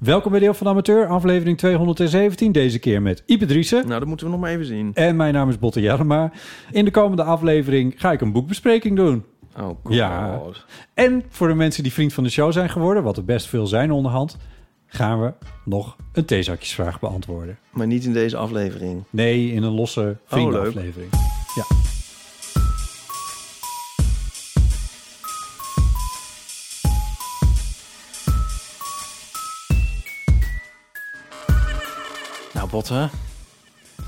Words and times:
Welkom 0.00 0.30
bij 0.30 0.40
Deel 0.40 0.54
van 0.54 0.66
de 0.66 0.72
Amateur, 0.72 1.06
aflevering 1.06 1.58
217. 1.58 2.52
Deze 2.52 2.78
keer 2.78 3.02
met 3.02 3.22
Ipe 3.26 3.46
Driessen. 3.46 3.86
Nou, 3.86 3.98
dat 3.98 4.08
moeten 4.08 4.26
we 4.26 4.32
nog 4.32 4.40
maar 4.40 4.50
even 4.50 4.64
zien. 4.64 4.90
En 4.94 5.16
mijn 5.16 5.34
naam 5.34 5.48
is 5.48 5.58
Botte 5.58 5.80
Jellema. 5.80 6.32
In 6.70 6.84
de 6.84 6.90
komende 6.90 7.22
aflevering 7.22 7.94
ga 7.96 8.12
ik 8.12 8.20
een 8.20 8.32
boekbespreking 8.32 8.96
doen. 8.96 9.24
Oh, 9.56 9.66
god. 9.66 9.78
Ja. 9.94 10.40
En 10.94 11.24
voor 11.28 11.48
de 11.48 11.54
mensen 11.54 11.82
die 11.82 11.92
vriend 11.92 12.12
van 12.12 12.24
de 12.24 12.30
show 12.30 12.52
zijn 12.52 12.70
geworden, 12.70 13.02
wat 13.02 13.16
er 13.16 13.24
best 13.24 13.46
veel 13.46 13.66
zijn 13.66 13.90
onderhand, 13.92 14.36
gaan 14.86 15.20
we 15.20 15.32
nog 15.64 15.96
een 16.12 16.24
theezakjesvraag 16.24 17.00
beantwoorden. 17.00 17.58
Maar 17.70 17.86
niet 17.86 18.04
in 18.04 18.12
deze 18.12 18.36
aflevering. 18.36 19.02
Nee, 19.10 19.52
in 19.52 19.62
een 19.62 19.74
losse 19.74 20.00
leuk. 20.00 20.16
vriendenaflevering. 20.24 21.10
ja. 21.54 21.89
Botte, 32.70 33.08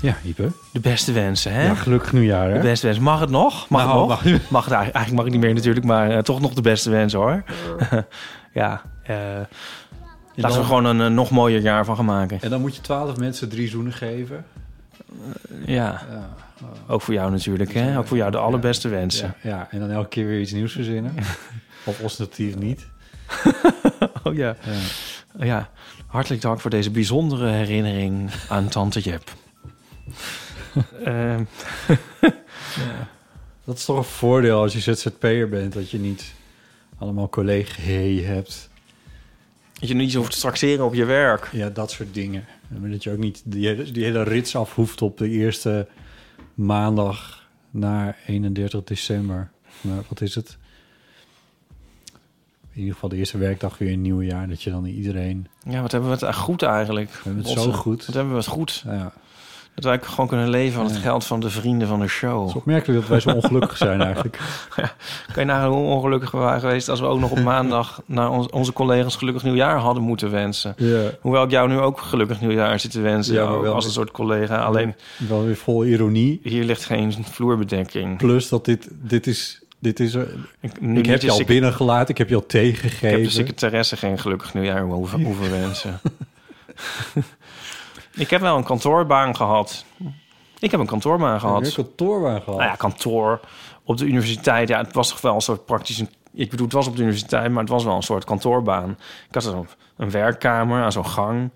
ja, 0.01 0.15
Ipe. 0.25 0.51
de 0.73 0.79
beste 0.79 1.11
wensen, 1.11 1.53
hè? 1.53 1.65
Ja, 1.65 1.75
gelukkig 1.75 2.13
nieuwjaar, 2.13 2.47
hè? 2.49 2.53
de 2.53 2.59
beste 2.67 2.85
wensen. 2.85 3.03
Mag 3.03 3.19
het 3.19 3.29
nog? 3.29 3.69
Mag 3.69 3.85
Nou, 3.85 3.99
het 3.99 3.99
nog? 3.99 4.07
mag- 4.09 4.23
Mag 4.49 4.63
het 4.63 4.73
eigenlijk, 4.73 4.73
eigenlijk 4.73 5.11
mag 5.15 5.23
het 5.23 5.33
niet 5.33 5.41
meer 5.43 5.53
natuurlijk, 5.53 5.85
maar 5.85 6.09
eh, 6.09 6.17
toch 6.17 6.41
nog 6.41 6.53
de 6.53 6.61
beste 6.61 6.89
wensen, 6.89 7.19
hoor. 7.19 7.43
ja, 8.53 8.81
eh, 9.03 9.15
laten 10.35 10.57
we 10.57 10.63
er 10.63 10.63
gewoon 10.65 10.85
een 10.85 11.01
eh, 11.01 11.07
nog 11.07 11.29
mooier 11.29 11.61
jaar 11.61 11.85
van 11.85 11.95
gaan 11.95 12.05
maken. 12.05 12.41
En 12.41 12.49
dan 12.49 12.61
moet 12.61 12.75
je 12.75 12.81
twaalf 12.81 13.17
mensen 13.17 13.49
drie 13.49 13.69
zoenen 13.69 13.93
geven. 13.93 14.45
Ja, 15.65 16.01
Ja, 16.11 16.29
ook 16.87 17.01
voor 17.01 17.13
jou 17.13 17.31
natuurlijk, 17.31 17.73
hè? 17.73 17.97
Ook 17.97 18.07
voor 18.07 18.17
jou 18.17 18.31
de 18.31 18.37
allerbeste 18.37 18.87
wensen. 18.89 19.33
ja, 19.41 19.49
ja, 19.49 19.67
en 19.71 19.79
dan 19.79 19.91
elke 19.91 20.09
keer 20.09 20.25
weer 20.25 20.39
iets 20.41 20.51
nieuws 20.51 20.71
verzinnen. 20.73 21.13
of 21.85 21.99
ostentatief 22.01 22.55
niet. 22.55 22.85
Oh 24.25 24.35
ja. 24.35 24.55
Ja. 25.39 25.69
Hartelijk 26.13 26.41
dank 26.41 26.59
voor 26.59 26.69
deze 26.69 26.91
bijzondere 26.91 27.47
herinnering 27.47 28.31
aan 28.49 28.67
Tante 28.67 28.99
Jep. 28.99 29.33
Ehm, 31.03 31.43
Dat 33.63 33.77
is 33.77 33.85
toch 33.85 33.97
een 33.97 34.03
voordeel 34.03 34.61
als 34.61 34.73
je 34.73 34.79
ZZP'er 34.79 35.49
bent, 35.49 35.73
dat 35.73 35.89
je 35.89 35.99
niet 35.99 36.33
allemaal 36.97 37.29
collega's 37.29 38.25
hebt. 38.25 38.69
dat 39.79 39.89
je 39.89 39.95
niet 39.95 40.11
zo 40.11 40.17
hoeft 40.17 40.31
te 40.31 40.39
traxeren 40.39 40.85
op 40.85 40.93
je 40.93 41.05
werk. 41.05 41.49
Ja, 41.51 41.69
dat 41.69 41.91
soort 41.91 42.13
dingen. 42.13 42.45
En 42.69 42.91
dat 42.91 43.03
je 43.03 43.11
ook 43.11 43.17
niet 43.17 43.41
die 43.45 43.67
hele, 43.67 43.91
die 43.91 44.03
hele 44.03 44.23
rits 44.23 44.55
af 44.55 44.75
hoeft 44.75 45.01
op 45.01 45.17
de 45.17 45.29
eerste 45.29 45.87
maandag 46.53 47.47
na 47.71 48.15
31 48.27 48.83
december. 48.83 49.51
Maar 49.81 50.03
wat 50.07 50.21
is 50.21 50.35
het? 50.35 50.57
In 52.73 52.79
ieder 52.79 52.93
geval 52.93 53.09
de 53.09 53.15
eerste 53.15 53.37
werkdag 53.37 53.77
weer 53.77 53.87
in 53.87 53.93
het 53.93 54.03
nieuwe 54.03 54.25
jaar. 54.25 54.47
Dat 54.49 54.61
je 54.63 54.69
dan 54.69 54.85
iedereen... 54.85 55.47
Ja, 55.69 55.81
wat 55.81 55.91
hebben 55.91 56.09
we 56.19 56.25
het 56.25 56.35
goed 56.35 56.61
eigenlijk. 56.61 57.09
We 57.11 57.19
hebben 57.23 57.43
het 57.43 57.59
zo 57.61 57.71
goed. 57.71 58.05
Wat 58.05 58.15
hebben 58.15 58.33
we 58.33 58.39
het 58.39 58.47
goed. 58.47 58.83
Ja, 58.85 59.11
Dat 59.75 59.83
wij 59.83 59.99
gewoon 60.01 60.27
kunnen 60.27 60.49
leven 60.49 60.73
van 60.73 60.85
het 60.85 60.95
Ja. 60.95 61.01
geld 61.01 61.25
van 61.25 61.39
de 61.39 61.49
vrienden 61.49 61.87
van 61.87 61.97
de 61.97 62.03
het 62.03 62.13
show. 62.13 62.47
is 62.47 62.53
opmerkelijk 62.55 62.99
dat 62.99 63.09
wij 63.09 63.19
zo 63.19 63.29
ongelukkig 63.29 63.77
zijn 63.77 64.01
eigenlijk. 64.11 64.39
Kan 65.33 65.43
je 65.43 65.45
nagaan 65.45 65.71
hoe 65.71 65.85
ongelukkig 65.87 66.31
we 66.31 66.37
waren 66.37 66.59
geweest... 66.59 66.89
als 66.89 66.99
we 66.99 67.05
ook 67.05 67.19
nog 67.19 67.31
op 67.31 67.39
maandag 67.39 68.01
naar 68.05 68.29
ons- 68.29 68.49
onze 68.49 68.73
collega's 68.73 69.15
gelukkig 69.15 69.43
nieuwjaar 69.43 69.77
hadden 69.77 70.03
moeten 70.03 70.31
wensen. 70.31 70.73
Ja, 70.77 71.01
Hoewel 71.21 71.43
ik 71.43 71.51
jou 71.51 71.69
nu 71.69 71.79
ook 71.79 71.99
gelukkig 71.99 72.41
nieuwjaar 72.41 72.79
zit 72.79 72.91
te 72.91 73.01
wensen. 73.01 73.33
Ja, 73.33 73.59
wel- 73.59 73.73
als 73.73 73.85
een 73.85 73.91
soort 73.91 74.11
collega. 74.11 74.57
Alleen 74.57 74.95
wel 75.17 75.43
weer 75.45 75.55
vol 75.55 75.85
ironie. 75.85 76.39
hier 76.43 76.63
ligt 76.63 76.85
geen 76.85 77.13
vloerbedekking. 77.23 78.17
Plus 78.17 78.49
dat 78.49 78.65
dit, 78.65 78.87
dit 78.91 79.27
is... 79.27 79.61
Dit 79.83 79.99
is 79.99 80.13
er, 80.13 80.35
Ik, 80.59 80.81
nu 80.81 80.99
ik 80.99 81.05
heb 81.05 81.21
je 81.21 81.31
al 81.31 81.43
binnengelaten, 81.43 82.09
ik 82.09 82.17
heb 82.17 82.29
je 82.29 82.35
al 82.35 82.45
thee 82.45 82.71
Ik 82.71 82.91
heb 82.99 83.23
de 83.23 83.29
secretaresse 83.29 83.97
geen 83.97 84.19
gelukkig 84.19 84.53
nieuwjaar 84.53 84.81
hoeven, 84.81 85.23
hoeven 85.27 85.51
wensen. 85.51 85.99
ik 88.15 88.29
heb 88.29 88.41
wel 88.41 88.57
een 88.57 88.63
kantoorbaan 88.63 89.35
gehad. 89.35 89.85
Ik 90.59 90.71
heb 90.71 90.79
een 90.79 90.85
kantoorbaan 90.85 91.39
gehad. 91.39 91.61
je 91.61 91.67
een 91.67 91.73
kantoorbaan 91.73 92.41
gehad? 92.41 92.59
Nou 92.59 92.69
ja, 92.69 92.75
kantoor 92.75 93.39
op 93.83 93.97
de 93.97 94.05
universiteit. 94.05 94.67
Ja, 94.67 94.77
het 94.77 94.93
was 94.93 95.09
toch 95.09 95.21
wel 95.21 95.35
een 95.35 95.41
soort 95.41 95.65
praktisch... 95.65 95.99
Een, 95.99 96.09
ik 96.33 96.49
bedoel, 96.49 96.65
het 96.65 96.75
was 96.75 96.87
op 96.87 96.95
de 96.95 97.01
universiteit, 97.01 97.51
maar 97.51 97.61
het 97.61 97.71
was 97.71 97.83
wel 97.83 97.95
een 97.95 98.03
soort 98.03 98.23
kantoorbaan. 98.23 98.89
Ik 99.27 99.33
had 99.33 99.43
zo'n 99.43 99.67
een 99.97 100.11
werkkamer 100.11 100.83
aan 100.83 100.91
zo'n 100.91 101.05
gang. 101.05 101.49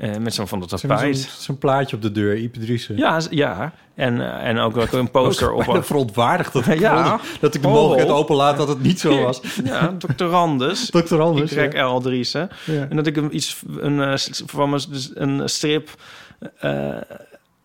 Eh, 0.00 0.16
met 0.16 0.34
zo'n 0.34 0.48
van 0.48 0.60
dat 0.60 0.68
tapijt. 0.68 1.18
Zo'n 1.18 1.30
zo'n 1.38 1.58
plaatje 1.58 1.96
op 1.96 2.02
de 2.02 2.12
deur, 2.12 2.36
Ipe. 2.36 2.78
Ja, 2.96 3.20
ja. 3.30 3.72
En, 3.94 4.20
eh, 4.20 4.48
en 4.48 4.58
ook 4.58 4.74
wel 4.74 4.86
een 4.92 5.10
poster 5.10 5.52
op... 5.52 5.64
Bijna 5.64 5.82
verontwaardigd 5.82 6.52
dat, 6.52 6.66
ik 6.76 6.78
Ja. 6.78 7.20
dat 7.40 7.54
ik 7.54 7.62
de 7.62 7.68
Oh. 7.68 7.74
mogelijkheid 7.74 8.12
openlaat 8.12 8.56
dat 8.56 8.68
het 8.68 8.82
niet 8.82 9.00
zo 9.00 9.22
was. 9.22 9.40
Ja, 9.64 9.94
doctorandus. 9.98 10.90
Dr. 10.90 11.20
Anders. 11.20 11.52
Ik 11.52 11.72
ja. 11.72 11.94
L. 11.94 12.00
Driessen. 12.00 12.50
Ja. 12.64 12.86
En 12.88 12.96
dat 12.96 13.06
ik 13.06 13.16
een, 13.16 13.34
iets, 13.34 13.62
een, 13.76 14.00
eh, 14.02 14.14
van 14.46 14.70
mijn, 14.70 14.82
dus 14.90 15.10
een 15.14 15.48
strip 15.48 15.88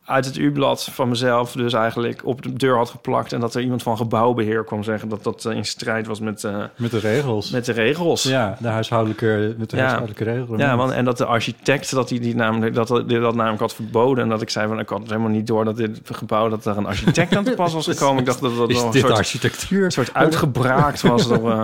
uit 0.06 0.26
het 0.26 0.38
U-blad 0.38 0.84
van 0.92 1.10
mezelf... 1.10 1.52
dus 1.52 1.74
eigenlijk 1.74 2.22
op 2.26 2.42
de 2.42 2.54
deur 2.54 2.76
had 2.78 2.90
geplakt... 2.90 3.34
en 3.34 3.40
dat 3.40 3.56
er 3.56 3.62
iemand 3.62 3.84
van 3.84 3.98
gebouwbeheer 3.98 4.64
kwam 4.64 4.84
zeggen... 4.84 5.10
dat 5.10 5.24
dat 5.24 5.46
eh, 5.46 5.56
in 5.56 5.66
strijd 5.66 6.08
was 6.08 6.20
met, 6.20 6.44
eh, 6.44 6.64
Met 6.76 6.92
de 6.92 7.00
regels. 7.00 7.50
met 7.52 7.66
de 7.66 7.72
regels. 7.72 8.24
ja, 8.24 8.58
de 8.60 8.68
huishoudelijke, 8.68 9.56
met 9.58 9.70
de 9.70 9.76
Ja. 9.76 9.82
huishoudelijke 9.82 10.32
regels. 10.34 10.60
Ja, 10.60 10.76
want, 10.78 10.92
en 10.92 11.06
dat 11.06 11.18
de 11.18 11.26
architect 11.26 11.92
dat 11.92 12.10
hij 12.10 12.20
die 12.20 12.36
namelijk, 12.36 12.74
dat, 12.76 12.88
dat, 12.88 13.10
dat 13.10 13.36
namelijk 13.36 13.60
had 13.62 13.74
verboden. 13.76 14.24
En 14.24 14.30
dat 14.30 14.42
ik 14.42 14.50
zei 14.50 14.68
van 14.68 14.80
ik 14.80 14.90
had 14.90 15.00
het 15.00 15.10
helemaal 15.10 15.30
niet 15.32 15.48
door 15.48 15.66
dat 15.66 15.78
dit 15.78 16.00
gebouw 16.12 16.50
dat 16.50 16.66
er 16.66 16.78
een 16.78 16.86
architect 16.86 17.36
aan 17.36 17.44
te 17.44 17.52
pas 17.52 17.74
was 17.74 17.88
gekomen. 17.88 18.20
Ik 18.20 18.26
dacht 18.26 18.42
dat 18.42 18.56
dat 18.58 18.70
een 18.70 18.76
soort, 18.76 19.12
architectuur 19.12 19.86
een 19.86 19.92
soort 19.92 20.14
uitgebraakt 20.14 21.02
was 21.02 21.28
door 21.28 21.52
eh, 21.52 21.64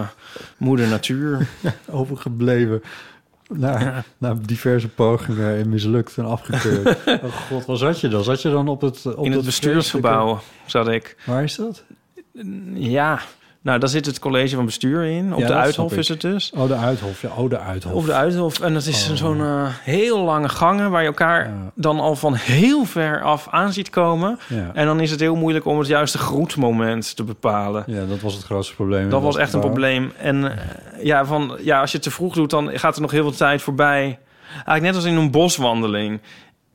moeder 0.57 0.88
natuur. 0.88 1.47
overgebleven? 1.90 2.81
Na, 3.53 4.03
na 4.17 4.34
diverse 4.41 4.88
pogingen 4.88 5.57
en 5.57 5.69
mislukt 5.69 6.17
en 6.17 6.25
afgekeurd. 6.25 6.97
oh 7.23 7.35
god, 7.50 7.66
waar 7.66 7.78
zat 7.78 8.00
je 8.00 8.07
dan? 8.07 8.23
Zat 8.23 8.41
je 8.41 8.50
dan 8.50 8.67
op 8.67 8.81
het... 8.81 9.16
Op 9.16 9.25
In 9.25 9.31
het 9.31 9.45
bestuursgebouw 9.45 10.39
zat 10.66 10.88
ik. 10.88 11.17
Waar 11.25 11.44
is 11.44 11.56
dat? 11.56 11.84
Ja, 12.73 13.19
nou 13.61 13.79
daar 13.79 13.89
zit 13.89 14.05
het 14.05 14.19
college 14.19 14.55
van 14.55 14.66
bestuur 14.66 15.03
in. 15.03 15.33
Op 15.33 15.39
Ja, 15.39 15.47
de 15.47 15.53
Uithof 15.53 15.94
is 15.97 16.07
het 16.07 16.22
dus. 16.22 16.51
Oh, 16.55 16.67
de 16.67 16.75
Uithof. 16.75 17.22
Ja, 17.22 17.29
oh, 17.38 17.49
de 17.49 17.59
Uithof. 17.59 17.94
Op 17.94 18.05
de 18.05 18.13
Uithof. 18.13 18.59
En 18.59 18.73
dat 18.73 18.85
is 18.85 19.09
Oh. 19.09 19.16
zo'n 19.16 19.41
eh, 19.41 19.66
heel 19.83 20.19
lange 20.23 20.49
gangen 20.49 20.91
waar 20.91 21.01
je 21.01 21.07
elkaar 21.07 21.45
Ja. 21.45 21.71
dan 21.75 22.00
al 22.00 22.16
van 22.16 22.33
heel 22.33 22.85
ver 22.85 23.21
af 23.21 23.47
aan 23.50 23.74
ziet 23.74 23.89
komen. 23.89 24.39
Ja. 24.47 24.71
En 24.74 24.86
dan 24.86 25.00
is 25.00 25.12
het 25.12 25.19
heel 25.19 25.36
moeilijk 25.36 25.65
om 25.65 25.77
het 25.80 25.88
juiste 25.88 26.18
groetmoment 26.18 27.15
te 27.15 27.24
bepalen. 27.24 27.83
ja, 27.88 28.06
dat 28.06 28.19
was 28.19 28.33
het 28.33 28.44
grootste 28.44 28.75
probleem. 28.75 29.09
Dat 29.09 29.21
was 29.21 29.38
echt 29.38 29.53
een 29.53 29.59
probleem. 29.59 30.12
En 30.18 30.51
eh, 30.51 30.57
ja, 31.06 31.25
van, 31.25 31.57
ja, 31.63 31.80
als 31.81 31.89
je 31.91 31.97
het 31.97 32.06
te 32.06 32.12
vroeg 32.12 32.33
doet, 32.33 32.50
dan 32.50 32.69
gaat 32.80 32.95
er 32.95 33.01
nog 33.01 33.12
heel 33.12 33.24
veel 33.24 33.38
tijd 33.38 33.62
voorbij. 33.62 34.19
Eigenlijk 34.53 34.81
net 34.81 34.95
als 34.95 35.06
in 35.06 35.15
een 35.15 35.31
boswandeling. 35.31 36.19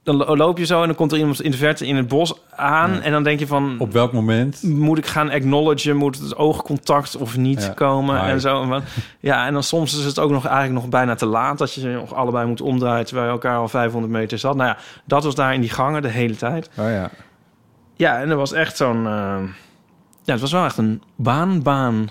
Dan 0.07 0.17
lo- 0.17 0.37
loop 0.37 0.59
je 0.59 0.65
zo 0.67 0.81
en 0.81 0.87
dan 0.87 0.97
komt 0.97 1.13
er 1.13 1.19
iemand 1.19 1.43
in 1.43 1.51
de 1.51 1.57
verte 1.57 1.87
in 1.87 1.97
het 1.97 2.09
bos 2.09 2.35
aan. 2.51 2.93
Ja. 2.95 3.01
En 3.01 3.13
dan 3.13 3.23
denk 3.23 3.39
je 3.39 3.47
van, 3.47 3.77
Op 3.79 3.93
welk 3.93 4.13
moment? 4.13 4.63
moet 4.63 4.99
ik 4.99 5.07
gaan 5.07 5.31
acknowledgen? 5.31 5.97
Moet 5.97 6.19
het 6.19 6.37
oogcontact 6.37 7.17
of 7.17 7.37
niet 7.37 7.63
Ja. 7.63 7.69
komen? 7.73 8.25
Hi. 8.25 8.31
En 8.31 8.41
zo. 8.41 8.81
Ja, 9.21 9.47
en 9.47 9.53
dan 9.53 9.63
soms 9.63 9.99
is 9.99 10.05
het 10.05 10.19
ook 10.19 10.31
nog 10.31 10.45
eigenlijk 10.47 10.81
nog 10.81 10.89
bijna 10.91 11.15
te 11.15 11.27
laat... 11.27 11.59
dat 11.59 11.75
je 11.75 11.81
je 11.89 11.95
nog 11.97 12.15
allebei 12.15 12.47
moet 12.47 12.61
omdraaien... 12.61 13.05
terwijl 13.07 13.27
je 13.27 13.33
elkaar 13.33 13.57
al 13.59 13.69
500 13.69 14.13
meter 14.13 14.39
zat. 14.39 14.57
Nou 14.57 14.69
ja, 14.69 14.77
dat 15.05 15.25
was 15.25 15.35
daar 15.35 15.55
in 15.55 15.61
die 15.61 15.71
gangen 15.71 16.03
de 16.03 16.09
hele 16.09 16.37
tijd. 16.37 16.71
Oh 16.79 16.91
ja. 16.91 17.11
Ja, 17.95 18.21
en 18.21 18.31
er 18.31 18.37
was 18.37 18.53
echt 18.53 18.77
zo'n... 18.77 19.07
eh, 19.07 19.39
Ja, 20.25 20.33
het 20.33 20.41
was 20.41 20.53
wel 20.53 20.65
echt 20.65 20.79
een 20.79 21.03
baan-baan. 21.17 22.09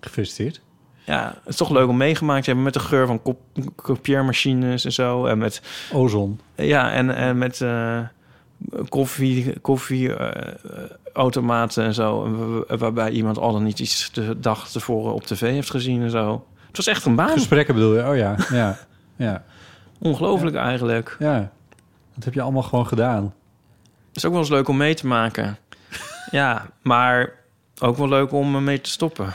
Gefeliciteerd. 0.00 0.60
Ja, 1.08 1.34
het 1.38 1.48
is 1.48 1.56
toch 1.56 1.70
leuk 1.70 1.88
om 1.88 1.96
meegemaakt 1.96 2.40
te 2.40 2.46
hebben 2.46 2.64
met 2.64 2.74
de 2.74 2.80
geur 2.80 3.06
van 3.06 3.22
kop, 3.22 3.38
kopieermachines 3.76 4.84
en 4.84 4.92
zo. 4.92 5.26
En 5.26 5.38
met, 5.38 5.62
Ozon. 5.92 6.40
ja, 6.54 6.92
en, 6.92 7.14
en 7.14 7.38
met 7.38 7.60
eh, 7.60 7.98
koffie, 8.88 9.60
koffieautomaten 9.60 11.84
en 11.84 11.94
zo. 11.94 12.24
En 12.24 12.58
wa- 12.68 12.76
Waarbij 12.76 13.10
iemand 13.10 13.38
al 13.38 13.52
dan 13.52 13.62
niet 13.62 13.78
iets 13.78 14.12
de 14.12 14.40
dag 14.40 14.68
tevoren 14.70 15.14
op 15.14 15.22
tv 15.26 15.40
heeft 15.40 15.70
gezien 15.70 16.02
en 16.02 16.10
zo. 16.10 16.46
Het 16.66 16.76
was 16.76 16.86
echt 16.86 17.04
een 17.04 17.14
baan. 17.14 17.28
Gesprekken 17.28 17.74
bedoel 17.74 17.96
je? 17.96 18.08
Oh 18.08 18.16
ja, 18.16 18.36
ja, 18.50 18.78
ja, 19.16 19.44
Ongelooflijk 19.98 20.56
eigenlijk. 20.56 21.16
ja. 21.18 21.50
Dat 22.14 22.24
heb 22.24 22.34
je 22.34 22.42
allemaal 22.42 22.62
gewoon 22.62 22.86
gedaan. 22.86 23.34
Het 24.08 24.16
is 24.16 24.24
ook 24.24 24.32
wel 24.32 24.40
eens 24.40 24.50
leuk 24.50 24.68
om 24.68 24.76
mee 24.76 24.94
te 24.94 25.06
maken. 25.06 25.58
ja, 26.30 26.66
maar 26.82 27.32
ook 27.80 27.96
wel 27.96 28.08
leuk 28.08 28.32
om 28.32 28.54
ermee 28.54 28.80
te 28.80 28.90
stoppen. 28.90 29.32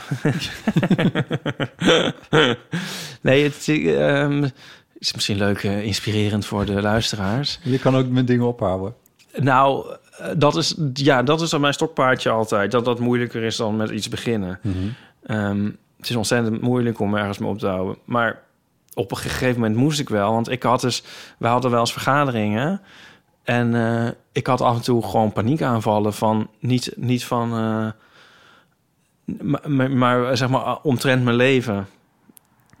nee, 3.20 3.44
het 3.44 3.68
ehm, 3.68 4.48
is 4.98 5.14
misschien 5.14 5.36
leuk, 5.36 5.62
eh, 5.62 5.84
inspirerend 5.84 6.46
voor 6.46 6.64
de 6.64 6.82
luisteraars. 6.82 7.58
Je 7.62 7.78
kan 7.78 7.96
ook 7.96 8.08
met 8.08 8.26
dingen 8.26 8.46
ophouden. 8.46 8.94
Nou, 9.36 9.96
eh, 10.18 10.28
dat 10.36 10.56
is, 10.56 10.74
ja, 10.92 11.22
dat 11.22 11.40
is 11.40 11.50
dan 11.50 11.60
mijn 11.60 11.72
stokpaardje 11.72 12.30
altijd. 12.30 12.70
Dat 12.70 12.84
dat 12.84 12.98
moeilijker 12.98 13.42
is 13.42 13.56
dan 13.56 13.76
met 13.76 13.90
iets 13.90 14.08
beginnen. 14.08 14.60
Ehm, 15.26 15.64
het 15.96 16.08
is 16.08 16.16
ontzettend 16.16 16.60
moeilijk 16.60 17.00
om 17.00 17.14
ergens 17.14 17.38
mee 17.38 17.48
op 17.48 17.58
te 17.58 17.66
houden. 17.66 17.96
Maar 18.04 18.42
op 18.94 19.10
een 19.10 19.16
gegeven 19.16 19.60
moment 19.60 19.76
moest 19.76 20.00
ik 20.00 20.08
wel. 20.08 20.32
Want 20.32 20.50
ik 20.50 20.62
had 20.62 20.80
dus... 20.80 21.02
We 21.38 21.46
hadden 21.46 21.70
wel 21.70 21.80
eens 21.80 21.92
vergaderingen. 21.92 22.80
En 23.42 23.74
eh, 23.74 24.08
ik 24.32 24.46
had 24.46 24.60
af 24.60 24.76
en 24.76 24.82
toe 24.82 25.02
gewoon 25.02 25.32
paniekaanvallen 25.32 26.14
van... 26.14 26.48
Niet, 26.60 26.92
niet 26.96 27.24
van... 27.24 27.52
maar, 29.88 30.36
zeg 30.36 30.48
maar 30.48 30.76
omtrent 30.82 31.24
mijn 31.24 31.36
leven. 31.36 31.86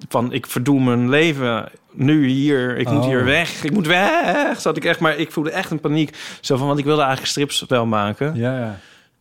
Van 0.08 0.32
ik 0.32 0.46
verdoe 0.46 0.80
mijn 0.80 1.08
leven 1.08 1.68
nu 1.92 2.26
hier. 2.26 2.76
Ik 2.76 2.88
moet 2.90 3.02
Oh. 3.02 3.06
hier 3.06 3.24
weg. 3.24 3.64
Ik 3.64 3.72
moet 3.72 3.86
weg. 3.86 4.60
Zat 4.60 4.76
ik 4.76 4.84
echt, 4.84 5.00
maar 5.00 5.16
ik 5.16 5.32
voelde 5.32 5.50
echt 5.50 5.70
een 5.70 5.80
paniek. 5.80 6.16
Zo 6.40 6.56
van, 6.56 6.66
want 6.66 6.78
ik 6.78 6.84
wilde 6.84 7.00
eigenlijk 7.02 7.30
strips 7.30 7.64
wel 7.68 7.86
maken. 7.86 8.34
Ja, 8.34 8.58
ja. 8.58 8.78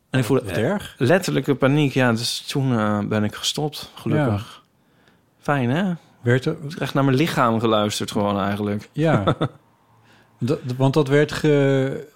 En 0.09 0.19
ik 0.19 0.25
voelde 0.25 0.43
Wat 0.45 0.57
erg. 0.57 0.95
letterlijke 0.97 1.55
paniek. 1.55 1.93
Ja, 1.93 2.11
dus 2.11 2.39
toen 2.39 2.77
eh, 2.77 2.99
ben 2.99 3.23
ik 3.23 3.35
gestopt, 3.35 3.91
gelukkig. 3.95 4.63
Fijn, 5.39 5.69
hè? 5.69 5.93
Werd 6.21 6.45
er, 6.45 6.55
Echt 6.79 6.93
naar 6.93 7.03
mijn 7.05 7.17
lichaam 7.17 7.59
geluisterd 7.59 8.11
gewoon 8.11 8.39
eigenlijk. 8.39 8.89
ja. 8.91 9.23
dat, 10.39 10.59
want 10.77 10.93
dat 10.93 11.07
werd, 11.07 11.31
ge, 11.31 12.07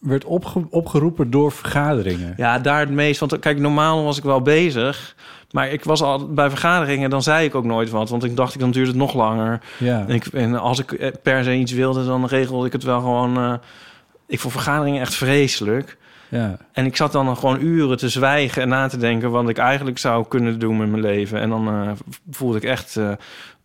werd 0.00 0.24
opge, 0.24 0.66
opgeroepen 0.70 1.30
door 1.30 1.52
vergaderingen. 1.52 2.34
Ja, 2.36 2.58
daar 2.58 2.80
het 2.80 2.90
meest. 2.90 3.20
Want 3.20 3.38
kijk, 3.38 3.58
normaal 3.58 4.04
was 4.04 4.18
ik 4.18 4.24
wel 4.24 4.40
bezig. 4.42 5.14
Maar 5.50 5.68
ik 5.68 5.84
was 5.84 6.02
al 6.02 6.28
bij 6.32 6.48
vergaderingen, 6.48 7.10
dan 7.10 7.22
zei 7.22 7.44
ik 7.46 7.54
ook 7.54 7.64
nooit 7.64 7.90
wat. 7.90 8.08
Want 8.10 8.24
ik 8.24 8.36
dacht, 8.36 8.58
dan 8.58 8.70
duurt 8.70 8.86
het 8.86 8.96
nog 8.96 9.14
langer. 9.14 9.60
Ja. 9.78 10.04
En, 10.08 10.14
ik, 10.14 10.26
en 10.26 10.54
als 10.60 10.78
ik 10.78 10.92
eh, 10.92 11.10
per 11.22 11.44
se 11.44 11.54
iets 11.54 11.72
wilde, 11.72 12.04
dan 12.04 12.26
regelde 12.26 12.66
ik 12.66 12.72
het 12.72 12.82
wel 12.82 13.00
gewoon... 13.00 13.36
eh, 13.36 13.54
ik 14.26 14.40
vond 14.40 14.52
vergaderingen 14.52 15.00
echt 15.00 15.14
vreselijk. 15.14 15.98
ja. 16.28 16.56
En 16.72 16.86
ik 16.86 16.96
zat 16.96 17.12
dan 17.12 17.36
gewoon 17.36 17.60
uren 17.60 17.96
te 17.96 18.08
zwijgen 18.08 18.62
en 18.62 18.68
na 18.68 18.86
te 18.88 18.96
denken... 18.96 19.30
wat 19.30 19.48
ik 19.48 19.58
eigenlijk 19.58 19.98
zou 19.98 20.24
kunnen 20.28 20.58
doen 20.58 20.76
met 20.76 20.88
mijn 20.90 21.02
leven. 21.02 21.40
En 21.40 21.48
dan 21.48 21.68
eh, 21.68 21.90
voelde 22.30 22.56
ik 22.56 22.64
echt 22.64 22.94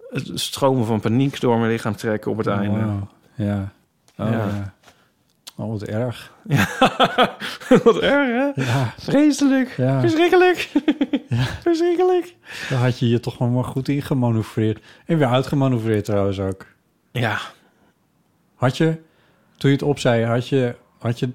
het 0.09 0.31
stromen 0.33 0.85
van 0.85 0.99
paniek 0.99 1.39
door 1.39 1.57
mijn 1.57 1.71
lichaam 1.71 1.95
trekken 1.95 2.31
op 2.31 2.37
het 2.37 2.47
einde. 2.47 2.79
Ja. 2.79 2.85
Oh, 2.85 3.01
Ja. 3.35 3.71
ja. 4.31 4.73
Oh, 5.57 5.69
wat 5.69 5.83
erg. 5.83 6.33
wat 7.83 7.99
erg, 7.99 8.55
hè? 8.55 8.63
Ja. 8.63 8.93
Vreselijk. 8.97 9.73
Ja. 9.77 9.99
Verschrikkelijk. 9.99 10.71
Verschrikkelijk. 11.61 12.35
Dan 12.69 12.79
had 12.79 12.99
je 12.99 13.09
je 13.09 13.19
toch 13.19 13.37
wel 13.37 13.47
maar 13.47 13.63
goed 13.63 13.87
ingemanoeuvreerd. 13.87 14.83
En 15.05 15.17
weer 15.17 15.27
uitgemanoeuvreerd 15.27 16.05
trouwens 16.05 16.39
ook. 16.39 16.65
Ja. 17.11 17.39
Had 18.55 18.77
je, 18.77 18.97
toen 19.57 19.69
je 19.69 19.75
het 19.75 19.85
opzij, 19.85 20.23
had 20.23 20.47
je, 20.47 20.75
had 20.99 21.19
je, 21.19 21.29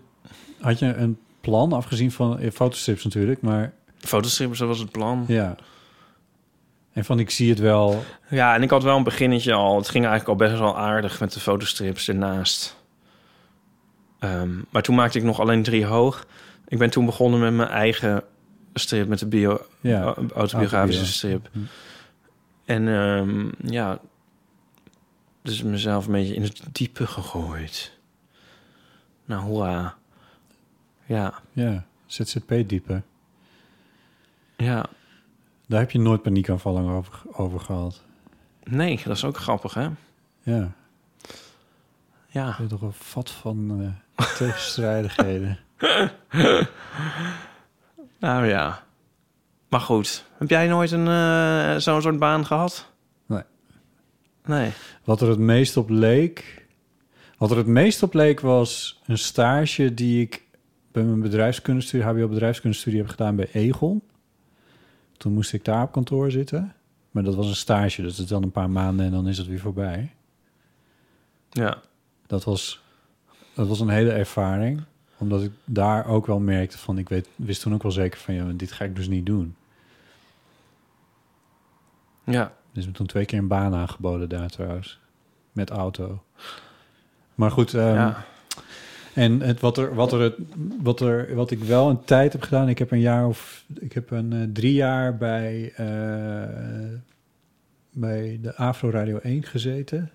had 0.61 0.79
je 0.79 0.95
een 0.95 1.19
plan, 1.41 1.73
afgezien 1.73 2.13
van 2.13 2.39
eh, 2.39 2.51
fotostrips 2.51 3.05
natuurlijk, 3.05 3.41
maar 3.41 3.73
Fotostrips, 3.99 4.59
dat 4.59 4.69
was 4.69 4.79
het 4.79 4.91
plan. 4.91 5.25
ja. 5.29 5.57
En 6.93 7.05
van 7.05 7.19
ik 7.19 7.31
zie 7.31 7.51
het 7.51 7.59
wel. 7.59 8.05
Ja, 8.29 8.55
en 8.55 8.63
ik 8.63 8.71
had 8.71 8.83
wel 8.83 8.97
een 8.97 9.03
beginnetje 9.03 9.53
al. 9.53 9.77
Het 9.77 9.89
ging 9.89 10.07
eigenlijk 10.07 10.41
al 10.41 10.49
best 10.49 10.61
wel 10.61 10.79
aardig 10.79 11.21
met 11.21 11.33
de 11.33 11.41
fotostrips 11.41 12.09
ernaast. 12.09 12.77
Ehm, 14.21 14.51
maar 14.71 14.83
toen 14.83 14.95
maakte 14.95 15.19
ik 15.19 15.25
nog 15.25 15.41
alleen 15.41 15.63
drie 15.63 15.85
hoog. 15.87 16.27
Ik 16.69 16.79
ben 16.79 16.91
toen 16.91 17.05
begonnen 17.07 17.41
met 17.41 17.53
mijn 17.53 17.69
eigen 17.69 18.23
strip, 18.75 19.09
met 19.09 19.19
de 19.19 19.27
bio, 19.27 19.61
Ja, 19.81 20.03
au- 20.03 20.29
autobiografische 20.35 21.29
autobio. 21.29 21.41
strip. 21.41 21.49
Hm. 21.53 21.59
En 22.65 22.89
ehm, 22.89 23.49
ja, 23.73 23.99
dus 25.43 25.63
mezelf 25.63 26.07
een 26.07 26.13
beetje 26.13 26.35
in 26.35 26.43
het 26.43 26.63
diepe 26.73 27.07
gegooid. 27.07 27.99
Nou, 29.25 29.43
hoera. 29.43 29.95
Ja, 31.07 31.35
Ja, 31.53 31.85
ZZP-diepe. 32.07 33.03
ja. 34.57 34.87
Daar 35.67 35.81
heb 35.81 35.91
je 35.91 35.99
nooit 35.99 36.23
paniekaanvallen 36.23 36.89
over, 36.89 37.23
over 37.33 37.61
gehad. 37.61 38.03
Nee, 38.65 39.01
dat 39.05 39.17
is 39.17 39.25
ook 39.25 39.37
grappig, 39.37 39.75
hè? 39.75 39.89
Ja, 40.43 40.73
Ja. 42.27 42.47
je 42.47 42.55
hebt 42.57 42.69
toch 42.69 42.83
een 42.83 42.93
vat 42.93 43.31
van 43.31 43.81
eh, 43.81 43.89
tegenstrijdigheden. 44.39 45.59
Nou 48.21 48.47
ja. 48.47 48.83
Maar 49.69 49.81
goed. 49.81 50.25
Heb 50.39 50.49
jij 50.49 50.67
nooit 50.67 50.91
een 50.91 51.09
eh, 51.09 51.77
zo'n 51.77 52.03
soort 52.03 52.19
baan 52.19 52.47
gehad? 52.47 52.93
Nee. 53.27 53.43
Nee. 54.45 54.71
Wat 55.05 55.21
er 55.21 55.29
het 55.29 55.39
meest 55.39 55.77
op 55.77 55.89
leek... 55.89 56.67
Wat 57.39 57.51
er 57.51 57.57
het 57.57 57.67
meest 57.67 58.03
op 58.03 58.15
leek 58.15 58.41
was 58.41 59.01
een 59.07 59.19
stage 59.19 59.95
die 59.95 60.21
ik 60.21 60.43
bij 60.93 61.03
mijn 61.03 61.21
bedrijfskundestudie, 61.21 62.07
HBO 62.07 62.29
bedrijfskundestudie 62.29 63.01
heb 63.01 63.09
gedaan 63.09 63.37
bij 63.37 63.49
Egon. 63.53 64.03
Toen 65.17 65.33
moest 65.33 65.53
ik 65.53 65.65
daar 65.65 65.83
op 65.83 65.93
kantoor 65.93 66.31
zitten. 66.31 66.75
Maar 67.11 67.23
dat 67.23 67.35
was 67.35 67.49
een 67.49 67.55
stage, 67.55 68.03
dus 68.03 68.17
dat 68.17 68.25
is 68.25 68.31
dan 68.31 68.43
een 68.43 68.51
paar 68.51 68.71
maanden 68.71 69.07
en 69.07 69.13
dan 69.13 69.29
is 69.29 69.39
het 69.39 69.47
weer 69.47 69.61
voorbij. 69.61 70.15
Ja. 71.51 71.79
Dat 72.27 72.45
was, 72.45 72.81
dat 73.55 73.69
was 73.69 73.81
een 73.81 73.89
hele 73.89 74.13
ervaring. 74.13 74.83
Omdat 75.19 75.43
ik 75.43 75.53
daar 75.65 76.07
ook 76.07 76.27
wel 76.27 76.39
merkte 76.39 76.79
van... 76.79 76.99
Ik 76.99 77.09
weet, 77.09 77.29
wist 77.37 77.63
toen 77.63 77.75
ook 77.75 77.83
wel 77.83 77.93
zeker 77.93 78.21
van... 78.21 78.35
Ja, 78.35 78.53
dit 78.55 78.73
ga 78.73 78.85
ik 78.85 78.97
dus 78.97 79.09
niet 79.09 79.27
doen. 79.27 79.57
Ja. 82.25 82.53
Dus 82.73 82.87
me 82.87 82.93
toen 82.93 83.07
twee 83.07 83.25
keer 83.25 83.39
een 83.39 83.47
baan 83.47 83.75
aangeboden 83.75 84.29
daar 84.29 84.51
trouwens. 84.51 84.99
Met 85.53 85.71
auto. 85.71 86.23
Maar 87.35 87.51
goed, 87.51 87.75
ehm, 87.75 87.95
ja. 87.95 88.25
en 89.15 89.41
het, 89.41 89.61
wat, 89.61 89.79
er, 89.79 89.95
wat, 89.95 90.13
er, 90.13 90.35
wat, 90.83 91.01
er, 91.01 91.35
wat 91.35 91.51
ik 91.51 91.59
wel 91.59 91.91
een 91.91 92.05
tijd 92.05 92.33
heb 92.33 92.43
gedaan... 92.43 92.69
Ik 92.69 92.79
heb 92.79 92.91
een 92.91 93.01
jaar 93.01 93.27
of... 93.27 93.65
Ik 93.81 93.93
heb 93.93 94.11
een 94.11 94.33
eh, 94.33 94.43
drie 94.53 94.75
jaar 94.75 95.17
bij, 95.17 95.73
eh, 95.77 96.99
bij 97.91 98.39
de 98.43 98.57
Afro 98.57 98.91
Radio 98.91 99.19
1 99.19 99.43
gezeten. 99.43 100.11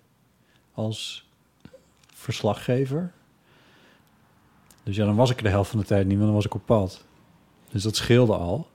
Als 0.74 1.30
verslaggever. 2.14 3.12
Dus 4.86 4.96
ja, 4.96 5.06
dan 5.06 5.16
was 5.16 5.30
ik 5.32 5.38
er 5.38 5.44
de 5.44 5.50
helft 5.50 5.70
van 5.70 5.80
de 5.80 5.86
tijd 5.86 6.06
niet, 6.06 6.16
want 6.16 6.26
dan 6.26 6.36
was 6.36 6.46
ik 6.46 6.54
op 6.54 6.66
pad. 6.66 7.04
Dus 7.72 7.84
dat 7.84 7.96
scheelde 7.96 8.36
al. 8.36 8.68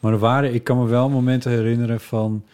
Maar 0.00 0.12
er 0.12 0.18
waren, 0.18 0.54
ik 0.54 0.64
kan 0.64 0.78
me 0.78 0.86
wel 0.86 1.08
momenten 1.08 1.50
herinneren 1.50 2.00
van 2.00 2.44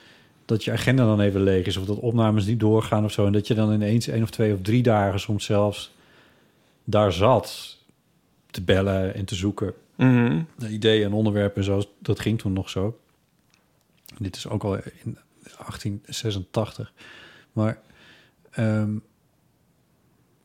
dat 0.45 0.65
je 0.65 0.73
agenda 0.73 1.05
dan 1.05 1.21
even 1.21 1.43
leeg 1.43 1.67
is 1.67 1.77
of 1.77 1.85
dat 1.85 1.99
opnames 1.99 2.47
niet 2.47 2.61
doorgaan 2.61 3.05
of 3.05 3.13
zo. 3.13 3.27
En 3.27 3.33
dat 3.33 3.47
je 3.47 3.55
dan 3.55 3.73
ineens 3.73 4.07
één 4.09 4.23
of 4.23 4.31
twee 4.31 4.53
of 4.55 4.61
drie 4.63 4.83
dagen 4.83 5.21
soms 5.21 5.45
zelfs 5.45 5.93
daar 6.85 7.13
zat 7.13 7.79
te 8.51 8.63
bellen 8.63 9.15
en 9.15 9.25
te 9.25 9.35
zoeken 9.35 9.75
Mhm. 9.97 10.43
naar 10.57 10.71
ideeën 10.71 11.05
en 11.05 11.13
onderwerpen 11.13 11.57
en 11.57 11.65
zo. 11.65 11.83
Dat 11.99 12.21
ging 12.21 12.39
toen 12.39 12.53
nog 12.53 12.69
zo. 12.71 12.99
Dit 14.19 14.37
is 14.37 14.49
ook 14.49 14.65
al 14.65 14.77
in 14.77 15.19
1886. 15.59 16.93
Maar 17.53 17.79
ehm, 18.51 18.91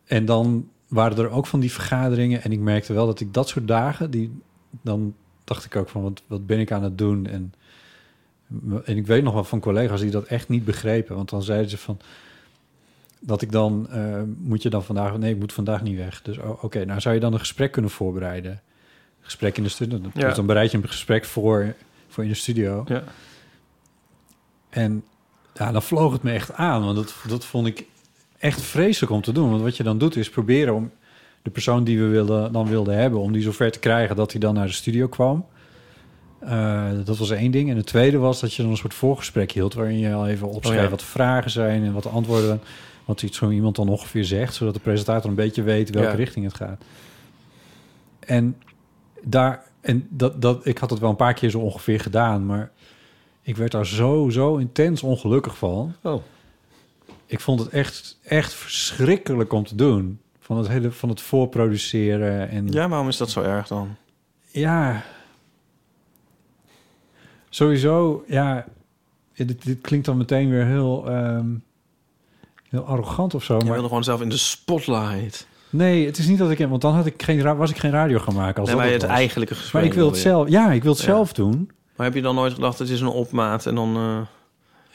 en 0.06 0.26
dan 0.26 0.70
waren 0.90 1.18
er 1.18 1.30
ook 1.30 1.48
van 1.48 1.60
die 1.60 1.72
vergaderingen 1.72 2.42
en 2.44 2.52
ik 2.52 2.60
merkte 2.60 2.94
wel 2.94 3.06
dat 3.06 3.20
ik 3.20 3.34
dat 3.34 3.48
soort 3.48 3.68
dagen 3.68 4.12
die 4.12 4.42
dan 4.82 5.16
dacht 5.44 5.66
ik 5.66 5.76
ook 5.76 5.90
van 5.90 6.02
wat, 6.02 6.22
wat 6.28 6.46
ben 6.46 6.60
ik 6.60 6.72
aan 6.72 6.84
het 6.84 6.98
doen 6.98 7.26
en 7.28 7.54
en 8.84 8.98
ik 8.98 9.08
weet 9.08 9.24
nog 9.24 9.34
wel 9.34 9.44
van 9.44 9.60
collega's 9.60 10.02
die 10.02 10.12
dat 10.12 10.24
echt 10.24 10.50
niet 10.50 10.66
begrepen, 10.66 11.16
want 11.16 11.30
dan 11.30 11.44
zeiden 11.44 11.70
ze 11.70 11.78
van 11.78 12.00
dat 13.20 13.42
ik 13.42 13.52
dan 13.52 13.88
eh, 13.90 14.22
moet 14.38 14.62
je 14.62 14.70
dan 14.70 14.84
vandaag 14.84 15.18
nee 15.18 15.34
ik 15.34 15.40
moet 15.40 15.54
vandaag 15.54 15.82
niet 15.82 15.98
weg 15.98 16.22
dus 16.22 16.38
oh, 16.38 16.64
oké 16.64 16.86
nou 16.86 17.00
zou 17.00 17.16
je 17.16 17.22
dan 17.22 17.34
een 17.34 17.40
gesprek 17.40 17.72
kunnen 17.72 17.92
voorbereiden 17.92 18.62
gesprek 19.22 19.58
in 19.58 19.64
de 19.64 19.70
studio 19.70 20.00
Ja. 20.14 20.26
dus 20.28 20.36
dan 20.36 20.46
bereid 20.46 20.72
je 20.72 20.78
een 20.78 20.88
gesprek 20.88 21.26
voor 21.26 21.76
voor 22.08 22.24
in 22.24 22.30
de 22.30 22.36
studio 22.36 22.84
Ja. 22.88 23.04
en 24.70 25.04
ja, 25.60 25.72
dan 25.72 25.84
vloog 25.84 26.12
het 26.12 26.24
me 26.24 26.32
echt 26.32 26.54
aan. 26.54 26.84
Want 26.84 26.96
dat, 26.96 27.16
dat 27.28 27.46
vond 27.46 27.68
ik 27.68 27.86
echt 28.40 28.62
vreselijk 28.62 29.12
om 29.12 29.22
te 29.22 29.32
doen. 29.32 29.50
Want 29.50 29.62
wat 29.62 29.78
je 29.78 29.84
dan 29.84 29.98
doet 29.98 30.16
is 30.16 30.30
proberen 30.30 30.76
om 30.76 30.92
de 31.42 31.50
persoon 31.50 31.84
die 31.84 32.00
we 32.00 32.08
wilden, 32.08 32.52
dan 32.52 32.68
wilden 32.68 32.98
hebben... 32.98 33.20
om 33.20 33.32
die 33.32 33.42
zover 33.42 33.72
te 33.72 33.80
krijgen 33.80 34.16
dat 34.16 34.32
hij 34.32 34.40
dan 34.40 34.54
naar 34.54 34.66
de 34.66 34.74
studio 34.74 35.08
kwam. 35.08 35.46
Eh, 36.40 36.88
dat 37.06 37.18
was 37.18 37.30
één 37.30 37.52
ding. 37.52 37.70
En 37.70 37.78
het 37.78 37.86
tweede 37.86 38.18
was 38.18 38.40
dat 38.40 38.54
je 38.54 38.62
dan 38.62 38.72
een 38.72 38.78
soort 38.78 38.94
voorgesprek 38.94 39.52
hield... 39.52 39.74
waarin 39.74 39.98
je 39.98 40.14
al 40.14 40.28
even 40.28 40.48
opschreef 40.48 40.78
Oh 40.78 40.84
ja. 40.84 40.90
wat 40.90 41.00
de 41.00 41.06
vragen 41.06 41.52
zijn... 41.52 41.84
en 41.84 41.94
wat 41.94 42.04
de 42.04 42.10
antwoorden, 42.10 42.62
wat 43.06 43.22
iets 43.22 43.38
zo 43.38 43.50
iemand 43.50 43.76
dan 43.76 43.90
ongeveer 43.90 44.26
zegt... 44.26 44.54
zodat 44.54 44.74
de 44.74 44.80
presentator 44.80 45.30
een 45.30 45.36
beetje 45.36 45.64
weet 45.64 45.90
welke 45.90 46.10
Ja. 46.10 46.16
richting 46.16 46.46
het 46.46 46.54
gaat. 46.54 46.84
En, 48.20 48.58
daar, 49.24 49.64
en 49.82 50.08
dat, 50.10 50.42
dat, 50.42 50.66
ik 50.66 50.78
had 50.78 50.90
het 50.90 51.00
wel 51.00 51.10
een 51.10 51.16
paar 51.16 51.34
keer 51.34 51.50
zo 51.50 51.60
ongeveer 51.60 52.00
gedaan... 52.00 52.46
maar 52.46 52.72
ik 53.42 53.58
werd 53.58 53.72
daar 53.72 53.86
zo, 53.86 54.30
zo 54.30 54.56
intens 54.56 55.04
ongelukkig 55.04 55.58
van. 55.58 55.94
Oh. 56.02 56.22
Ik 57.32 57.40
vond 57.40 57.60
het 57.60 57.70
echt, 57.70 58.18
echt 58.24 58.54
verschrikkelijk 58.54 59.54
om 59.54 59.64
te 59.66 59.76
doen. 59.76 60.20
Van 60.40 60.58
het 60.58 60.68
hele 60.68 60.92
van 60.92 61.10
het 61.10 61.22
voorproduceren 61.22 62.50
en 62.50 62.68
Ja, 62.72 62.90
waarom 62.90 63.08
is 63.08 63.18
dat 63.18 63.30
zo 63.30 63.42
erg 63.42 63.68
dan? 63.68 63.96
ja. 64.52 65.04
Sowieso, 67.50 68.24
ja. 68.28 68.66
Dit, 69.36 69.64
dit 69.66 69.82
klinkt 69.82 70.06
dan 70.06 70.18
meteen 70.18 70.50
weer 70.50 70.66
heel, 70.66 71.08
ehm, 71.10 71.46
heel 72.70 72.86
arrogant 72.86 73.34
of 73.34 73.44
zo. 73.44 73.54
Je 73.58 73.64
Maar 73.64 73.74
wilde 73.74 73.88
gewoon 73.88 74.04
zelf 74.04 74.22
in 74.22 74.30
de 74.30 74.38
spotlight. 74.38 75.48
nee, 75.70 76.06
het 76.06 76.18
is 76.18 76.28
niet 76.28 76.38
dat 76.38 76.50
ik. 76.52 76.68
Want 76.68 76.82
dan 76.82 76.94
had 76.94 77.06
ik 77.06 77.24
geen, 77.24 77.58
was 77.58 77.70
ik 77.70 77.78
geen 77.78 77.92
radio 77.92 78.20
gaan 78.20 78.36
maken. 78.36 78.60
Als 78.62 78.70
Nee, 78.70 78.78
dat 78.80 78.86
maar 78.86 78.94
het 78.94 79.04
eigenlijke 79.18 79.56
gesprek. 79.56 79.74
Maar 79.74 79.84
ik 79.92 79.94
wil 79.94 80.06
het 80.06 80.16
je. 80.16 80.22
zelf. 80.22 80.50
Ja, 80.50 80.72
ik 80.72 80.84
wil 80.84 80.92
het 80.92 81.02
Ja. 81.02 81.08
zelf 81.08 81.34
doen. 81.34 81.72
Maar 81.96 82.06
heb 82.06 82.16
je 82.16 82.22
dan 82.22 82.36
nooit 82.36 82.54
gedacht, 82.54 82.80
het 82.80 82.90
is 82.90 83.02
een 83.02 83.08
opmaat 83.08 83.66
en 83.66 83.76
dan 83.76 83.96
eh, 83.96 84.18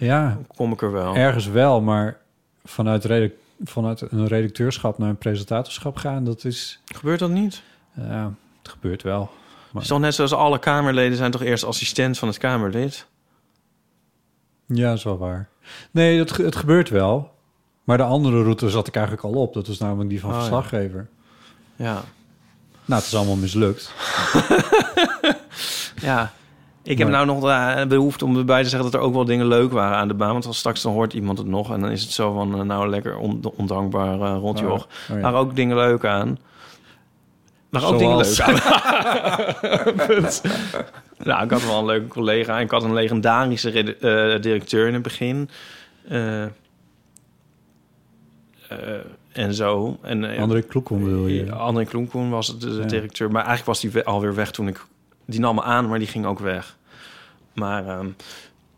Ja, 0.08 0.38
kom 0.56 0.72
ik 0.72 0.82
er 0.82 0.92
wel? 0.92 1.14
ergens 1.14 1.46
wel. 1.46 1.80
Maar 1.80 2.20
vanuit, 2.64 3.30
vanuit 3.64 4.00
een 4.00 4.26
redacteurschap 4.26 4.99
naar 4.99 5.09
een 5.09 5.16
presentatorschap 5.18 5.97
gaan, 5.97 6.25
dat 6.25 6.44
is. 6.44 6.80
Gebeurt 6.94 7.18
dat 7.18 7.30
niet? 7.30 7.62
Ja, 7.94 8.33
het 8.62 8.68
gebeurt 8.73 9.02
wel. 9.02 9.30
Het 9.73 9.83
is 9.83 9.88
toch 9.88 9.99
net 10.00 10.14
zoals 10.14 10.33
alle 10.33 10.59
Kamerleden 10.59 11.16
zijn 11.16 11.30
toch 11.30 11.42
eerst 11.42 11.64
assistent 11.64 12.18
van 12.18 12.28
het 12.28 12.38
Kamerlid? 12.38 13.06
Ja, 14.66 14.88
dat 14.88 14.99
is 14.99 15.04
wel 15.04 15.18
waar. 15.18 15.49
Nee, 15.90 16.18
het, 16.18 16.33
ge- 16.33 16.42
het 16.42 16.56
gebeurt 16.56 16.88
wel. 16.88 17.33
Maar 17.85 17.97
de 17.97 18.02
andere 18.02 18.42
route 18.42 18.71
zat 18.71 18.87
ik 18.87 18.94
eigenlijk 18.97 19.26
al 19.26 19.33
op. 19.40 19.54
Dat 19.54 19.66
was 19.66 19.78
namelijk 19.78 20.11
die 20.11 20.21
van 20.21 20.28
Oh, 20.30 20.35
ja. 20.35 20.40
verslaggever. 20.40 21.09
Ja. 21.76 21.92
Nou, 22.85 23.00
het 23.00 23.04
is 23.04 23.14
allemaal 23.14 23.37
mislukt. 23.37 23.92
Ja. 26.00 26.33
Ik 26.86 26.98
heb 26.98 27.08
Maar- 27.08 27.26
nou 27.26 27.40
nog 27.40 27.78
de 27.80 27.86
behoefte 27.86 28.24
om 28.24 28.36
erbij 28.36 28.62
te 28.62 28.68
zeggen 28.68 28.90
dat 28.90 29.00
er 29.00 29.06
ook 29.06 29.14
wel 29.14 29.24
dingen 29.24 29.46
leuk 29.46 29.72
waren 29.72 29.96
aan 29.96 30.08
de 30.08 30.14
baan. 30.14 30.32
Want 30.32 30.46
als 30.46 30.58
straks 30.58 30.82
dan 30.82 30.92
hoort 30.92 31.12
iemand 31.12 31.38
het 31.38 31.46
nog 31.46 31.72
en 31.72 31.80
dan 31.80 31.90
is 31.90 32.02
het 32.02 32.10
zo 32.10 32.32
van, 32.34 32.54
eh, 32.54 32.60
nou 32.60 32.88
lekker 32.88 33.16
on- 33.16 33.40
ondankbaar 33.56 34.14
uh. 34.18 34.44
Oh, 34.44 34.44
oh 34.44 34.86
ja. 35.08 35.16
Maar 35.20 35.34
ook 35.34 35.56
dingen 35.56 35.76
leuk 35.76 36.04
aan. 36.04 36.38
Maar 37.70 37.82
ook 37.84 37.98
Zoals? 37.98 38.36
dingen 38.36 38.52
leuk 38.54 38.62
nou, 41.28 41.44
ik 41.44 41.50
had 41.50 41.64
wel 41.64 41.78
een 41.78 41.84
leuke 41.84 42.06
collega. 42.08 42.58
Ik 42.58 42.70
had 42.70 42.82
een 42.82 42.92
legendarische 42.94 43.70
eh, 43.96 44.40
directeur 44.40 44.86
in 44.86 44.94
het 44.94 45.02
begin. 45.02 45.48
Eh, 46.08 46.42
eh, 46.42 46.48
en 49.32 49.54
zo. 49.54 49.98
En, 50.02 50.34
eh, 50.34 50.40
André 50.42 50.60
Kloekom 50.62 51.04
bedoel 51.04 51.26
je? 51.26 51.52
André 51.52 51.84
Kloenkoen 51.84 52.30
was 52.30 52.58
de 52.58 52.70
Ja. 52.70 52.84
directeur. 52.86 53.26
Maar 53.30 53.44
eigenlijk 53.44 53.66
was 53.66 53.80
die 53.80 53.90
we- 53.90 54.04
alweer 54.04 54.34
weg 54.34 54.50
toen 54.50 54.68
ik... 54.68 54.84
Die 55.26 55.40
nam 55.40 55.54
me 55.54 55.62
aan, 55.62 55.88
maar 55.88 55.98
die 55.98 56.08
ging 56.08 56.26
ook 56.26 56.38
weg. 56.38 56.76
Maar 57.54 57.86
ehm, 57.88 58.08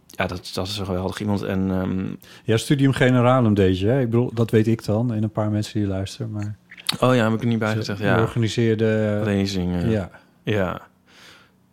ja, 0.06 0.26
dat, 0.26 0.50
dat 0.54 0.66
is 0.66 0.78
een 0.78 0.86
geweldig 0.86 1.20
iemand. 1.20 1.42
En 1.42 1.70
ehm, 1.70 2.06
Ja, 2.44 2.56
Studium 2.56 2.92
Generalum 2.92 3.54
deed 3.54 3.78
je. 3.78 3.86
Hè? 3.86 4.00
Ik 4.00 4.10
bedoel, 4.10 4.30
dat 4.34 4.50
weet 4.50 4.66
ik 4.66 4.84
dan. 4.84 5.12
En 5.12 5.22
een 5.22 5.30
paar 5.30 5.50
mensen 5.50 5.78
die 5.80 5.88
luisteren. 5.88 6.30
Maar 6.30 6.56
oh 7.00 7.14
ja, 7.14 7.24
heb 7.24 7.32
ik 7.32 7.40
er 7.40 7.46
niet 7.46 7.58
bij 7.58 7.74
gezegd. 7.74 7.98
Ja, 8.00 8.20
organiseerde... 8.20 9.20
lezingen. 9.24 9.90
ja, 9.90 10.10
Ja. 10.42 10.80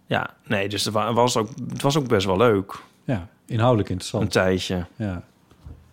Ja, 0.05 0.29
nee, 0.47 0.69
dus 0.69 0.83
het 0.83 0.93
wa- 0.93 1.13
was 1.13 1.37
ook, 1.37 1.49
het 1.69 1.81
was 1.81 1.97
ook 1.97 2.07
best 2.07 2.25
wel 2.25 2.37
leuk. 2.37 2.73
ja, 3.03 3.27
inhoudelijk 3.45 3.89
Een 3.89 3.93
interessant. 3.95 4.31
tijdje, 4.31 4.85
Ja, 4.95 5.23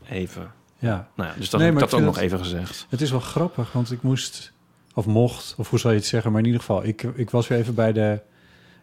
even. 0.08 0.52
ja. 0.78 1.08
Nou 1.14 1.28
ja, 1.28 1.34
dus 1.38 1.50
dat 1.50 1.60
Nee, 1.60 1.68
heb 1.72 1.78
ik 1.82 1.90
dat 1.90 1.94
ook 2.00 2.04
nog 2.06 2.14
het- 2.14 2.25
even 2.25 2.38
gezegd. 2.38 2.87
Het 2.90 3.00
is 3.00 3.10
wel 3.10 3.20
grappig, 3.20 3.72
want 3.72 3.92
ik 3.92 4.02
moest... 4.02 4.52
Of 4.94 5.06
mocht, 5.06 5.54
of 5.58 5.70
hoe 5.70 5.78
zou 5.78 5.92
je 5.92 5.99
het 5.99 6.08
zeggen? 6.08 6.30
Maar 6.30 6.40
in 6.40 6.46
ieder 6.46 6.60
geval, 6.60 6.84
ik, 6.84 7.02
ik 7.02 7.30
was 7.30 7.49
weer 7.49 7.58
even 7.58 7.75
bij 7.75 7.92
de... 7.92 8.20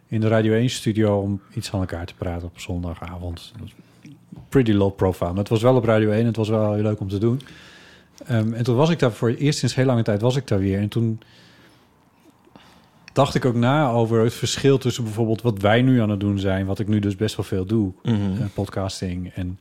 In 0.07 0.21
de 0.21 0.27
Radio 0.27 0.67
1-studio 0.67 1.19
om 1.19 1.41
iets 1.53 1.71
aan 1.73 1.79
elkaar 1.79 2.05
te 2.05 2.15
praten 2.15 2.47
op 2.47 2.59
zondagavond. 2.59 3.53
Pretty 4.49 4.71
low 4.71 4.95
profile. 4.95 5.29
Maar 5.29 5.37
het 5.39 5.49
was 5.49 5.61
wel 5.61 5.75
op 5.75 5.83
Radio 5.83 6.11
1. 6.11 6.25
Het 6.25 6.35
was 6.35 6.49
wel 6.49 6.73
heel 6.73 6.83
leuk 6.83 6.99
om 6.99 7.09
te 7.09 7.17
doen. 7.17 7.41
Ehm, 8.25 8.53
en 8.53 8.63
toen 8.63 8.75
was 8.75 8.89
ik 8.89 8.99
daar 8.99 9.11
voor 9.11 9.29
eerst 9.29 9.59
sinds 9.59 9.75
heel 9.75 9.85
lange 9.85 10.03
tijd 10.03 10.21
was 10.21 10.35
ik 10.35 10.47
daar 10.47 10.59
weer. 10.59 10.79
En 10.79 10.87
toen 10.89 11.19
dacht 13.13 13.35
ik 13.35 13.45
ook 13.45 13.55
na 13.55 13.89
over 13.89 14.23
het 14.23 14.33
verschil 14.33 14.77
tussen 14.77 15.03
bijvoorbeeld 15.03 15.41
wat 15.41 15.61
wij 15.61 15.81
nu 15.81 16.01
aan 16.01 16.09
het 16.09 16.19
doen 16.19 16.39
zijn, 16.39 16.65
wat 16.65 16.79
ik 16.79 16.87
nu 16.87 16.99
dus 16.99 17.15
best 17.15 17.35
wel 17.35 17.45
veel 17.45 17.65
doe, 17.65 17.91
Mhm. 18.03 18.13
eh, 18.41 18.45
podcasting 18.53 19.31
en 19.33 19.59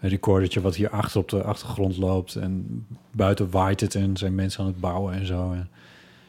een 0.00 0.08
recordertje 0.08 0.60
wat 0.60 0.74
hier 0.76 0.90
achter 0.90 1.20
op 1.20 1.28
de 1.28 1.42
achtergrond 1.42 1.96
loopt 1.96 2.34
en 2.34 2.86
buiten 3.10 3.50
waait 3.50 3.80
het 3.80 3.94
en 3.94 4.16
zijn 4.16 4.34
mensen 4.34 4.60
aan 4.60 4.66
het 4.66 4.80
bouwen 4.80 5.14
en 5.14 5.26
zo. 5.26 5.52
En 5.52 5.68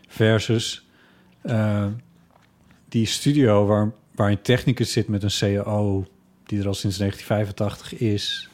versus 0.08 0.86
eh, 1.42 1.86
die 2.94 3.06
studio 3.06 3.66
waar, 3.66 3.92
waar 4.16 4.30
een 4.32 4.42
technicus 4.42 4.92
zit 4.92 5.08
met 5.08 5.24
een 5.24 5.30
CAO 5.64 6.06
die 6.46 6.60
er 6.60 6.68
al 6.68 6.74
sinds 6.74 6.98
1985 6.98 8.00
is. 8.00 8.50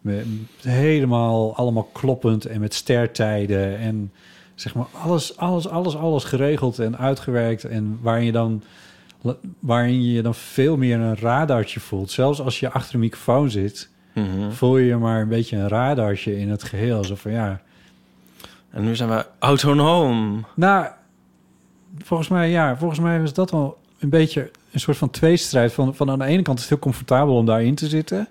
Met, 0.00 0.26
helemaal 0.62 1.56
allemaal 1.56 1.88
kloppend 1.92 2.44
en 2.46 2.60
met 2.60 2.74
stertijden 2.74 3.78
en 3.78 4.12
zeg 4.54 4.74
maar 4.74 4.86
alles, 5.02 5.36
alles, 5.36 5.68
alles, 5.68 5.96
alles 5.96 6.24
geregeld 6.24 6.78
en 6.78 6.98
uitgewerkt 6.98 7.64
en 7.64 7.98
waarin 8.02 8.24
je 8.24 8.32
dan 8.32 8.62
waarin 9.58 10.04
je 10.04 10.22
dan 10.22 10.34
veel 10.34 10.76
meer 10.76 10.98
een 11.00 11.16
radartje 11.16 11.80
voelt. 11.80 12.10
Zelfs 12.10 12.40
als 12.40 12.60
je 12.60 12.70
achter 12.70 12.94
een 12.94 13.00
microfoon 13.00 13.50
zit, 13.50 13.88
Mhm. 14.14 14.50
voel 14.50 14.76
je 14.76 14.86
je 14.86 14.96
maar 14.96 15.20
een 15.20 15.28
beetje 15.28 15.56
een 15.56 15.68
radartje 15.68 16.38
in 16.38 16.48
het 16.50 16.62
geheel. 16.62 17.04
Zo 17.04 17.14
van 17.14 17.30
ja, 17.32 17.60
En 18.70 18.84
nu 18.84 18.96
zijn 18.96 19.08
we 19.08 19.26
autonoom. 19.38 20.44
nou, 20.54 20.86
volgens 21.98 22.28
mij 22.28 22.50
ja, 22.50 22.76
volgens 22.76 23.00
mij 23.00 23.20
was 23.20 23.32
dat 23.32 23.50
wel 23.50 23.78
een 23.98 24.08
beetje 24.08 24.50
een 24.72 24.80
soort 24.80 24.96
van 24.96 25.10
tweestrijd. 25.10 25.72
Van, 25.72 25.94
van 25.94 26.10
aan 26.10 26.18
de 26.18 26.24
ene 26.24 26.42
kant 26.42 26.56
is 26.58 26.64
het 26.64 26.72
heel 26.72 26.82
comfortabel 26.82 27.36
om 27.36 27.46
daarin 27.46 27.74
te 27.74 27.88
zitten, 27.88 28.28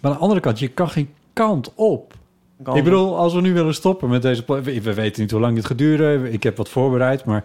maar 0.00 0.10
aan 0.10 0.16
de 0.16 0.22
andere 0.22 0.40
kant 0.40 0.58
je 0.58 0.68
kan 0.68 0.88
geen 0.88 1.08
kant 1.32 1.72
op. 1.74 2.14
Ik 2.58 2.84
bedoel, 2.84 3.16
als 3.16 3.34
we 3.34 3.40
nu 3.40 3.52
willen 3.52 3.74
stoppen 3.74 4.08
met 4.08 4.22
deze... 4.22 4.44
We, 4.46 4.80
we 4.82 4.94
weten 4.94 5.22
niet 5.22 5.30
hoe 5.30 5.40
lang 5.40 5.54
dit 5.54 5.66
gaat 5.66 5.78
duren. 5.78 6.32
Ik 6.32 6.42
heb 6.42 6.56
wat 6.56 6.68
voorbereid, 6.68 7.24
maar... 7.24 7.44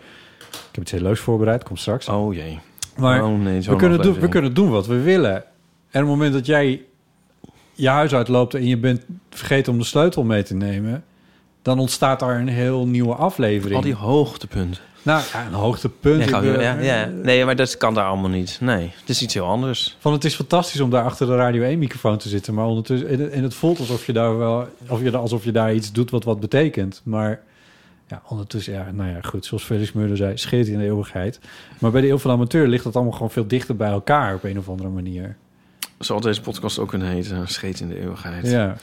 Ik 0.50 0.72
heb 0.72 0.84
iets 0.84 0.92
heel 0.92 1.02
leuks 1.02 1.20
voorbereid, 1.20 1.64
komt 1.64 1.80
straks. 1.80 2.08
Oh 2.10 2.34
jee. 2.34 2.60
maar 2.98 3.24
oh 3.24 3.40
nee, 3.40 3.62
we, 3.62 3.76
kunnen 3.76 4.02
doen, 4.02 4.20
we 4.20 4.28
kunnen 4.28 4.54
doen 4.54 4.70
wat 4.70 4.88
we 4.88 5.02
willen. 5.02 5.36
En 5.36 5.44
op 6.04 6.08
het 6.10 6.18
moment 6.18 6.34
dat 6.34 6.46
jij 6.46 6.82
je 7.74 7.90
huis 7.90 8.14
uitloopt... 8.14 8.54
en 8.54 8.68
je 8.68 8.78
bent 8.78 9.06
vergeten 9.30 9.74
om 9.74 9.80
de 9.80 9.86
sleutel 9.86 10.24
mee 10.24 10.44
te 10.44 10.56
nemen... 10.56 11.04
dan 11.62 11.80
ontstaat 11.80 12.20
daar 12.20 12.40
een 12.40 12.48
heel 12.48 12.88
nieuwe 12.88 13.16
aflevering. 13.16 13.76
Al 13.76 13.82
die 13.82 13.96
hoogtepunten. 13.96 14.82
Nou 15.04 15.22
ja, 15.34 15.46
een 15.46 15.54
hoogtepunt. 15.54 16.32
Nee, 16.32 16.60
ja, 16.60 16.80
ja. 16.80 17.06
nee, 17.06 17.46
maar 17.46 17.56
dat 17.56 17.78
kan 17.78 17.94
daar 17.94 18.06
allemaal 18.06 18.30
niet. 18.30 18.58
Nee, 18.60 18.92
het 19.00 19.10
is 19.10 19.22
iets 19.22 19.34
heel 19.34 19.46
anders. 19.46 19.98
Van 20.00 20.14
het 20.14 20.24
is 20.24 20.36
fantastisch 20.36 20.80
om 20.80 20.90
daar 20.90 21.04
achter 21.04 21.28
de 21.28 21.36
Radio 21.36 21.64
1 21.64 21.80
microfoon 21.80 22.18
te 22.18 22.30
zitten, 22.30 22.54
maar 22.54 22.66
ondertussen 22.66 23.10
en 23.10 23.20
het, 23.20 23.32
en 23.32 23.44
het 23.44 23.54
voelt 23.54 23.80
alsof 23.80 24.06
je 24.06 24.14
daar 24.14 24.38
wel, 24.38 24.68
of 24.88 25.02
je, 25.02 25.18
alsof 25.18 25.44
je 25.44 25.52
daar 25.52 25.74
iets 25.74 25.92
doet 25.92 26.10
wat 26.10 26.24
wat 26.24 26.40
betekent. 26.40 27.02
Maar 27.04 27.42
ja, 28.08 28.22
ondertussen, 28.28 28.74
ja, 28.74 28.92
nou 28.92 29.10
ja, 29.10 29.22
goed, 29.22 29.46
zoals 29.46 29.64
Felix 29.64 29.92
Meuler 29.92 30.18
zei, 30.18 30.38
scheert 30.38 30.68
in 30.68 30.78
de 30.78 30.84
eeuwigheid. 30.84 31.40
Maar 31.80 31.92
bij 31.92 32.02
de 32.02 32.10
Eeuw 32.10 32.18
van 32.18 32.32
de 32.32 32.38
Amateur 32.38 32.68
ligt 32.68 32.84
dat 32.84 32.96
allemaal 32.96 33.14
gewoon 33.14 33.32
veel 33.32 33.48
dichter 33.48 33.76
bij 33.76 33.90
elkaar 33.90 34.36
op 34.36 34.44
een 34.44 34.58
of 34.58 34.70
andere 34.70 34.90
manier. 34.90 35.38
Zal 36.00 36.20
deze 36.20 36.42
podcast 36.42 36.80
ook 36.80 36.90
kunnen 36.90 37.08
heten? 37.08 37.48
Scheet 37.48 37.80
in 37.80 37.88
de 37.88 38.00
eeuwigheid. 38.00 38.48
Ja, 38.48 38.78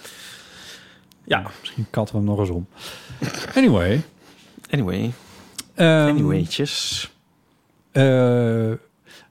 Ja. 1.28 1.42
misschien 1.60 1.86
katten 1.90 2.14
we 2.14 2.20
hem 2.20 2.30
nog 2.30 2.38
eens 2.40 2.50
om. 2.50 2.66
Anyway. 3.54 4.02
Anyway. 4.70 5.12
ehm, 5.74 6.08
Anywaytjes. 6.08 7.10
eh, 7.92 8.70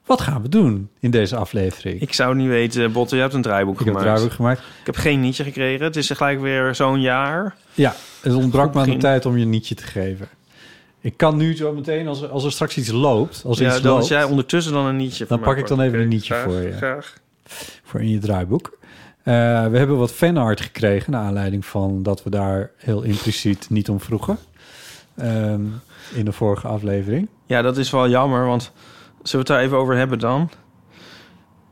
wat 0.06 0.20
gaan 0.20 0.42
we 0.42 0.48
doen 0.48 0.88
in 1.00 1.10
deze 1.10 1.36
aflevering? 1.36 2.00
Ik 2.00 2.12
zou 2.12 2.34
niet 2.34 2.48
weten, 2.48 2.92
Botte, 2.92 3.14
je 3.16 3.20
hebt 3.22 3.34
een 3.34 3.42
draaiboek 3.42 3.80
Ik 3.80 3.86
heb 3.86 3.88
gemaakt. 3.88 4.04
het 4.06 4.14
draaiboek 4.16 4.36
gemaakt. 4.36 4.58
Ik 4.80 4.86
heb 4.86 4.96
geen 4.96 5.20
nietje 5.20 5.44
gekregen. 5.44 5.84
Het 5.84 5.96
is 5.96 6.10
gelijk 6.10 6.40
weer 6.40 6.74
zo'n 6.74 7.00
jaar. 7.00 7.56
Ja, 7.74 7.94
het 8.20 8.34
ontbrak 8.34 8.74
me 8.74 8.80
aan 8.80 8.90
de 8.90 8.96
tijd 8.96 9.26
om 9.26 9.36
je 9.36 9.42
een 9.42 9.50
nietje 9.50 9.74
te 9.74 9.82
geven. 9.86 10.28
Ik 11.00 11.16
kan 11.16 11.36
nu 11.36 11.56
zo 11.56 11.72
meteen, 11.72 12.08
als 12.08 12.22
er, 12.22 12.28
als 12.28 12.44
er 12.44 12.52
straks 12.52 12.76
iets 12.76 12.90
loopt, 12.90 13.42
als 13.46 13.58
ja, 13.58 13.66
iets 13.66 13.74
dan 13.80 13.84
loopt, 13.90 14.00
als 14.00 14.08
jij 14.10 14.24
ondertussen 14.24 14.72
dan 14.72 14.86
een 14.86 14.96
nietje 14.96 15.24
Dan 15.28 15.40
pak 15.40 15.56
ik 15.56 15.66
dan 15.66 15.80
even 15.80 15.98
een 16.00 16.08
nietje 16.08 16.34
graag, 16.34 16.44
voor 16.44 16.60
je. 16.60 16.72
Graag. 16.72 17.14
voor 17.84 18.00
in 18.00 18.10
je 18.10 18.18
draaiboek. 18.18 18.77
Eh, 19.28 19.34
we 19.66 19.78
hebben 19.78 19.96
wat 19.98 20.12
fanart 20.12 20.60
gekregen, 20.60 21.12
naar 21.12 21.22
aanleiding 21.24 21.66
van 21.66 22.02
dat 22.02 22.22
we 22.22 22.30
daar 22.30 22.70
heel 22.76 23.02
impliciet 23.02 23.70
niet 23.70 23.88
om 23.88 24.00
vroegen. 24.00 24.38
Ehm, 25.16 25.60
in 26.14 26.24
de 26.24 26.32
vorige 26.32 26.66
aflevering. 26.68 27.28
Ja, 27.46 27.62
dat 27.62 27.76
is 27.76 27.90
wel 27.90 28.08
jammer, 28.08 28.46
want 28.46 28.62
zullen 29.22 29.30
we 29.32 29.38
het 29.38 29.46
daar 29.46 29.60
even 29.60 29.76
over 29.76 29.96
hebben 29.96 30.18
dan? 30.18 30.50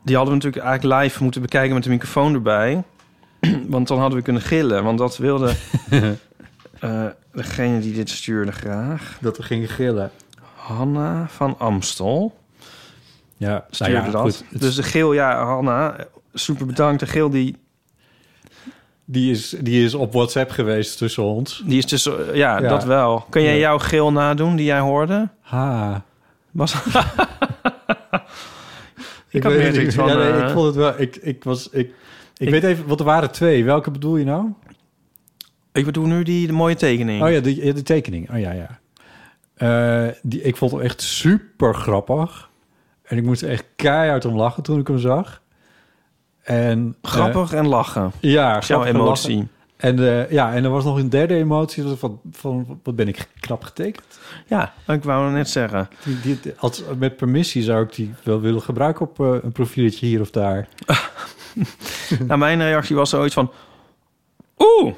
Die 0.05 0.17
hadden 0.17 0.35
we 0.35 0.41
natuurlijk 0.45 0.65
eigenlijk 0.65 1.03
live 1.03 1.23
moeten 1.23 1.41
bekijken 1.41 1.75
met 1.75 1.83
de 1.85 1.91
microfoon 1.91 2.35
erbij. 2.35 2.83
want 3.69 3.89
dan 3.89 3.99
hadden 3.99 4.19
we 4.19 4.25
kunnen 4.25 4.43
gillen, 4.43 4.85
want 4.85 4.99
dat 4.99 5.17
wilde 5.17 5.53
eh, 6.81 7.05
degene 7.33 7.81
die 7.81 7.93
dit 7.95 8.11
stuurde 8.11 8.53
graag. 8.53 9.19
Dat 9.21 9.37
we 9.37 9.43
gingen 9.43 9.69
gillen. 9.69 10.11
Hanna 10.55 11.27
van 11.29 11.59
Amstel. 11.59 12.39
Ja, 13.37 13.65
stuurde 13.71 13.93
nou 13.95 14.07
ja, 14.07 14.13
dat. 14.13 14.23
goed, 14.23 14.45
het- 14.51 14.61
Dus 14.61 14.75
de 14.75 14.83
geel, 14.83 15.13
ja, 15.13 15.45
Hanna, 15.45 15.97
super 16.39 16.67
bedankt. 16.67 17.01
De 17.01 17.07
geel, 17.07 17.31
die, 17.31 17.57
die, 19.05 19.31
is, 19.31 19.49
die 19.61 19.85
is 19.85 19.95
op 19.95 20.13
WhatsApp 20.13 20.51
geweest 20.51 20.99
tussen 20.99 21.23
ons. 21.23 21.63
die 21.67 21.79
is 21.79 21.85
tussen... 21.87 22.37
Ja, 22.37 22.59
Ja. 22.61 22.69
dat 22.69 22.85
wel. 22.85 23.27
Kun 23.31 23.43
jij 23.43 23.59
jouw 23.59 23.79
geel 23.79 24.13
nadoen 24.13 24.57
die 24.57 24.67
jij 24.67 24.79
hoorde? 24.79 25.29
Ha. 25.41 26.05
Was... 26.51 26.75
Ik, 29.31 29.43
had 29.43 29.53
weet 29.53 29.77
niet. 29.83 29.95
van, 29.95 30.09
Ja, 30.09 30.15
nee, 30.17 30.31
eh, 30.33 30.43
ik 30.47 30.51
vond 30.51 30.67
het 30.67 30.75
wel... 30.75 31.01
Ik, 31.01 31.17
ik 31.17 31.45
was... 31.45 31.69
Ik, 31.71 31.87
ik, 31.89 31.93
Ik- 32.37 32.49
weet 32.51 32.65
even... 32.65 32.87
Wat 32.87 32.99
er 33.01 33.07
waren 33.07 33.31
twee. 33.31 33.65
Welke 33.65 33.91
bedoel 33.91 34.17
je 34.17 34.25
nou? 34.25 34.53
Ik 35.73 35.85
bedoel 35.85 36.07
nu 36.07 36.23
die 36.23 36.47
de 36.47 36.53
mooie 36.53 36.75
tekening. 36.75 37.23
Oh 37.23 37.31
ja, 37.31 37.41
de, 37.41 37.73
de 37.73 37.83
tekening. 37.83 38.31
Oh 38.31 38.39
ja, 38.39 38.53
ja. 38.53 38.79
Eh, 39.55 40.13
die, 40.23 40.43
ik 40.43 40.57
vond 40.57 40.73
hem 40.73 40.81
echt 40.81 41.01
super 41.03 41.75
grappig. 41.75 42.51
En 43.03 43.17
ik 43.17 43.25
moest 43.25 43.43
er 43.43 43.49
echt 43.51 43.65
keihard 43.77 44.25
om 44.25 44.37
lachen 44.37 44.63
toen 44.63 44.81
ik 44.81 44.87
hem 44.87 44.99
zag. 44.99 45.43
En, 46.47 46.97
eh, 47.03 47.11
Grappig 47.11 47.53
en 47.53 47.67
lachen. 47.67 48.13
ja, 48.21 48.59
jouw 48.59 48.79
lachen. 48.79 48.95
emotie. 48.95 49.49
En, 49.77 49.99
eh, 49.99 50.31
ja, 50.31 50.55
en 50.55 50.65
er 50.65 50.71
was 50.71 50.85
nog 50.85 50.99
een 50.99 51.09
derde 51.09 51.35
emotie 51.35 51.83
dat 51.85 51.99
van, 51.99 52.21
van 52.33 52.81
wat 52.83 52.97
ben 52.97 53.09
ik 53.09 53.29
knap 53.41 53.63
getekend. 53.63 54.19
Ja, 54.47 54.73
ik 54.87 55.05
wou 55.05 55.33
net 55.33 55.49
zeggen. 55.49 55.89
Die, 56.05 56.41
die, 56.41 56.53
als, 56.59 56.83
met 56.99 57.17
permissie 57.17 57.63
zou 57.63 57.85
ik 57.85 57.95
die 57.95 58.15
wel 58.23 58.41
willen 58.41 58.63
gebruiken 58.63 59.09
op 59.09 59.21
eh, 59.21 59.35
een 59.43 59.53
profieletje 59.53 60.07
hier 60.07 60.21
of 60.21 60.31
daar. 60.31 60.69
nou, 62.27 62.39
mijn 62.39 62.63
reactie 62.63 62.97
was 62.97 63.11
zoiets 63.11 63.35
van... 63.35 63.53
Oeh! 64.59 64.95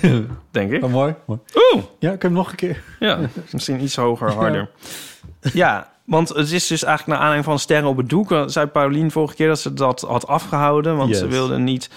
Denk 0.50 0.72
ik. 0.72 0.84
Oh, 0.84 0.90
mooi. 0.90 1.14
mooi. 1.26 1.40
Oeh! 1.72 1.84
Ja, 1.98 2.12
ik 2.12 2.22
heb 2.22 2.30
hem 2.30 2.32
nog 2.32 2.50
een 2.50 2.56
keer. 2.56 2.82
Ja, 3.00 3.18
misschien 3.52 3.82
iets 3.82 3.96
hoger, 3.96 4.32
harder. 4.32 4.70
Ja, 5.52 5.91
want 6.04 6.28
het 6.28 6.50
is 6.50 6.66
dus 6.66 6.84
eigenlijk 6.84 7.06
naar 7.06 7.16
aanleiding 7.16 7.44
van 7.44 7.58
Sterren 7.58 7.88
op 7.88 7.96
het 7.96 8.08
Doek. 8.08 8.32
eh, 8.32 8.42
Zei 8.46 8.66
Paulien 8.66 9.10
vorige 9.10 9.34
keer 9.34 9.48
dat 9.48 9.60
ze 9.60 9.74
dat 9.74 10.00
had 10.00 10.26
afgehouden. 10.26 10.96
Want 10.96 11.10
ze 11.16 11.26
wilde 11.26 11.58
niet 11.58 11.90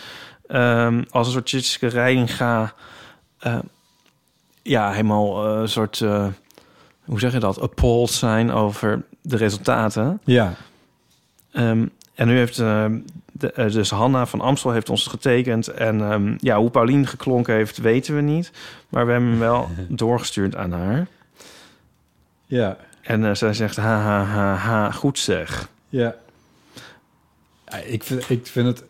ehm, 0.48 1.04
als 1.10 1.28
een 1.28 1.34
soort 1.34 1.46
Tjitske 1.46 1.88
Reidinga... 1.88 2.74
eh, 3.40 3.58
ja, 4.62 4.92
helemaal 4.92 5.46
eh, 5.54 5.60
een 5.62 5.70
soort... 5.70 6.02
eh, 6.02 6.26
hoe 7.06 7.20
zeg 7.20 7.32
je 7.34 7.40
dat? 7.40 7.60
Appalled 7.62 8.10
zijn 8.10 8.52
over 8.52 9.04
de 9.22 9.38
resultaten. 9.38 10.20
Ja, 10.24 10.54
Ehm, 11.52 11.86
en 12.16 12.28
nu 12.28 12.38
heeft 12.38 12.60
eh, 12.60 12.86
de, 13.32 13.52
eh, 13.52 13.72
dus 13.72 13.90
Hanna 13.90 14.26
van 14.26 14.42
Amstel 14.42 14.72
heeft 14.72 14.90
ons 14.90 15.08
getekend. 15.08 15.68
En 15.68 16.02
ehm, 16.12 16.34
ja, 16.38 16.58
hoe 16.58 16.70
Paulien 16.70 17.08
geklonken 17.08 17.54
heeft, 17.56 17.78
weten 17.78 18.16
we 18.16 18.22
niet. 18.22 18.52
Maar 18.90 19.06
we 19.06 19.12
hebben 19.12 19.30
hem 19.30 19.40
wel 19.40 19.70
doorgestuurd 19.90 20.56
aan 20.56 20.72
haar. 20.72 21.08
ja, 22.46 22.78
En 23.06 23.26
eh, 23.26 23.34
zij 23.34 23.54
zegt, 23.54 23.76
ha, 23.76 24.00
ha, 24.02 24.24
ha, 24.24 24.56
ha, 24.56 24.92
goed 24.92 25.20
zeg. 25.20 25.70
ja. 25.90 26.16
Ja, 27.66 27.78
ik, 27.78 28.04
vind, 28.04 28.30
ik 28.30 28.48
vind 28.48 28.68
het... 28.68 28.84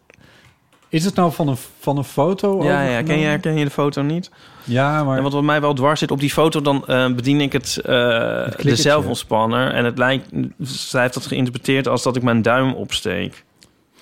Is 0.90 1.06
het 1.06 1.16
nou 1.16 1.32
van 1.32 1.48
een, 1.48 1.58
van 1.80 1.98
een 1.98 2.04
foto 2.04 2.64
Ja, 2.64 2.82
ja, 2.84 3.04
ken 3.04 3.20
je, 3.20 3.26
herken 3.26 3.58
je 3.58 3.66
de 3.66 3.72
foto 3.72 4.02
niet? 4.02 4.32
Ja, 4.64 5.04
maar... 5.04 5.18
En 5.18 5.24
wat 5.24 5.34
wat 5.34 5.44
mij 5.44 5.62
wel 5.62 5.74
dwars 5.74 6.00
zit, 6.00 6.12
op 6.12 6.20
die 6.20 6.30
foto 6.30 6.62
dan 6.62 6.88
eh, 6.88 7.14
bedien 7.14 7.42
ik 7.42 7.54
het, 7.54 7.78
eh, 7.78 7.86
de 7.86 8.44
klikkertje. 8.44 8.76
zelfontspanner. 8.76 9.72
En 9.72 9.86
het 9.86 9.98
lijkt, 9.98 10.30
zij 10.62 11.02
heeft 11.02 11.14
dat 11.14 11.26
geïnterpreteerd 11.26 11.88
als 11.88 12.04
dat 12.04 12.16
ik 12.16 12.24
mijn 12.24 12.42
duim 12.42 12.74
opsteek. 12.74 13.44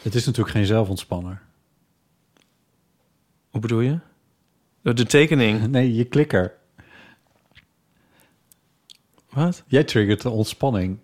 Het 0.01 0.15
is 0.15 0.25
natuurlijk 0.25 0.55
geen 0.55 0.65
zelfontspanner. 0.65 1.41
Hoe 3.49 3.61
bedoel 3.61 3.79
je? 3.79 3.99
De, 4.81 4.93
de 4.93 5.05
tekening. 5.05 5.67
Nee, 5.67 5.95
je 5.95 6.03
klikker. 6.03 6.53
Wat? 9.33 9.63
Jij 9.67 9.83
triggert 9.83 10.21
de 10.21 10.29
ontspanning 10.29 10.97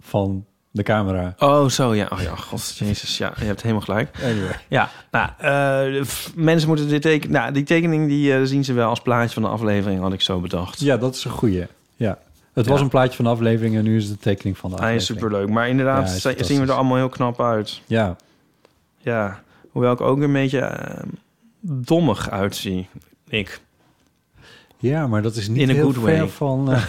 van 0.00 0.44
de 0.70 0.82
camera. 0.82 1.34
Oh, 1.38 1.68
zo 1.68 1.94
ja. 1.94 2.08
Oh 2.12 2.20
ja, 2.20 2.34
god, 2.36 2.76
jezus. 2.76 3.18
Ja, 3.18 3.32
je 3.38 3.44
hebt 3.44 3.62
helemaal 3.62 3.82
gelijk. 3.82 4.10
Anyway. 4.22 4.58
Ja, 4.68 4.90
nou, 5.10 5.28
eh, 5.38 6.04
mensen 6.34 6.68
moeten 6.68 6.88
dit 6.88 7.02
tekenen. 7.02 7.32
Nou, 7.40 7.52
die 7.52 7.62
tekening 7.62 8.08
die 8.08 8.34
eh, 8.34 8.40
zien 8.44 8.64
ze 8.64 8.72
wel 8.72 8.88
als 8.88 9.00
plaatje 9.00 9.34
van 9.34 9.42
de 9.42 9.48
aflevering, 9.48 10.00
had 10.00 10.12
ik 10.12 10.20
zo 10.20 10.40
bedacht. 10.40 10.80
Ja, 10.80 10.96
dat 10.96 11.14
is 11.14 11.24
een 11.24 11.30
goeie. 11.30 11.66
Ja. 11.96 12.18
Het 12.52 12.66
was 12.66 12.80
een 12.80 12.88
plaatje 12.88 13.16
van 13.16 13.24
de 13.24 13.30
aflevering 13.30 13.76
en 13.76 13.84
nu 13.84 13.96
is 13.96 14.04
het 14.04 14.12
de 14.12 14.18
tekening 14.20 14.58
van 14.58 14.70
de 14.70 14.76
Hij 14.76 14.84
aflevering. 14.86 15.16
is 15.18 15.22
superleuk. 15.28 15.54
Maar 15.54 15.68
inderdaad, 15.68 16.22
Ja, 16.22 16.30
hij 16.34 16.44
zien 16.44 16.60
we 16.60 16.66
er 16.66 16.72
allemaal 16.72 16.96
heel 16.96 17.08
knap 17.08 17.40
uit. 17.40 17.80
Ja, 17.86 18.16
Ja, 18.98 19.42
hoewel 19.70 19.92
ik 19.92 20.00
ook 20.00 20.20
een 20.20 20.32
beetje 20.32 20.58
eh, 20.60 21.02
dommig 21.60 22.30
uitzie. 22.30 22.88
Ik. 23.28 23.60
Ja, 24.84 25.06
maar 25.06 25.22
dat 25.22 25.36
is 25.36 25.48
niet 25.48 25.58
In 25.58 25.68
heel 25.68 25.84
good 25.84 25.94
ver 25.94 26.02
way. 26.18 26.28
van... 26.28 26.72
eh, 26.72 26.82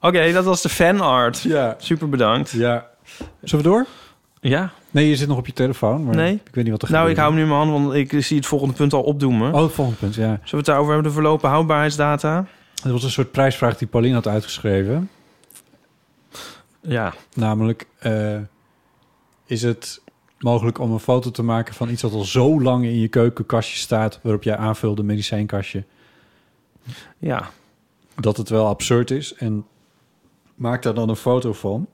Oké, 0.00 0.32
dat 0.32 0.44
was 0.44 0.62
de 0.62 0.68
fanart. 0.68 1.40
ja, 1.40 1.74
Super 1.78 2.08
bedankt. 2.08 2.50
ja. 2.50 2.86
Zullen 3.42 3.64
we 3.64 3.70
door? 3.70 3.86
Ja? 4.40 4.72
Nee, 4.90 5.08
je 5.08 5.16
zit 5.16 5.28
nog 5.28 5.38
op 5.38 5.46
je 5.46 5.52
telefoon. 5.52 6.04
Maar 6.04 6.14
Nee. 6.14 6.32
Ik 6.46 6.54
weet 6.54 6.64
niet 6.64 6.72
wat 6.72 6.82
er 6.82 6.90
Nou, 6.90 7.10
ik 7.10 7.16
hou 7.16 7.28
hem 7.28 7.36
nu 7.36 7.42
in 7.42 7.48
mijn 7.56 7.68
hand, 7.68 7.82
want 7.82 7.94
ik 7.94 8.22
zie 8.24 8.36
het 8.36 8.46
volgende 8.46 8.74
punt 8.74 8.92
al 8.92 9.02
opdoemen. 9.02 9.54
Oh, 9.54 9.62
het 9.62 9.72
volgende 9.72 9.98
punt, 9.98 10.14
ja. 10.14 10.22
Zullen 10.22 10.40
we 10.50 10.56
het 10.56 10.66
daarover 10.66 10.92
hebben, 10.92 11.10
de 11.10 11.16
verlopen 11.18 11.48
houdbaarheidsdata? 11.50 12.46
Het 12.82 12.92
was 12.92 13.02
een 13.02 13.10
soort 13.10 13.30
prijsvraag 13.32 13.76
die 13.76 13.88
Pauline 13.88 14.14
had 14.14 14.26
uitgeschreven. 14.28 15.10
Ja. 16.80 17.14
Namelijk, 17.34 17.86
eh, 17.98 18.36
is 19.46 19.62
het 19.62 20.00
mogelijk 20.44 20.78
om 20.78 20.92
een 20.92 20.98
foto 20.98 21.30
te 21.30 21.42
maken 21.42 21.74
van 21.74 21.88
iets 21.88 22.02
dat 22.02 22.12
al 22.12 22.24
zo 22.24 22.60
lang 22.62 22.84
in 22.84 22.98
je 22.98 23.08
keukenkastje 23.08 23.78
staat, 23.78 24.20
waarop 24.22 24.42
jij 24.42 24.56
aanvulde 24.56 25.02
medicijnkastje, 25.02 25.84
Ja. 27.18 27.50
dat 28.14 28.36
het 28.36 28.48
wel 28.48 28.66
absurd 28.66 29.10
is 29.10 29.34
en 29.34 29.66
maak 30.54 30.82
daar 30.82 30.94
dan 30.94 31.08
een 31.08 31.16
foto 31.16 31.52
van. 31.52 31.86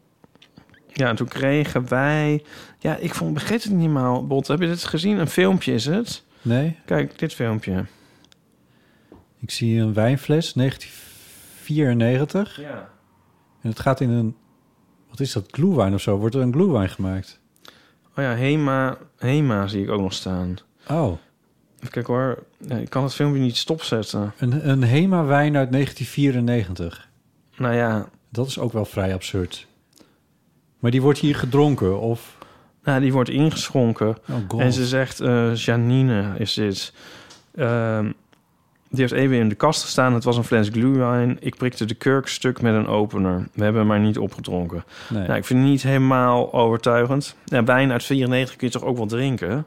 Ja, 0.92 1.08
en 1.08 1.16
toen 1.16 1.28
kregen 1.28 1.88
wij... 1.88 2.44
Ja, 2.78 2.96
ik 2.96 3.14
vond, 3.14 3.34
begreep 3.34 3.62
het 3.62 3.70
niet 3.72 3.80
helemaal, 3.80 4.26
Bot. 4.26 4.46
Heb 4.48 4.60
je 4.60 4.66
dit 4.66 4.84
gezien? 4.84 5.18
Een 5.18 5.28
filmpje 5.28 5.72
is 5.72 5.86
het. 5.86 6.24
Nee, 6.42 6.76
Kijk, 6.84 7.18
dit 7.18 7.34
filmpje. 7.34 7.84
ik 9.40 9.50
zie 9.50 9.80
een 9.80 9.94
wijnfles, 9.94 10.52
1994. 10.52 12.60
Ja. 12.60 12.88
En 13.60 13.68
het 13.68 13.80
gaat 13.80 14.00
in 14.00 14.10
een, 14.10 14.36
wat 15.08 15.20
is 15.20 15.32
dat, 15.32 15.44
glühwein 15.50 15.94
of 15.94 16.00
zo? 16.00 16.16
Wordt 16.16 16.34
er 16.34 16.40
een 16.40 16.52
glühwein 16.52 16.88
gemaakt? 16.88 17.40
Oh 18.20 18.26
ja, 18.26 18.34
Hema, 18.34 18.96
Hema 19.18 19.66
zie 19.66 19.82
ik 19.82 19.90
ook 19.90 20.00
nog 20.00 20.12
staan. 20.12 20.56
Oh, 20.88 21.18
Even 21.76 21.90
kijken 21.90 22.14
hoor. 22.14 22.42
Ik 22.80 22.90
kan 22.90 23.02
het 23.02 23.14
filmpje 23.14 23.40
niet 23.40 23.56
stopzetten. 23.56 24.32
een, 24.38 24.68
een 24.68 24.82
Hema-wijn 24.82 25.56
uit 25.56 25.72
1994. 25.72 27.08
Nou 27.56 27.74
ja, 27.74 28.08
Dat 28.28 28.46
is 28.46 28.58
ook 28.58 28.72
wel 28.72 28.84
vrij 28.84 29.14
absurd. 29.14 29.66
Maar 30.78 30.90
die 30.90 31.02
wordt 31.02 31.18
hier 31.18 31.34
gedronken, 31.34 32.00
of... 32.00 32.38
nou, 32.84 33.00
die 33.00 33.12
wordt 33.12 33.30
ingeschonken. 33.30 34.16
Oh. 34.50 34.62
En 34.62 34.72
ze 34.72 34.86
zegt, 34.86 35.20
eh, 35.20 35.54
Janine 35.54 36.34
is 36.38 36.54
dit. 36.54 36.92
Ehm, 37.54 38.12
die 38.90 39.00
heeft 39.00 39.12
even 39.12 39.36
in 39.36 39.48
de 39.48 39.54
kast 39.54 39.82
gestaan. 39.82 40.14
Het 40.14 40.24
was 40.24 40.36
een 40.36 40.44
fles 40.44 40.68
glühwein. 40.68 41.36
Ik 41.40 41.56
prikte 41.56 41.84
de 41.84 41.94
kurk 41.94 42.28
stuk 42.28 42.62
met 42.62 42.74
een 42.74 42.86
opener. 42.86 43.48
We 43.52 43.62
hebben 43.62 43.80
hem 43.80 43.90
maar 43.90 44.00
niet 44.00 44.18
opgedronken. 44.18 44.84
Nee. 45.08 45.26
Nou, 45.26 45.38
ik 45.38 45.44
vind 45.44 45.60
het 45.60 45.68
niet 45.68 45.82
helemaal 45.82 46.52
overtuigend. 46.52 47.36
Ja, 47.44 47.64
wijn 47.64 47.92
uit 47.92 48.04
94 48.04 48.56
kun 48.56 48.66
je 48.66 48.72
toch 48.72 48.84
ook 48.84 48.96
wel 48.96 49.06
drinken? 49.06 49.64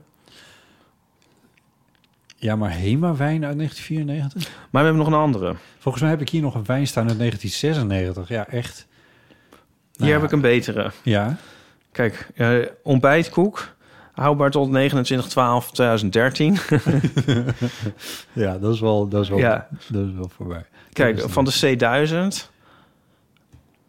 Ja, 2.36 2.56
maar 2.56 2.72
Hema-wijn 2.72 3.46
uit 3.46 3.58
1994? 3.58 4.50
Maar 4.70 4.82
we 4.82 4.88
hebben 4.88 5.06
nog 5.06 5.08
een 5.08 5.26
andere. 5.26 5.56
Volgens 5.80 6.04
mij 6.04 6.12
heb 6.12 6.22
ik 6.22 6.30
hier 6.30 6.42
nog 6.42 6.56
een 6.56 6.66
wijn 6.66 6.88
staan 6.88 7.08
uit 7.08 7.18
1996. 7.18 8.28
Ja, 8.28 8.48
echt. 8.48 8.88
Hier 9.92 10.08
Nou 10.08 10.12
heb 10.12 10.24
ik 10.24 10.32
een 10.32 10.42
betere. 10.42 10.92
Ja, 11.04 11.38
Kijk, 11.94 12.28
eh, 12.36 12.52
ontbijtkoek. 12.84 13.73
Houdbaar 14.14 14.52
tot 14.52 14.70
29-12-2013. 14.70 14.72
ja 18.34 18.58
dat, 18.58 18.74
is 18.74 18.80
wel, 18.80 19.08
dat, 19.08 19.22
is 19.24 19.30
wel, 19.30 19.38
Ja. 19.38 19.68
dat 19.88 20.08
is 20.08 20.14
wel 20.16 20.30
voorbij. 20.36 20.66
Kijk, 20.94 21.22
van 21.30 21.46
de 21.46 21.76
C1000. 21.78 22.52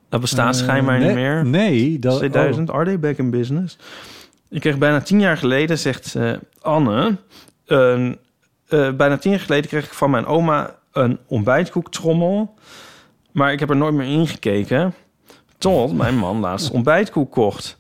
Dat 0.09 0.21
bestaat 0.21 0.55
Eh, 0.55 0.61
schijnbaar 0.63 0.99
nee, 0.99 1.07
niet 1.07 1.17
meer. 1.17 1.47
Nee, 1.47 1.99
dat... 1.99 2.23
C1000, 2.25 2.65
are 2.67 2.85
they 2.85 2.99
back 2.99 3.17
in 3.17 3.31
business? 3.31 3.79
Ik 4.51 4.61
kreeg 4.61 4.79
bijna 4.79 5.01
tien 5.01 5.21
jaar 5.21 5.37
geleden, 5.37 5.79
zegt 5.79 6.15
eh, 6.15 6.33
Anne... 6.61 7.17
een- 7.67 8.19
eh, 8.69 8.91
bijna 8.93 9.17
tien 9.19 9.31
jaar 9.31 9.41
geleden 9.41 9.69
kreeg 9.71 9.85
ik 9.87 9.93
van 9.93 10.11
mijn 10.11 10.27
oma 10.27 10.75
een 10.93 11.19
ontbijtkoektrommel. 11.27 12.55
Maar 13.33 13.53
ik 13.53 13.61
heb 13.61 13.71
er 13.71 13.77
nooit 13.77 13.95
meer 13.95 14.07
ingekeken. 14.07 14.95
Tot 15.59 15.97
mijn 15.97 16.17
man 16.17 16.41
laatst 16.41 16.71
ontbijtkoek 16.71 17.31
kocht. 17.33 17.79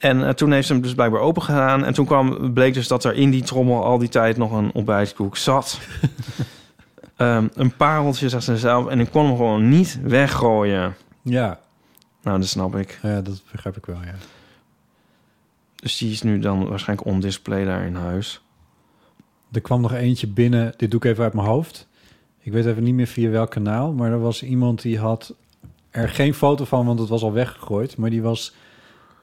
En 0.00 0.26
eh, 0.26 0.32
toen 0.32 0.52
heeft 0.52 0.66
ze 0.66 0.72
hem 0.72 0.82
dus 0.82 0.94
blijkbaar 0.94 1.20
open 1.20 1.42
gedaan. 1.42 1.84
En 1.84 1.94
toen 1.94 2.06
kwam, 2.06 2.52
bleek 2.52 2.74
dus 2.74 2.88
dat 2.88 3.04
er 3.04 3.14
in 3.14 3.30
die 3.30 3.42
trommel 3.42 3.84
al 3.84 3.98
die 3.98 4.08
tijd 4.08 4.36
nog 4.36 4.52
een 4.52 4.70
ontbijtkoek 4.72 5.36
zat. 5.36 5.78
Ehm, 7.16 7.48
een 7.54 7.76
pareltje, 7.76 8.28
zegt 8.28 8.44
ze 8.44 8.58
zelf. 8.58 8.86
En 8.86 9.00
ik 9.00 9.10
kon 9.10 9.26
hem 9.26 9.36
gewoon 9.36 9.68
niet 9.68 10.00
weggooien. 10.02 10.94
Ja, 11.22 11.60
Nou, 12.22 12.38
dat 12.38 12.48
snap 12.48 12.76
ik. 12.76 12.98
ja, 13.02 13.20
dat 13.20 13.42
begrijp 13.52 13.76
ik 13.76 13.86
wel, 13.86 13.98
ja. 14.04 14.14
Dus 15.76 15.96
die 15.98 16.10
is 16.10 16.22
nu 16.22 16.38
dan 16.38 16.68
waarschijnlijk 16.68 17.08
on 17.08 17.20
display 17.20 17.64
daar 17.64 17.86
in 17.86 17.94
huis. 17.94 18.42
Er 19.52 19.60
kwam 19.60 19.80
nog 19.80 19.92
eentje 19.92 20.26
binnen, 20.26 20.74
dit 20.76 20.90
doe 20.90 21.00
ik 21.00 21.06
even 21.10 21.24
uit 21.24 21.34
mijn 21.34 21.46
hoofd. 21.46 21.88
Ik 22.38 22.52
weet 22.52 22.66
even 22.66 22.82
niet 22.82 22.94
meer 22.94 23.06
via 23.06 23.30
welk 23.30 23.50
kanaal, 23.50 23.92
maar 23.92 24.10
er 24.10 24.20
was 24.20 24.42
iemand 24.42 24.82
die 24.82 24.98
had 24.98 25.34
er 25.90 26.08
geen 26.08 26.34
foto 26.34 26.64
van, 26.64 26.86
want 26.86 26.98
het 26.98 27.08
was 27.08 27.22
al 27.22 27.32
weggegooid. 27.32 27.96
Maar 27.96 28.10
die 28.10 28.22
was 28.22 28.54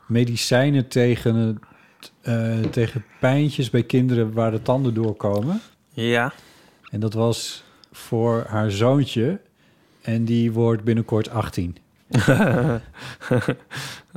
medicijnen 0.08 0.88
tegen, 0.88 1.36
het, 1.36 2.12
eh, 2.22 2.60
tegen 2.60 3.06
pijntjes 3.20 3.70
bij 3.70 3.84
kinderen 3.84 4.34
waar 4.34 4.52
de 4.52 4.62
tanden 4.62 4.94
doorkomen. 4.94 5.62
Ja. 5.90 6.34
En 6.90 7.00
dat 7.00 7.14
was 7.14 7.64
voor 7.92 8.46
haar 8.48 8.72
zoontje. 8.72 9.40
En 10.02 10.26
die 10.26 10.52
wordt 10.52 10.84
binnenkort 10.84 11.30
18. 11.30 11.78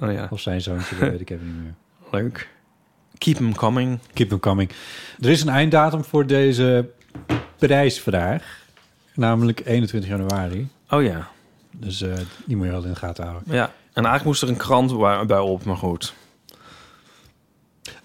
oh 0.03 0.13
ja, 0.13 0.27
Of 0.31 0.41
zijn 0.41 0.61
zoontje, 0.61 0.97
dat 0.99 1.09
weet 1.11 1.21
ik 1.21 1.31
even 1.31 1.47
niet 1.47 1.63
meer. 1.63 1.75
leuk. 2.23 2.49
Keep 3.19 3.37
them 3.37 3.55
coming. 3.55 3.99
Keep 4.13 4.29
them 4.29 4.41
coming. 4.41 4.71
Er 5.21 5.29
is 5.29 5.43
een 5.43 5.49
einddatum 5.49 6.05
voor 6.05 6.27
deze 6.27 6.91
prijsvraag. 7.59 8.59
Namelijk 9.15 9.63
21 9.65 10.11
januari. 10.11 10.69
Oh 10.91 11.03
ja. 11.03 11.29
Dus 11.71 12.03
eh, 12.03 12.13
die 12.45 12.57
moet 12.57 12.67
je 12.67 12.73
wel 12.73 12.83
in 12.85 12.91
de 12.91 12.97
gaten 12.97 13.25
houden. 13.25 13.55
Ja. 13.55 13.73
En 13.93 14.05
eigenlijk 14.07 14.25
moest 14.25 14.43
er 14.43 14.49
een 14.49 14.57
krant 14.57 14.99
bij 15.27 15.39
op, 15.39 15.65
maar 15.65 15.77
goed. 15.77 16.15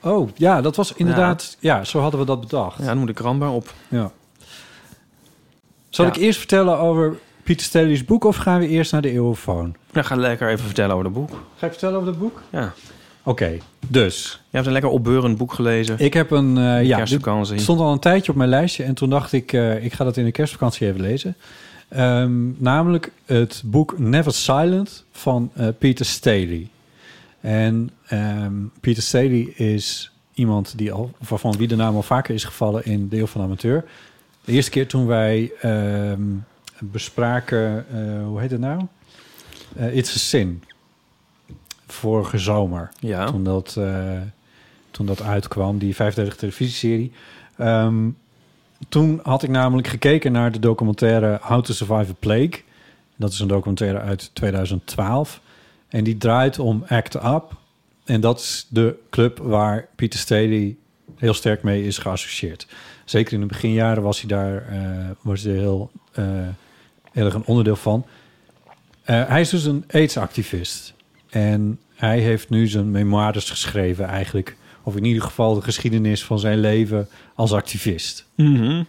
Oh, 0.02 0.30
ja, 0.36 0.62
dat 0.62 0.76
was 0.76 0.94
inderdaad... 0.94 1.58
Ja, 1.60 1.84
zo 1.84 2.00
hadden 2.00 2.20
we 2.20 2.26
dat 2.26 2.40
bedacht. 2.42 2.78
Ja, 2.80 2.86
dan 2.86 2.98
moet 2.98 3.08
de 3.08 3.14
krant 3.14 3.40
bij 3.40 3.48
op. 3.48 3.74
Ja. 3.88 4.12
Zal 5.90 6.06
Ja. 6.06 6.12
ik 6.12 6.18
eerst 6.18 6.38
vertellen 6.38 6.80
over 6.80 7.18
Pieter 7.44 7.66
Staley's 7.66 8.06
boek... 8.06 8.24
of 8.24 8.36
gaan 8.36 8.60
we 8.60 8.68
eerst 8.68 8.92
naar 8.92 9.02
de 9.02 9.12
eeuwenfoon? 9.12 9.76
Ja, 9.92 10.02
ga 10.02 10.16
lekker 10.16 10.50
even 10.50 10.66
vertellen 10.66 10.92
over 10.94 11.06
het 11.06 11.14
boek. 11.14 11.30
Ga 11.56 11.66
ik 11.66 11.72
vertellen 11.72 11.96
over 11.96 12.08
het 12.08 12.20
boek? 12.20 12.42
Ja. 12.50 12.74
Oké, 13.24 13.58
dus. 13.88 14.42
Je 14.50 14.56
hebt 14.56 14.66
een 14.66 14.74
lekker 14.74 14.92
opbeurend 14.92 15.38
boek 15.38 15.54
gelezen. 15.54 16.00
Ik 16.00 16.14
heb 16.14 16.32
een... 16.32 16.58
eh, 16.58 16.84
ja, 16.84 17.06
stond 17.06 17.80
al 17.80 17.92
een 17.92 18.00
tijdje 18.00 18.32
op 18.32 18.38
mijn 18.38 18.50
lijstje... 18.50 18.84
en 18.84 18.94
toen 18.94 19.10
dacht 19.10 19.34
ik, 19.34 19.54
eh, 19.54 19.84
ik 19.84 19.94
ga 19.94 20.04
dat 20.04 20.18
in 20.18 20.26
de 20.26 20.32
kerstvakantie 20.32 20.88
even 20.88 21.02
lezen. 21.02 21.36
Ehm, 21.88 22.64
namelijk 22.64 23.12
het 23.26 23.62
boek 23.66 23.98
Never 24.00 24.34
Silent 24.34 25.06
van 25.12 25.52
eh, 25.54 25.68
Peter 25.80 26.06
Staley. 26.06 26.70
En 27.42 27.90
ehm, 28.08 28.54
Peter 28.82 29.04
Staley 29.04 29.42
is 29.56 30.12
iemand 30.34 30.78
die 30.78 30.92
al, 30.92 31.12
waarvan 31.30 31.58
wie 31.58 31.68
de 31.68 31.76
naam 31.76 31.96
al 31.96 32.02
vaker 32.04 32.34
is 32.34 32.44
gevallen 32.44 32.86
in 32.86 33.08
Deel 33.08 33.28
van 33.28 33.42
Amateur. 33.42 33.86
De 34.46 34.52
eerste 34.52 34.72
keer 34.72 34.88
toen 34.88 35.06
wij 35.06 35.52
ehm, 35.62 36.22
bespraken, 36.80 37.86
eh, 37.94 38.26
hoe 38.26 38.40
heet 38.40 38.52
het 38.52 38.60
nou? 38.60 38.82
Eh, 39.76 39.96
It's 39.98 40.16
a 40.16 40.18
Sin. 40.20 40.64
Vorige 41.88 42.38
zomer 42.38 42.90
Ja. 43.00 43.26
toen 43.26 43.44
dat, 43.44 43.80
toen 44.92 45.06
dat 45.06 45.22
uitkwam, 45.22 45.78
die 45.78 45.96
35 45.96 46.36
televisieserie. 46.36 47.12
Ehm, 47.58 48.10
toen 48.90 49.20
had 49.24 49.44
ik 49.44 49.50
namelijk 49.50 49.88
gekeken 49.88 50.32
naar 50.32 50.52
de 50.52 50.60
documentaire 50.60 51.40
How 51.42 51.64
to 51.64 51.74
Survive 51.74 52.12
a 52.12 52.16
Plague. 52.20 52.64
Dat 53.16 53.32
is 53.32 53.40
een 53.40 53.48
documentaire 53.48 54.00
uit 54.00 54.30
2012. 54.34 55.42
En 55.88 56.04
die 56.04 56.18
draait 56.18 56.60
om 56.60 56.84
ACT 56.88 57.16
UP. 57.16 57.58
En 58.06 58.22
dat 58.22 58.40
is 58.40 58.68
de 58.70 58.96
club 59.10 59.38
waar 59.38 59.88
Peter 59.96 60.20
Staley 60.20 60.76
heel 61.16 61.34
sterk 61.34 61.64
mee 61.64 61.86
is 61.86 61.98
geassocieerd. 61.98 62.68
Zeker 63.06 63.34
in 63.34 63.40
de 63.40 63.46
beginjaren 63.46 64.04
was 64.04 64.20
hij 64.20 64.30
daar 64.30 64.68
eh, 64.68 65.10
was 65.22 65.42
hij 65.42 65.54
heel, 65.54 65.92
eh, 66.12 66.26
heel 67.12 67.26
erg 67.26 67.34
een 67.34 67.46
onderdeel 67.46 67.76
van. 67.76 68.06
Eh, 69.04 69.28
hij 69.28 69.42
is 69.42 69.50
dus 69.50 69.64
een 69.64 69.84
AIDS-activist. 69.88 70.94
En 71.30 71.80
hij 71.96 72.20
heeft 72.20 72.50
nu 72.50 72.68
zijn 72.68 72.92
memoires 72.92 73.50
geschreven 73.50 74.06
eigenlijk. 74.06 74.56
Of 74.86 74.96
in 74.96 75.06
ieder 75.06 75.22
geval 75.24 75.54
de 75.56 75.62
geschiedenis 75.62 76.24
van 76.26 76.40
zijn 76.40 76.60
leven 76.60 77.08
als 77.36 77.54
activist. 77.54 78.26
Mhm. 78.36 78.84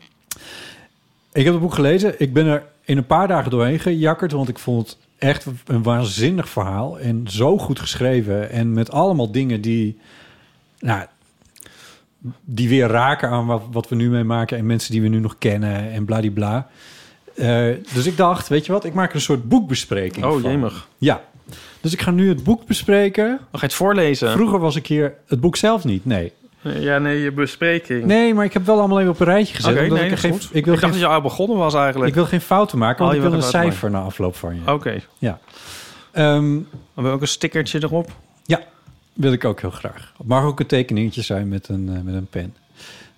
Ik 1.32 1.44
heb 1.44 1.52
het 1.52 1.62
boek 1.62 1.74
gelezen. 1.74 2.14
Ik 2.20 2.32
ben 2.32 2.46
er 2.46 2.62
in 2.84 2.96
een 2.96 3.06
paar 3.06 3.28
dagen 3.28 3.50
doorheen 3.50 3.78
gejakkerd. 3.78 4.32
Want 4.32 4.48
ik 4.48 4.58
vond 4.58 4.86
het 4.88 4.98
echt 5.18 5.46
een 5.66 5.82
waanzinnig 5.82 6.48
verhaal. 6.48 6.98
En 6.98 7.24
zo 7.28 7.58
goed 7.58 7.78
geschreven. 7.80 8.50
En 8.50 8.72
met 8.72 8.90
allemaal 8.90 9.30
dingen 9.30 9.60
die... 9.60 9.98
Nou, 10.78 11.06
die 12.44 12.68
weer 12.68 12.86
raken 12.88 13.28
aan 13.28 13.46
wat, 13.46 13.62
wat 13.72 13.88
we 13.88 13.94
nu 13.94 14.10
meemaken. 14.10 14.58
En 14.58 14.66
mensen 14.66 14.92
die 14.92 15.02
we 15.02 15.08
nu 15.08 15.18
nog 15.18 15.38
kennen. 15.38 15.92
En 15.92 16.04
bladibla. 16.04 16.68
Eh 17.34 17.68
dus 17.94 18.06
ik 18.06 18.16
dacht, 18.16 18.48
weet 18.48 18.66
je 18.66 18.72
wat? 18.72 18.84
Ik 18.84 18.94
maak 18.94 19.08
er 19.08 19.14
een 19.14 19.20
soort 19.20 19.48
boekbespreking 19.48 20.24
Oh, 20.24 20.32
van. 20.40 20.50
jemig. 20.50 20.88
Ja. 20.98 21.24
Dus 21.80 21.92
ik 21.92 22.00
ga 22.00 22.10
nu 22.10 22.28
het 22.28 22.44
boek 22.44 22.66
bespreken. 22.66 23.26
Ga 23.26 23.48
je 23.52 23.58
het 23.58 23.74
voorlezen? 23.74 24.30
Vroeger 24.30 24.58
was 24.58 24.76
ik 24.76 24.86
hier 24.86 25.14
het 25.26 25.40
boek 25.40 25.56
zelf 25.56 25.84
niet, 25.84 26.04
nee. 26.04 26.32
Ja, 26.60 26.98
nee, 26.98 27.20
je 27.22 27.32
bespreking. 27.32 28.04
Nee, 28.04 28.34
maar 28.34 28.44
ik 28.44 28.52
heb 28.52 28.66
wel 28.66 28.78
allemaal 28.78 28.98
even 29.00 29.10
op 29.12 29.20
een 29.20 29.26
rijtje 29.26 29.54
gezet. 29.54 29.72
Oké, 29.72 29.82
omdat 29.82 29.96
nee, 29.98 30.06
ik, 30.06 30.12
er 30.12 30.18
geen, 30.18 30.34
ik, 30.34 30.40
wil 30.40 30.58
ik 30.58 30.64
dacht 30.64 30.78
geen, 30.80 30.90
dat 30.90 31.00
je 31.00 31.06
al 31.06 31.20
begonnen 31.20 31.56
was 31.56 31.74
eigenlijk. 31.74 32.08
ik 32.08 32.14
wil 32.14 32.24
geen 32.26 32.40
fouten 32.40 32.78
maken, 32.78 32.98
want 32.98 33.10
Oh, 33.10 33.16
ik 33.16 33.22
wil 33.22 33.30
wil 33.30 33.40
een 33.40 33.46
cijfer 33.50 33.90
na 33.90 34.00
afloop 34.00 34.36
van 34.36 34.54
je. 34.54 34.72
Oké. 34.72 35.00
Ja. 35.18 35.38
Ehm, 36.12 36.52
Dan 36.94 37.04
wil 37.04 37.12
ook 37.12 37.20
een 37.20 37.28
stickertje 37.28 37.82
erop. 37.82 38.10
ja, 38.44 38.60
wil 39.12 39.32
ik 39.32 39.44
ook 39.44 39.60
heel 39.60 39.70
graag. 39.70 40.12
Het 40.18 40.26
mag 40.26 40.44
ook 40.44 40.60
een 40.60 40.66
tekeningetje 40.66 41.22
zijn 41.22 41.48
met 41.48 41.68
een, 41.68 41.88
eh, 41.94 42.00
met 42.02 42.14
een 42.14 42.26
pen. 42.26 42.54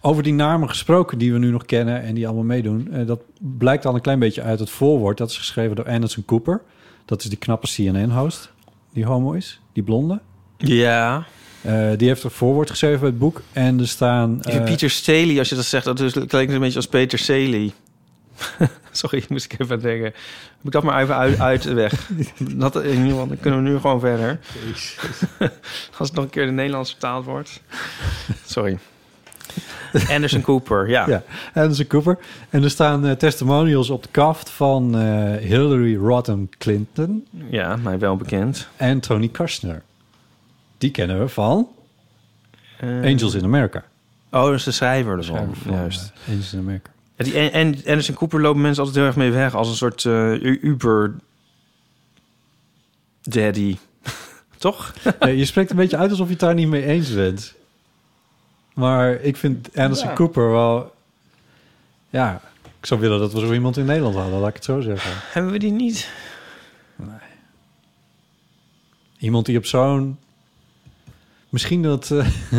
Over 0.01 0.23
die 0.23 0.33
namen 0.33 0.69
gesproken 0.69 1.19
die 1.19 1.33
we 1.33 1.39
nu 1.39 1.51
nog 1.51 1.65
kennen 1.65 2.03
en 2.03 2.15
die 2.15 2.27
allemaal 2.27 2.45
meedoen. 2.45 2.89
eh, 2.93 3.07
dat 3.07 3.21
blijkt 3.39 3.87
al 3.87 3.95
een 3.95 4.01
klein 4.01 4.19
beetje 4.19 4.43
uit 4.43 4.59
het 4.59 4.71
voorwoord. 4.71 5.19
Dat 5.19 5.31
is 5.31 5.39
geschreven 5.39 5.77
door 5.77 5.89
Anderson 5.89 6.25
Cooper. 6.25 6.61
Dat 7.09 7.23
is 7.23 7.29
die 7.29 7.39
knappe 7.39 7.67
CNN-host. 7.67 8.53
Die 8.93 9.05
homo 9.05 9.33
is, 9.33 9.61
die 9.73 9.83
blonde. 9.83 10.21
Ja. 10.57 11.27
Eh, 11.63 11.91
die 11.97 12.09
heeft 12.09 12.25
een 12.25 12.31
voorwoord 12.31 12.71
geschreven 12.71 13.01
bij 13.01 13.09
het 13.09 13.19
boek. 13.19 13.43
En 13.53 13.81
er 13.81 13.89
staan... 13.89 14.43
Eh, 14.43 14.65
Pieter 14.65 14.91
Staley, 14.91 15.39
als 15.39 15.49
je 15.49 15.55
dat 15.55 15.65
zegt, 15.65 15.85
dat 15.85 16.01
is, 16.01 16.13
klinkt 16.13 16.53
een 16.53 16.61
beetje 16.61 16.77
als 16.77 16.87
Peter 16.87 17.19
Staley. 17.19 17.73
Sorry, 18.91 19.25
moest 19.29 19.53
ik 19.53 19.61
even 19.61 19.81
denken. 19.81 20.05
Heb 20.05 20.65
ik 20.65 20.71
dat 20.71 20.83
maar 20.83 21.03
even 21.03 21.17
uit, 21.17 21.41
uit 21.41 21.63
de 21.63 21.75
weg. 21.75 22.11
Dat, 22.39 22.77
in 22.77 22.91
ieder 22.91 23.09
geval, 23.09 23.29
dan 23.29 23.41
kunnen 23.41 23.63
we 23.63 23.69
nu 23.69 23.79
gewoon 23.79 24.01
verder. 24.01 24.41
als 25.99 26.09
het 26.09 26.13
nog 26.13 26.25
een 26.25 26.31
keer 26.31 26.43
in 26.43 26.49
het 26.49 26.57
Nederlands 26.57 26.91
vertaald 26.91 27.25
wordt. 27.25 27.63
Sorry. 28.47 28.79
Anderson 30.15 30.41
Cooper, 30.43 30.89
ja. 30.89 31.09
Ja, 31.09 31.23
Anderson 31.55 31.87
Cooper. 31.87 32.19
En 32.51 32.63
er 32.63 32.71
staan 32.71 33.07
eh, 33.07 33.13
testimonials 33.13 33.91
op 33.91 34.03
de 34.03 34.09
kaft 34.11 34.51
van 34.51 34.99
eh, 34.99 35.37
Hillary 35.37 35.97
Rodham 35.97 36.49
Clinton 36.59 37.27
Ja, 37.51 37.77
mij 37.77 37.99
wel 37.99 38.17
bekend. 38.17 38.69
en 38.77 39.01
Tony 39.01 39.29
Kushner. 39.29 39.83
Die 40.79 40.91
kennen 40.91 41.19
we 41.21 41.29
van 41.29 41.69
Eh, 42.79 42.89
Angels 42.89 43.35
in 43.35 43.45
America. 43.45 43.85
Oh, 44.31 44.43
dat 44.45 44.55
is 44.55 44.65
de 44.65 44.71
schrijver 44.71 45.17
ervan. 45.19 45.37
Schrijver 45.37 45.57
van, 45.57 45.73
Juist. 45.73 46.13
Angels 46.29 46.53
in 46.53 46.59
America. 46.59 46.91
Ja, 47.17 47.25
Die, 47.25 47.35
en, 47.39 47.53
en 47.53 47.75
Anderson 47.87 48.15
Cooper 48.15 48.41
lopen 48.41 48.61
mensen 48.61 48.79
altijd 48.85 48.99
heel 48.99 49.07
erg 49.07 49.17
mee 49.17 49.31
weg 49.31 49.55
als 49.55 49.69
een 49.69 49.75
soort 49.77 50.05
Uber 50.63 51.15
daddy. 53.23 53.77
Toch? 54.59 54.95
Je 55.21 55.45
spreekt 55.45 55.71
een 55.71 55.77
beetje 55.77 55.97
uit 55.97 56.11
alsof 56.11 56.27
je 56.27 56.33
het 56.33 56.41
daar 56.41 56.55
niet 56.55 56.69
mee 56.69 56.85
eens 56.85 57.15
bent. 57.15 57.55
Maar 58.79 59.13
ik 59.13 59.37
vind 59.37 59.69
Anderson 59.77 60.09
Ja. 60.09 60.15
Cooper 60.15 60.51
wel... 60.51 60.95
Ja, 62.11 62.41
ik 62.81 62.87
zou 62.87 63.01
willen 63.01 63.19
dat 63.19 63.33
we 63.33 63.41
zo 63.41 63.53
iemand 63.53 63.77
in 63.77 63.85
Nederland 63.85 64.15
hadden, 64.15 64.39
laat 64.39 64.49
ik 64.49 64.55
het 64.55 64.65
zo 64.65 64.81
zeggen. 64.81 65.11
Hebben 65.33 65.53
we 65.53 65.59
die 65.59 65.73
niet? 65.73 66.11
Iemand 69.19 69.47
die 69.47 69.59
op 69.59 69.67
zo'n... 69.67 70.19
Misschien 71.49 71.83
dat, 71.83 72.11
eh, 72.11 72.27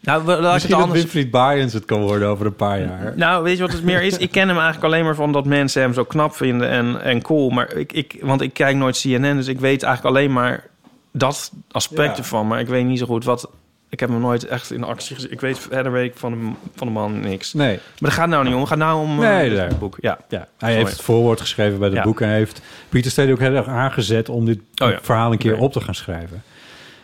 Nou, 0.00 0.24
we- 0.24 0.30
laat 0.32 0.38
ik 0.38 0.52
misschien 0.52 0.52
het 0.52 0.68
dat 0.68 0.78
anders... 0.80 1.00
Winfried 1.00 1.30
Baaiens 1.30 1.72
het 1.72 1.84
kan 1.84 2.00
worden 2.00 2.28
over 2.28 2.46
een 2.46 2.56
paar 2.56 2.80
jaar. 2.80 3.12
Nou, 3.16 3.42
weet 3.42 3.56
je 3.56 3.62
wat 3.62 3.72
het 3.72 3.84
meer 3.84 4.02
is? 4.02 4.16
Ik 4.16 4.30
ken 4.30 4.48
hem 4.48 4.56
eigenlijk 4.56 4.84
alleen 4.86 5.04
maar 5.04 5.14
van 5.14 5.32
dat 5.32 5.44
mensen 5.44 5.82
hem 5.82 5.94
zo 5.94 6.04
knap 6.04 6.34
vinden 6.34 6.68
en, 6.68 7.02
en 7.02 7.22
cool. 7.22 7.50
Maar 7.50 7.72
ik, 7.72 7.92
ik, 7.92 8.18
want 8.20 8.40
ik 8.40 8.52
kijk 8.52 8.76
nooit 8.76 9.00
CNN, 9.00 9.36
dus 9.36 9.46
ik 9.46 9.60
weet 9.60 9.82
eigenlijk 9.82 10.16
alleen 10.16 10.32
maar 10.32 10.66
dat 11.12 11.52
aspect 11.70 12.10
Ja. 12.16 12.22
ervan. 12.22 12.46
Maar 12.46 12.60
ik 12.60 12.66
weet 12.68 12.84
niet 12.84 12.98
zo 12.98 13.06
goed 13.06 13.24
wat... 13.24 13.50
Ik 13.90 14.00
heb 14.00 14.08
hem 14.08 14.20
nooit 14.20 14.44
echt 14.46 14.70
in 14.72 14.84
actie 14.84 15.14
gezien. 15.14 15.30
Ik 15.32 15.40
weet 15.40 15.58
verder 15.58 15.92
weet 15.92 16.10
ik 16.10 16.16
van 16.18 16.32
de, 16.32 16.50
van 16.76 16.86
de 16.86 16.92
man 16.92 17.20
niks. 17.20 17.52
Nee, 17.52 17.76
Maar 17.76 18.10
dat 18.10 18.12
gaat 18.12 18.28
nou 18.28 18.44
niet 18.44 18.54
om. 18.54 18.60
Het 18.60 18.68
gaat 18.68 18.78
nou 18.78 19.00
om 19.00 19.10
eh, 19.22 19.28
Nee, 19.36 19.50
het 19.50 19.68
nee. 19.68 19.78
boek. 19.78 19.96
Ja. 20.00 20.18
Ja, 20.28 20.38
hij 20.38 20.46
Sorry. 20.58 20.74
heeft 20.74 20.92
het 20.92 21.00
voorwoord 21.02 21.40
geschreven 21.40 21.78
bij 21.78 21.88
het 21.88 21.96
Ja. 21.96 22.02
boek. 22.02 22.20
En 22.20 22.28
hij 22.28 22.36
heeft 22.36 22.60
Pieter 22.88 23.10
Stede 23.10 23.32
ook 23.32 23.38
heel 23.38 23.54
erg 23.54 23.66
aangezet 23.66 24.28
om 24.28 24.44
dit 24.44 24.58
Oh 24.82 24.90
ja. 24.90 24.98
verhaal 25.02 25.32
een 25.32 25.38
keer 25.38 25.56
op 25.58 25.72
te 25.72 25.80
gaan 25.80 25.94
schrijven. 25.94 26.42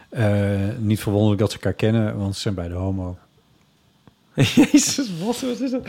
Eh, 0.08 0.26
niet 0.78 1.00
verwonderlijk 1.00 1.40
dat 1.40 1.50
ze 1.50 1.56
elkaar 1.56 1.72
kennen, 1.72 2.18
want 2.18 2.34
ze 2.34 2.40
zijn 2.40 2.54
beide 2.54 2.74
homo. 2.74 3.16
Jezus, 4.34 5.10
wat, 5.24 5.40
wat 5.40 5.60
is 5.60 5.70
dat? 5.70 5.86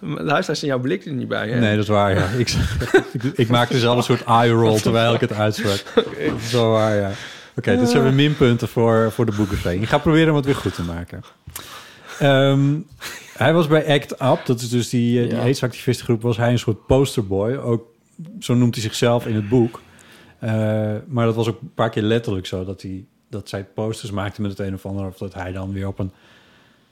Luister, 0.30 0.56
zijn 0.56 0.70
jouw 0.70 0.80
blik 0.80 1.04
er 1.06 1.12
niet 1.12 1.28
bij, 1.28 1.48
hè? 1.48 1.58
Nee, 1.60 1.74
dat 1.74 1.82
is 1.84 1.90
waar, 1.90 2.14
ja. 2.14 2.26
Ik, 2.38 2.54
ik, 3.12 3.22
ik 3.22 3.48
maakte 3.48 3.78
zelf 3.78 3.96
een 3.96 4.02
soort 4.02 4.24
eye 4.24 4.50
roll 4.52 4.80
terwijl 4.80 5.14
ik 5.14 5.20
het 5.20 5.32
uitsprak. 5.32 5.82
Dat 5.94 6.04
is 6.44 6.52
wel 6.52 6.70
waar, 6.70 6.94
ja. 6.96 7.10
Oké, 7.56 7.76
dit 7.76 7.88
zijn 7.88 8.02
weer 8.02 8.14
minpunten 8.14 8.68
voor, 8.68 9.12
voor 9.12 9.26
de 9.26 9.32
boekenvereniging. 9.36 9.82
Ik 9.82 9.88
ga 9.88 9.98
proberen 9.98 10.30
om 10.30 10.36
het 10.36 10.44
weer 10.44 10.54
goed 10.54 10.74
te 10.74 10.82
maken. 10.82 11.22
Ehm, 12.18 12.74
hij 13.36 13.52
was 13.52 13.66
bij 13.66 13.86
ACT 13.94 14.12
UP, 14.22 14.46
dat 14.46 14.60
is 14.60 14.68
dus 14.68 14.88
die, 14.88 15.20
eh, 15.22 15.28
die 15.28 15.36
Ja. 15.36 15.42
AIDS-activistengroep, 15.42 16.22
was 16.22 16.36
hij 16.36 16.50
een 16.50 16.58
soort 16.58 16.86
posterboy. 16.86 17.54
Ook, 17.56 17.84
zo 18.40 18.54
noemt 18.54 18.74
hij 18.74 18.82
zichzelf 18.82 19.26
in 19.26 19.34
het 19.34 19.48
boek. 19.48 19.80
Eh, 20.38 20.50
maar 21.06 21.24
dat 21.26 21.34
was 21.34 21.48
ook 21.48 21.60
een 21.60 21.72
paar 21.74 21.90
keer 21.90 22.02
letterlijk 22.02 22.46
zo, 22.46 22.64
dat, 22.64 22.82
hij, 22.82 23.04
dat 23.30 23.48
zij 23.48 23.64
posters 23.64 24.10
maakte 24.10 24.40
met 24.42 24.50
het 24.50 24.60
een 24.66 24.74
of 24.74 24.86
ander... 24.86 25.06
of 25.06 25.16
dat 25.16 25.34
hij 25.34 25.52
dan 25.52 25.72
weer 25.72 25.86
op 25.86 25.98
een 25.98 26.12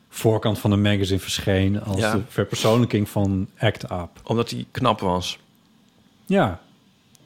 voorkant 0.08 0.58
van 0.58 0.72
een 0.72 0.82
magazine 0.82 1.18
verscheen... 1.20 1.82
als 1.82 2.00
Ja. 2.00 2.12
de 2.12 2.20
verpersoonlijking 2.28 3.08
van 3.08 3.48
ACT 3.58 3.82
UP. 3.90 4.08
Omdat 4.24 4.50
hij 4.50 4.66
knap 4.70 5.00
was. 5.00 5.38
Ja. 6.26 6.60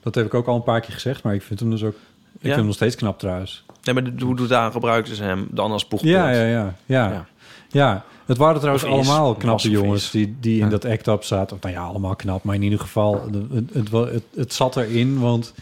Dat 0.02 0.14
heb 0.14 0.26
ik 0.26 0.34
ook 0.34 0.46
al 0.46 0.54
een 0.56 0.62
paar 0.62 0.80
keer 0.80 0.92
gezegd, 0.94 1.22
maar 1.22 1.34
ik 1.34 1.42
vind 1.42 1.60
hem 1.60 1.70
dus 1.70 1.84
ook... 1.84 1.96
Ik 2.38 2.44
vind 2.44 2.56
hem 2.56 2.64
nog 2.66 2.74
steeds 2.74 2.94
knap 2.96 3.18
trouwens. 3.18 3.64
Nee, 3.82 3.94
maar 3.94 4.12
hoe 4.18 4.36
doet 4.36 4.48
daar 4.48 4.70
gebruiken 4.72 5.16
ze 5.16 5.22
hem 5.22 5.46
dan 5.50 5.72
als 5.72 5.88
boegpunt? 5.88 6.12
Ja, 6.12 6.30
ja, 6.30 6.44
ja. 6.44 6.74
Ja, 6.86 7.26
Ja. 7.70 8.04
het 8.26 8.36
waren 8.36 8.56
trouwens 8.58 8.84
is, 8.84 8.90
allemaal 8.90 9.34
knappe 9.34 9.70
jongens 9.70 10.10
die, 10.10 10.36
die 10.40 10.60
in 10.60 10.68
dat 10.68 10.84
act-up 10.84 11.24
zaten. 11.24 11.56
Of, 11.56 11.62
nou 11.62 11.74
ja, 11.74 11.82
allemaal 11.82 12.16
knap, 12.16 12.42
maar 12.44 12.54
in 12.54 12.62
ieder 12.62 12.78
geval, 12.80 13.22
het, 13.52 13.66
het, 13.72 13.90
het, 14.12 14.22
het 14.34 14.52
zat 14.52 14.76
erin, 14.76 15.18
want 15.20 15.54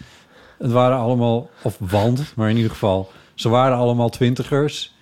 het 0.58 0.72
waren 0.72 0.98
allemaal, 0.98 1.50
of 1.62 1.76
want, 1.78 2.32
maar 2.36 2.50
in 2.50 2.56
ieder 2.56 2.70
geval, 2.70 3.12
ze 3.34 3.48
waren 3.48 3.76
allemaal 3.76 4.08
twintigers, 4.08 4.94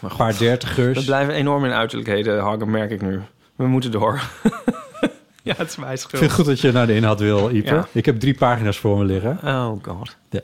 Maar 0.00 0.10
een 0.10 0.16
paar 0.16 0.38
dertigers. 0.38 0.98
we 0.98 1.04
blijven 1.04 1.34
enorm 1.34 1.64
in 1.64 1.72
uiterlijkheden 1.72 2.40
hangen, 2.40 2.70
merk 2.70 2.90
ik 2.90 3.02
nu. 3.02 3.20
We 3.56 3.66
moeten 3.66 3.90
door. 3.90 4.20
ja, 5.46 5.54
het 5.56 5.68
is 5.68 5.76
mijn 5.76 5.92
Ik 5.92 5.98
schuld. 5.98 6.18
vind 6.18 6.30
het 6.30 6.40
goed 6.40 6.44
dat 6.46 6.60
je 6.60 6.72
naar 6.72 6.86
de 6.86 6.94
inhoud 6.94 7.20
wil, 7.20 7.50
Ieper. 7.50 7.74
Ja. 7.74 7.88
Ik 7.92 8.04
heb 8.06 8.20
drie 8.20 8.34
pagina's 8.34 8.78
voor 8.78 8.98
me 8.98 9.04
liggen. 9.04 9.38
Oh 9.44 9.72
god. 9.82 10.16
Eh, 10.30 10.42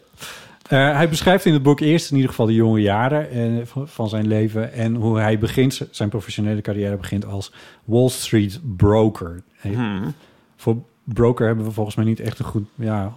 hij 0.94 1.08
beschrijft 1.08 1.44
in 1.44 1.52
het 1.52 1.62
boek 1.62 1.80
eerst 1.80 2.08
in 2.10 2.14
ieder 2.16 2.30
geval 2.30 2.46
de 2.46 2.54
jonge 2.54 2.80
jaren 2.80 3.30
eh, 3.30 3.66
van- 3.84 4.08
zijn 4.08 4.26
leven... 4.26 4.72
en 4.72 4.94
hoe 4.94 5.18
hij 5.18 5.38
begint, 5.38 5.80
zijn 5.90 6.08
professionele 6.08 6.60
carrière 6.60 6.96
begint 6.96 7.26
als 7.26 7.52
Wall 7.84 8.08
Street 8.08 8.60
broker. 8.76 9.42
Hmm. 9.60 10.14
Voor 10.56 10.76
broker 11.04 11.46
hebben 11.46 11.64
we 11.64 11.70
volgens 11.70 11.96
mij 11.96 12.04
niet 12.04 12.20
echt 12.20 12.38
een 12.38 12.44
goed 12.44 12.64
ja, 12.74 13.12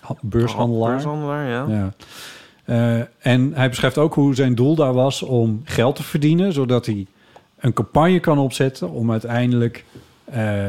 ha- 0.00 0.16
beurshandelaar. 0.20 0.90
Beurshandelaar, 0.90 1.48
ja. 1.48 1.66
Ja. 1.68 1.92
Eh, 2.64 3.04
en 3.32 3.52
hij 3.54 3.68
beschrijft 3.68 3.98
ook 3.98 4.14
hoe 4.14 4.34
zijn 4.34 4.54
doel 4.54 4.74
daar 4.74 4.92
was 4.94 5.22
om 5.22 5.60
geld 5.64 5.96
te 5.96 6.02
verdienen, 6.02 6.52
zodat 6.52 6.86
hij 6.86 7.06
een 7.58 7.72
campagne 7.72 8.20
kan 8.20 8.38
opzetten 8.38 8.90
om 8.90 9.10
uiteindelijk 9.10 9.84
eh, 10.24 10.62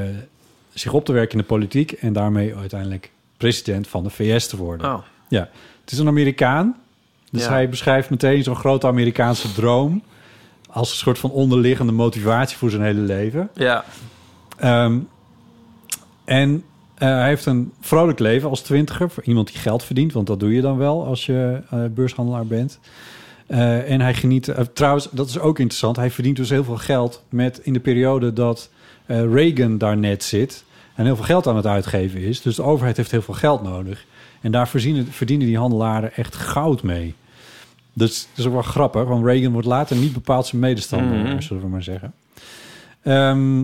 zich 0.80 0.94
op 0.94 1.06
te 1.06 1.12
werken 1.14 1.32
in 1.32 1.38
de 1.38 1.44
politiek 1.44 1.92
en 1.92 2.14
daarmee 2.14 2.56
uiteindelijk 2.56 3.12
president 3.38 3.88
van 3.88 4.04
de 4.04 4.10
VS 4.10 4.48
te 4.48 4.58
worden. 4.58 4.94
Oh, 4.94 5.04
Ja, 5.28 5.50
het 5.82 5.92
is 5.92 5.98
een 5.98 6.08
Amerikaan. 6.08 6.76
Dus 7.32 7.44
Ja. 7.44 7.50
hij 7.50 7.70
beschrijft 7.70 8.10
meteen 8.10 8.44
zo'n 8.44 8.56
grote 8.56 8.88
Amerikaanse 8.88 9.54
droom 9.54 10.04
als 10.70 10.92
een 10.92 10.98
soort 10.98 11.20
van 11.20 11.32
onderliggende 11.32 11.92
motivatie 11.92 12.58
voor 12.58 12.70
zijn 12.70 12.82
hele 12.84 13.02
leven. 13.02 13.50
ja. 13.54 13.84
Ehm, 14.58 15.00
en 16.26 16.64
eh, 16.96 17.08
hij 17.10 17.28
heeft 17.28 17.46
een 17.46 17.72
vrolijk 17.82 18.20
leven 18.20 18.50
als 18.50 18.62
twintiger. 18.62 19.10
Voor 19.10 19.24
iemand 19.24 19.48
die 19.48 19.58
geld 19.58 19.84
verdient. 19.84 20.14
Want 20.14 20.28
dat 20.28 20.40
doe 20.40 20.54
je 20.54 20.62
dan 20.62 20.78
wel 20.78 21.06
als 21.06 21.26
je 21.26 21.62
eh, 21.70 21.80
beurshandelaar 21.92 22.46
bent. 22.46 22.80
Eh, 23.48 23.92
en 23.92 24.02
hij 24.02 24.14
geniet... 24.14 24.54
trouwens, 24.74 25.08
dat 25.12 25.30
is 25.30 25.40
ook 25.40 25.60
interessant. 25.60 25.96
Hij 25.96 26.12
verdient 26.12 26.36
dus 26.38 26.50
heel 26.50 26.64
veel 26.64 26.78
geld 26.78 27.24
met 27.30 27.60
in 27.64 27.74
de 27.74 27.80
periode 27.80 28.34
dat 28.34 28.70
Reagan 29.06 29.78
daar 29.78 29.98
net 29.98 30.24
zit. 30.24 30.64
En 31.00 31.06
heel 31.06 31.16
veel 31.16 31.26
geld 31.26 31.48
aan 31.48 31.56
het 31.56 31.66
uitgeven 31.66 32.20
is. 32.22 32.42
Dus 32.42 32.56
de 32.56 32.64
overheid 32.64 32.98
heeft 32.98 33.12
heel 33.12 33.22
veel 33.22 33.34
geld 33.34 33.64
nodig. 33.64 34.06
En 34.42 34.52
daar 34.52 34.68
verdienen, 34.68 35.08
verdienen 35.12 35.48
die 35.48 35.58
handelaren 35.58 36.14
echt 36.16 36.36
goud 36.36 36.84
mee. 36.84 37.14
Dus 37.94 38.22
dat 38.30 38.38
is 38.38 38.46
ook 38.46 38.54
wel 38.54 38.62
grappig. 38.62 39.04
Want 39.04 39.26
Reagan 39.26 39.52
wordt 39.52 39.68
later 39.68 39.96
niet 39.96 40.14
bepaald 40.14 40.46
zijn 40.48 40.62
medestander, 40.62 41.18
Mhm. 41.18 41.42
zullen 41.42 41.64
we 41.64 41.70
maar 41.70 41.84
zeggen. 41.84 42.14
Ehm, 43.02 43.64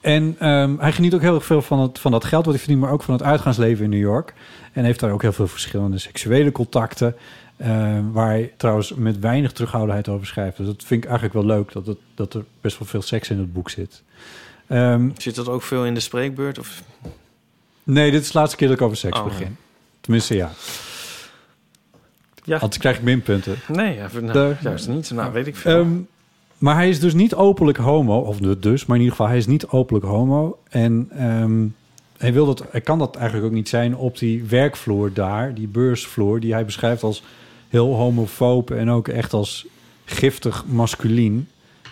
en 0.00 0.36
ehm, 0.38 0.74
hij 0.78 0.92
geniet 0.92 1.14
ook 1.14 1.20
heel 1.20 1.34
erg 1.34 1.44
veel 1.44 1.62
van, 1.62 1.80
het, 1.80 1.98
van 1.98 2.10
dat 2.10 2.24
geld 2.24 2.44
wat 2.44 2.54
hij 2.54 2.62
verdient, 2.62 2.82
maar 2.84 2.92
ook 2.92 3.02
van 3.02 3.14
het 3.14 3.22
uitgaansleven 3.22 3.84
in 3.84 3.90
New 3.90 4.00
York. 4.00 4.34
En 4.72 4.84
heeft 4.84 5.00
daar 5.00 5.12
ook 5.12 5.22
heel 5.22 5.32
veel 5.32 5.46
verschillende 5.48 5.98
seksuele 5.98 6.52
contacten. 6.52 7.14
ehm, 7.56 8.10
waar 8.12 8.28
hij 8.28 8.52
trouwens 8.56 8.94
met 8.94 9.18
weinig 9.18 9.52
terughoudendheid 9.52 10.08
over 10.08 10.26
schrijft. 10.26 10.56
Dus 10.56 10.66
dat 10.66 10.82
vind 10.84 11.04
ik 11.04 11.10
eigenlijk 11.10 11.34
wel 11.46 11.56
leuk, 11.56 11.72
dat, 11.72 11.86
het, 11.86 11.98
dat 12.14 12.34
er 12.34 12.44
best 12.60 12.78
wel 12.78 12.88
veel 12.88 13.02
seks 13.02 13.30
in 13.30 13.38
het 13.38 13.52
boek 13.52 13.70
zit. 13.70 14.02
Ehm, 14.72 15.08
Zit 15.16 15.34
dat 15.34 15.48
ook 15.48 15.62
veel 15.62 15.84
in 15.84 15.94
de 15.94 16.00
spreekbeurt? 16.00 16.58
Of... 16.58 16.82
nee, 17.82 18.10
dit 18.10 18.22
is 18.22 18.30
de 18.30 18.38
laatste 18.38 18.56
keer 18.56 18.68
dat 18.68 18.76
ik 18.76 18.82
over 18.82 18.96
seks 18.96 19.18
Oh, 19.18 19.24
begin. 19.24 19.56
Tenminste, 20.00 20.34
ja. 20.34 20.50
Ja. 22.44 22.58
Anders 22.58 22.78
krijg 22.78 22.96
ik 22.96 23.02
minpunten. 23.02 23.56
Nee, 23.68 24.02
even, 24.02 24.24
nou, 24.24 24.54
juist 24.60 24.88
niet. 24.88 25.10
Nou, 25.10 25.32
weet 25.32 25.46
ik 25.46 25.56
veel. 25.56 25.80
Ehm, 25.80 25.92
maar 26.58 26.74
hij 26.74 26.88
is 26.88 27.00
dus 27.00 27.14
niet 27.14 27.34
openlijk 27.34 27.78
homo, 27.78 28.18
of 28.18 28.38
dus, 28.38 28.86
maar 28.86 28.96
in 28.96 29.02
ieder 29.02 29.16
geval, 29.16 29.30
hij 29.30 29.36
is 29.40 29.46
niet 29.46 29.66
openlijk 29.66 30.06
homo. 30.06 30.58
En 30.68 31.08
ehm, 31.16 31.66
hij, 32.16 32.32
wil 32.32 32.46
dat, 32.46 32.64
hij 32.70 32.80
kan 32.80 32.98
dat 32.98 33.16
eigenlijk 33.16 33.46
ook 33.46 33.52
niet 33.52 33.68
zijn 33.68 33.96
op 33.96 34.18
die 34.18 34.44
werkvloer 34.44 35.12
daar, 35.12 35.54
die 35.54 35.68
beursvloer, 35.68 36.40
die 36.40 36.52
hij 36.52 36.64
beschrijft 36.64 37.02
als 37.02 37.22
heel 37.68 37.94
homofoob 37.94 38.70
en 38.70 38.90
ook 38.90 39.08
echt 39.08 39.32
als 39.32 39.66
giftig 40.04 40.64
masculien. 40.66 41.48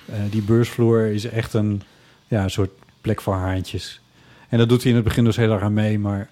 Eh, 0.06 0.14
die 0.30 0.42
beursvloer 0.42 1.06
is 1.06 1.24
echt 1.24 1.54
een 1.54 1.82
ja, 2.30 2.42
een 2.42 2.50
soort 2.50 2.70
plek 3.00 3.20
voor 3.20 3.34
haantjes. 3.34 4.00
En 4.48 4.58
dat 4.58 4.68
doet 4.68 4.80
hij 4.80 4.90
in 4.90 4.96
het 4.96 5.04
begin 5.04 5.24
dus 5.24 5.36
heel 5.36 5.52
erg 5.52 5.62
aan 5.62 5.72
mee, 5.72 5.98
maar 5.98 6.28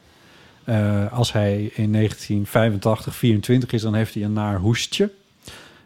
eh, 0.65 1.13
als 1.13 1.33
hij 1.33 1.71
in 1.75 1.93
1985 1.93 3.17
24 3.17 3.73
is, 3.73 3.83
dan 3.83 3.95
heeft 3.95 4.15
hij 4.15 4.23
een 4.23 4.33
naar 4.33 4.59
hoestje. 4.59 5.11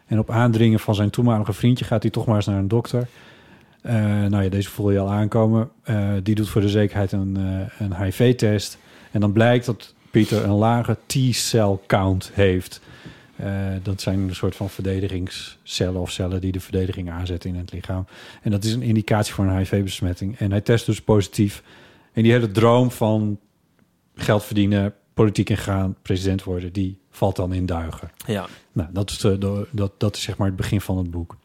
En 0.05 0.19
op 0.19 0.29
aandringen 0.29 0.79
van 0.79 0.95
zijn 0.95 1.09
toenmalige 1.09 1.53
vriendje 1.53 1.85
gaat 1.85 2.01
hij 2.01 2.11
toch 2.11 2.25
maar 2.25 2.35
eens 2.35 2.45
naar 2.45 2.57
een 2.57 2.67
dokter. 2.67 3.07
Eh, 3.81 3.93
nou 4.03 4.43
ja, 4.43 4.49
deze 4.49 4.69
voel 4.69 4.91
je 4.91 4.99
al 4.99 5.11
aankomen. 5.11 5.69
Eh, 5.83 6.09
die 6.23 6.35
doet 6.35 6.49
voor 6.49 6.61
de 6.61 6.69
zekerheid 6.69 7.11
een, 7.11 7.37
een 7.77 7.95
HIV-test. 7.95 8.77
En 9.11 9.19
dan 9.19 9.31
blijkt 9.31 9.65
dat 9.65 9.93
Pieter 10.11 10.43
een 10.43 10.55
lage 10.55 10.97
T-cell 11.05 11.77
count 11.87 12.31
heeft. 12.33 12.81
Eh, 13.35 13.67
dat 13.83 14.01
zijn 14.01 14.19
een 14.19 14.35
soort 14.35 14.55
van 14.55 14.69
verdedigingscellen 14.69 16.01
of 16.01 16.11
cellen 16.11 16.41
die 16.41 16.51
de 16.51 16.59
verdediging 16.59 17.11
aanzetten 17.11 17.49
in 17.49 17.55
het 17.55 17.71
lichaam. 17.71 18.05
En 18.41 18.51
dat 18.51 18.63
is 18.63 18.73
een 18.73 18.81
indicatie 18.81 19.33
voor 19.33 19.45
een 19.45 19.57
HIV-besmetting. 19.57 20.37
En 20.37 20.51
hij 20.51 20.61
test 20.61 20.85
dus 20.85 21.01
positief. 21.01 21.63
En 22.13 22.23
die 22.23 22.31
hele 22.31 22.51
droom 22.51 22.91
van 22.91 23.39
geld 24.15 24.43
verdienen, 24.43 24.93
politiek 25.13 25.49
ingaan, 25.49 25.95
president 26.01 26.43
worden, 26.43 26.73
die 26.73 26.97
valt 27.11 27.35
dan 27.35 27.53
in 27.53 27.65
duigen. 27.65 28.11
ja. 28.27 28.47
Nou, 28.71 28.89
dat 28.93 29.09
is, 29.09 29.17
de- 29.17 29.67
dat, 29.71 29.91
dat 29.97 30.15
is 30.15 30.21
zeg 30.21 30.37
maar 30.37 30.47
het 30.47 30.55
begin 30.55 30.81
van 30.81 30.97
het 30.97 31.11
boek. 31.11 31.37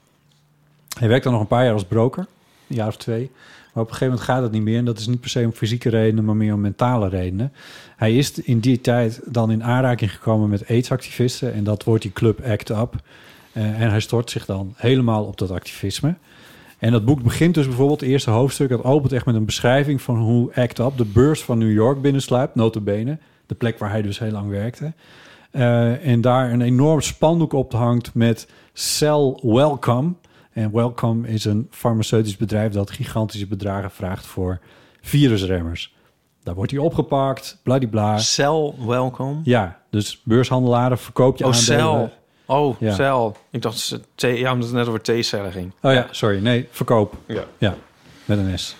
Hij 0.99 1.09
werkt 1.09 1.25
dan 1.25 1.33
nog 1.33 1.43
een 1.43 1.49
paar 1.49 1.65
jaar 1.65 1.73
als 1.73 1.85
broker, 1.85 2.27
een 2.69 2.77
jaar 2.77 2.89
of 2.89 2.97
twee. 2.97 3.31
Op 3.81 3.87
een 3.89 3.93
gegeven 3.93 4.15
moment 4.15 4.31
gaat 4.31 4.43
het 4.43 4.53
niet 4.53 4.63
meer. 4.63 4.79
En 4.79 4.85
dat 4.85 4.99
is 4.99 5.07
niet 5.07 5.21
per 5.21 5.31
se 5.31 5.45
om 5.45 5.53
fysieke 5.53 5.89
redenen, 5.89 6.25
maar 6.25 6.37
meer 6.37 6.55
om 6.55 6.61
mentale 6.61 7.09
redenen. 7.09 7.53
Hij 7.97 8.17
is 8.17 8.39
in 8.39 8.59
die 8.59 8.81
tijd 8.81 9.21
dan 9.25 9.51
in 9.51 9.65
aanraking 9.65 10.13
gekomen 10.13 10.49
met 10.49 10.69
AIDS-activisten. 10.69 11.55
En 11.55 11.65
dat 11.65 11.85
wordt 11.85 12.03
die 12.03 12.13
club 12.13 12.45
ACT 12.45 12.71
UP. 12.71 12.95
Eh, 13.53 13.81
en 13.81 13.91
hij 13.91 14.01
stort 14.01 14.31
zich 14.31 14.45
dan 14.45 14.75
helemaal 14.77 15.25
op 15.25 15.39
dat 15.39 15.51
activisme. 15.51 16.15
En 16.79 16.93
dat 16.93 17.05
boek 17.05 17.23
begint 17.23 17.55
dus 17.55 17.67
bijvoorbeeld, 17.67 18.01
het 18.01 18.09
eerste 18.09 18.31
hoofdstuk... 18.31 18.69
dat 18.69 18.85
opent 18.85 19.13
echt 19.13 19.27
met 19.27 19.35
een 19.35 19.45
beschrijving 19.45 20.03
van 20.03 20.17
hoe 20.17 20.55
ACT 20.55 20.79
UP 20.79 20.97
de 20.97 21.05
beurs 21.05 21.43
van 21.43 21.59
New 21.59 21.73
York 21.73 22.01
binnensluipt. 22.01 22.55
Notabene, 22.55 23.19
de 23.47 23.55
plek 23.55 23.79
waar 23.79 23.91
hij 23.91 24.03
dus 24.03 24.19
heel 24.19 24.31
lang 24.31 24.51
werkte. 24.51 24.93
Eh, 25.51 26.07
en 26.07 26.21
daar 26.21 26.53
een 26.53 26.61
enorm 26.61 27.01
spandoek 27.01 27.53
op 27.53 27.73
hangt 27.73 28.15
met 28.15 28.49
Cell 28.73 29.39
Welcome. 29.43 30.13
En 30.59 30.73
Welcome 30.73 31.29
is 31.29 31.45
een 31.45 31.67
farmaceutisch 31.71 32.37
bedrijf 32.37 32.73
dat 32.73 32.91
gigantische 32.91 33.47
bedragen 33.47 33.91
vraagt 33.91 34.27
voor 34.27 34.61
virusremmers. 35.01 35.95
Daar 36.43 36.55
wordt 36.55 36.71
hij 36.71 36.81
opgepakt, 36.81 37.59
bladibla. 37.63 38.19
Cell 38.19 38.73
welcome. 38.87 39.41
Ja, 39.45 39.81
dus 39.91 40.21
beurshandelaren 40.25 40.99
verkoop 40.99 41.37
je 41.39 41.45
Oh, 41.45 41.53
aandelen. 41.55 41.79
cel. 41.81 42.13
Oh, 42.47 42.81
Ja. 42.81 42.95
cel. 42.95 43.37
Ik 43.51 43.63
dacht, 43.63 43.99
ja, 44.17 44.53
omdat 44.53 44.69
het 44.69 44.77
net 44.77 44.87
over 44.89 45.01
theecellen 45.01 45.53
ging. 45.53 45.73
Oh 45.83 45.93
ja, 45.93 46.07
sorry. 46.11 46.39
Nee, 46.43 46.69
verkoop. 46.71 47.15
Ja. 47.27 47.45
Ja, 47.59 47.75
met 48.25 48.39
een 48.39 48.59
S. 48.59 48.77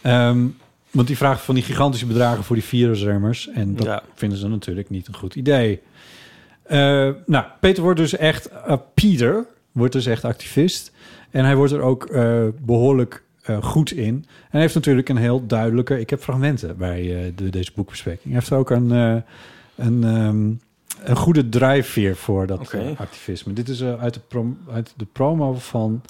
Ehm, 0.00 0.46
want 0.90 1.06
die 1.06 1.16
vraagt 1.16 1.40
van 1.42 1.54
die 1.54 1.64
gigantische 1.64 2.06
bedragen 2.06 2.44
voor 2.44 2.56
die 2.56 2.64
virusremmers. 2.64 3.48
En 3.48 3.76
dat 3.76 3.86
Ja. 3.86 4.02
vinden 4.14 4.38
ze 4.38 4.48
natuurlijk 4.48 4.90
niet 4.90 5.08
een 5.08 5.16
goed 5.16 5.34
idee. 5.34 5.80
Eh, 6.62 6.78
nou, 7.26 7.44
Peter 7.60 7.82
wordt 7.82 7.98
dus 7.98 8.16
echt... 8.16 8.46
eh, 8.48 8.76
Pieter 8.94 9.46
wordt 9.72 9.92
dus 9.92 10.06
echt 10.06 10.24
activist. 10.24 10.92
En 11.30 11.44
hij 11.44 11.56
wordt 11.56 11.72
er 11.72 11.80
ook 11.80 12.04
eh, 12.04 12.46
behoorlijk 12.60 13.22
eh, 13.42 13.62
goed 13.62 13.90
in. 13.90 14.14
En 14.14 14.48
hij 14.50 14.60
heeft 14.60 14.74
natuurlijk 14.74 15.08
een 15.08 15.16
heel 15.16 15.46
duidelijke... 15.46 16.00
Ik 16.00 16.10
heb 16.10 16.20
fragmenten 16.20 16.76
bij 16.76 17.00
eh, 17.00 17.32
de, 17.36 17.48
deze 17.48 17.72
boekbespreking. 17.74 18.24
Hij 18.24 18.34
heeft 18.34 18.52
ook 18.52 18.70
een, 18.70 18.92
eh, 18.92 19.16
een, 19.86 20.04
ehm, 20.04 20.50
een 21.10 21.16
goede 21.16 21.48
drijfveer 21.48 22.16
voor 22.16 22.46
dat 22.46 22.74
activisme. 22.96 23.52
Dit 23.52 23.68
is 23.68 23.82
uit, 23.82 24.14
de 24.14 24.20
prom- 24.28 24.58
uit 24.72 24.92
de 24.96 25.06
promo 25.12 25.54
van 25.54 26.02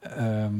ehm, 0.00 0.54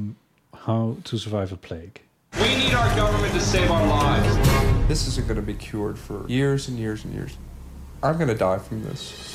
How 0.50 0.94
to 1.02 1.16
Survive 1.16 1.54
a 1.54 1.56
Plague. 1.60 1.92
We 2.30 2.38
need 2.38 2.74
our 2.74 2.88
government 2.88 3.32
to 3.32 3.38
save 3.38 3.72
our 3.72 3.86
lives. 3.86 4.48
This 4.86 5.06
isn't 5.06 5.26
going 5.26 5.38
to 5.38 5.44
be 5.44 5.56
cured 5.56 5.98
for 5.98 6.24
years 6.26 6.68
and 6.68 6.78
years 6.78 7.04
and 7.04 7.14
years. 7.14 7.38
I'm 8.04 8.14
going 8.14 8.38
to 8.38 8.48
die 8.48 8.58
from 8.58 8.82
this. 8.90 9.34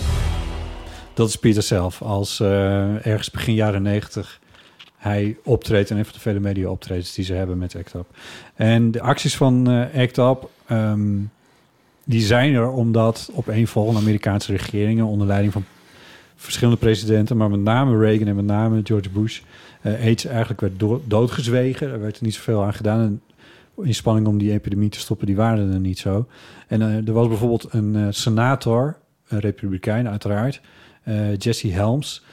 Dat 1.13 1.27
is 1.27 1.35
Pieter 1.35 1.63
zelf. 1.63 2.01
Als 2.01 2.39
eh, 2.39 3.05
ergens 3.05 3.31
begin 3.31 3.53
jaren 3.53 3.81
negentig 3.81 4.39
hij 5.05 5.37
optreedt 5.43 5.89
en 5.89 5.97
een 5.97 6.05
van 6.05 6.13
de 6.13 6.19
vele 6.19 6.39
media 6.39 6.69
optredens 6.69 7.13
die 7.13 7.25
ze 7.25 7.33
hebben 7.33 7.57
met 7.57 7.75
ACT 7.75 7.93
UP. 7.93 8.17
En 8.55 8.91
de 8.91 9.01
acties 9.01 9.37
van 9.37 9.69
eh 9.69 10.01
ACT 10.01 10.17
UP, 10.17 10.49
ehm, 10.65 11.17
die 12.03 12.21
zijn 12.21 12.53
er 12.53 12.69
omdat 12.69 13.31
opeenvolgende 13.33 13.99
Amerikaanse 13.99 14.55
regeringen 14.55 15.05
onder 15.05 15.27
leiding 15.27 15.53
van 15.53 15.65
verschillende 16.35 16.79
presidenten, 16.79 17.37
maar 17.37 17.49
met 17.49 17.59
name 17.59 17.97
Reagan 17.99 18.27
en 18.27 18.35
met 18.35 18.45
name 18.45 18.81
George 18.83 19.09
Bush, 19.09 19.41
eh 19.81 19.93
AIDS 19.93 20.25
eigenlijk 20.25 20.61
werd 20.61 20.79
do- 20.79 21.01
doodgezwegen. 21.05 21.91
Er 21.91 22.01
werd 22.01 22.17
er 22.17 22.23
niet 22.23 22.35
zoveel 22.35 22.63
aan 22.63 22.73
gedaan. 22.73 22.99
En 22.99 23.21
inspanningen 23.85 24.29
om 24.29 24.37
die 24.37 24.51
epidemie 24.51 24.89
te 24.89 24.99
stoppen, 24.99 25.27
die 25.27 25.35
waren 25.35 25.73
er 25.73 25.79
niet 25.79 25.99
zo. 25.99 26.27
En 26.67 26.81
eh, 26.81 27.07
er 27.07 27.13
was 27.13 27.27
bijvoorbeeld 27.27 27.67
een 27.69 28.13
senator, 28.13 28.97
een 29.27 29.39
republikein 29.39 30.09
uiteraard, 30.09 30.61
Jesse 31.37 31.71
Helms, 31.71 32.23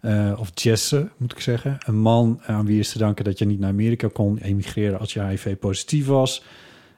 eh, 0.00 0.32
of 0.38 0.50
Jesse 0.54 1.08
moet 1.16 1.32
ik 1.32 1.40
zeggen. 1.40 1.78
Een 1.86 1.98
man 1.98 2.40
aan 2.46 2.66
wie 2.66 2.78
is 2.78 2.92
te 2.92 2.98
danken 2.98 3.24
dat 3.24 3.38
je 3.38 3.44
niet 3.44 3.60
naar 3.60 3.70
Amerika 3.70 4.08
kon 4.12 4.38
emigreren 4.38 4.98
als 4.98 5.12
je 5.12 5.22
HIV-positief 5.24 6.06
was. 6.06 6.42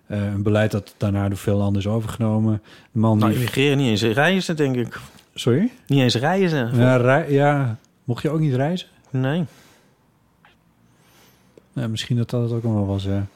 Eh, 0.07 0.25
een 0.25 0.43
beleid 0.43 0.71
dat 0.71 0.95
daarna 0.97 1.29
door 1.29 1.39
veel 1.39 1.57
landen 1.57 1.81
is 1.83 1.89
overgenomen. 1.89 2.53
Een 2.95 3.01
man 3.01 3.19
Nou, 3.19 3.31
die... 3.31 3.39
immigreren 3.41 3.79
niet 3.79 3.89
eens 3.89 4.03
reizen, 4.03 4.57
denk 4.57 4.77
ik. 4.77 5.01
Sorry? 5.35 5.71
Niet 5.87 6.01
eens 6.01 6.15
reizen. 6.15 6.77
Ja, 6.77 6.97
rei- 6.97 7.33
ja, 7.33 7.79
mocht 8.05 8.23
je 8.23 8.31
ook 8.31 8.41
niet 8.41 8.55
reizen? 8.55 8.89
Nee. 9.11 9.45
Ja, 11.73 11.89
misschien 11.89 12.17
dat 12.17 12.31
dat 12.31 12.53
ook 12.53 12.63
nog 12.63 12.73
wel 12.75 12.87
was. 12.87 13.05
ja. 13.05 13.27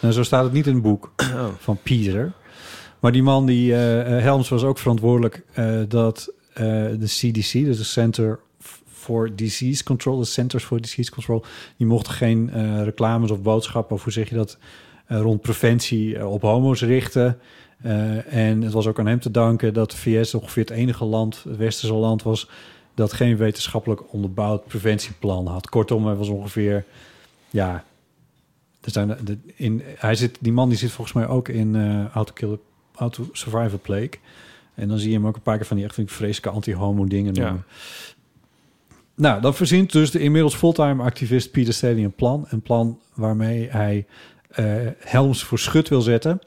Nou, 0.00 0.12
zo 0.14 0.22
staat 0.22 0.44
het 0.44 0.52
niet 0.52 0.66
in 0.66 0.72
het 0.74 0.82
boek 0.82 1.12
Oh. 1.34 1.46
van 1.58 1.78
Pieter. 1.82 2.32
Maar 3.00 3.12
die 3.12 3.22
man, 3.22 3.46
die 3.46 3.74
eh, 3.74 4.22
Helms, 4.22 4.48
was 4.48 4.62
ook 4.64 4.78
verantwoordelijk 4.78 5.42
dat 5.88 6.32
de 6.54 6.98
CDC, 7.06 7.52
dus 7.52 7.76
de 7.78 7.84
Center 7.84 8.38
for 9.08 9.36
Disease 9.36 9.84
Control, 9.84 10.18
de 10.18 10.24
Centers 10.24 10.64
for 10.64 10.80
Disease 10.80 11.10
Control, 11.10 11.44
die 11.76 11.86
mochten 11.86 12.12
geen 12.12 12.50
eh, 12.50 12.82
reclames 12.82 13.30
of 13.30 13.42
boodschappen, 13.42 13.96
of 13.96 14.02
hoe 14.04 14.12
zeg 14.12 14.28
je 14.28 14.34
dat, 14.34 14.58
eh, 15.06 15.20
rond 15.20 15.40
preventie 15.40 16.16
eh, 16.18 16.32
op 16.32 16.42
homo's 16.42 16.82
richten. 16.82 17.38
En 18.28 18.62
het 18.62 18.72
was 18.72 18.86
ook 18.86 18.98
aan 18.98 19.06
hem 19.06 19.20
te 19.20 19.30
danken 19.30 19.74
dat 19.74 19.90
de 19.90 19.96
VS 19.96 20.34
ongeveer 20.34 20.62
het 20.62 20.72
enige 20.72 21.04
land, 21.04 21.42
het 21.48 21.56
westerse 21.56 21.94
land 21.94 22.22
was, 22.22 22.48
dat 22.94 23.12
geen 23.12 23.36
wetenschappelijk 23.36 24.12
onderbouwd 24.12 24.66
preventieplan 24.66 25.46
had. 25.46 25.68
Kortom, 25.68 26.06
hij 26.06 26.14
was 26.14 26.28
ongeveer, 26.28 26.84
ja, 27.50 27.84
er 28.80 28.90
zijn 28.90 29.16
de, 29.24 29.38
in, 29.54 29.82
hij 29.96 30.14
zit, 30.14 30.36
die 30.40 30.52
man 30.52 30.68
die 30.68 30.78
zit 30.78 30.90
volgens 30.92 31.16
mij 31.16 31.26
ook 31.26 31.48
in 31.48 31.74
eh 31.76 32.14
How, 32.14 32.24
to 32.26 32.32
Kill, 32.32 32.52
a- 32.52 32.58
How 32.94 33.10
to 33.10 33.28
Survive 33.32 33.74
a 33.74 33.78
Plague. 33.82 34.10
En 34.74 34.88
dan 34.88 34.98
zie 34.98 35.10
je 35.10 35.16
hem 35.16 35.26
ook 35.26 35.36
een 35.36 35.42
paar 35.42 35.56
keer 35.56 35.66
van 35.66 35.76
die 35.76 35.86
echt 35.86 35.98
vreselijke 36.04 36.50
anti-homo 36.50 37.04
dingen 37.04 37.34
Ja. 37.34 37.64
Nou, 39.18 39.40
dan 39.40 39.54
verzint 39.54 39.92
dus 39.92 40.10
de 40.10 40.18
inmiddels 40.18 40.54
fulltime 40.54 41.02
activist 41.02 41.50
Peter 41.50 41.74
Staley 41.74 42.04
een 42.04 42.12
plan. 42.12 42.46
Een 42.48 42.62
plan 42.62 42.98
waarmee 43.14 43.68
hij 43.70 44.06
eh, 44.48 44.64
Helms 44.98 45.44
voor 45.44 45.58
schut 45.58 45.88
wil 45.88 46.00
zetten. 46.00 46.40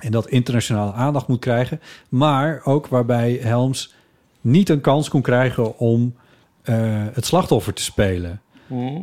En 0.00 0.10
dat 0.10 0.28
internationale 0.28 0.92
aandacht 0.92 1.26
moet 1.26 1.40
krijgen. 1.40 1.80
Maar 2.08 2.60
ook 2.64 2.86
waarbij 2.86 3.38
Helms 3.42 3.94
niet 4.40 4.68
een 4.68 4.80
kans 4.80 5.08
kon 5.08 5.22
krijgen 5.22 5.78
om 5.78 6.14
eh, 6.62 6.76
het 7.12 7.26
slachtoffer 7.26 7.72
te 7.74 7.82
spelen. 7.82 8.40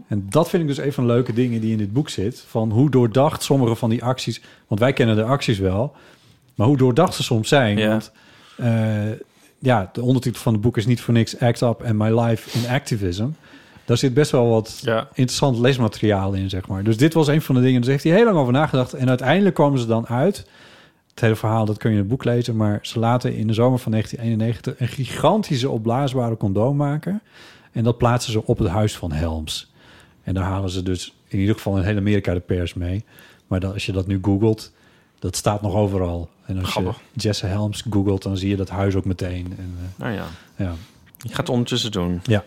En 0.08 0.26
dat 0.30 0.50
vind 0.50 0.62
ik 0.62 0.68
dus 0.68 0.78
een 0.78 0.94
van 0.94 1.08
de 1.08 1.14
leuke 1.14 1.34
dingen 1.34 1.62
die 1.62 1.72
in 1.72 1.78
dit 1.78 1.94
boek 1.94 2.10
zit. 2.10 2.44
Van 2.48 2.72
hoe 2.72 2.90
doordacht 2.90 3.44
sommige 3.44 3.76
van 3.76 3.90
die 3.90 4.04
acties... 4.04 4.42
Want 4.68 4.80
wij 4.80 4.94
kennen 4.94 5.16
de 5.16 5.24
acties 5.24 5.60
wel. 5.60 5.96
Maar 6.56 6.68
hoe 6.68 6.78
doordacht 6.78 7.14
ze 7.14 7.24
soms 7.24 7.48
zijn. 7.48 7.78
Ja. 7.78 7.90
Want 7.90 8.12
eh, 8.58 9.12
ja, 9.62 9.90
de 9.94 10.02
ondertitel 10.02 10.42
van 10.42 10.54
het 10.54 10.62
boek 10.62 10.78
is 10.78 10.86
niet 10.86 11.02
voor 11.02 11.14
niks... 11.14 11.40
Act 11.40 11.62
Up 11.62 11.84
and 11.84 11.94
My 11.94 12.20
Life 12.20 12.60
in 12.60 12.70
Activism. 12.70 13.28
Daar 13.86 13.98
zit 13.98 14.14
best 14.14 14.32
wel 14.32 14.50
wat 14.50 14.80
Ja. 14.84 15.08
interessant 15.08 15.58
lesmateriaal 15.58 16.34
in, 16.34 16.50
zeg 16.50 16.68
maar. 16.68 16.84
Dus 16.84 16.98
dit 16.98 17.14
was 17.14 17.28
een 17.28 17.42
van 17.42 17.56
de 17.56 17.62
dingen. 17.62 17.82
Dus 17.82 17.90
heeft 17.90 18.04
hij 18.04 18.14
heel 18.14 18.26
lang 18.26 18.38
over 18.38 18.54
nagedacht. 18.54 18.94
En 18.94 19.10
uiteindelijk 19.10 19.56
komen 19.56 19.80
ze 19.80 19.86
dan 19.86 20.08
uit. 20.08 20.38
Het 21.10 21.20
hele 21.20 21.36
verhaal, 21.36 21.66
dat 21.66 21.78
kun 21.78 21.90
je 21.90 21.96
in 21.96 22.02
het 22.02 22.12
boek 22.12 22.24
lezen. 22.24 22.56
Maar 22.56 22.80
ze 22.82 23.00
laten 23.00 23.36
in 23.36 23.48
de 23.48 23.54
zomer 23.54 23.80
van 23.80 23.92
1991 23.92 24.80
een 24.80 25.06
gigantische 25.06 25.70
opblaasbare 25.70 26.38
condoom 26.38 26.76
maken. 26.76 27.22
En 27.72 27.84
dat 27.84 27.98
plaatsen 27.98 28.32
ze 28.32 28.46
op 28.46 28.58
het 28.58 28.68
huis 28.68 28.96
van 28.98 29.12
Helms. 29.12 29.72
En 30.24 30.34
daar 30.34 30.44
halen 30.44 30.70
ze 30.70 30.84
dus 30.84 31.16
in 31.28 31.40
ieder 31.40 31.56
geval 31.56 31.78
in 31.78 31.84
heel 31.84 31.98
Amerika 31.98 32.34
de 32.34 32.40
pers 32.40 32.74
mee. 32.74 33.04
Maar 33.48 33.60
dan, 33.60 33.74
als 33.74 33.86
je 33.86 33.92
dat 33.92 34.08
nu 34.08 34.20
googelt, 34.22 34.72
dat 35.20 35.36
staat 35.36 35.62
nog 35.62 35.76
overal. 35.76 36.30
En 36.52 36.60
als 36.60 36.70
Grappig. 36.70 37.00
je 37.12 37.20
Jesse 37.22 37.46
Helms 37.46 37.84
googelt, 37.90 38.24
dan 38.24 38.38
zie 38.38 38.50
je 38.50 38.56
dat 38.56 38.70
huis 38.70 38.96
ook 38.96 39.06
meteen. 39.06 39.54
En, 39.58 39.76
eh, 39.80 40.04
Nou 40.04 40.14
ja, 40.14 40.26
ja. 40.56 40.74
ik 41.24 41.34
ga 41.34 41.40
het 41.40 41.50
ondertussen 41.50 41.92
doen. 41.92 42.22
Ja. 42.24 42.44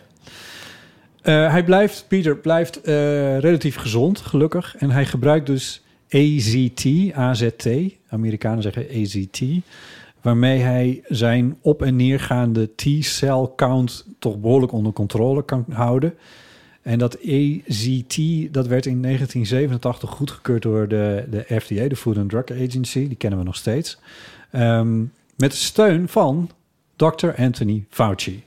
Eh, 1.21 1.51
hij 1.51 1.63
blijft, 1.63 2.05
Pieter 2.07 2.37
blijft 2.37 2.81
eh, 2.81 2.93
relatief 3.39 3.75
gezond, 3.75 4.19
gelukkig. 4.19 4.75
En 4.75 4.89
hij 4.89 5.05
gebruikt 5.05 5.45
dus 5.45 5.81
AZT, 6.09 6.85
AZT, 7.13 7.67
Amerikanen 8.09 8.61
zeggen 8.61 8.87
AZT, 8.89 9.41
waarmee 10.21 10.59
hij 10.59 11.01
zijn 11.07 11.57
op- 11.61 11.81
en 11.81 11.95
neergaande 11.95 12.75
T-cell 12.75 13.49
count 13.55 14.05
toch 14.19 14.39
behoorlijk 14.39 14.71
onder 14.71 14.93
controle 14.93 15.45
kan 15.45 15.65
houden. 15.69 16.13
En 16.85 16.99
dat 16.99 17.17
AZT, 17.17 18.17
dat 18.53 18.67
werd 18.67 18.85
in 18.85 19.01
1987 19.01 20.09
goedgekeurd 20.09 20.61
door 20.61 20.87
de, 20.87 21.25
de 21.29 21.59
FDA, 21.59 21.87
de 21.87 21.95
Food 21.95 22.17
and 22.17 22.29
Drug 22.29 22.51
Agency, 22.51 23.07
die 23.07 23.17
kennen 23.17 23.39
we 23.39 23.45
nog 23.45 23.55
steeds. 23.55 23.97
Ehm, 24.51 25.03
met 25.37 25.53
steun 25.53 26.07
van 26.07 26.49
Dr. 26.95 27.29
Anthony 27.37 27.85
Fauci. 27.89 28.43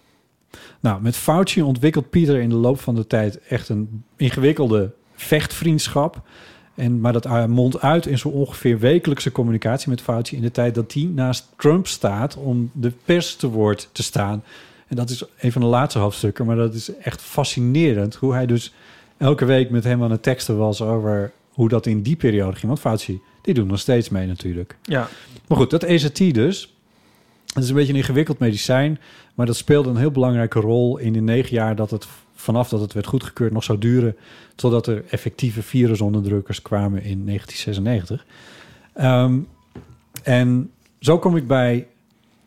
Nou, 0.81 1.03
met 1.03 1.17
Fauci 1.17 1.63
ontwikkelt 1.63 2.11
Pieter 2.11 2.41
in 2.41 2.49
de 2.49 2.55
loop 2.55 2.81
van 2.81 2.95
de 2.95 3.07
tijd 3.07 3.41
echt 3.41 3.69
een 3.69 4.05
ingewikkelde 4.17 4.93
vechtvriendschap. 5.15 6.23
En, 6.75 7.01
maar 7.01 7.13
dat 7.13 7.27
uh, 7.27 7.45
mondt 7.45 7.81
uit 7.81 8.07
in 8.07 8.19
zo 8.19 8.29
ongeveer 8.29 8.79
wekelijkse 8.79 9.33
communicatie 9.33 9.91
met 9.91 10.01
Fauci... 10.01 10.37
in 10.37 10.43
de 10.43 10.51
tijd 10.51 10.75
dat 10.75 10.93
hij 10.93 11.03
naast 11.15 11.49
Trump 11.57 11.87
staat 11.87 12.37
om 12.37 12.71
de 12.73 12.93
pers 13.05 13.37
te 13.37 13.49
woord 13.49 13.89
te 13.93 14.03
staan. 14.03 14.43
En 14.89 14.97
dat 14.97 15.11
is 15.11 15.25
een 15.39 15.53
van 15.53 15.61
de 15.61 15.69
laatste 15.69 15.99
hoofdstukken, 15.99 16.47
maar 16.47 16.57
dat 16.57 16.75
is 16.75 16.97
echt 16.97 17.21
fascinerend... 17.21 18.15
hoe 18.15 18.33
hij 18.33 18.47
dus 18.47 18.73
elke 19.17 19.45
week 19.45 19.71
met 19.71 19.85
hem 19.85 20.03
aan 20.03 20.11
het 20.11 20.23
teksten 20.23 20.57
was 20.57 20.83
over 20.83 21.33
hoe 21.51 21.69
dat 21.69 21.87
in 21.87 22.03
die 22.03 22.17
periode 22.17 22.53
ging. 22.53 22.67
Want 22.67 22.81
Fauci, 22.81 23.21
die 23.43 23.55
doet 23.55 23.67
nog 23.67 23.79
steeds 23.79 24.09
mee 24.09 24.27
natuurlijk. 24.27 24.77
Ja. 24.83 25.09
Maar 25.47 25.59
goed, 25.59 25.71
dat 25.71 25.83
EZT 25.83 26.35
dus. 26.35 26.75
Het 27.55 27.63
is 27.63 27.69
een 27.69 27.75
beetje 27.75 27.93
een 27.93 27.99
ingewikkeld 27.99 28.39
medicijn, 28.39 28.99
maar 29.35 29.47
dat 29.47 29.57
speelde 29.57 29.91
een 29.91 29.97
heel 29.97 30.11
belangrijke 30.11 30.61
rol 30.61 30.99
in 30.99 31.13
de 31.13 31.21
negen 31.21 31.55
jaar 31.55 31.77
dat 31.77 31.91
het 31.91 32.07
vanaf 32.35 32.69
dat 32.69 32.81
het 32.81 32.93
werd 32.93 33.07
goedgekeurd 33.07 33.53
nog 33.53 33.65
zou 33.65 33.79
duren, 33.79 34.17
totdat 34.55 34.87
er 34.87 35.05
effectieve 35.11 35.63
virusonderdrukkers 35.63 36.63
kwamen 36.63 37.03
in 37.03 37.25
1996. 37.25 38.27
Ehm, 38.93 39.39
en 40.23 40.71
zo 41.01 41.19
kom 41.19 41.37
ik 41.37 41.47
bij 41.47 41.87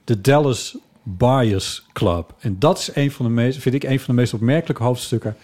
de 0.04 0.22
Dallas 0.22 0.78
Buyers 1.04 1.86
Club. 1.94 2.34
En 2.40 2.60
dat 2.60 2.78
is 2.78 2.96
een 2.96 3.12
van 3.12 3.26
de 3.26 3.32
meest, 3.32 3.60
vind 3.60 3.76
ik 3.76 3.84
een 3.84 4.00
van 4.00 4.16
de 4.16 4.22
meest 4.22 4.34
opmerkelijke 4.34 4.84
hoofdstukken 4.84 5.36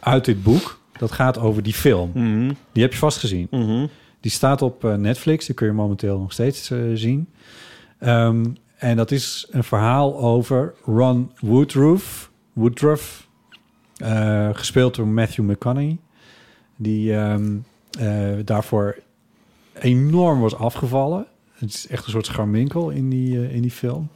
uit 0.00 0.24
dit 0.24 0.42
boek. 0.42 0.80
Dat 0.98 1.12
gaat 1.12 1.38
over 1.38 1.62
die 1.62 1.74
film. 1.74 2.10
Mhm. 2.14 2.52
Die 2.72 2.82
heb 2.82 2.92
je 2.92 2.98
vast 2.98 3.18
gezien. 3.18 3.46
Mhm. 3.50 3.86
Die 4.20 4.30
staat 4.30 4.62
op 4.62 4.84
eh, 4.84 4.94
Netflix. 4.94 5.46
Die 5.46 5.54
kun 5.54 5.66
je 5.66 5.72
momenteel 5.72 6.18
nog 6.18 6.32
steeds 6.32 6.70
eh, 6.70 6.78
zien. 6.94 7.28
Ehm, 7.98 8.44
en 8.76 8.96
dat 8.96 9.10
is 9.10 9.46
een 9.50 9.64
verhaal 9.64 10.18
over 10.18 10.74
Ron 10.84 11.30
Woodruff. 11.40 12.30
Woodruff 12.52 13.28
eh, 13.96 14.48
gespeeld 14.52 14.94
door 14.94 15.08
Matthew 15.08 15.50
McConaughey. 15.50 15.98
Die 16.76 17.14
ehm, 17.16 17.56
eh, 17.98 18.32
daarvoor 18.44 18.98
enorm 19.72 20.40
was 20.40 20.54
afgevallen. 20.54 21.26
Het 21.52 21.74
is 21.74 21.86
echt 21.86 22.04
een 22.04 22.10
soort 22.10 22.26
scharminkel 22.26 22.90
in 22.90 23.10
die, 23.10 23.52
in 23.52 23.62
die 23.62 23.70
film. 23.70 24.08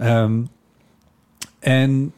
Ehm, 0.00 0.42
en 1.58 2.12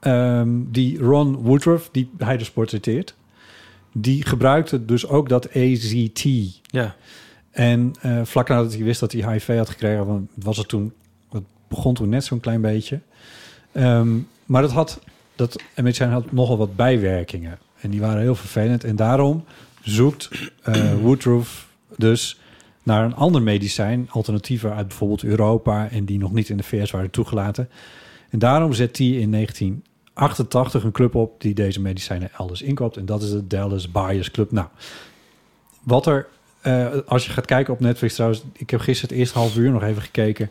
ehm, 0.00 0.48
die 0.66 0.98
Ron 0.98 1.36
Woodruff, 1.36 1.88
die 1.92 2.10
hij 2.18 2.36
dus 2.36 2.50
portretteert... 2.50 3.14
die 3.92 4.26
gebruikte 4.26 4.84
dus 4.84 5.06
ook 5.06 5.28
dat 5.28 5.54
AZT... 5.56 6.24
Ja. 6.62 6.94
En 7.50 7.92
eh, 8.00 8.20
vlak 8.24 8.48
nadat 8.48 8.74
hij 8.74 8.84
wist 8.84 9.00
dat 9.00 9.12
hij 9.12 9.32
HIV 9.32 9.56
had 9.56 9.68
gekregen, 9.68 10.06
want 10.06 10.30
was 10.34 10.56
het 10.56 10.68
toen, 10.68 10.92
het 11.30 11.42
begon 11.68 11.94
toen 11.94 12.08
net 12.08 12.24
zo'n 12.24 12.40
klein 12.40 12.60
beetje. 12.60 13.00
Ehm, 13.72 14.18
maar 14.46 14.62
dat 14.62 14.72
had, 14.72 15.00
dat 15.36 15.62
medicijn 15.74 16.10
had 16.10 16.32
nogal 16.32 16.56
wat 16.56 16.76
bijwerkingen. 16.76 17.58
En 17.80 17.90
die 17.90 18.00
waren 18.00 18.20
heel 18.20 18.34
vervelend. 18.34 18.84
En 18.84 18.96
daarom 18.96 19.44
zoekt 19.82 20.28
eh 20.62 20.94
Woodruff 20.94 21.68
dus 21.96 22.38
naar 22.84 23.04
een 23.04 23.14
ander 23.14 23.42
medicijn, 23.42 24.08
alternatieven 24.10 24.74
uit 24.74 24.88
bijvoorbeeld 24.88 25.24
Europa 25.24 25.88
en 25.90 26.04
die 26.04 26.18
nog 26.18 26.32
niet 26.32 26.48
in 26.48 26.56
de 26.56 26.62
VS 26.62 26.90
waren 26.90 27.10
toegelaten. 27.10 27.68
En 28.30 28.38
daarom 28.38 28.72
zet 28.72 28.98
hij 28.98 29.06
in 29.06 29.30
1988 29.30 30.84
een 30.84 30.92
club 30.92 31.14
op 31.14 31.40
die 31.40 31.54
deze 31.54 31.80
medicijnen 31.80 32.30
elders 32.36 32.62
inkoopt. 32.62 32.96
En 32.96 33.06
dat 33.06 33.22
is 33.22 33.30
de 33.30 33.46
Dallas 33.46 33.90
Buyers 33.90 34.30
Club. 34.30 34.52
Nou, 34.52 34.66
wat 35.82 36.06
er 36.06 36.26
eh, 36.64 36.88
als 37.06 37.26
je 37.26 37.30
gaat 37.30 37.46
kijken 37.46 37.72
op 37.72 37.80
Netflix 37.80 38.14
trouwens, 38.14 38.42
ik 38.52 38.70
heb 38.70 38.80
gisteren 38.80 39.10
het 39.10 39.18
eerste 39.18 39.38
half 39.38 39.56
uur 39.56 39.70
nog 39.70 39.82
even 39.82 40.02
gekeken. 40.02 40.50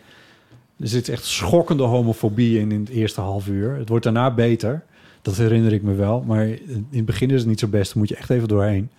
Er 0.80 0.88
zit 0.88 1.10
echt 1.10 1.26
schokkende 1.26 1.84
homofobie 1.84 2.60
in 2.60 2.72
in 2.72 2.80
het 2.80 2.90
eerste 2.90 3.22
half 3.22 3.48
uur. 3.48 3.76
Het 3.76 3.90
wordt 3.90 4.04
daarna 4.04 4.34
beter. 4.34 4.84
Dat 5.24 5.36
herinner 5.38 5.74
ik 5.74 5.82
me 5.84 5.94
wel. 5.94 6.22
Maar 6.28 6.46
in 6.48 6.88
het 6.92 7.06
begin 7.06 7.30
is 7.32 7.40
het 7.40 7.48
niet 7.50 7.60
zo 7.60 7.68
best. 7.68 7.90
Dan 7.92 8.00
moet 8.02 8.10
je 8.10 8.16
echt 8.16 8.30
even 8.30 8.48
doorheen. 8.48 8.90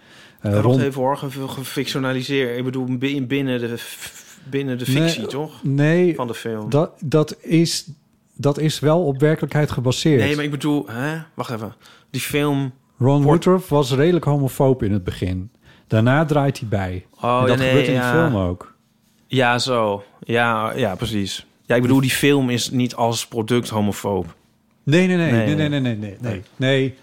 Uh, 0.43 0.59
rond- 0.61 0.81
even 0.83 1.01
hoor, 1.01 1.17
ge- 1.17 1.49
gefictionaliseerd. 1.49 2.59
Ik 2.59 2.65
bedoel, 2.65 2.97
bi- 2.99 3.27
binnen 3.27 3.61
de, 3.61 3.75
binnen 4.51 4.79
de 4.79 4.85
fictie, 4.85 5.21
Nee, 5.21 5.29
toch? 5.29 5.63
Nee, 5.63 6.15
Van 6.15 6.27
de 6.27 6.35
film. 6.35 6.71
dat, 6.71 6.91
dat, 7.05 7.37
is, 7.41 7.87
dat 8.37 8.59
is 8.59 8.81
wel 8.81 9.05
op 9.05 9.21
werkelijkheid 9.21 9.71
gebaseerd. 9.71 10.21
Nee, 10.21 10.35
maar 10.37 10.45
ik 10.45 10.51
bedoel... 10.51 10.87
Hè? 10.89 11.19
Wacht 11.35 11.51
even. 11.51 11.75
Die 12.11 12.21
film... 12.21 12.73
Ron 12.99 13.23
wordt- 13.23 13.45
Woodruff 13.45 13.69
was 13.69 13.93
redelijk 13.93 14.25
homofoob 14.25 14.83
in 14.83 14.93
het 14.93 15.05
begin. 15.05 15.51
Daarna 15.87 16.25
draait 16.25 16.59
hij 16.59 16.69
bij. 16.69 17.07
Oh, 17.21 17.41
en 17.41 17.47
dat 17.47 17.59
nee, 17.59 17.69
gebeurt 17.69 17.87
in 17.87 17.93
ja. 17.95 18.13
de 18.13 18.19
film 18.19 18.43
ook. 18.43 18.75
Ja, 19.27 19.59
zo. 19.59 20.05
Ja, 20.21 20.73
ja, 20.77 20.95
precies. 20.95 21.47
Ja, 21.63 21.75
ik 21.75 21.83
bedoel, 21.83 22.01
die 22.01 22.11
film 22.11 22.51
is 22.51 22.71
niet 22.71 22.95
als 22.95 23.27
product 23.27 23.69
homofoob. 23.69 24.35
Nee, 24.85 25.07
nee, 25.07 25.17
nee, 25.17 25.31
Nee. 25.33 25.55
nee, 25.55 25.69
nee, 25.69 25.81
nee, 25.81 25.97
nee, 25.97 26.17
nee. 26.21 26.43
nee. 26.57 26.95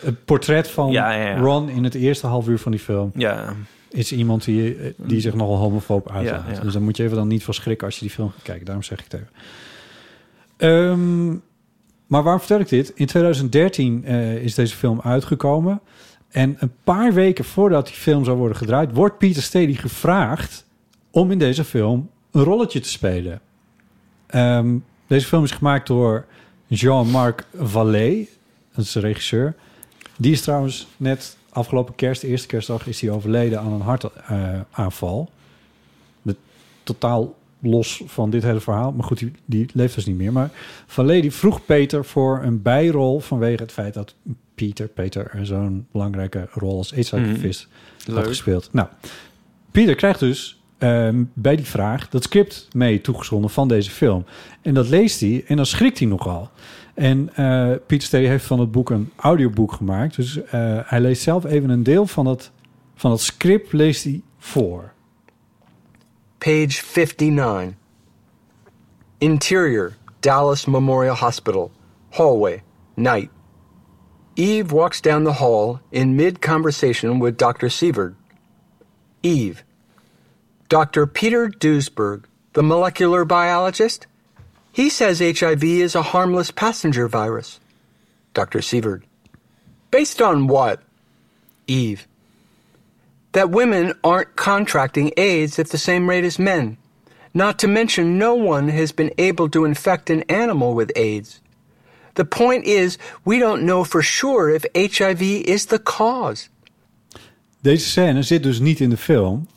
Het 0.00 0.24
portret 0.24 0.70
van 0.70 0.90
Ja, 0.90 1.12
ja, 1.12 1.28
ja. 1.28 1.38
Ron 1.38 1.68
in 1.68 1.84
het 1.84 1.94
eerste 1.94 2.26
half 2.26 2.48
uur 2.48 2.58
van 2.58 2.72
die 2.72 2.80
film 2.80 3.10
Ja, 3.14 3.54
is 3.90 4.12
iemand 4.12 4.44
die, 4.44 4.76
die 4.96 5.20
zich 5.20 5.34
nogal 5.34 5.56
homofoob 5.56 6.10
uitlaat. 6.10 6.62
Dus 6.62 6.72
dan 6.72 6.82
moet 6.82 6.96
je 6.96 7.02
even 7.02 7.16
dan 7.16 7.28
niet 7.28 7.44
van 7.44 7.54
schrikken 7.54 7.86
als 7.86 7.94
je 7.94 8.00
die 8.00 8.10
film 8.10 8.30
gaat 8.30 8.42
kijken. 8.42 8.64
Daarom 8.64 8.84
zeg 8.84 8.98
ik 8.98 9.04
het 9.10 9.14
even. 9.14 9.28
Ehm, 10.56 11.28
maar 12.06 12.22
waarom 12.22 12.38
vertel 12.38 12.60
ik 12.60 12.68
dit? 12.68 12.92
In 12.94 13.06
2013 13.06 14.04
eh, 14.04 14.36
is 14.36 14.54
deze 14.54 14.76
film 14.76 15.00
uitgekomen. 15.00 15.80
En 16.28 16.56
een 16.58 16.72
paar 16.84 17.12
weken 17.12 17.44
voordat 17.44 17.86
die 17.86 17.96
film 17.96 18.24
zou 18.24 18.36
worden 18.36 18.56
gedraaid... 18.56 18.92
wordt 18.92 19.18
Peter 19.18 19.42
Steady 19.42 19.74
gevraagd 19.74 20.66
om 21.10 21.30
in 21.30 21.38
deze 21.38 21.64
film 21.64 22.10
een 22.30 22.42
rolletje 22.42 22.80
te 22.80 22.88
spelen. 22.88 23.40
Ehm, 24.26 24.76
deze 25.06 25.26
film 25.26 25.44
is 25.44 25.50
gemaakt 25.50 25.86
door 25.86 26.26
Jean-Marc 26.68 27.46
Vallée. 27.54 28.28
Dat 28.74 28.84
is 28.84 28.92
de 28.92 29.00
regisseur. 29.00 29.54
Die 30.18 30.32
is 30.32 30.40
trouwens 30.40 30.86
net 30.96 31.36
afgelopen 31.48 31.94
kerst, 31.94 32.20
de 32.20 32.26
eerste 32.26 32.46
kerstdag, 32.46 32.86
is 32.86 33.00
hij 33.00 33.10
overleden 33.10 33.60
aan 33.60 33.72
een 33.72 33.80
hartaanval. 33.80 35.30
Totaal 36.82 37.36
los 37.60 38.02
van 38.06 38.30
dit 38.30 38.42
hele 38.42 38.60
verhaal. 38.60 38.92
Maar 38.92 39.04
goed, 39.04 39.18
die, 39.18 39.32
die 39.44 39.66
leeft 39.72 39.94
dus 39.94 40.06
niet 40.06 40.16
meer. 40.16 40.32
Maar 40.32 40.50
Vallée 40.86 41.20
die 41.20 41.32
vroeg 41.32 41.64
Peter 41.64 42.04
voor 42.04 42.42
een 42.42 42.62
bijrol 42.62 43.20
vanwege 43.20 43.62
het 43.62 43.72
feit 43.72 43.94
dat 43.94 44.14
Peter, 44.54 44.88
Peter 44.88 45.38
zo'n 45.42 45.86
belangrijke 45.92 46.48
rol 46.52 46.76
als 46.76 46.94
aidsactivist 46.94 47.68
had 48.04 48.14
Leuk. 48.14 48.26
gespeeld. 48.26 48.68
Nou, 48.72 48.88
Peter 49.70 49.94
krijgt 49.94 50.20
dus 50.20 50.57
ehm, 50.78 51.24
bij 51.32 51.56
die 51.56 51.66
vraag 51.66 52.08
dat 52.08 52.22
script 52.22 52.68
mee 52.72 53.00
toegezonden 53.00 53.50
van 53.50 53.68
deze 53.68 53.90
film. 53.90 54.24
En 54.62 54.74
dat 54.74 54.88
leest 54.88 55.20
hij 55.20 55.44
en 55.46 55.56
dan 55.56 55.66
schrikt 55.66 55.98
hij 55.98 56.08
nogal. 56.08 56.50
En 56.94 57.30
eh 57.34 57.70
Pieter 57.86 58.06
Steady 58.06 58.26
heeft 58.26 58.44
van 58.44 58.60
het 58.60 58.70
boek 58.70 58.90
een 58.90 59.10
audioboek 59.16 59.72
gemaakt. 59.72 60.16
Dus 60.16 60.42
eh, 60.44 60.78
hij 60.84 61.00
leest 61.00 61.22
zelf 61.22 61.44
even 61.44 61.70
een 61.70 61.82
deel 61.82 62.06
van 62.06 62.26
het, 62.26 62.50
van 62.94 63.10
het 63.10 63.20
script 63.20 63.72
leest 63.72 64.04
hij 64.04 64.22
voor. 64.38 64.92
Page 66.38 66.82
59. 66.94 67.74
Interior, 69.18 69.96
Dallas 70.20 70.66
Memorial 70.66 71.16
Hospital. 71.16 71.70
Hallway, 72.10 72.62
night. 72.94 73.28
Eve 74.34 74.74
walks 74.74 75.00
down 75.00 75.24
the 75.24 75.32
hall 75.32 75.80
in 75.90 76.14
mid 76.14 76.40
conversation 76.40 77.18
with 77.18 77.38
Dr. 77.38 77.68
Sieverd. 77.68 78.14
Eve. 79.20 79.62
Dr. 80.68 81.06
Peter 81.06 81.48
Duesberg, 81.48 82.24
the 82.52 82.62
molecular 82.62 83.24
biologist? 83.24 84.06
He 84.70 84.90
says 84.90 85.18
HIV 85.18 85.64
is 85.64 85.94
a 85.94 86.02
harmless 86.02 86.50
passenger 86.50 87.08
virus. 87.08 87.58
Dr. 88.34 88.58
Sievert. 88.58 89.02
Based 89.90 90.20
on 90.20 90.46
what? 90.46 90.82
Eve. 91.66 92.06
That 93.32 93.48
women 93.48 93.94
aren't 94.04 94.36
contracting 94.36 95.12
AIDS 95.16 95.58
at 95.58 95.70
the 95.70 95.78
same 95.78 96.08
rate 96.08 96.24
as 96.24 96.38
men. 96.38 96.76
Not 97.32 97.58
to 97.60 97.68
mention, 97.68 98.18
no 98.18 98.34
one 98.34 98.68
has 98.68 98.92
been 98.92 99.12
able 99.16 99.48
to 99.50 99.64
infect 99.64 100.10
an 100.10 100.22
animal 100.28 100.74
with 100.74 100.92
AIDS. 100.96 101.40
The 102.14 102.26
point 102.26 102.64
is, 102.64 102.98
we 103.24 103.38
don't 103.38 103.64
know 103.64 103.84
for 103.84 104.02
sure 104.02 104.50
if 104.50 104.66
HIV 104.74 105.22
is 105.22 105.66
the 105.66 105.78
cause. 105.78 106.50
Deze 107.62 107.86
scène 107.88 108.22
zit 108.22 108.42
dus 108.42 108.58
niet 108.58 108.80
in 108.80 108.90
de 108.90 108.96
film. 108.96 109.48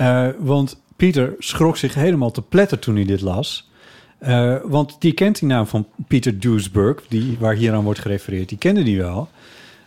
Eh, 0.00 0.28
want 0.38 0.82
Pieter 0.96 1.34
schrok 1.38 1.76
zich 1.76 1.94
helemaal 1.94 2.30
te 2.30 2.42
pletter 2.42 2.78
toen 2.78 2.94
hij 2.94 3.04
dit 3.04 3.20
las. 3.20 3.70
Eh, 4.18 4.56
want 4.64 4.96
die 5.00 5.12
kent 5.12 5.38
die 5.38 5.48
naam 5.48 5.66
van 5.66 5.86
Peter 6.08 6.40
Duesberg, 6.40 7.06
die, 7.08 7.36
waar 7.38 7.54
hier 7.54 7.72
aan 7.72 7.84
wordt 7.84 8.00
gerefereerd. 8.00 8.48
Die 8.48 8.58
kende 8.58 8.82
die 8.82 8.98
wel. 8.98 9.28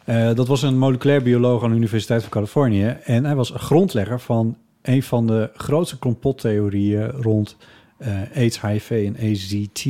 Eh, 0.06 0.34
dat 0.34 0.48
was 0.48 0.62
een 0.62 0.78
moleculair 0.78 1.24
bioloog 1.24 1.64
aan 1.64 1.70
de 1.70 1.76
Universiteit 1.76 2.22
van 2.22 2.32
Californië. 2.32 2.98
En 3.04 3.26
hij 3.26 3.36
was 3.36 3.54
een 3.54 3.60
grondlegger 3.60 4.20
van 4.20 4.58
een 4.82 5.04
van 5.04 5.28
de 5.28 5.50
grootste 5.56 6.00
complottheorieën 6.00 7.10
rond 7.10 7.58
AIDS, 8.36 8.62
HIV 8.62 8.90
en 8.90 9.30
AZT. 9.30 9.86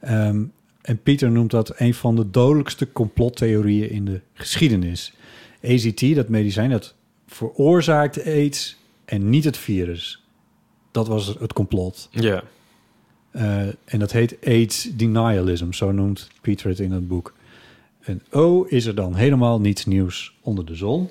Ehm, 0.00 0.42
en 0.82 1.02
Pieter 1.02 1.30
noemt 1.30 1.50
dat 1.50 1.72
een 1.80 1.94
van 1.94 2.16
de 2.16 2.30
dodelijkste 2.30 2.92
complottheorieën 2.92 3.90
in 3.90 4.04
de 4.04 4.20
geschiedenis. 4.34 5.12
AZT, 5.64 6.14
dat 6.14 6.28
medicijn, 6.28 6.70
dat 6.70 6.94
veroorzaakt 7.26 8.24
AIDS 8.24 8.77
en 9.08 9.30
niet 9.30 9.44
het 9.44 9.56
virus. 9.56 10.22
Dat 10.90 11.08
was 11.08 11.26
het 11.38 11.52
complot. 11.52 12.08
Ja. 12.10 12.42
Eh, 13.30 13.60
en 13.84 13.98
dat 13.98 14.12
heet 14.12 14.36
AIDS 14.44 14.82
denialism, 14.82 15.72
zo 15.72 15.92
noemt 15.92 16.28
Pieter 16.40 16.68
het 16.68 16.78
in 16.78 16.92
het 16.92 17.08
boek. 17.08 17.32
En 18.00 18.22
oh, 18.30 18.70
is 18.70 18.86
er 18.86 18.94
dan 18.94 19.14
helemaal 19.14 19.60
niets 19.60 19.86
nieuws 19.86 20.34
onder 20.40 20.64
de 20.64 20.74
zon? 20.74 21.10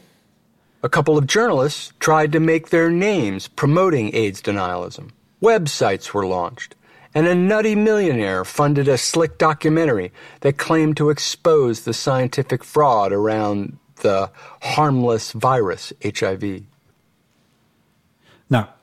A 0.84 0.89
couple 0.89 1.14
of 1.14 1.24
journalists 1.26 1.93
tried 1.98 2.32
to 2.32 2.39
make 2.39 2.70
their 2.70 2.91
names 2.91 3.48
promoting 3.48 4.14
AIDS 4.14 4.41
denialism. 4.41 5.04
Websites 5.39 6.12
were 6.12 6.28
launched. 6.28 6.76
And 7.14 7.28
a 7.28 7.34
nutty 7.34 7.76
millionaire 7.76 8.45
funded 8.45 8.88
a 8.88 8.98
slick 8.98 9.38
documentary 9.38 10.12
that 10.39 10.58
claimed 10.58 10.95
to 10.95 11.10
expose 11.10 11.82
the 11.84 11.93
scientific 11.93 12.64
fraud 12.64 13.12
around 13.12 13.78
the 13.95 14.30
harmless 14.60 15.32
virus 15.32 15.93
HIV. 16.02 16.62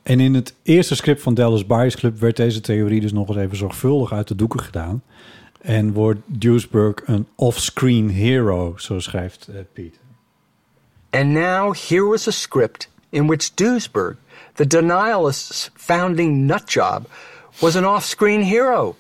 En 0.05 0.21
in 0.21 0.35
het 0.35 0.55
eerste 0.63 0.95
script 0.95 1.23
van 1.23 1.35
Dallas 1.35 1.67
Buyers 1.67 1.97
Club 1.97 2.19
werd 2.19 2.37
deze 2.37 2.61
theorie 2.61 3.01
dus 3.01 3.13
nog 3.13 3.29
eens 3.29 3.37
even 3.37 3.57
zorgvuldig 3.57 4.13
uit 4.13 4.29
de 4.29 4.37
doeken 4.37 4.61
gedaan. 4.61 5.03
En 5.61 5.93
wordt 5.93 6.21
Duesberg 6.27 6.95
een 7.05 7.27
off-screen 7.35 8.09
hero, 8.09 8.75
zo 8.77 8.99
schrijft 8.99 9.49
eh, 9.49 9.61
Pieter. 9.73 10.01
And 11.11 11.27
now 11.27 11.75
here 11.89 12.05
was 12.05 12.29
a 12.29 12.31
script 12.31 12.91
in 13.11 13.27
which 13.27 13.55
Duesberg, 13.55 14.17
the 14.55 14.67
denialist's 14.67 15.71
founding 15.75 16.47
nutjob, 16.47 17.07
was 17.61 17.77
an 17.77 17.85
off 17.85 18.05
screen 18.05 18.43
hero. 18.43 18.97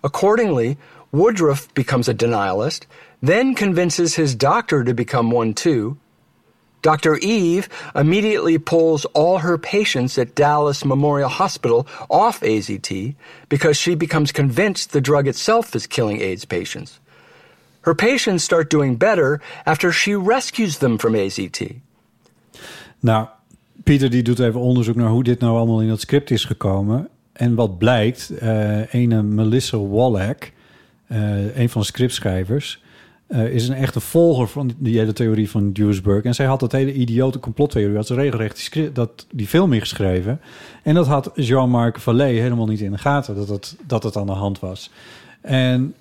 Accordingly, 0.00 0.76
Woodruff 1.10 1.68
becomes 1.74 2.08
a 2.08 2.14
denialist, 2.14 2.86
then 3.22 3.54
convinces 3.54 4.16
his 4.16 4.34
doctor 4.34 4.84
to 4.84 4.94
become 4.94 5.30
one 5.30 5.52
too. 5.52 5.96
Dr. 6.86 7.16
Eve 7.16 7.68
immediately 7.94 8.58
pulls 8.58 9.06
all 9.06 9.38
her 9.38 9.58
patients 9.58 10.18
at 10.18 10.36
Dallas 10.36 10.84
Memorial 10.84 11.28
Hospital 11.28 11.84
off 12.08 12.40
AZT 12.42 13.16
because 13.48 13.76
she 13.76 13.96
becomes 13.96 14.30
convinced 14.32 14.92
the 14.92 15.00
drug 15.00 15.26
itself 15.26 15.74
is 15.74 15.88
killing 15.88 16.20
AIDS 16.20 16.44
patients. 16.44 17.00
Her 17.80 17.94
patients 17.94 18.44
start 18.44 18.70
doing 18.70 18.94
better 18.96 19.40
after 19.64 19.90
she 19.90 20.14
rescues 20.14 20.78
them 20.78 20.98
from 20.98 21.14
AZT. 21.14 21.60
Nou, 23.00 23.26
Pieter 23.84 24.10
die 24.10 24.22
doet 24.22 24.38
even 24.38 24.60
onderzoek 24.60 24.96
naar 24.96 25.10
hoe 25.10 25.24
dit 25.24 25.40
nou 25.40 25.56
allemaal 25.56 25.80
in 25.80 25.88
dat 25.88 26.00
script 26.00 26.30
is 26.30 26.44
gekomen. 26.44 27.08
En 27.32 27.54
wat 27.54 27.78
blijkt, 27.78 28.30
eh 28.30 28.94
ene 28.94 29.22
Melissa 29.22 29.78
Wallach, 29.78 30.50
eh, 31.06 31.56
een 31.56 31.68
van 31.68 31.80
de 31.80 31.86
scriptschrijvers, 31.86 32.82
eh, 33.26 33.54
is 33.54 33.68
een 33.68 33.74
echte 33.74 34.00
volger 34.00 34.48
van 34.48 34.72
die 34.78 34.98
hele 34.98 35.12
theorie 35.12 35.50
van 35.50 35.72
Duesberg. 35.72 36.24
En 36.24 36.34
zij 36.34 36.46
had 36.46 36.60
dat 36.60 36.72
hele 36.72 36.92
idiote 36.92 37.38
complottheorie, 37.38 37.96
had 37.96 38.06
ze 38.06 38.14
regelrecht 38.14 38.72
die, 38.72 38.92
dat, 38.92 39.26
die 39.30 39.46
film 39.46 39.72
ingeschreven. 39.72 40.40
En 40.82 40.94
dat 40.94 41.06
had 41.06 41.30
Jean-Marc 41.34 41.98
Vallée 41.98 42.40
helemaal 42.40 42.66
niet 42.66 42.80
in 42.80 42.90
de 42.90 42.98
gaten, 42.98 43.34
dat 43.34 43.48
het, 43.48 43.76
dat 43.86 44.02
het 44.02 44.16
aan 44.16 44.26
de 44.26 44.32
hand 44.32 44.60
was. 44.60 44.90
En 45.40 45.94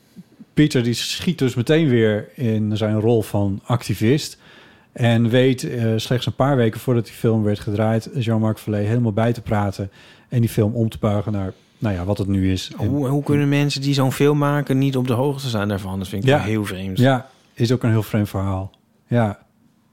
Pieter 0.54 0.84
die 0.84 0.94
schiet 0.94 1.38
dus 1.38 1.56
meteen 1.56 1.90
weer 1.90 2.30
in 2.36 2.78
zijn 2.78 3.00
rol 3.00 3.22
van 3.22 3.60
activist. 3.64 4.38
En 4.92 5.30
weet 5.30 5.64
eh, 5.64 5.94
slechts 5.96 6.26
een 6.26 6.36
paar 6.36 6.56
weken 6.56 6.80
voordat 6.80 7.06
die 7.06 7.14
film 7.14 7.44
werd 7.44 7.60
gedraaid... 7.60 8.10
Jean-Marc 8.14 8.58
Vallée 8.58 8.86
helemaal 8.86 9.14
bij 9.14 9.34
te 9.34 9.42
praten... 9.42 9.92
en 10.30 10.42
die 10.42 10.50
film 10.50 10.74
om 10.74 10.90
te 10.90 10.98
buigen 11.00 11.32
naar 11.32 11.54
nou 11.78 11.96
ja, 11.96 12.06
wat 12.06 12.18
het 12.18 12.28
nu 12.28 12.52
is. 12.52 12.72
Hoe, 12.76 13.08
hoe 13.08 13.24
kunnen 13.24 13.50
mensen 13.50 13.82
die 13.82 13.94
zo'n 13.94 14.12
film 14.12 14.38
maken 14.38 14.78
niet 14.78 14.98
op 14.98 15.08
de 15.08 15.14
hoogte 15.14 15.50
zijn 15.50 15.68
daarvan? 15.68 16.00
Dat 16.00 16.08
vind 16.08 16.24
ik 16.24 16.30
Ja. 16.30 16.36
wel 16.38 16.46
heel 16.46 16.66
vreemd. 16.66 16.98
Ja, 16.98 17.30
is 17.54 17.72
ook 17.72 17.84
een 17.84 17.90
heel 17.90 18.04
vreemd 18.04 18.30
verhaal. 18.30 18.72
Ja, 19.08 19.40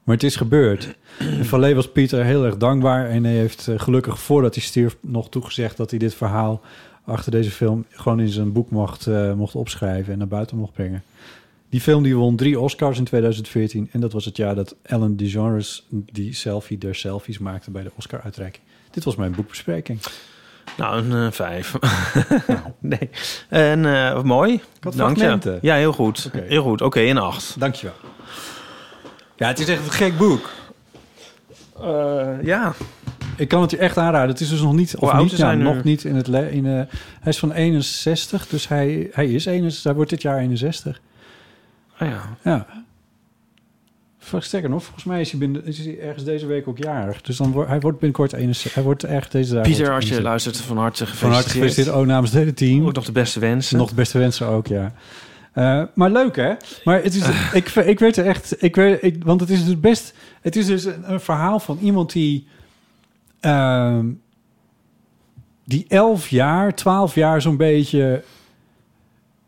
maar 0.03 0.15
het 0.15 0.23
is 0.23 0.35
gebeurd. 0.35 0.95
En 1.19 1.45
Vallée 1.45 1.75
was 1.75 1.91
Pieter 1.91 2.23
heel 2.23 2.45
erg 2.45 2.57
dankbaar... 2.57 3.09
en 3.09 3.23
hij 3.23 3.33
heeft 3.33 3.67
eh, 3.67 3.79
gelukkig 3.79 4.19
voordat 4.19 4.55
hij 4.55 4.63
stierf 4.63 4.97
nog 5.01 5.29
toegezegd... 5.29 5.77
dat 5.77 5.89
hij 5.89 5.99
dit 5.99 6.15
verhaal 6.15 6.61
achter 7.05 7.31
deze 7.31 7.51
film 7.51 7.85
gewoon 7.89 8.19
in 8.19 8.29
zijn 8.29 8.51
boek 8.51 8.69
mocht, 8.69 9.07
eh, 9.07 9.33
mocht 9.33 9.55
opschrijven... 9.55 10.13
en 10.13 10.17
naar 10.17 10.27
buiten 10.27 10.57
mocht 10.57 10.73
brengen. 10.73 11.03
Die 11.69 11.81
film 11.81 12.03
die 12.03 12.15
won 12.15 12.35
drie 12.35 12.59
Oscars 12.59 12.97
in 12.97 13.03
2014... 13.03 13.89
en 13.91 13.99
dat 13.99 14.13
was 14.13 14.25
het 14.25 14.37
jaar 14.37 14.55
dat 14.55 14.75
Ellen 14.81 15.17
DeGeneres 15.17 15.85
die 15.89 16.33
selfie 16.33 16.77
der 16.77 16.95
selfies 16.95 17.37
maakte... 17.39 17.71
bij 17.71 17.83
de 17.83 17.91
Oscar-uitreiking. 17.95 18.63
Dit 18.91 19.03
was 19.03 19.15
mijn 19.15 19.31
boekbespreking. 19.31 19.99
Nou, 20.77 20.97
een 20.97 21.25
eh, 21.25 21.31
vijf. 21.31 21.75
nee. 22.79 23.09
En 23.49 23.85
eh, 23.85 24.21
mooi. 24.21 24.61
had 24.79 24.95
Dank 24.95 25.17
je. 25.17 25.57
Ja, 25.61 25.75
heel 25.75 25.93
goed. 25.93 26.25
Oké. 26.27 26.43
Heel 26.47 26.63
goed. 26.63 26.81
Oké, 26.81 26.99
een 26.99 27.17
acht. 27.17 27.59
Dankjewel. 27.59 27.95
Ja, 29.35 29.47
het 29.47 29.59
is 29.59 29.67
echt 29.67 29.85
een 29.85 29.91
gek 29.91 30.17
boek. 30.17 30.49
Eh, 31.81 32.43
ja. 32.43 32.73
Ik 33.35 33.47
kan 33.47 33.61
het 33.61 33.71
je 33.71 33.77
echt 33.77 33.97
aanraden. 33.97 34.29
Het 34.29 34.39
is 34.39 34.49
dus 34.49 34.61
nog 34.61 34.73
niet, 34.73 34.95
of 34.97 35.13
niet, 35.13 35.37
ja, 35.37 35.53
nu? 35.53 35.63
nog 35.63 35.83
niet 35.83 36.03
in 36.03 36.15
het. 36.15 36.27
In, 36.27 36.65
hij 36.65 36.87
is 37.23 37.39
van 37.39 37.51
61, 37.51 38.47
dus 38.47 38.67
hij, 38.67 39.09
hij 39.11 39.27
is 39.27 39.45
61. 39.45 39.83
Hij 39.83 39.93
wordt 39.93 40.09
dit 40.09 40.21
jaar 40.21 40.39
61. 40.39 41.01
Oh 41.99 42.07
ja. 42.07 42.21
Ja. 42.43 42.82
Sterker 44.39 44.69
nog, 44.69 44.83
volgens 44.83 45.03
mij 45.03 45.21
is 45.21 45.29
hij, 45.31 45.39
binnen, 45.39 45.65
is 45.65 45.77
hij 45.77 45.99
ergens 45.99 46.23
deze 46.23 46.45
week 46.45 46.67
ook 46.67 46.77
jarig. 46.77 47.21
Dus 47.21 47.37
dan 47.37 47.51
wordt 47.51 47.69
hij 47.69 47.79
wordt 47.79 47.99
binnenkort 47.99 48.33
61. 48.33 48.73
Hij 48.73 48.83
wordt 48.83 49.03
echt 49.03 49.31
deze 49.31 49.53
dagen. 49.53 49.71
Pieter, 49.71 49.93
als 49.93 50.03
je 50.03 50.09
61. 50.09 50.23
luistert, 50.23 50.57
van 50.57 50.77
harte 50.77 50.97
Van 50.97 51.07
gefeliciteerd. 51.07 51.33
harte 51.43 51.49
gefeliciteerd. 51.59 51.95
Ook 51.95 52.05
namens 52.05 52.31
het 52.31 52.39
hele 52.39 52.53
team. 52.53 52.85
Ook 52.85 52.93
nog 52.93 53.05
de 53.05 53.11
beste 53.11 53.39
wensen. 53.39 53.77
Nog 53.77 53.89
de 53.89 53.95
beste 53.95 54.17
wensen 54.17 54.47
ook, 54.47 54.67
ja. 54.67 54.93
Eh, 55.53 55.83
maar 55.95 56.09
leuk, 56.11 56.35
hè? 56.35 56.53
Maar 56.83 57.03
het 57.03 57.15
is, 57.15 57.23
Ah. 57.23 57.51
ik, 57.53 57.69
ik 57.69 57.99
weet 57.99 58.17
er 58.17 58.25
echt... 58.25 58.63
Ik 58.63 58.75
weet, 58.75 59.03
ik, 59.03 59.23
want 59.23 59.39
het 59.41 59.49
is 59.49 59.65
dus 59.65 59.79
best... 59.79 60.13
Het 60.41 60.55
is 60.55 60.65
dus 60.65 60.85
een, 60.85 61.11
een 61.11 61.19
verhaal 61.19 61.59
van 61.59 61.77
iemand 61.81 62.11
die... 62.11 62.47
ehm, 63.39 64.05
die 65.65 65.85
elf 65.87 66.27
jaar, 66.27 66.75
twaalf 66.75 67.15
jaar 67.15 67.41
zo'n 67.41 67.57
beetje... 67.57 68.23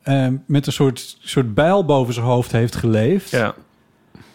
ehm, 0.04 0.36
met 0.46 0.68
een 0.68 0.74
soort, 0.74 1.18
soort 1.20 1.54
bijl 1.54 1.86
boven 1.86 2.14
zijn 2.14 2.26
hoofd 2.26 2.52
heeft 2.52 2.76
geleefd. 2.76 3.30
Ja. 3.30 3.56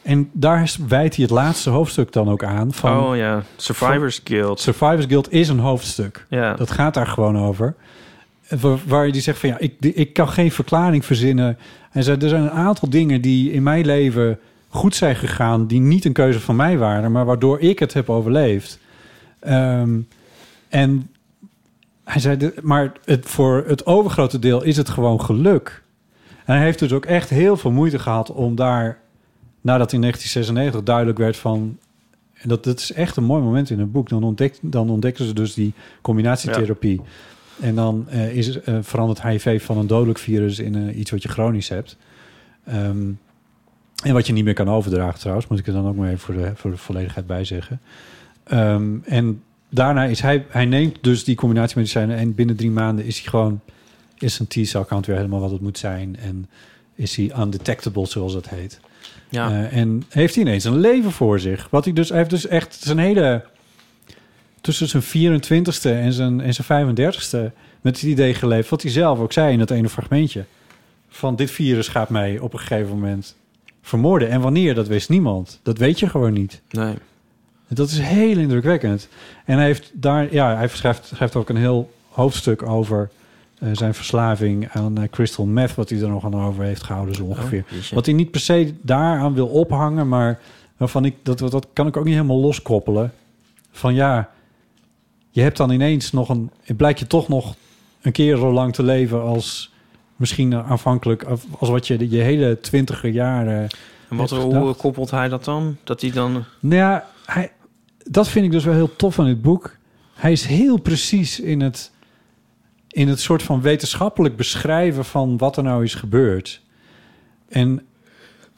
En 0.02 0.30
daar 0.32 0.74
wijdt 0.88 1.14
hij 1.14 1.24
het 1.24 1.34
laatste 1.34 1.70
hoofdstuk 1.70 2.12
dan 2.12 2.28
ook 2.28 2.44
aan. 2.44 2.72
Van 2.72 3.04
oh 3.04 3.16
ja. 3.16 3.42
Survivors 3.56 4.20
Guild. 4.24 4.60
Survivors 4.60 5.06
Guild 5.06 5.32
is 5.32 5.48
een 5.48 5.58
hoofdstuk. 5.58 6.26
Ja. 6.28 6.54
Dat 6.54 6.70
gaat 6.70 6.94
daar 6.94 7.06
gewoon 7.06 7.38
over. 7.38 7.74
Waar, 8.86 9.06
je 9.06 9.12
die 9.12 9.22
zegt 9.22 9.38
van 9.38 9.48
ja, 9.48 9.58
ik, 9.58 9.74
ik 9.80 10.12
kan 10.12 10.28
geen 10.28 10.52
verklaring 10.52 11.04
verzinnen. 11.04 11.58
En 11.92 12.02
zei, 12.02 12.18
er 12.18 12.28
zijn 12.28 12.42
een 12.42 12.50
aantal 12.50 12.90
dingen 12.90 13.20
die 13.20 13.52
in 13.52 13.62
mijn 13.62 13.84
leven 13.84 14.38
goed 14.68 14.94
zijn 14.94 15.16
gegaan, 15.16 15.66
die 15.66 15.80
niet 15.80 16.04
een 16.04 16.12
keuze 16.12 16.40
van 16.40 16.56
mij 16.56 16.78
waren, 16.78 17.12
maar 17.12 17.24
waardoor 17.24 17.60
ik 17.60 17.78
het 17.78 17.92
heb 17.92 18.10
overleefd. 18.10 18.78
Ehm, 19.40 19.98
en 20.68 21.10
hij 22.04 22.20
zei, 22.20 22.52
maar 22.62 22.92
het, 23.04 23.26
voor 23.26 23.64
het 23.66 23.86
overgrote 23.86 24.38
deel 24.38 24.62
is 24.62 24.76
het 24.76 24.88
gewoon 24.88 25.20
geluk. 25.20 25.82
En 26.44 26.56
hij 26.56 26.64
heeft 26.64 26.78
dus 26.78 26.92
ook 26.92 27.04
echt 27.04 27.30
heel 27.30 27.56
veel 27.56 27.70
moeite 27.70 27.98
gehad 27.98 28.32
om 28.32 28.54
daar, 28.54 28.98
nadat 29.60 29.92
in 29.92 30.00
1996 30.00 30.82
duidelijk 30.82 31.18
werd 31.18 31.36
van, 31.36 31.78
en 32.34 32.48
dat, 32.48 32.64
dat 32.64 32.78
is 32.78 32.92
echt 32.92 33.16
een 33.16 33.24
mooi 33.24 33.42
moment 33.42 33.70
in 33.70 33.78
het 33.78 33.92
boek, 33.92 34.08
dan, 34.08 34.22
ontdekt, 34.22 34.58
dan 34.62 34.90
ontdekken 34.90 35.26
ze 35.26 35.32
dus 35.32 35.54
die 35.54 35.72
combinatietherapie. 36.00 37.00
En 37.60 37.74
dan 37.74 38.06
eh, 38.08 38.36
is, 38.36 38.60
eh, 38.60 38.78
verandert 38.80 39.22
HIV 39.22 39.64
van 39.64 39.78
een 39.78 39.86
dodelijk 39.86 40.18
virus 40.18 40.58
in 40.58 40.74
eh, 40.74 40.98
iets 40.98 41.10
wat 41.10 41.22
je 41.22 41.28
chronisch 41.28 41.68
hebt. 41.68 41.96
Ehm, 42.64 43.10
en 44.02 44.12
wat 44.12 44.26
je 44.26 44.32
niet 44.32 44.44
meer 44.44 44.54
kan 44.54 44.68
overdragen 44.68 45.18
trouwens, 45.18 45.46
moet 45.46 45.58
ik 45.58 45.66
er 45.66 45.72
dan 45.72 45.88
ook 45.88 45.96
maar 45.96 46.08
even 46.08 46.18
voor 46.18 46.34
de, 46.34 46.52
voor 46.54 46.70
de 46.70 46.76
volledigheid 46.76 47.26
bij 47.26 47.44
zeggen. 47.44 47.80
Ehm, 48.44 48.96
en 49.04 49.42
daarna 49.68 50.04
is 50.04 50.20
hij, 50.20 50.46
hij 50.48 50.64
neemt 50.64 50.98
dus 51.00 51.24
die 51.24 51.36
combinatiemedicijnen 51.36 52.16
en 52.16 52.34
binnen 52.34 52.56
drie 52.56 52.70
maanden 52.70 53.04
is 53.04 53.18
hij 53.18 53.28
gewoon, 53.28 53.60
is 54.18 54.34
zijn 54.34 54.48
T-cell 54.48 54.84
count 54.84 55.06
weer 55.06 55.16
helemaal 55.16 55.40
wat 55.40 55.50
het 55.50 55.60
moet 55.60 55.78
zijn. 55.78 56.16
En 56.16 56.48
is 56.94 57.16
hij 57.16 57.32
undetectable, 57.38 58.06
zoals 58.06 58.32
dat 58.32 58.48
heet. 58.48 58.80
Ja. 59.30 59.50
Eh, 59.50 59.76
en 59.76 60.04
heeft 60.08 60.34
hij 60.34 60.44
ineens 60.44 60.64
een 60.64 60.78
leven 60.78 61.12
voor 61.12 61.40
zich. 61.40 61.68
Wat 61.70 61.84
hij 61.84 61.92
dus, 61.92 62.08
hij 62.08 62.18
heeft 62.18 62.30
dus 62.30 62.46
echt 62.46 62.74
zijn 62.80 62.98
hele... 62.98 63.44
Tussen 64.60 64.88
zijn 64.88 65.02
24ste 65.02 65.90
en 65.90 66.12
zijn, 66.12 66.40
en 66.40 66.54
zijn 66.54 66.96
35ste 66.96 67.52
met 67.80 68.00
het 68.00 68.02
idee 68.02 68.34
geleefd... 68.34 68.68
wat 68.68 68.82
hij 68.82 68.90
zelf 68.90 69.18
ook 69.18 69.32
zei 69.32 69.52
in 69.52 69.58
dat 69.58 69.70
ene 69.70 69.88
fragmentje. 69.88 70.44
Van 71.08 71.36
dit 71.36 71.50
virus 71.50 71.88
gaat 71.88 72.08
mij 72.08 72.38
op 72.38 72.52
een 72.52 72.58
gegeven 72.58 72.90
moment 72.90 73.36
vermoorden. 73.82 74.28
En 74.28 74.40
wanneer, 74.40 74.74
dat 74.74 74.88
wist 74.88 75.08
niemand. 75.08 75.60
Dat 75.62 75.78
weet 75.78 75.98
je 75.98 76.08
gewoon 76.08 76.32
niet. 76.32 76.60
Nee. 76.70 76.94
Dat 77.68 77.90
is 77.90 77.98
heel 77.98 78.38
indrukwekkend. 78.38 79.08
En 79.44 79.56
hij 79.56 79.66
heeft 79.66 79.90
daar, 79.94 80.32
ja, 80.32 80.56
hij 80.56 80.68
schrijft, 80.68 81.10
schrijft 81.14 81.36
ook 81.36 81.48
een 81.48 81.56
heel 81.56 81.90
hoofdstuk 82.08 82.62
over 82.62 83.10
zijn 83.72 83.94
verslaving 83.94 84.68
aan 84.72 84.98
eh, 84.98 85.08
crystal 85.10 85.46
meth, 85.46 85.74
wat 85.74 85.88
hij 85.88 86.00
er 86.00 86.08
nog 86.08 86.24
aan 86.24 86.42
over 86.44 86.64
heeft 86.64 86.82
gehouden, 86.82 87.14
zo 87.14 87.24
ongeveer. 87.24 87.64
Oh, 87.72 87.90
wat 87.90 88.06
hij 88.06 88.14
niet 88.14 88.30
per 88.30 88.40
se 88.40 88.74
daaraan 88.82 89.34
wil 89.34 89.46
ophangen, 89.46 90.08
maar 90.08 90.40
waarvan 90.76 91.04
ik 91.04 91.14
dat, 91.22 91.38
dat 91.38 91.66
kan 91.72 91.86
ik 91.86 91.96
ook 91.96 92.04
niet 92.04 92.14
helemaal 92.14 92.40
loskoppelen. 92.40 93.12
Van 93.70 93.94
ja, 93.94 94.30
je 95.30 95.40
hebt 95.40 95.56
dan 95.56 95.70
ineens 95.70 96.12
nog 96.12 96.28
een, 96.28 96.50
het 96.62 96.76
blijkt 96.76 96.98
je 96.98 97.06
toch 97.06 97.28
nog 97.28 97.54
een 98.02 98.12
keer 98.12 98.36
zo 98.36 98.52
lang 98.52 98.72
te 98.74 98.82
leven 98.82 99.22
als 99.22 99.72
misschien 100.16 100.54
aanvankelijk, 100.54 101.22
als 101.58 101.68
wat 101.68 101.86
je 101.86 101.96
de- 101.98 102.08
je 102.10 102.20
hele 102.20 102.58
twintiger 102.60 103.10
jaren 103.10 103.68
En 104.08 104.16
wat, 104.16 104.30
hoe 104.30 104.74
koppelt 104.74 105.10
hij 105.10 105.28
dat 105.28 105.44
dan? 105.44 105.76
Dat 105.84 106.00
hij 106.00 106.10
dan... 106.10 106.44
Nou 106.60 106.76
ja, 106.76 107.06
hij, 107.26 107.52
dat 108.04 108.28
vind 108.28 108.44
ik 108.44 108.50
dus 108.50 108.64
wel 108.64 108.74
heel 108.74 108.96
tof 108.96 109.18
aan 109.18 109.24
dit 109.24 109.42
boek. 109.42 109.76
Hij 110.14 110.32
is 110.32 110.44
heel 110.46 110.76
precies 110.76 111.40
in 111.40 111.60
het, 111.60 111.90
in 112.90 113.08
het 113.08 113.20
soort 113.20 113.42
van 113.42 113.60
wetenschappelijk 113.60 114.36
beschrijven 114.36 115.04
van 115.04 115.38
wat 115.38 115.56
er 115.56 115.62
nou 115.62 115.84
is 115.84 115.94
gebeurd. 115.94 116.60
En, 117.48 117.86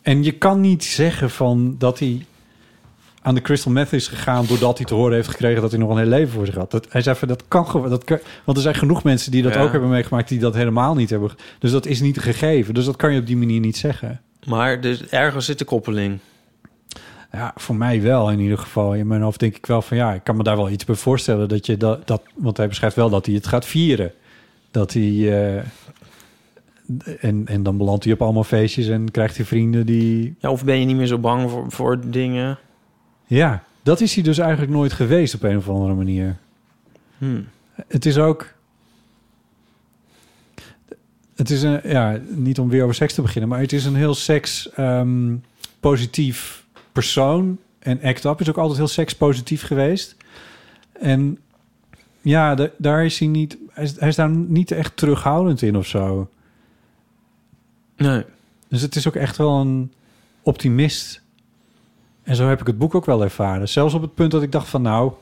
en 0.02 0.22
je 0.24 0.32
kan 0.32 0.60
niet 0.60 0.84
zeggen 0.84 1.30
van 1.30 1.74
dat 1.78 1.98
hij 1.98 2.26
aan 3.22 3.34
de 3.34 3.40
crystal 3.42 3.72
meth 3.72 3.92
is 3.92 4.08
gegaan 4.08 4.46
doordat 4.46 4.76
hij 4.76 4.86
te 4.86 4.94
horen 4.94 5.14
heeft 5.14 5.28
gekregen 5.28 5.62
dat 5.62 5.70
hij 5.70 5.80
nog 5.80 5.90
een 5.90 5.96
heel 5.98 6.06
leven 6.06 6.32
voor 6.32 6.46
zich 6.46 6.54
had. 6.54 6.70
Dat, 6.70 6.86
hij 6.88 7.02
zei 7.02 7.16
van 7.16 7.28
dat 7.28 7.44
kan 7.48 7.66
gewoon, 7.68 7.90
dat 7.90 8.04
kan, 8.04 8.18
want 8.44 8.56
er 8.56 8.62
zijn 8.62 8.74
genoeg 8.74 9.02
mensen 9.02 9.30
die 9.30 9.42
dat 9.42 9.54
Ja. 9.54 9.62
ook 9.62 9.72
hebben 9.72 9.88
meegemaakt 9.90 10.28
die 10.28 10.38
dat 10.38 10.54
helemaal 10.54 10.94
niet 10.94 11.10
hebben. 11.10 11.30
Dus 11.58 11.70
dat 11.70 11.86
is 11.86 12.00
niet 12.00 12.20
gegeven. 12.20 12.74
Dus 12.74 12.84
dat 12.84 12.96
kan 12.96 13.12
je 13.12 13.20
op 13.20 13.26
die 13.26 13.36
manier 13.36 13.60
niet 13.60 13.76
zeggen. 13.76 14.20
Maar 14.46 14.80
dus 14.80 15.06
ergens 15.06 15.46
zit 15.46 15.58
de 15.58 15.64
koppeling. 15.64 16.18
Ja, 17.32 17.52
voor 17.56 17.74
mij 17.76 18.02
wel 18.02 18.30
in 18.30 18.38
ieder 18.40 18.58
geval. 18.58 18.94
In 18.94 19.06
mijn 19.06 19.22
hoofd 19.22 19.40
denk 19.40 19.56
ik 19.56 19.66
wel 19.66 19.82
van 19.82 19.96
ja, 19.96 20.12
ik 20.12 20.24
kan 20.24 20.36
me 20.36 20.42
daar 20.42 20.56
wel 20.56 20.70
iets 20.70 20.84
bij 20.84 20.94
voorstellen 20.94 21.48
dat 21.48 21.66
je 21.66 21.76
dat, 21.76 22.06
dat 22.06 22.22
want 22.34 22.56
hij 22.56 22.68
beschrijft 22.68 22.96
wel 22.96 23.10
dat 23.10 23.26
hij 23.26 23.34
het 23.34 23.46
gaat 23.46 23.66
vieren. 23.66 24.12
Dat 24.72 24.92
hij 24.92 25.02
eh, 25.02 25.64
en, 27.20 27.46
en 27.46 27.62
dan 27.62 27.76
belandt 27.76 28.04
hij 28.04 28.12
op 28.12 28.22
allemaal 28.22 28.44
feestjes 28.44 28.88
en 28.88 29.10
krijgt 29.10 29.36
hij 29.36 29.46
vrienden 29.46 29.86
die. 29.86 30.34
Ja, 30.38 30.50
of 30.50 30.64
ben 30.64 30.78
je 30.78 30.84
niet 30.84 30.96
meer 30.96 31.06
zo 31.06 31.18
bang 31.18 31.50
voor, 31.50 31.70
voor 31.70 32.10
dingen? 32.10 32.58
Ja, 33.26 33.64
dat 33.82 34.00
is 34.00 34.14
hij 34.14 34.22
dus 34.22 34.38
eigenlijk 34.38 34.72
nooit 34.72 34.92
geweest 34.92 35.34
op 35.34 35.42
een 35.42 35.56
of 35.56 35.68
andere 35.68 35.94
manier. 35.94 36.36
Hmm. 37.18 37.48
Het 37.88 38.06
is 38.06 38.18
ook. 38.18 38.46
Het 41.34 41.50
is 41.50 41.62
een, 41.62 41.80
ja, 41.84 42.20
niet 42.28 42.58
om 42.58 42.68
weer 42.68 42.82
over 42.82 42.94
seks 42.94 43.14
te 43.14 43.22
beginnen, 43.22 43.50
maar 43.50 43.60
het 43.60 43.72
is 43.72 43.84
een 43.84 43.94
heel 43.94 44.14
seks 44.14 44.70
ehm, 44.70 45.36
positief 45.80 46.64
persoon. 46.92 47.58
En 47.78 48.02
Act 48.02 48.24
Up 48.24 48.40
is 48.40 48.48
ook 48.48 48.58
altijd 48.58 48.78
heel 48.78 48.88
sekspositief 48.88 49.62
geweest. 49.62 50.16
En 50.92 51.38
ja, 52.20 52.54
da- 52.54 52.70
daar 52.78 53.04
is 53.04 53.18
hij 53.18 53.28
niet. 53.28 53.56
Hij 53.72 53.84
is, 53.84 54.00
hij 54.00 54.08
is 54.08 54.16
daar 54.16 54.30
niet 54.30 54.70
echt 54.70 54.96
terughoudend 54.96 55.62
in 55.62 55.76
of 55.76 55.86
zo. 55.86 56.28
Nee. 57.96 58.24
Dus 58.68 58.82
het 58.82 58.96
is 58.96 59.08
ook 59.08 59.14
echt 59.14 59.36
wel 59.36 59.60
een 59.60 59.92
optimist. 60.42 61.22
En 62.22 62.36
zo 62.36 62.48
heb 62.48 62.60
ik 62.60 62.66
het 62.66 62.78
boek 62.78 62.94
ook 62.94 63.04
wel 63.04 63.22
ervaren. 63.22 63.68
Zelfs 63.68 63.94
op 63.94 64.02
het 64.02 64.14
punt 64.14 64.30
dat 64.30 64.42
ik 64.42 64.52
dacht 64.52 64.68
van 64.68 64.82
nou, 64.82 65.12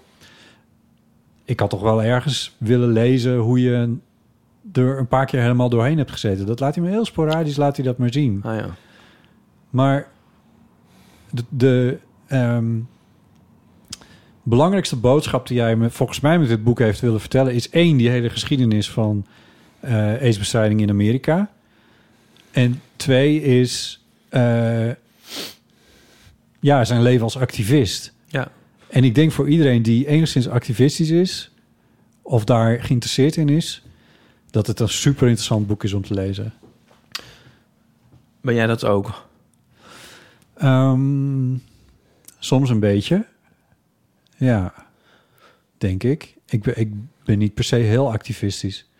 ik 1.44 1.60
had 1.60 1.70
toch 1.70 1.80
wel 1.80 2.02
ergens 2.02 2.56
willen 2.58 2.92
lezen 2.92 3.36
hoe 3.36 3.60
je 3.60 3.96
er 4.72 4.98
een 4.98 5.08
paar 5.08 5.26
keer 5.26 5.40
helemaal 5.40 5.68
doorheen 5.68 5.98
hebt 5.98 6.10
gezeten. 6.10 6.46
Dat 6.46 6.60
laat 6.60 6.74
hij 6.74 6.84
me 6.84 6.90
heel 6.90 7.04
sporadisch, 7.04 7.56
laat 7.56 7.76
hij 7.76 7.84
dat 7.84 7.98
maar 7.98 8.12
zien. 8.12 8.40
Ah 8.44 8.56
ja. 8.56 8.68
Maar 9.70 10.08
de, 11.30 11.44
de 11.48 11.98
ehm, 12.26 12.78
belangrijkste 14.42 14.96
boodschap 14.96 15.46
die 15.46 15.56
jij 15.56 15.76
me 15.76 15.90
volgens 15.90 16.20
mij 16.20 16.38
met 16.38 16.48
dit 16.48 16.64
boek 16.64 16.78
heeft 16.78 17.00
willen 17.00 17.20
vertellen... 17.20 17.54
is 17.54 17.70
één, 17.70 17.96
die 17.96 18.08
hele 18.08 18.30
geschiedenis 18.30 18.90
van 18.90 19.26
eh 19.80 19.94
aidsbestrijding 19.96 20.80
in 20.80 20.90
Amerika. 20.90 21.50
En 22.50 22.82
twee 22.96 23.42
is 23.42 24.04
eh, 24.28 24.90
ja, 26.60 26.84
zijn 26.84 27.02
leven 27.02 27.22
als 27.22 27.36
activist. 27.36 28.12
Ja. 28.26 28.50
En 28.88 29.04
ik 29.04 29.14
denk 29.14 29.32
voor 29.32 29.48
iedereen 29.48 29.82
die 29.82 30.06
enigszins 30.06 30.48
activistisch 30.48 31.10
is... 31.10 31.50
of 32.22 32.44
daar 32.44 32.82
geïnteresseerd 32.82 33.36
in 33.36 33.48
is... 33.48 33.82
dat 34.50 34.66
het 34.66 34.80
een 34.80 34.88
super 34.88 35.26
interessant 35.26 35.66
boek 35.66 35.84
is 35.84 35.92
om 35.92 36.02
te 36.02 36.14
lezen. 36.14 36.52
Ben 38.40 38.54
jij 38.54 38.66
dat 38.66 38.84
ook? 38.84 39.28
Ehm, 40.54 41.54
soms 42.38 42.70
een 42.70 42.80
beetje. 42.80 43.26
Ja, 44.40 44.72
denk 45.78 46.02
ik. 46.02 46.36
Ik 46.46 46.62
ben, 46.62 46.78
ik 46.78 46.92
ben 47.24 47.38
niet 47.38 47.54
per 47.54 47.64
se 47.64 47.76
heel 47.76 48.12
activistisch. 48.12 48.90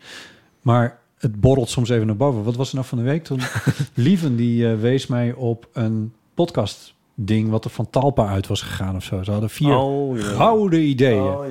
Maar 0.62 0.99
het 1.18 1.41
borrelt 1.41 1.68
soms 1.68 1.88
even 1.88 2.07
naar 2.07 2.16
boven. 2.16 2.45
Wat 2.45 2.57
was 2.57 2.68
er 2.68 2.74
nou 2.74 2.86
van 2.86 2.99
de 2.99 3.05
week 3.05 3.24
toen? 3.24 3.41
Lieven 3.95 4.36
die 4.36 4.70
eh, 4.70 4.80
wees 4.80 5.07
mij 5.07 5.32
op 5.32 5.68
een 5.72 6.12
podcast 6.34 6.95
ding 7.14 7.51
wat 7.51 7.64
er 7.64 7.70
van 7.70 7.91
Talpa 7.91 8.28
uit 8.28 8.47
was 8.47 8.62
gegaan 8.62 8.97
of 8.97 9.05
zo. 9.05 9.22
Ze 9.22 9.30
hadden 9.30 9.51
vier 9.51 9.76
Oh, 9.76 10.18
gouden 10.18 10.80
ideeën. 10.80 11.22
Oh. 11.22 11.45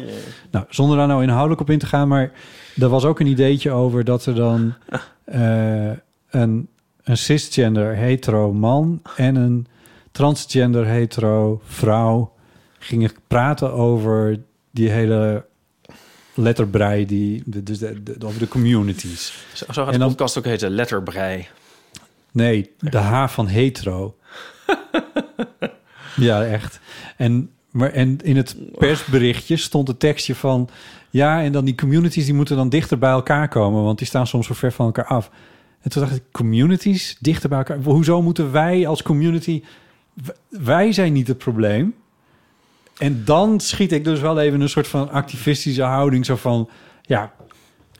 Nou, 0.51 0.65
zonder 0.69 0.97
daar 0.97 1.07
nou 1.07 1.23
inhoudelijk 1.23 1.61
op 1.61 1.69
in 1.69 1.79
te 1.79 1.85
gaan, 1.85 2.07
maar 2.07 2.31
er 2.79 2.89
was 2.89 3.05
ook 3.05 3.19
een 3.19 3.27
ideetje 3.27 3.71
over 3.71 4.03
dat 4.03 4.25
er 4.25 4.35
dan 4.35 4.73
eh, 5.23 5.91
een, 6.29 6.67
een 7.03 7.17
cisgender 7.17 7.95
hetero 7.95 8.53
man 8.53 9.01
en 9.15 9.35
een 9.35 9.67
transgender 10.11 10.85
hetero 10.85 11.61
vrouw 11.63 12.37
gingen 12.80 13.11
praten 13.27 13.73
over 13.73 14.39
die 14.71 14.89
hele 14.89 15.45
letterbrei, 16.34 17.05
die, 17.05 17.43
de, 17.45 17.63
dus 17.63 17.77
de, 17.77 18.03
de- 18.03 18.25
over 18.25 18.39
de 18.39 18.47
communities. 18.47 19.45
Zo, 19.53 19.65
zo 19.65 19.73
gaat 19.73 19.86
En 19.86 19.91
de 19.91 19.97
dan- 19.99 20.07
podcast 20.09 20.38
ook 20.38 20.45
heten, 20.45 20.69
Letterbrei. 20.69 21.47
Nee, 22.32 22.71
de 22.80 22.97
H 22.97 23.27
van 23.27 23.47
hetero. 23.47 24.15
ja, 26.15 26.43
echt. 26.45 26.80
En, 27.17 27.51
maar, 27.71 27.91
en 27.91 28.17
in 28.21 28.38
het 28.38 28.55
persberichtje 28.77 29.57
stond 29.57 29.88
het 29.88 29.99
tekstje 29.99 30.36
van... 30.36 30.69
Ja, 31.09 31.41
en 31.43 31.51
dan 31.51 31.65
die 31.65 31.75
communities 31.75 32.25
die 32.25 32.34
moeten 32.34 32.55
dan 32.55 32.69
dichter 32.69 32.97
bij 32.97 33.09
elkaar 33.09 33.47
komen... 33.47 33.84
want 33.84 33.97
die 33.97 34.07
staan 34.07 34.27
soms 34.27 34.47
zo 34.47 34.53
ver 34.53 34.71
van 34.71 34.86
elkaar 34.86 35.05
af. 35.05 35.32
En 35.82 35.89
toen 35.89 36.01
dacht 36.01 36.15
ik, 36.15 36.23
communities 36.32 37.17
dichter 37.19 37.49
bij 37.49 37.57
elkaar... 37.57 37.77
Hoezo 37.84 38.21
moeten 38.21 38.51
wij 38.51 38.88
als 38.88 39.01
community... 39.01 39.63
Wij 40.49 40.91
zijn 40.91 41.13
niet 41.13 41.27
het 41.27 41.38
probleem. 41.38 41.95
En 42.99 43.21
dan 43.25 43.59
schiet 43.59 43.91
ik 43.91 44.03
dus 44.03 44.19
wel 44.19 44.39
even 44.39 44.61
een 44.61 44.69
soort 44.69 44.87
van 44.87 45.11
activistische 45.11 45.83
houding... 45.83 46.25
zo 46.25 46.35
van, 46.35 46.69
ja, 47.01 47.31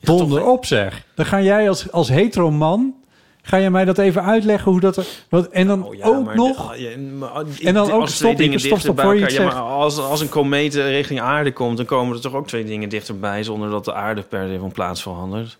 donder 0.00 0.44
op 0.46 0.64
zeg. 0.64 1.04
Dan 1.14 1.26
ga 1.26 1.40
jij 1.40 1.68
als, 1.68 1.92
als 1.92 2.08
hetero 2.08 2.50
man... 2.50 2.94
Ga 3.42 3.56
je 3.56 3.70
mij 3.70 3.84
dat 3.84 3.98
even 3.98 4.24
uitleggen 4.24 4.70
hoe 4.72 4.80
dat 4.80 4.96
er... 4.96 5.06
Wat, 5.28 5.48
en 5.48 5.66
dan 5.66 5.84
Oh 5.84 5.94
ja, 5.94 6.06
ook 6.06 6.34
nog... 6.34 6.76
de- 6.76 7.58
En 7.64 7.74
dan 7.74 7.90
ook 7.90 8.08
stop, 8.08 8.36
dingen 8.36 8.60
stop, 8.60 8.78
stop, 8.78 9.00
voor 9.00 9.16
je 9.16 9.32
Ja, 9.32 9.44
maar 9.44 9.52
als, 9.54 9.98
als 9.98 10.20
een 10.20 10.28
komeet 10.28 10.74
eh, 10.74 10.88
richting 10.90 11.20
aarde 11.20 11.52
komt, 11.52 11.76
dan 11.76 11.86
komen 11.86 12.14
er 12.14 12.20
toch 12.22 12.34
ook 12.34 12.46
twee 12.46 12.64
dingen 12.64 12.88
dichterbij 12.88 13.42
zonder 13.42 13.70
dat 13.70 13.84
de 13.84 13.94
aarde 13.94 14.22
per 14.22 14.48
se 14.48 14.58
van 14.58 14.72
plaats 14.72 15.02
verandert. 15.02 15.58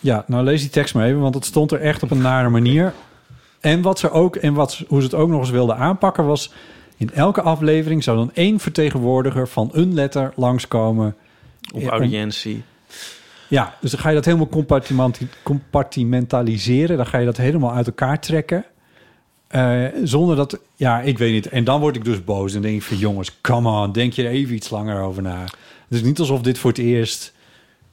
Ja, 0.00 0.24
nou 0.26 0.44
lees 0.44 0.60
die 0.60 0.70
tekst 0.70 0.94
maar 0.94 1.06
even, 1.06 1.20
want 1.20 1.34
het 1.34 1.44
stond 1.44 1.72
er 1.72 1.80
echt 1.80 2.02
op 2.02 2.10
een 2.10 2.20
nare 2.22 2.48
manier. 2.48 2.92
En 3.60 3.82
wat 3.82 3.98
ze 3.98 4.10
ook, 4.10 4.36
en 4.36 4.54
wat, 4.54 4.82
hoe 4.88 4.98
ze 5.00 5.04
het 5.06 5.14
ook 5.14 5.28
nog 5.28 5.40
eens 5.40 5.50
wilden 5.50 5.76
aanpakken 5.76 6.26
was... 6.26 6.52
in 7.02 7.10
elke 7.14 7.42
aflevering 7.42 8.02
zou 8.02 8.16
dan 8.16 8.30
één 8.34 8.58
vertegenwoordiger 8.58 9.48
van 9.48 9.70
een 9.72 9.94
letter 9.94 10.32
langskomen. 10.36 11.16
Op 11.74 11.82
audiëntie. 11.82 12.62
Ja, 13.48 13.74
dus 13.80 13.90
dan 13.90 14.00
ga 14.00 14.08
je 14.08 14.14
dat 14.14 14.24
helemaal 14.24 14.48
compartimentaliseren. 15.42 16.96
Dan 16.96 17.06
ga 17.06 17.18
je 17.18 17.24
dat 17.24 17.36
helemaal 17.36 17.72
uit 17.72 17.86
elkaar 17.86 18.20
trekken. 18.20 18.64
Eh, 19.48 19.84
zonder 20.02 20.36
dat... 20.36 20.60
Ja, 20.76 21.00
ik 21.00 21.18
weet 21.18 21.32
niet. 21.32 21.48
En 21.48 21.64
dan 21.64 21.80
word 21.80 21.96
ik 21.96 22.04
dus 22.04 22.24
boos. 22.24 22.54
En 22.54 22.62
denk 22.62 22.74
ik 22.74 22.82
van... 22.82 22.96
Jongens, 22.96 23.40
come 23.40 23.70
on. 23.70 23.92
Denk 23.92 24.12
je 24.12 24.22
er 24.22 24.30
even 24.30 24.54
iets 24.54 24.70
langer 24.70 25.00
over 25.00 25.22
na. 25.22 25.40
Het 25.40 25.50
is 25.88 26.02
niet 26.02 26.18
alsof 26.18 26.40
dit 26.40 26.58
voor 26.58 26.70
het 26.70 26.80
eerst 26.80 27.34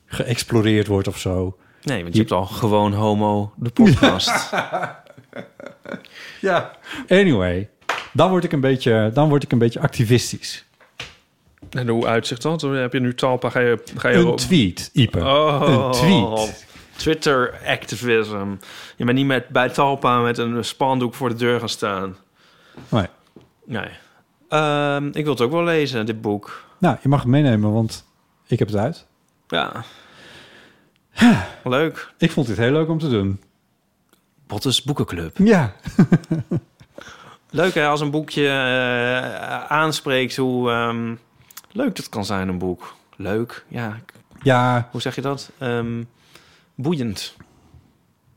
geëxploreerd 0.06 0.88
wordt 0.88 1.08
of 1.08 1.18
zo. 1.18 1.58
Nee, 1.84 2.02
want 2.02 2.14
je 2.14 2.20
hebt 2.20 2.32
al 2.32 2.46
gewoon 2.46 2.94
homo 2.94 3.54
de 3.56 3.70
podcast. 3.70 4.32
Ja. 6.42 6.72
Anyway, 7.08 7.70
dan 8.12 8.30
word 8.30 8.44
ik 8.44 8.52
een 8.52 8.60
beetje, 8.60 9.12
dan 9.14 9.30
word 9.30 9.44
ik 9.44 9.52
een 9.52 9.58
beetje 9.58 9.80
activistisch. 9.80 10.66
En 11.70 11.88
hoe 11.88 12.06
uitzicht 12.06 12.42
dat? 12.42 12.62
Heb 12.62 12.94
je 12.94 13.00
nu 13.00 13.16
talpa? 13.16 13.50
Ga 13.50 13.60
je, 13.60 13.84
ga 13.96 14.10
je 14.10 14.18
Een 14.18 14.36
tweet, 14.36 14.90
Ipe. 14.94 15.20
Oh, 15.20 15.62
Een 15.66 15.92
tweet. 15.92 16.68
Twitter 16.96 17.60
activism. 17.66 18.48
Je 18.96 19.06
bent 19.06 19.18
niet 19.18 19.26
met, 19.26 19.48
bij 19.48 19.70
Talpa 19.70 20.20
met 20.20 20.38
een 20.38 20.66
spandoek 20.66 21.14
voor 21.14 21.30
de 21.30 21.36
deur 21.36 21.60
gaan 21.60 21.70
staan. 21.70 22.18
Nee. 22.90 23.06
Nee. 23.66 23.90
Ehm, 24.50 25.08
ik 25.08 25.24
wil 25.24 25.34
het 25.34 25.42
ook 25.42 25.52
wel 25.52 25.64
lezen, 25.64 26.06
dit 26.06 26.22
boek. 26.22 26.64
Nou, 26.78 26.98
je 27.02 27.10
mag 27.10 27.20
het 27.20 27.30
meenemen, 27.30 27.74
want 27.74 28.06
ik 28.48 28.60
heb 28.60 28.68
het 28.68 28.78
uit. 28.78 29.06
Ja. 29.48 29.84
Leuk. 31.64 32.14
Ik 32.18 32.32
vond 32.32 32.48
dit 32.48 32.58
heel 32.58 32.72
leuk 32.72 32.90
om 32.90 33.00
te 33.00 33.10
doen. 33.10 33.42
Bottes 34.48 34.84
Boekenclub. 34.84 35.38
Ja. 35.38 35.74
Leuk 37.50 37.74
hè, 37.74 37.88
als 37.88 38.02
een 38.02 38.12
boekje 38.12 38.48
eh, 38.48 39.64
aanspreekt 39.66 40.36
hoe 40.36 40.72
ehm, 40.72 41.16
leuk 41.72 41.96
dat 41.96 42.10
kan 42.10 42.26
zijn, 42.26 42.48
een 42.48 42.58
boek. 42.58 42.96
Leuk, 43.16 43.66
ja. 43.68 43.98
Ja, 44.44 44.88
Hoe 44.92 45.02
zeg 45.02 45.16
je 45.16 45.22
dat? 45.22 45.52
Ehm, 45.58 46.04
boeiend. 46.76 47.36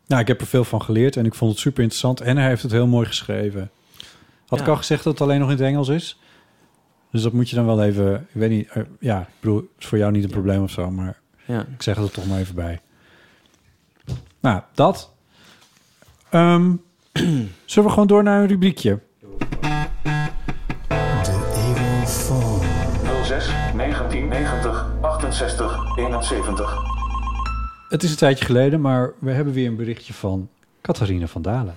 nou, 0.06 0.20
ik 0.20 0.28
heb 0.28 0.40
er 0.40 0.46
veel 0.46 0.64
van 0.64 0.82
geleerd 0.82 1.16
en 1.16 1.26
ik 1.26 1.34
vond 1.34 1.50
het 1.50 1.60
super 1.60 1.80
interessant. 1.82 2.20
En 2.20 2.36
hij 2.36 2.48
heeft 2.48 2.62
het 2.62 2.72
heel 2.72 2.86
mooi 2.86 3.06
geschreven. 3.06 3.70
Had 4.46 4.58
Ja. 4.58 4.64
ik 4.64 4.70
al 4.70 4.76
gezegd 4.76 5.04
dat 5.04 5.12
het 5.12 5.22
alleen 5.22 5.40
nog 5.40 5.50
in 5.50 5.56
het 5.56 5.64
Engels 5.66 5.88
is? 5.88 6.18
Dus 7.10 7.22
dat 7.22 7.32
moet 7.32 7.50
je 7.50 7.56
dan 7.56 7.66
wel 7.66 7.82
even... 7.82 8.14
Ik 8.14 8.40
weet 8.40 8.50
niet, 8.50 8.72
ja, 9.00 9.20
ik 9.20 9.26
bedoel, 9.40 9.56
het 9.56 9.66
is 9.78 9.86
voor 9.86 9.98
jou 9.98 10.12
niet 10.12 10.24
een 10.24 10.30
probleem 10.30 10.62
of 10.62 10.70
zo, 10.70 10.90
maar 10.90 11.20
Ja. 11.46 11.60
ik 11.60 11.82
zeg 11.82 11.96
het 11.96 12.04
er 12.04 12.10
toch 12.12 12.26
maar 12.26 12.38
even 12.38 12.54
bij. 12.54 12.80
Nou, 14.40 14.60
dat. 14.74 15.12
Ehm, 16.30 16.74
zullen 17.64 17.88
we 17.88 17.94
gewoon 17.94 18.06
door 18.06 18.22
naar 18.22 18.40
een 18.40 18.48
rubriekje? 18.48 18.98
06 23.22 23.46
1990 23.76 24.86
68 25.00 25.96
71. 25.96 26.76
Het 27.88 28.02
is 28.02 28.10
een 28.10 28.16
tijdje 28.16 28.44
geleden, 28.44 28.80
maar 28.80 29.12
we 29.18 29.30
hebben 29.30 29.54
weer 29.54 29.68
een 29.68 29.76
berichtje 29.76 30.12
van 30.12 30.48
Catharina 30.80 31.26
van 31.26 31.42
Dalen. 31.42 31.74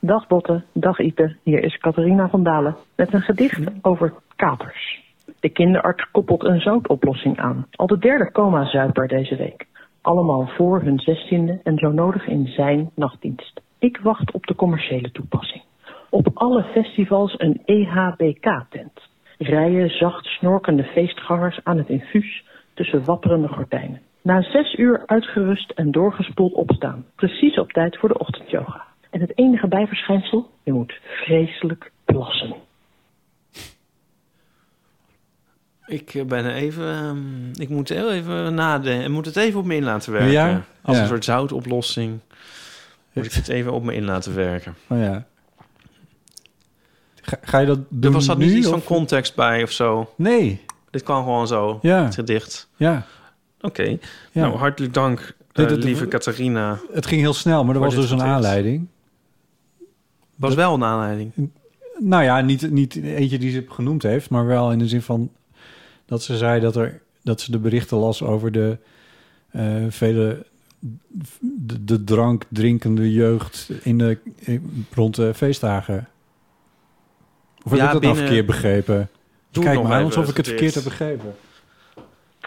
Dag 0.00 0.26
Botte, 0.26 0.62
dag 0.72 0.98
Ipe. 0.98 1.36
Hier 1.42 1.64
is 1.64 1.78
Catharina 1.78 2.28
van 2.28 2.42
Dalen 2.42 2.76
met 2.96 3.12
een 3.12 3.20
gedicht 3.20 3.60
over 3.82 4.14
katers. 4.36 5.02
De 5.40 5.48
kinderarts 5.48 6.10
koppelt 6.10 6.44
een 6.44 6.60
zoutoplossing 6.60 7.38
aan. 7.38 7.66
Al 7.70 7.86
de 7.86 7.98
derde 7.98 8.32
coma-zuiper 8.32 9.08
deze 9.08 9.36
week. 9.36 9.66
Allemaal 10.00 10.46
voor 10.46 10.82
hun 10.82 10.98
zestiende 10.98 11.60
en 11.62 11.78
zo 11.78 11.90
nodig 11.90 12.26
in 12.26 12.46
zijn 12.46 12.90
nachtdienst. 12.94 13.61
Ik 13.82 13.96
wacht 14.02 14.32
op 14.32 14.46
de 14.46 14.54
commerciële 14.54 15.10
toepassing. 15.10 15.62
Op 16.10 16.30
alle 16.34 16.62
festivals 16.62 17.34
een 17.38 17.62
EHBK-tent. 17.64 19.00
Rijen 19.38 19.90
zacht 19.90 20.24
snorkende 20.26 20.84
feestgangers 20.84 21.60
aan 21.64 21.76
het 21.78 21.88
infuus 21.88 22.44
tussen 22.74 23.04
wapperende 23.04 23.48
gordijnen. 23.48 24.00
Na 24.22 24.42
zes 24.42 24.74
uur 24.74 25.02
uitgerust 25.06 25.70
en 25.70 25.90
doorgespoeld 25.90 26.52
opstaan. 26.52 27.04
Precies 27.14 27.58
op 27.58 27.72
tijd 27.72 27.98
voor 27.98 28.08
de 28.08 28.18
ochtendyoga. 28.18 28.82
En 29.10 29.20
het 29.20 29.38
enige 29.38 29.68
bijverschijnsel, 29.68 30.50
je 30.62 30.72
moet 30.72 31.00
vreselijk 31.04 31.92
plassen. 32.04 32.54
Ik 35.86 36.14
eh, 36.14 36.24
ben 36.24 36.54
even... 36.54 36.86
ehm, 36.88 37.50
ik 37.60 37.68
moet 37.68 37.88
heel 37.88 38.12
even 38.12 38.54
nadenken. 38.54 39.04
Ik 39.04 39.10
moet 39.10 39.26
het 39.26 39.36
even 39.36 39.60
op 39.60 39.66
me 39.66 39.74
in 39.74 39.84
laten 39.84 40.12
werken. 40.12 40.30
Ja? 40.32 40.62
Als 40.82 40.96
Ja. 40.96 41.02
een 41.02 41.08
soort 41.08 41.24
zoutoplossing. 41.24 42.20
Moet 43.12 43.24
ik 43.24 43.32
het 43.32 43.48
even 43.48 43.72
op 43.72 43.82
me 43.84 43.94
in 43.94 44.04
laten 44.04 44.34
werken. 44.34 44.74
Oh 44.88 44.98
ja. 44.98 45.26
Ga, 47.22 47.38
ga 47.42 47.58
je 47.58 47.66
dat 47.66 47.78
doen 47.88 48.02
Er 48.02 48.10
was 48.10 48.26
dat 48.26 48.38
niet 48.38 48.50
nu, 48.50 48.56
iets 48.56 48.66
of- 48.66 48.72
van 48.72 48.82
context 48.96 49.34
bij 49.34 49.62
of 49.62 49.70
zo? 49.70 50.12
Nee. 50.16 50.60
Dit 50.90 51.02
kan 51.02 51.22
gewoon 51.22 51.46
zo, 51.46 51.78
Ja. 51.82 52.04
het 52.04 52.14
gedicht. 52.14 52.68
Ja. 52.76 53.06
Oké. 53.60 53.82
Ja. 53.82 53.98
Nou, 54.32 54.56
hartelijk 54.56 54.94
dank, 54.94 55.18
eh, 55.20 55.26
Dit- 55.52 55.68
dit- 55.68 55.84
lieve 55.84 56.08
Catharina. 56.08 56.78
Het 56.92 57.06
ging 57.06 57.20
heel 57.20 57.32
snel, 57.34 57.64
maar 57.64 57.74
er 57.74 57.80
was 57.80 57.94
dus 57.94 58.02
een 58.10 58.18
gedicht. 58.18 58.28
aanleiding. 58.36 58.86
Was 60.36 60.54
wel 60.54 60.74
een 60.74 60.84
aanleiding. 60.84 61.32
Nou 61.98 62.22
ja, 62.24 62.40
niet, 62.40 62.70
niet 62.70 62.96
eentje 62.96 63.38
die 63.38 63.50
ze 63.50 63.64
genoemd 63.68 64.02
heeft, 64.02 64.30
maar 64.30 64.46
wel 64.46 64.72
in 64.72 64.78
de 64.78 64.88
zin 64.88 65.02
van 65.02 65.30
dat 66.06 66.22
ze 66.22 66.36
zei 66.36 66.60
dat, 66.60 66.76
er, 66.76 67.00
dat 67.22 67.40
ze 67.40 67.50
de 67.50 67.58
berichten 67.58 67.96
las 67.96 68.22
over 68.22 68.52
de 68.52 68.78
eh, 69.50 69.84
vele 69.88 70.46
de, 71.40 71.84
de 71.84 72.04
drank 72.04 72.44
drinkende 72.48 73.12
jeugd 73.12 73.70
in 73.82 73.98
de, 73.98 74.18
in- 74.36 74.86
rond 74.94 75.14
de 75.16 75.34
feestdagen. 75.34 76.08
Of 77.64 77.70
heb 77.70 77.78
Ja, 77.80 77.86
ik 77.86 77.92
dat 77.92 78.02
nou 78.02 78.14
binnen- 78.14 78.16
verkeerd 78.16 78.46
begrepen? 78.46 79.08
Doe 79.50 79.68
aan 79.68 79.76
even 79.76 80.04
alsof 80.04 80.28
ik 80.28 80.36
het 80.36 80.46
verkeerd 80.48 80.74
heb 80.74 80.84
begrepen. 80.84 81.34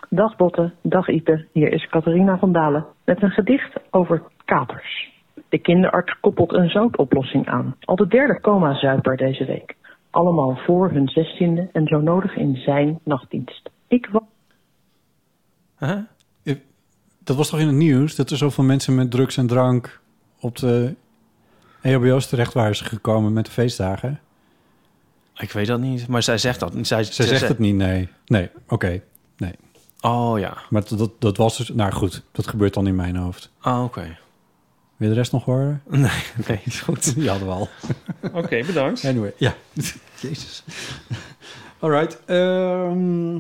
Dag 0.10 0.36
Botte, 0.36 0.74
dag 0.82 1.08
Ipe. 1.08 1.46
Hier 1.52 1.72
is 1.74 1.88
Catharina 1.90 2.38
van 2.38 2.52
Dalen 2.52 2.86
met 3.06 3.22
een 3.24 3.30
gedicht 3.32 3.74
over 3.92 4.24
katers. 4.46 5.14
De 5.50 5.58
kinderarts 5.58 6.20
koppelt 6.20 6.54
een 6.54 6.70
zoutoplossing 6.70 7.48
aan. 7.48 7.76
Al 7.80 7.96
de 7.96 8.08
derde 8.08 8.40
coma-zuiper 8.42 9.18
deze 9.18 9.46
week. 9.46 9.76
Allemaal 10.10 10.56
voor 10.66 10.92
hun 10.92 11.08
zestiende 11.08 11.70
en 11.74 11.88
zo 11.88 12.00
nodig 12.00 12.36
in 12.36 12.56
zijn 12.56 13.00
nachtdienst. 13.04 13.70
Ik 13.88 14.10
wacht. 14.12 14.26
Huh? 15.80 15.98
Dat 17.26 17.36
was 17.36 17.50
toch 17.50 17.60
in 17.60 17.68
het 17.68 17.76
nieuws 17.76 18.16
dat 18.16 18.30
er 18.30 18.38
zoveel 18.38 18.64
mensen 18.64 18.96
met 18.96 19.12
drugs 19.12 19.38
en 19.38 19.48
drank 19.48 20.00
op 20.40 20.58
de 20.58 20.96
EHBO's 21.82 22.28
terecht 22.28 22.54
waren 22.54 22.76
gekomen 22.76 23.34
met 23.34 23.46
de 23.46 23.52
feestdagen? 23.52 24.20
Ik 25.36 25.52
weet 25.52 25.68
dat 25.68 25.80
niet, 25.80 26.08
maar 26.08 26.24
zij 26.24 26.38
zegt 26.38 26.60
dat. 26.60 26.74
Zij, 26.82 27.04
Zij 27.04 27.26
zegt 27.26 27.48
het 27.48 27.60
niet, 27.60 27.76
nee. 27.76 28.10
Nee, 28.26 28.50
oké. 28.68 29.02
Nee. 29.38 29.54
Oh 30.02 30.40
ja. 30.40 30.58
Maar 30.70 30.84
dat, 30.88 30.98
dat, 31.00 31.12
dat 31.20 31.38
was 31.38 31.58
dus... 31.58 31.70
Nou 31.70 31.92
goed, 31.92 32.22
dat 32.32 32.48
gebeurt 32.48 32.74
dan 32.74 32.88
in 32.88 32.96
mijn 32.96 33.16
hoofd. 33.16 33.52
Oh, 33.64 33.84
oké. 33.84 34.18
Wil 34.98 35.08
je 35.08 35.14
de 35.14 35.20
rest 35.20 35.32
nog 35.32 35.46
horen? 35.46 35.82
Nee, 35.90 36.24
nee, 36.48 36.62
is 36.64 36.82
goed. 36.82 37.16
Die 37.16 37.30
hadden 37.30 37.48
we 37.48 37.54
al. 37.54 37.70
Oké, 38.34 38.64
bedankt. 38.66 39.06
Anyway, 39.06 39.34
ja. 39.38 39.54
Jezus. 40.22 40.64
All 41.80 41.90
right. 41.90 42.20
ehm. 42.26 43.38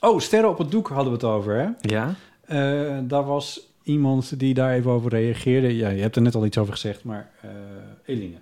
Oh, 0.00 0.20
sterren 0.20 0.50
op 0.50 0.58
het 0.58 0.70
doek 0.70 0.88
hadden 0.88 1.06
we 1.06 1.12
het 1.12 1.24
over, 1.24 1.54
hè? 1.56 1.68
Ja? 1.80 2.14
Eh, 2.52 2.98
daar 3.02 3.24
was 3.24 3.60
iemand 3.82 4.38
die 4.38 4.54
daar 4.54 4.72
even 4.72 4.90
over 4.90 5.10
reageerde. 5.10 5.76
Ja, 5.76 5.88
je 5.88 6.00
hebt 6.00 6.16
er 6.16 6.22
net 6.22 6.34
al 6.34 6.46
iets 6.46 6.58
over 6.58 6.72
gezegd, 6.72 7.04
maar 7.04 7.30
eh 7.40 7.50
Eline. 8.04 8.36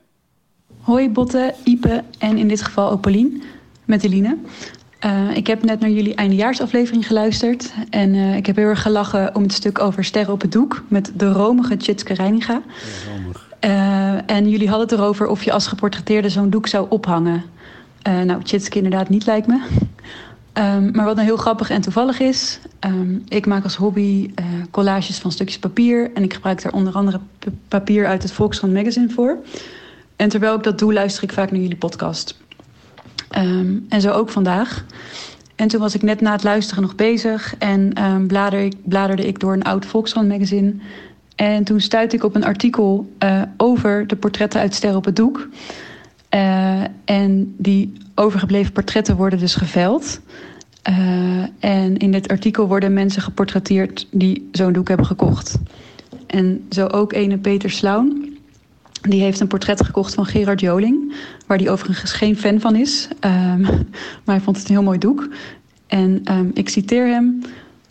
Hoi 0.81 1.11
Botte, 1.11 1.55
Ipe 1.65 2.03
en 2.19 2.39
in 2.39 2.49
dit 2.49 2.63
geval 2.63 2.91
ook 2.91 3.01
Paulien 3.01 3.43
met 3.85 4.05
Eline. 4.05 4.37
Eh, 4.99 5.37
ik 5.37 5.47
heb 5.47 5.65
net 5.65 5.81
naar 5.81 5.91
jullie 5.91 6.15
eindejaarsaflevering 6.15 7.07
geluisterd. 7.07 7.75
En 7.91 8.15
eh, 8.15 8.37
ik 8.37 8.47
heb 8.47 8.57
heel 8.57 8.67
erg 8.67 8.83
gelachen 8.83 9.35
om 9.35 9.43
het 9.43 9.53
stuk 9.53 9.79
over 9.79 10.05
Sterren 10.05 10.33
op 10.33 10.41
het 10.41 10.53
Doek... 10.53 10.85
met 10.89 11.13
de 11.17 11.33
romige 11.33 11.77
Tjitske 11.77 12.15
Reininga. 12.15 12.63
Eh, 13.61 14.31
en 14.31 14.49
jullie 14.49 14.69
hadden 14.69 14.89
het 14.89 14.99
erover 14.99 15.27
of 15.27 15.43
je 15.43 15.53
als 15.53 15.67
geportretteerde 15.67 16.29
zo'n 16.29 16.51
doek 16.51 16.67
zou 16.67 16.87
ophangen. 16.89 17.43
Eh, 18.03 18.21
nou, 18.21 18.43
Tjitske 18.43 18.77
inderdaad 18.77 19.09
niet 19.09 19.27
lijkt 19.27 19.47
me. 19.47 19.61
Ehm, 20.53 20.91
maar 20.93 21.05
wat 21.05 21.15
nou 21.15 21.27
heel 21.27 21.37
grappig 21.37 21.71
en 21.71 21.81
toevallig 21.81 22.21
is... 22.21 22.61
ehm, 22.79 23.19
ik 23.29 23.47
maak 23.47 23.65
als 23.65 23.77
hobby 23.77 24.31
eh, 24.35 24.45
collages 24.71 25.19
van 25.19 25.33
stukjes 25.33 25.59
papier... 25.59 26.11
en 26.15 26.23
ik 26.23 26.35
gebruik 26.35 26.63
daar 26.63 26.73
onder 26.73 26.93
andere 26.93 27.21
papier 27.69 28.07
uit 28.07 28.23
het 28.23 28.33
Volkskrant 28.33 28.73
Magazine 28.73 29.09
voor. 29.09 29.39
En 30.17 30.29
terwijl 30.29 30.55
ik 30.57 30.63
dat 30.63 30.79
doe, 30.79 30.93
luister 30.93 31.23
ik 31.23 31.33
vaak 31.33 31.51
naar 31.51 31.61
jullie 31.61 31.77
podcast. 31.77 32.39
Ehm, 33.31 33.77
en 33.89 34.01
zo 34.01 34.11
ook 34.11 34.31
vandaag. 34.31 34.85
En 35.57 35.69
toen 35.69 35.81
was 35.81 35.95
ik 35.95 36.03
net 36.03 36.21
na 36.21 36.33
het 36.33 36.43
luisteren 36.43 36.83
nog 36.83 36.95
bezig... 36.95 37.55
en 37.59 37.93
blader 38.27 38.61
ik- 38.61 38.77
bladerde 38.85 39.27
ik 39.27 39.41
door 39.41 39.53
een 39.53 39.63
oud 39.63 39.87
Volkskrant 39.87 40.29
Magazine... 40.29 40.75
En 41.41 41.65
toen 41.65 41.81
stuitte 41.81 42.17
ik 42.17 42.25
op 42.25 42.35
een 42.35 42.45
artikel 42.45 43.13
eh, 43.19 43.43
over 43.57 44.07
de 44.07 44.17
portretten 44.17 44.61
uit 44.61 44.75
Ster 44.75 44.97
op 44.97 45.05
het 45.05 45.17
Doek. 45.17 45.49
Eh, 46.29 46.83
en 47.05 47.55
die 47.59 47.93
overgebleven 48.15 48.73
portretten 48.73 49.17
worden 49.17 49.39
dus 49.39 49.55
geveild. 49.55 50.21
Eh, 50.83 51.43
en 51.59 51.97
in 51.97 52.13
dit 52.13 52.29
artikel 52.29 52.67
worden 52.69 52.93
mensen 52.93 53.23
geportretteerd 53.23 54.07
die 54.11 54.49
zo'n 54.53 54.73
doek 54.73 54.89
hebben 54.89 55.07
gekocht. 55.07 55.59
En 56.27 56.67
zo 56.71 56.87
ook 56.87 57.13
ene 57.13 57.39
Peter 57.39 57.71
Slaun. 57.71 58.39
Die 59.01 59.23
heeft 59.23 59.41
een 59.41 59.47
portret 59.47 59.85
gekocht 59.85 60.15
van 60.15 60.27
Gerard 60.27 60.61
Joling. 60.61 61.15
Waar 61.47 61.59
hij 61.59 61.71
overigens 61.71 62.13
geen 62.13 62.37
fan 62.37 62.61
van 62.61 62.77
is. 62.77 63.09
Ehm, 63.21 63.61
maar 64.25 64.35
hij 64.35 64.41
vond 64.41 64.57
het 64.57 64.69
een 64.69 64.75
heel 64.75 64.85
mooi 64.85 64.99
doek. 64.99 65.29
En 65.87 66.21
ehm, 66.25 66.47
ik 66.55 66.69
citeer 66.69 67.07
hem. 67.07 67.43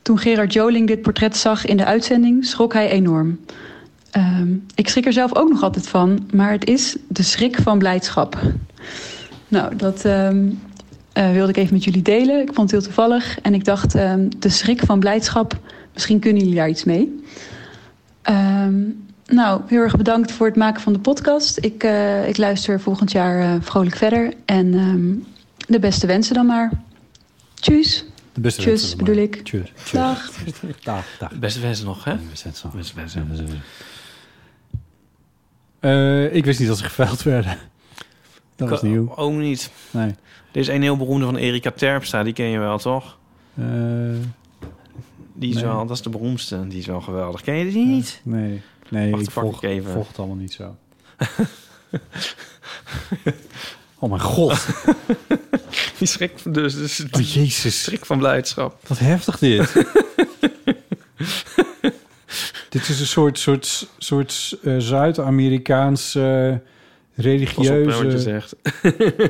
Toen 0.02 0.18
Gerard 0.18 0.54
Joling 0.54 0.88
dit 0.88 1.02
portret 1.02 1.38
zag 1.38 1.66
in 1.66 1.78
de 1.78 1.86
uitzending, 1.86 2.46
schrok 2.46 2.74
hij 2.74 2.90
enorm. 2.90 3.40
Ehm, 4.12 4.54
ik 4.76 4.90
schrik 4.90 5.06
er 5.06 5.14
zelf 5.14 5.36
ook 5.36 5.50
nog 5.50 5.64
altijd 5.64 5.88
van, 5.88 6.28
maar 6.34 6.52
het 6.52 6.68
is 6.68 6.96
de 7.08 7.24
schrik 7.24 7.58
van 7.62 7.78
blijdschap. 7.78 8.40
Nou, 9.50 9.76
dat 9.76 10.06
ehm, 10.06 10.50
eh, 11.14 11.32
wilde 11.32 11.50
ik 11.50 11.58
even 11.58 11.74
met 11.74 11.84
jullie 11.84 12.02
delen. 12.02 12.42
Ik 12.42 12.54
vond 12.54 12.72
het 12.72 12.72
heel 12.72 12.82
toevallig 12.82 13.40
en 13.42 13.54
ik 13.54 13.66
dacht, 13.66 13.96
ehm, 13.96 14.30
de 14.40 14.50
schrik 14.50 14.82
van 14.86 15.00
blijdschap, 15.00 15.60
misschien 15.94 16.20
kunnen 16.20 16.42
jullie 16.42 16.58
daar 16.58 16.70
iets 16.70 16.84
mee. 16.84 17.24
Ehm, 18.22 18.82
nou, 19.26 19.62
heel 19.68 19.82
erg 19.82 19.98
bedankt 19.98 20.32
voor 20.32 20.48
het 20.48 20.56
maken 20.56 20.82
van 20.82 20.94
de 20.94 21.00
podcast. 21.00 21.58
Ik, 21.58 21.84
eh, 21.84 22.28
ik 22.28 22.38
luister 22.38 22.80
volgend 22.80 23.12
jaar 23.12 23.40
eh, 23.40 23.56
vrolijk 23.62 23.96
verder 23.96 24.34
en 24.46 24.74
ehm, 24.74 25.14
de 25.68 25.80
beste 25.80 26.08
wensen 26.08 26.36
dan 26.36 26.46
maar. 26.46 26.72
Tjus. 27.54 28.06
De 28.34 28.42
beste 28.42 28.62
Tjus, 28.62 28.82
wensen 28.82 28.98
bedoel 28.98 29.16
maar. 29.16 29.24
ik. 29.24 29.44
Tjus. 29.44 29.74
Dag. 29.92 30.32
Dag, 30.84 31.06
dag. 31.20 31.40
Beste 31.40 31.60
wensen 31.60 31.86
nog, 31.86 32.04
hè? 32.04 32.16
Beste 32.30 32.44
wensen. 32.44 32.72
Beste 32.76 32.96
wensen. 32.96 33.62
Eh, 35.80 36.36
ik 36.36 36.46
wist 36.46 36.60
niet 36.60 36.68
dat 36.68 36.78
ze 36.78 36.84
geveild 36.84 37.24
werden. 37.24 37.58
Dat 38.60 38.70
was 38.70 38.82
Ik- 38.84 38.90
nieuw. 38.90 39.14
Ook 39.16 39.34
niet. 39.34 39.72
Nee. 39.92 40.08
Er 40.52 40.60
is 40.60 40.68
een 40.68 40.82
heel 40.82 40.98
beroemde 40.98 41.26
van 41.26 41.36
Erika 41.36 41.72
Terpstra, 41.72 42.24
die 42.24 42.34
ken 42.34 42.46
je 42.46 42.60
wel, 42.60 42.78
toch? 42.78 43.18
Eh, 43.56 43.66
Die 45.34 45.50
is 45.50 45.56
Nee. 45.56 45.64
wel, 45.66 45.86
dat 45.86 45.96
is 45.96 46.02
de 46.04 46.10
beroemdste. 46.10 46.68
Die 46.68 46.80
is 46.80 46.86
wel 46.86 47.02
geweldig. 47.02 47.42
Ken 47.42 47.56
je 47.56 47.72
die 47.72 47.86
niet? 47.86 48.22
nee. 48.24 48.62
Nee, 48.90 49.12
Wacht, 49.12 49.24
ik 49.24 49.32
volg, 49.32 49.64
ik 49.64 49.70
even. 49.70 49.92
volg 49.92 50.08
het 50.08 50.18
allemaal 50.18 50.36
niet 50.36 50.54
zo. 50.54 50.76
oh 54.00 54.10
mijn 54.10 54.22
god. 54.22 54.66
Die 55.98 56.08
schrik, 56.08 56.32
dus, 56.54 56.76
dus 56.76 57.04
Oh, 57.12 57.22
jezus. 57.22 57.84
schrik 57.84 58.06
van 58.06 58.18
blijdschap. 58.18 58.78
Wat 58.88 59.00
heftig 59.00 59.38
dit. 59.40 59.74
dit 62.70 62.90
is 62.90 63.00
een 63.00 63.06
soort, 63.08 63.40
soort, 63.40 63.88
soort 63.98 64.58
eh, 64.64 64.76
Zuid-Amerikaans 64.78 66.16
Pas 67.24 67.68
op 67.68 67.74
hè, 67.74 67.82
religieuze... 67.84 68.04
wat 68.04 68.12
je 68.12 68.20
zegt. 68.20 68.56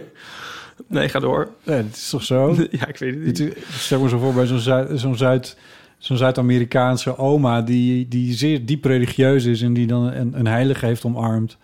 nee, 0.88 1.10
ga 1.10 1.20
door. 1.20 1.50
Nee, 1.64 1.84
dat 1.84 1.96
is 1.96 2.10
toch 2.10 2.24
zo? 2.24 2.56
Ja, 2.72 2.88
ik 2.88 2.98
weet 2.98 3.14
het 3.26 3.40
niet. 3.40 3.58
Stel 3.72 4.00
me 4.02 4.10
zo 4.10 4.18
voor 4.18 4.34
bij 4.34 4.46
zo'n 4.46 4.60
Zuid, 4.60 5.00
zo'n 5.00 5.16
Zuid, 5.18 5.58
zo'n 5.98 6.18
Zuid-Amerikaanse 6.18 7.18
oma 7.18 7.62
die, 7.62 8.08
die 8.08 8.34
zeer 8.34 8.66
diep 8.66 8.86
religieus 8.86 9.46
is 9.46 9.62
en 9.62 9.74
die 9.74 9.88
dan 9.88 10.04
een, 10.14 10.40
een 10.40 10.48
heilige 10.48 10.86
heeft 10.86 11.06
omarmd. 11.06 11.58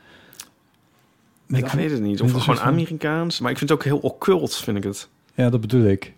Ik 1.48 1.68
weet 1.68 1.92
het 1.92 2.02
niet. 2.02 2.22
Of 2.22 2.34
een 2.34 2.42
gewoon 2.42 2.58
van- 2.58 2.66
Amerikaans. 2.68 3.40
Maar 3.40 3.52
ik 3.52 3.58
vind 3.58 3.70
het 3.70 3.80
ook 3.80 3.86
heel 3.86 3.98
occult, 3.98 4.56
vind 4.56 4.78
ik 4.78 4.84
het. 4.84 5.10
Ja, 5.34 5.50
dat 5.50 5.62
bedoel 5.62 5.84
ik. 5.86 6.14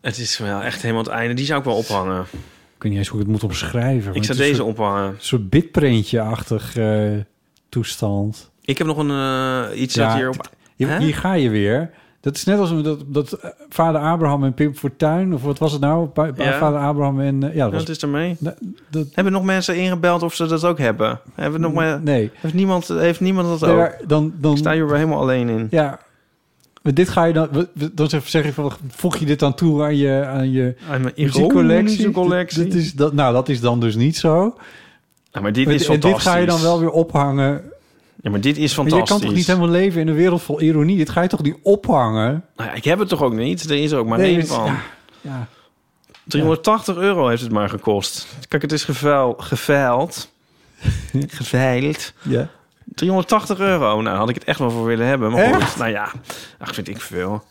Het 0.00 0.18
is 0.18 0.38
wel 0.38 0.60
echt 0.62 0.82
helemaal 0.82 1.02
het 1.02 1.12
einde. 1.12 1.34
Die 1.34 1.44
zou 1.44 1.58
ik 1.58 1.64
wel 1.64 1.76
ophangen. 1.76 2.20
Ik 2.76 2.82
weet 2.82 2.90
niet 2.90 3.00
eens 3.00 3.08
hoe 3.08 3.20
ik 3.20 3.26
het 3.26 3.34
moet 3.34 3.44
omschrijven. 3.44 4.14
Ik 4.14 4.24
zou 4.24 4.38
het 4.38 4.46
deze 4.46 4.54
soort, 4.54 4.68
ophangen. 4.68 5.08
een 5.08 5.14
soort 5.18 5.50
bitprintje-achtig 5.50 6.76
eh, 6.76 7.12
toestand. 7.68 8.50
Ik 8.60 8.78
heb 8.78 8.86
nog 8.86 8.96
een 8.98 9.10
eh, 9.10 9.80
iets 9.80 9.94
Ja, 9.94 10.06
dat 10.08 10.16
hier 10.16 10.28
op... 10.28 10.50
Hier, 10.76 11.14
ga 11.14 11.32
je 11.32 11.50
weer. 11.50 11.90
Dat 12.20 12.36
is 12.36 12.44
net 12.44 12.58
als 12.58 12.82
dat, 12.82 13.04
dat 13.06 13.32
eh, 13.32 13.50
vader 13.68 14.00
Abraham 14.00 14.44
en 14.44 14.54
Pim 14.54 14.74
Fortuyn, 14.74 15.34
of 15.34 15.42
wat 15.42 15.58
was 15.58 15.72
het 15.72 15.80
nou? 15.80 16.06
Pa- 16.06 16.30
Ja. 16.36 16.58
Vader 16.58 16.80
Abraham 16.80 17.20
en... 17.20 17.42
eh, 17.42 17.54
ja, 17.54 17.62
dat 17.64 17.72
was, 17.72 17.80
Wat 17.80 17.88
is 17.96 17.98
ermee? 18.02 18.36
dat, 18.38 18.54
dat- 18.90 19.06
Hebben 19.12 19.32
nog 19.32 19.44
mensen 19.44 19.76
ingebeld 19.76 20.22
of 20.22 20.34
ze 20.34 20.46
dat 20.46 20.64
ook 20.64 20.78
hebben? 20.78 21.20
Hebben 21.34 21.60
nog 21.60 21.72
maar... 21.72 22.00
nee. 22.02 22.30
Heeft 22.34 22.54
niemand, 22.54 22.88
heeft 22.88 23.20
niemand 23.20 23.48
dat 23.48 23.60
Nee, 23.60 23.70
ook? 23.70 23.76
maar 23.76 23.98
dan, 24.06 24.32
dan, 24.38 24.52
Ik 24.52 24.58
sta 24.58 24.72
hier 24.72 24.86
weer 24.86 24.96
helemaal 24.96 25.20
alleen 25.20 25.48
in. 25.48 25.66
Ja, 25.70 25.98
maar 26.82 26.94
dit 26.94 27.08
ga 27.08 27.24
je 27.24 27.32
dan... 27.32 27.48
Dan 27.92 28.08
zeg, 28.08 28.44
je 28.44 28.52
van, 28.52 28.72
voeg 28.88 29.16
je 29.16 29.26
dit 29.26 29.38
dan 29.38 29.54
toe 29.54 29.82
aan 29.82 29.96
je, 29.96 30.24
aan 30.26 30.50
je 30.50 30.74
Aan 30.90 31.00
mijn 31.02 31.14
muziekcollectie? 31.16 32.10
collectie. 32.10 32.64
Dat 32.64 32.74
is, 32.74 32.92
dat, 32.92 33.12
nou, 33.12 33.32
dat 33.32 33.48
is 33.48 33.60
dan 33.60 33.80
dus 33.80 33.96
niet 33.96 34.16
zo. 34.16 34.56
Ja, 35.36 35.42
maar 35.42 35.52
dit 35.52 35.68
is 35.68 35.88
en 35.88 36.00
dit 36.00 36.20
ga 36.20 36.36
je 36.36 36.46
dan 36.46 36.60
wel 36.62 36.80
weer 36.80 36.90
ophangen. 36.90 37.62
Ja, 38.20 38.30
maar 38.30 38.40
dit 38.40 38.56
is 38.56 38.76
Maar 38.76 38.86
fantastisch. 38.86 39.08
je 39.08 39.14
kan 39.14 39.20
toch 39.28 39.36
niet 39.36 39.46
helemaal 39.46 39.68
leven 39.68 40.00
in 40.00 40.08
een 40.08 40.14
wereld 40.14 40.42
vol 40.42 40.60
ironie? 40.60 40.96
Dit 40.96 41.10
ga 41.10 41.22
je 41.22 41.28
toch 41.28 41.42
niet 41.42 41.56
ophangen? 41.62 42.44
Nou 42.56 42.70
ja, 42.70 42.74
ik 42.76 42.84
heb 42.84 42.98
het 42.98 43.08
toch 43.08 43.22
ook 43.22 43.32
niet? 43.34 43.70
Er 43.70 43.82
is 43.82 43.92
ook 43.92 44.06
maar 44.06 44.18
Nee, 44.18 44.30
één 44.30 44.38
het- 44.38 44.48
van. 44.48 44.64
ja, 44.64 44.80
ja. 45.20 45.46
380 46.24 46.96
euro 46.96 47.28
heeft 47.28 47.42
het 47.42 47.50
maar 47.52 47.68
gekost. 47.68 48.26
Kijk, 48.48 48.62
het 48.62 48.72
is 48.72 48.84
gevuil, 48.84 49.34
geveild. 49.38 50.30
Geveild. 51.28 52.12
Ja. 52.22 52.48
380 52.94 53.58
euro. 53.58 54.00
Nou, 54.02 54.16
had 54.16 54.28
ik 54.28 54.34
het 54.34 54.44
echt 54.44 54.58
wel 54.58 54.70
voor 54.70 54.84
willen 54.84 55.06
hebben. 55.06 55.30
Maar 55.30 55.54
goed, 55.54 55.76
nou 55.76 55.90
ja, 55.90 56.12
ach, 56.58 56.74
vind 56.74 56.88
ik 56.88 57.00
veel. 57.00 57.44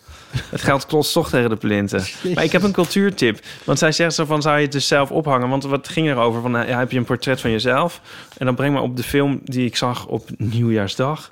Het 0.50 0.62
geld 0.62 0.86
klotst 0.86 1.14
toch 1.14 1.30
tegen 1.30 1.50
de 1.50 1.56
plinten. 1.56 2.04
Maar 2.34 2.44
ik 2.44 2.52
heb 2.52 2.64
een 2.64 2.72
cultuurtip. 2.72 3.40
Want 3.64 3.80
zij 3.80 3.92
zegt 3.92 4.14
zo 4.14 4.26
van, 4.26 4.42
zou 4.42 4.56
je 4.56 4.62
het 4.64 4.72
dus 4.72 4.88
zelf 4.88 5.12
ophangen? 5.12 5.50
Want 5.50 5.64
wat 5.64 5.88
ging 5.88 6.08
erover? 6.08 6.42
Van, 6.42 6.52
nou, 6.52 6.68
ja, 6.68 6.80
heb 6.80 6.92
je 6.92 6.98
een 6.98 7.04
portret 7.06 7.42
van 7.42 7.52
jezelf? 7.52 8.02
En 8.38 8.46
dan 8.46 8.56
breng 8.56 8.74
me 8.74 8.80
op 8.82 8.98
de 8.98 9.04
film 9.04 9.40
die 9.44 9.66
ik 9.66 9.76
zag 9.76 10.08
op 10.08 10.30
Nieuwjaarsdag. 10.38 11.32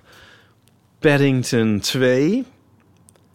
Paddington 1.00 1.80
2. 1.80 2.44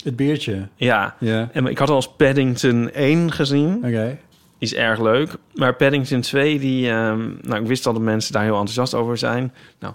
Het 0.05 0.17
beertje. 0.17 0.69
Ja. 0.77 1.15
Ja. 1.19 1.49
En 1.53 1.67
ik 1.67 1.79
had 1.79 1.89
al 1.89 1.97
eens 1.97 2.13
Paddington 2.17 2.91
1 2.91 3.33
gezien. 3.33 3.77
Oké. 3.77 4.19
Is 4.59 4.75
erg 4.75 5.01
leuk. 5.01 5.33
Maar 5.55 5.75
Paddington 5.75 6.21
2, 6.21 6.59
die... 6.59 6.89
ehm, 6.89 7.31
nou, 7.43 7.61
ik 7.61 7.67
wist 7.67 7.87
al 7.87 7.93
dat 7.93 8.03
mensen 8.03 8.33
daar 8.33 8.43
heel 8.43 8.59
enthousiast 8.59 8.95
over 8.95 9.19
zijn. 9.19 9.53
Nou, 9.81 9.95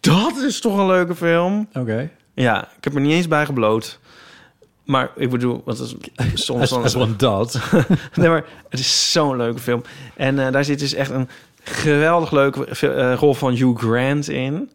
dat 0.00 0.36
is 0.36 0.60
toch 0.60 0.78
een 0.78 0.86
leuke 0.86 1.14
film? 1.14 1.68
Oké. 1.72 2.10
Ja, 2.34 2.62
ik 2.76 2.84
heb 2.84 2.94
er 2.94 3.00
niet 3.00 3.12
eens 3.12 3.28
bij 3.28 3.44
gebloot. 3.44 3.98
Maar 4.88 5.10
ik 5.16 5.30
bedoel, 5.30 5.62
wat 5.64 5.80
is 5.80 5.94
soms 6.34 6.70
dan... 6.70 6.92
want 6.92 7.18
dat. 7.18 7.60
nee, 8.14 8.28
maar 8.28 8.44
het 8.68 8.80
is 8.80 9.12
zo'n 9.12 9.36
leuke 9.36 9.58
film. 9.58 9.82
En 10.16 10.46
eh, 10.46 10.52
daar 10.52 10.64
zit 10.64 10.78
dus 10.78 10.94
echt 10.94 11.10
een 11.10 11.28
geweldig 11.62 12.30
leuke 12.30 12.66
eh, 12.66 13.14
rol 13.14 13.34
van 13.34 13.54
Hugh 13.54 13.78
Grant 13.78 14.28
in. 14.28 14.70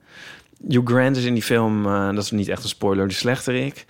Hugh 0.68 0.86
Grant 0.86 1.18
is 1.18 1.26
in 1.26 1.34
die 1.34 1.44
film, 1.44 1.86
eh, 1.86 2.06
dat 2.06 2.24
is 2.24 2.32
niet 2.32 2.48
echt 2.48 2.64
een 2.64 2.70
spoiler, 2.70 3.08
de 3.08 3.14
slechterik. 3.14 3.86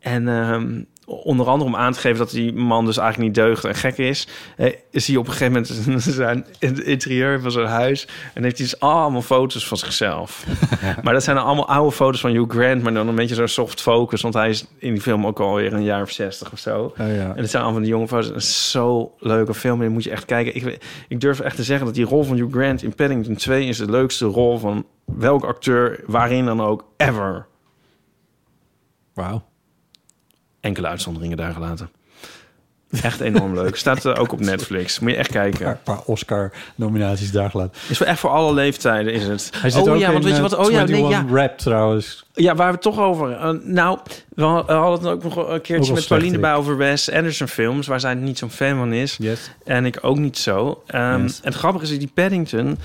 En 0.00 0.28
ehm, 0.28 0.82
onder 1.08 1.46
andere 1.46 1.70
om 1.70 1.76
aan 1.76 1.92
te 1.92 1.98
geven 1.98 2.18
dat 2.18 2.30
die 2.30 2.52
man 2.52 2.84
dus 2.84 2.96
eigenlijk 2.96 3.28
niet 3.28 3.44
deugt 3.44 3.64
en 3.64 3.74
gek 3.74 3.98
is... 3.98 4.28
eh, 4.56 4.72
is 4.90 5.06
hij 5.06 5.16
op 5.16 5.26
een 5.26 5.32
gegeven 5.32 5.52
moment 5.86 6.02
zijn 6.04 6.46
in 6.58 6.68
het 6.68 6.78
interieur 6.78 7.40
van 7.40 7.50
zijn 7.50 7.66
huis... 7.66 8.08
en 8.34 8.42
heeft 8.42 8.58
hij 8.58 8.66
dus 8.66 8.80
allemaal 8.80 9.22
foto's 9.22 9.66
van 9.68 9.76
zichzelf. 9.76 10.44
maar 11.02 11.12
dat 11.12 11.22
zijn 11.22 11.38
allemaal 11.38 11.68
oude 11.68 11.92
foto's 11.92 12.20
van 12.20 12.30
Hugh 12.30 12.50
Grant... 12.50 12.82
maar 12.82 12.94
dan 12.94 13.08
een 13.08 13.14
beetje 13.14 13.34
zo'n 13.34 13.48
soft 13.48 13.80
focus... 13.80 14.22
want 14.22 14.34
hij 14.34 14.48
is 14.48 14.64
in 14.78 14.92
die 14.92 15.02
film 15.02 15.26
ook 15.26 15.40
alweer 15.40 15.72
een 15.72 15.82
jaar 15.82 16.02
of 16.02 16.10
zestig 16.10 16.52
of 16.52 16.58
zo. 16.58 16.82
Oh, 16.82 16.96
ja. 16.96 17.04
En 17.04 17.36
het 17.36 17.50
zijn 17.50 17.62
allemaal 17.62 17.80
die 17.80 17.90
jonge 17.90 18.08
foto's. 18.08 18.26
Het 18.26 18.36
is 18.36 18.70
zo 18.70 19.14
leuke 19.18 19.54
film. 19.54 19.82
En 19.82 19.92
moet 19.92 20.04
je 20.04 20.10
echt 20.10 20.24
kijken. 20.24 20.54
Ik, 20.54 20.78
ik 21.08 21.20
durf 21.20 21.40
echt 21.40 21.56
te 21.56 21.62
zeggen 21.62 21.86
dat 21.86 21.94
die 21.94 22.04
rol 22.04 22.22
van 22.24 22.36
Hugh 22.36 22.52
Grant 22.52 22.82
in 22.82 22.94
Paddington 22.94 23.34
2 23.34 23.66
is 23.66 23.76
de 23.76 23.90
leukste 23.90 24.26
rol 24.26 24.58
van 24.58 24.86
welk 25.04 25.44
acteur, 25.44 26.00
waarin 26.06 26.44
dan 26.44 26.60
ook, 26.60 26.84
ever. 26.96 27.46
Wauw. 29.14 29.47
Enkele 30.60 30.86
uitzonderingen 30.86 31.36
daar 31.36 31.52
gelaten. 31.52 31.90
Echt 33.02 33.20
enorm 33.20 33.54
leuk. 33.54 33.76
Staat 33.76 34.04
eh, 34.04 34.20
ook 34.20 34.32
op 34.32 34.40
Netflix. 34.40 34.98
Moet 34.98 35.10
je 35.10 35.16
echt 35.16 35.30
kijken. 35.30 35.66
Een 35.68 35.82
paar 35.82 36.00
Oscar-nominaties 36.04 37.32
daar 37.32 37.50
gelaten. 37.50 37.72
Is 37.88 37.98
wel 37.98 38.08
echt 38.08 38.18
voor 38.20 38.30
alle 38.30 38.54
leeftijden 38.54 39.12
is 39.12 39.26
het. 39.26 39.50
Hij 39.56 39.70
zit 39.70 39.82
oh 39.82 39.92
ook 39.92 39.98
ja, 39.98 40.06
in, 40.06 40.12
want 40.12 40.24
weet 40.24 40.36
je 40.36 40.42
eh, 40.42 40.48
wat? 40.50 40.58
Oh 40.66 40.70
ja, 40.70 40.84
nee, 40.84 40.94
21 40.96 41.30
ja. 41.30 41.40
Rap 41.42 41.58
trouwens. 41.58 42.24
Ja, 42.32 42.54
waar 42.54 42.66
we 42.66 42.72
het 42.72 42.82
toch 42.82 42.98
over. 42.98 43.32
eh, 43.32 43.50
nou, 43.62 43.98
we 44.34 44.42
ha- 44.44 44.64
we 44.64 44.72
hadden 44.72 45.08
het 45.08 45.24
ook 45.24 45.34
nog 45.34 45.48
een 45.48 45.60
keertje 45.60 45.92
met 45.94 46.06
Pauline 46.06 46.28
slecht, 46.28 46.42
bij 46.42 46.54
over 46.54 46.76
Wes 46.76 47.10
Anderson 47.10 47.48
films, 47.48 47.86
waar 47.86 48.00
zij 48.00 48.14
niet 48.14 48.38
zo'n 48.38 48.50
fan 48.50 48.76
van 48.76 48.92
is. 48.92 49.16
Yes. 49.18 49.50
En 49.64 49.84
ik 49.86 49.98
ook 50.00 50.18
niet 50.18 50.38
zo. 50.38 50.82
Ehm, 50.86 51.22
Yes. 51.22 51.36
En 51.40 51.48
het 51.48 51.54
grappige 51.58 51.84
is, 51.84 51.98
die 51.98 52.10
Paddington 52.14 52.78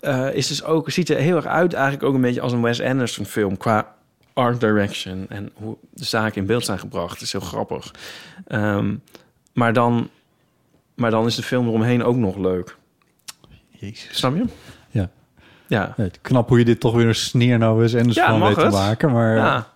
eh, 0.00 0.34
is 0.34 0.46
dus 0.46 0.64
ook, 0.64 0.90
ziet 0.90 1.08
er 1.10 1.16
heel 1.16 1.36
erg 1.36 1.46
uit 1.46 1.72
eigenlijk 1.72 2.04
ook 2.04 2.14
een 2.14 2.20
beetje 2.20 2.40
als 2.40 2.52
een 2.52 2.62
Wes 2.62 2.80
Anderson 2.82 3.24
film 3.24 3.56
qua 3.56 3.86
art 4.32 4.60
direction 4.60 5.26
en 5.28 5.50
hoe 5.54 5.76
de 5.94 6.04
zaken 6.04 6.40
in 6.40 6.46
beeld 6.46 6.64
zijn 6.64 6.78
gebracht. 6.78 7.20
Is 7.20 7.32
heel 7.32 7.40
grappig. 7.40 7.94
Ehm, 8.46 8.94
maar, 9.52 9.72
dan, 9.72 10.08
maar 10.94 11.10
dan 11.10 11.26
is 11.26 11.34
de 11.34 11.42
film 11.42 11.66
eromheen 11.68 12.02
ook 12.04 12.16
nog 12.16 12.36
leuk. 12.36 12.76
Jezus. 13.68 14.16
Snap 14.18 14.36
je? 14.36 14.44
Ja. 14.90 15.10
Ja. 15.66 15.94
Nee, 15.96 16.10
knap 16.20 16.48
hoe 16.48 16.58
je 16.58 16.64
dit 16.64 16.80
toch 16.80 16.94
weer 16.94 17.06
een 17.08 17.14
sneer 17.14 17.58
nou 17.58 17.82
eens 17.82 17.92
en 17.92 18.06
dus 18.06 18.14
Ja, 18.14 18.28
van 18.28 18.40
weet 18.40 18.58
te 18.58 18.68
maken. 18.68 19.12
Maar 19.12 19.36
Ja. 19.36 19.66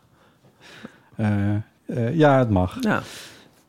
eh, 1.16 1.54
eh, 1.86 2.14
ja, 2.16 2.38
het 2.38 2.50
mag. 2.50 2.76
Ja. 2.80 3.02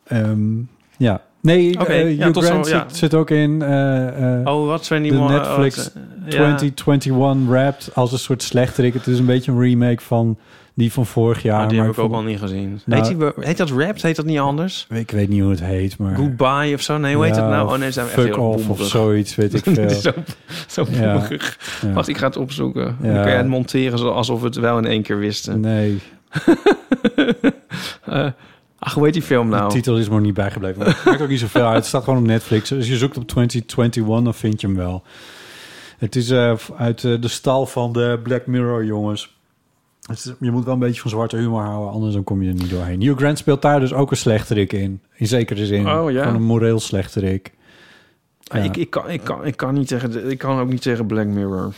Ehm, 0.03 0.53
ja. 0.97 1.21
Nee, 1.45 1.77
eh, 1.77 2.17
ja, 2.17 2.23
Hugh 2.23 2.33
tot 2.33 2.43
zo, 2.45 2.55
ja. 2.57 2.63
zit, 2.63 2.95
zit 2.97 3.13
ook 3.13 3.29
in 3.29 3.61
eh, 3.61 4.39
eh, 4.39 4.47
Oh, 4.47 4.67
wat 4.67 4.85
zijn 4.85 5.03
die 5.03 5.11
de 5.11 5.17
Netflix 5.17 5.77
oh, 5.77 5.83
wat, 5.83 5.93
ja. 6.25 6.55
2021 6.55 7.47
Wrapped 7.47 7.89
als 7.93 8.11
een 8.11 8.19
soort 8.19 8.43
slechterik. 8.43 8.93
Het 8.93 9.07
is 9.07 9.19
een 9.19 9.25
beetje 9.25 9.51
een 9.51 9.59
remake 9.59 10.01
van 10.01 10.37
die 10.73 10.91
van 10.91 11.05
vorig 11.05 11.41
jaar. 11.41 11.61
Ah, 11.61 11.67
die 11.69 11.77
maar 11.77 11.87
heb 11.87 11.97
ik 11.97 12.03
ook 12.03 12.13
al 12.13 12.21
niet 12.21 12.39
gezien. 12.39 12.81
Nou, 12.85 13.07
heet, 13.07 13.19
die, 13.19 13.45
heet 13.45 13.57
dat 13.57 13.69
Wrapped? 13.69 14.01
Heet 14.01 14.15
dat 14.15 14.25
niet 14.25 14.39
anders? 14.39 14.87
Ik 14.89 15.11
weet 15.11 15.29
niet 15.29 15.41
hoe 15.41 15.49
het 15.51 15.63
heet, 15.63 15.97
maar... 15.97 16.15
Goodbye 16.15 16.73
of 16.73 16.81
zo? 16.81 16.97
Nee, 16.97 17.15
hoe 17.15 17.25
heet 17.25 17.35
Ja, 17.35 17.41
het 17.41 17.51
nou? 17.51 17.71
Oh 17.73 17.77
nee, 17.77 17.91
zijn 17.91 18.05
we 18.05 18.11
echt 18.11 18.21
Fuck 18.21 18.35
heel 18.35 18.43
off 18.47 18.69
of 18.69 18.81
zoiets, 18.81 19.35
weet 19.35 19.53
ik 19.53 19.63
veel. 19.75 19.89
zo 19.89 20.11
zo 20.67 20.85
Ja. 20.91 21.01
Ja. 21.01 21.27
Wacht, 21.93 22.07
ik 22.07 22.17
ga 22.17 22.25
het 22.25 22.37
opzoeken. 22.37 22.97
Dan 23.01 23.11
Ja. 23.11 23.17
kan 23.21 23.27
jij 23.29 23.37
het 23.37 23.47
monteren 23.47 24.13
alsof 24.13 24.39
we 24.39 24.45
het 24.45 24.55
wel 24.55 24.77
in 24.77 24.85
één 24.85 25.01
keer 25.01 25.17
wisten. 25.19 25.59
Nee, 25.59 25.99
ach, 28.79 28.93
hoe 28.93 29.03
heet 29.03 29.13
die 29.13 29.21
film 29.21 29.49
nou? 29.49 29.67
de 29.67 29.73
titel 29.73 29.97
is 29.97 30.07
me 30.07 30.13
nog 30.15 30.23
niet 30.23 30.33
bijgebleven. 30.33 30.77
Maar 30.79 30.87
het 30.87 31.05
maakt 31.05 31.21
ook 31.21 31.29
niet 31.29 31.39
zoveel 31.39 31.65
uit. 31.65 31.75
Het 31.75 31.85
staat 31.85 32.03
gewoon 32.03 32.19
op 32.19 32.25
Netflix. 32.25 32.73
Als 32.73 32.87
je 32.87 32.97
zoekt 32.97 33.17
op 33.17 33.27
2021, 33.27 34.23
dan 34.23 34.33
vind 34.33 34.61
je 34.61 34.67
hem 34.67 34.75
wel. 34.75 35.03
Het 35.97 36.15
is 36.15 36.29
eh, 36.29 36.53
uit 36.77 37.03
eh, 37.03 37.21
de 37.21 37.27
stal 37.27 37.65
van 37.65 37.93
de 37.93 38.19
Black 38.23 38.45
Mirror 38.47 38.85
jongens. 38.85 39.33
Het 40.01 40.17
is- 40.17 40.33
je 40.39 40.51
moet 40.51 40.63
wel 40.65 40.73
een 40.73 40.79
beetje 40.79 41.01
van 41.01 41.09
zwarte 41.09 41.37
humor 41.37 41.61
houden, 41.63 41.91
anders 41.93 42.13
dan 42.13 42.23
kom 42.23 42.41
je 42.41 42.47
er 42.49 42.53
niet 42.55 42.69
doorheen. 42.69 43.01
Hugh 43.01 43.17
Grant 43.17 43.37
speelt 43.37 43.61
daar 43.61 43.79
dus 43.79 43.93
ook 43.93 44.11
een 44.11 44.17
slechterik 44.17 44.73
in. 44.73 45.01
In 45.13 45.27
zekere 45.27 45.65
zin. 45.65 45.89
Oh, 45.89 46.11
ja. 46.11 46.19
Gewoon 46.21 46.35
een 46.35 46.43
moreel 46.47 46.79
slechterik. 46.79 47.51
Ah, 48.47 48.57
Ja. 48.59 48.63
ik, 48.69 48.77
ik, 48.77 48.89
kan, 48.89 49.09
ik, 49.09 49.21
kan, 49.23 49.45
ik, 49.45 49.57
kan 49.57 49.73
niet 49.73 49.87
tegen 49.87 50.29
ik 50.29 50.37
kan 50.37 50.59
ook 50.59 50.69
niet 50.69 50.81
tegen 50.81 51.05
Black 51.05 51.25
Mirror. 51.25 51.73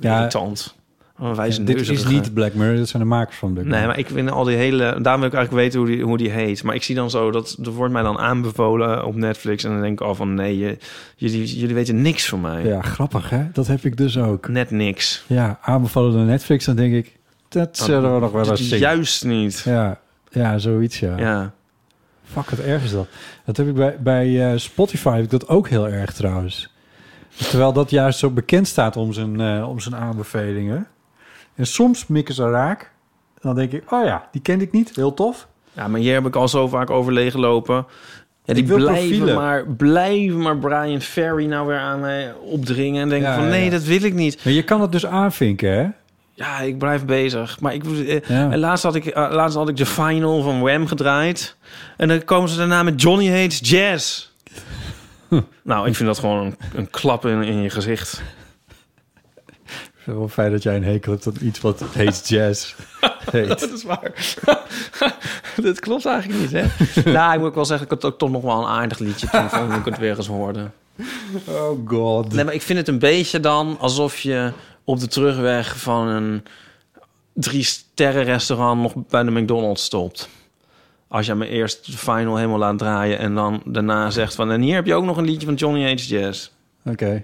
Ja. 0.00 0.16
Irritant. 0.18 0.74
Oh, 1.18 1.34
wijze 1.34 1.64
dit 1.64 1.88
is 1.88 2.06
niet 2.06 2.34
Black 2.34 2.54
Mirror, 2.54 2.76
dit 2.76 2.88
zijn 2.88 3.02
de 3.02 3.08
makers 3.08 3.36
van 3.36 3.52
Black 3.52 3.64
Mirror. 3.64 3.80
Nee, 3.80 3.88
maar 3.88 3.98
ik 3.98 4.06
vind 4.06 4.30
al 4.30 4.44
die 4.44 4.56
hele... 4.56 4.78
Daarom 4.78 5.20
wil 5.20 5.30
ik 5.30 5.36
eigenlijk 5.36 5.50
weten 5.52 5.78
hoe 5.78 5.88
die, 5.88 6.02
hoe 6.02 6.16
die 6.16 6.30
heet. 6.30 6.62
Maar 6.62 6.74
ik 6.74 6.82
zie 6.82 6.94
dan 6.94 7.10
zo, 7.10 7.30
dat, 7.30 7.56
dat 7.58 7.74
wordt 7.74 7.92
mij 7.92 8.02
dan 8.02 8.18
aanbevolen 8.18 9.04
op 9.04 9.14
Netflix. 9.14 9.64
En 9.64 9.70
dan 9.70 9.80
denk 9.80 10.00
ik 10.00 10.06
al 10.06 10.14
van, 10.14 10.34
nee, 10.34 10.58
je, 10.58 10.78
jullie, 11.16 11.58
jullie 11.58 11.74
weten 11.74 12.02
niks 12.02 12.28
van 12.28 12.40
mij. 12.40 12.64
Ja, 12.64 12.82
grappig 12.82 13.30
hè? 13.30 13.46
Dat 13.52 13.66
heb 13.66 13.84
ik 13.84 13.96
dus 13.96 14.18
ook. 14.18 14.48
Net 14.48 14.70
niks. 14.70 15.24
Ja, 15.26 15.58
aanbevallen 15.62 16.12
door 16.12 16.24
Netflix, 16.24 16.64
dan 16.64 16.76
denk 16.76 16.94
ik... 16.94 17.16
Dat 17.48 17.76
zullen 17.76 18.14
we 18.14 18.20
nog 18.20 18.32
wel 18.32 18.50
eens 18.50 18.68
zien. 18.68 18.78
Juist 18.78 19.24
niet. 19.24 19.62
Ja, 19.64 20.00
ja, 20.30 20.58
zoiets 20.58 20.98
ja. 20.98 21.18
Ja. 21.18 21.52
Fuck, 22.24 22.50
wat 22.50 22.58
erg 22.58 22.84
is 22.84 22.90
dat. 22.90 23.06
Dat 23.44 23.56
heb 23.56 23.68
ik 23.68 23.74
bij, 23.74 23.96
bij 24.00 24.52
eh, 24.52 24.58
Spotify 24.58 25.14
heb 25.14 25.24
ik 25.24 25.30
dat 25.30 25.48
ook 25.48 25.68
heel 25.68 25.88
erg 25.88 26.12
trouwens. 26.12 26.74
Terwijl 27.36 27.72
dat 27.72 27.90
juist 27.90 28.18
zo 28.18 28.30
bekend 28.30 28.68
staat 28.68 28.96
om 28.96 29.12
zijn, 29.12 29.40
eh, 29.40 29.68
om 29.68 29.80
zijn 29.80 29.96
aanbevelingen. 29.96 30.86
En 31.56 31.66
soms 31.66 32.06
mikken 32.06 32.34
ze 32.34 32.50
raak. 32.50 32.90
Dan 33.40 33.54
denk 33.54 33.72
ik, 33.72 33.92
oh 33.92 34.04
ja, 34.04 34.28
die 34.32 34.40
kende 34.40 34.64
ik 34.64 34.72
niet. 34.72 34.92
Heel 34.94 35.14
tof. 35.14 35.46
Ja, 35.72 35.88
maar 35.88 36.00
hier 36.00 36.14
heb 36.14 36.26
ik 36.26 36.36
al 36.36 36.48
zo 36.48 36.68
vaak 36.68 36.90
over 36.90 37.12
leeg 37.12 37.34
lopen. 37.34 37.86
Ja, 38.44 38.54
die 38.54 38.64
blijven 38.64 38.84
profielen. 38.94 39.34
maar, 39.34 39.66
blijven 39.66 40.42
maar 40.42 40.56
Brian 40.58 41.00
Ferry 41.00 41.46
nou 41.46 41.66
weer 41.66 41.78
aan 41.78 42.00
mij 42.00 42.32
opdringen. 42.34 43.02
En 43.02 43.08
denken 43.08 43.28
Ja, 43.30 43.36
van, 43.36 43.48
nee, 43.48 43.64
ja. 43.64 43.70
dat 43.70 43.82
wil 43.84 44.02
ik 44.02 44.14
niet. 44.14 44.44
Maar 44.44 44.52
je 44.52 44.62
kan 44.62 44.80
het 44.80 44.92
dus 44.92 45.06
aanvinken, 45.06 45.70
hè? 45.72 45.88
Ja, 46.34 46.60
ik 46.60 46.78
blijf 46.78 47.04
bezig. 47.04 47.60
Maar 47.60 47.74
ik, 47.74 47.84
eh, 47.84 48.20
Ja. 48.28 48.50
en 48.50 48.58
laatst, 48.58 48.84
had 48.84 48.94
ik, 48.94 49.06
eh, 49.06 49.28
laatst 49.30 49.56
had 49.56 49.68
ik 49.68 49.76
de 49.76 49.86
final 49.86 50.42
van 50.42 50.60
Wham 50.60 50.86
gedraaid. 50.86 51.56
En 51.96 52.08
dan 52.08 52.24
komen 52.24 52.48
ze 52.48 52.56
daarna 52.56 52.82
met 52.82 53.02
Johnny 53.02 53.30
Hates 53.40 53.60
Jazz. 53.70 54.28
nou, 55.62 55.88
ik 55.88 55.94
vind 55.94 56.08
dat 56.08 56.18
gewoon 56.18 56.46
een, 56.46 56.56
een 56.74 56.90
klap 56.90 57.26
in, 57.26 57.42
in 57.42 57.62
je 57.62 57.70
gezicht. 57.70 58.22
Vind 60.06 60.18
het 60.18 60.26
wel 60.26 60.44
fijn 60.44 60.52
dat 60.52 60.62
jij 60.62 60.76
een 60.76 60.84
hekel 60.84 61.12
hebt 61.12 61.26
aan 61.26 61.34
iets 61.40 61.60
wat 61.60 61.82
heet 61.92 62.28
jazz. 62.28 62.74
heet. 63.30 63.48
Dat 63.48 63.72
is 63.72 63.82
waar. 63.82 64.34
dat 65.62 65.80
klopt 65.80 66.06
eigenlijk 66.06 66.40
niet, 66.40 66.52
hè? 66.52 66.64
nou, 67.12 67.32
ik 67.32 67.38
moet 67.38 67.48
ook 67.48 67.54
wel 67.54 67.64
zeggen, 67.64 67.86
ik 67.86 67.92
had 67.92 68.04
ook 68.04 68.18
toch 68.18 68.30
nog 68.30 68.42
wel 68.42 68.60
een 68.60 68.68
aardig 68.68 68.98
liedje 68.98 69.28
toen 69.28 69.48
toen 69.48 69.74
ik 69.74 69.84
het 69.84 69.98
weer 69.98 70.16
eens 70.16 70.26
hoorde. 70.26 70.70
Oh 71.48 71.88
god. 71.88 72.32
Nee, 72.32 72.44
maar 72.44 72.54
ik 72.54 72.62
vind 72.62 72.78
het 72.78 72.88
een 72.88 72.98
beetje 72.98 73.40
dan 73.40 73.76
alsof 73.80 74.20
je 74.20 74.52
op 74.84 75.00
de 75.00 75.08
terugweg 75.08 75.78
van 75.78 76.08
een 76.08 76.44
drie 77.32 77.62
sterren 77.62 78.24
restaurant 78.24 78.82
nog 78.82 78.92
bij 79.08 79.22
de 79.22 79.30
McDonald's 79.30 79.84
stopt. 79.84 80.28
Als 81.08 81.26
je 81.26 81.34
me 81.34 81.48
eerst 81.48 81.86
de 81.86 81.98
final 81.98 82.36
helemaal 82.36 82.58
laat 82.58 82.78
draaien 82.78 83.18
en 83.18 83.34
dan 83.34 83.62
daarna 83.64 84.10
zegt 84.10 84.34
van... 84.34 84.50
en 84.50 84.60
hier 84.60 84.74
heb 84.74 84.86
je 84.86 84.94
ook 84.94 85.04
nog 85.04 85.16
een 85.16 85.24
liedje 85.24 85.46
van 85.46 85.54
Johnny 85.54 85.92
H. 85.92 86.08
Jazz. 86.08 86.50
Oké. 86.84 87.22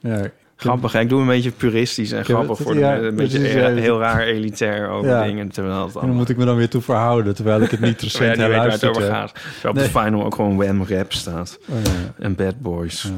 Ja, 0.00 0.30
Grappig, 0.56 0.94
ik 0.94 1.08
doe 1.08 1.20
een 1.20 1.26
beetje 1.26 1.50
puristisch 1.50 2.12
en 2.12 2.24
grappig 2.24 2.58
voor 2.58 2.74
de, 2.74 2.80
een 2.84 3.14
beetje 3.14 3.38
heel, 3.38 3.68
ja. 3.68 3.74
heel 3.80 3.98
raar 4.00 4.20
elitair 4.20 4.88
over 4.88 5.10
Ja. 5.10 5.22
dingen. 5.24 5.48
Terwijl 5.48 5.76
het 5.76 5.86
En 5.86 5.92
dan 5.92 6.00
allemaal... 6.02 6.18
moet 6.18 6.28
ik 6.28 6.36
me 6.36 6.44
dan 6.44 6.56
weer 6.56 6.68
toe 6.68 6.82
verhouden, 6.82 7.34
terwijl 7.34 7.60
ik 7.62 7.70
het 7.70 7.80
niet 7.80 8.00
recent 8.02 8.84
over 8.84 9.02
heb. 9.02 9.10
gaat. 9.12 9.34
Terwijl 9.34 9.68
op 9.68 9.74
Nee. 9.74 9.84
de 9.84 9.90
final 10.00 10.24
ook 10.24 10.34
gewoon 10.34 10.56
Wham 10.56 10.84
Rap 10.88 11.12
staat. 11.12 11.58
Oh. 11.68 11.76
En 12.18 12.34
Bad 12.34 12.60
Boys. 12.60 13.10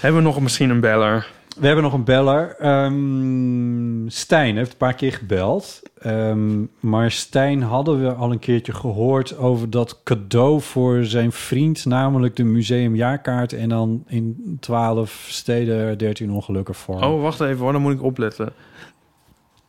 Hebben 0.00 0.20
we 0.22 0.26
nog 0.28 0.40
misschien 0.40 0.70
een 0.70 0.80
beller? 0.80 1.26
We 1.58 1.66
hebben 1.66 1.84
nog 1.84 1.92
een 1.92 2.04
beller. 2.04 2.56
Ehm, 2.58 4.08
Stijn 4.08 4.56
heeft 4.56 4.70
een 4.70 4.76
paar 4.76 4.94
keer 4.94 5.12
gebeld. 5.12 5.82
Ehm, 5.98 6.64
maar 6.80 7.10
Stijn 7.10 7.62
hadden 7.62 8.02
we 8.02 8.12
al 8.12 8.30
een 8.32 8.38
keertje 8.38 8.72
gehoord 8.74 9.36
over 9.36 9.70
dat 9.70 10.00
cadeau 10.04 10.60
voor 10.60 11.04
zijn 11.04 11.32
vriend, 11.32 11.84
namelijk 11.84 12.36
de 12.36 12.44
museumjaarkaart. 12.44 13.52
En 13.52 13.68
dan 13.68 14.04
in 14.06 14.56
12 14.60 15.26
steden 15.28 15.98
13 15.98 16.30
ongelukken 16.32 16.74
voor. 16.74 17.02
Oh, 17.02 17.22
wacht 17.22 17.40
even 17.40 17.58
hoor, 17.62 17.72
dan 17.72 17.82
moet 17.82 17.92
ik 17.94 18.02
opletten. 18.02 18.52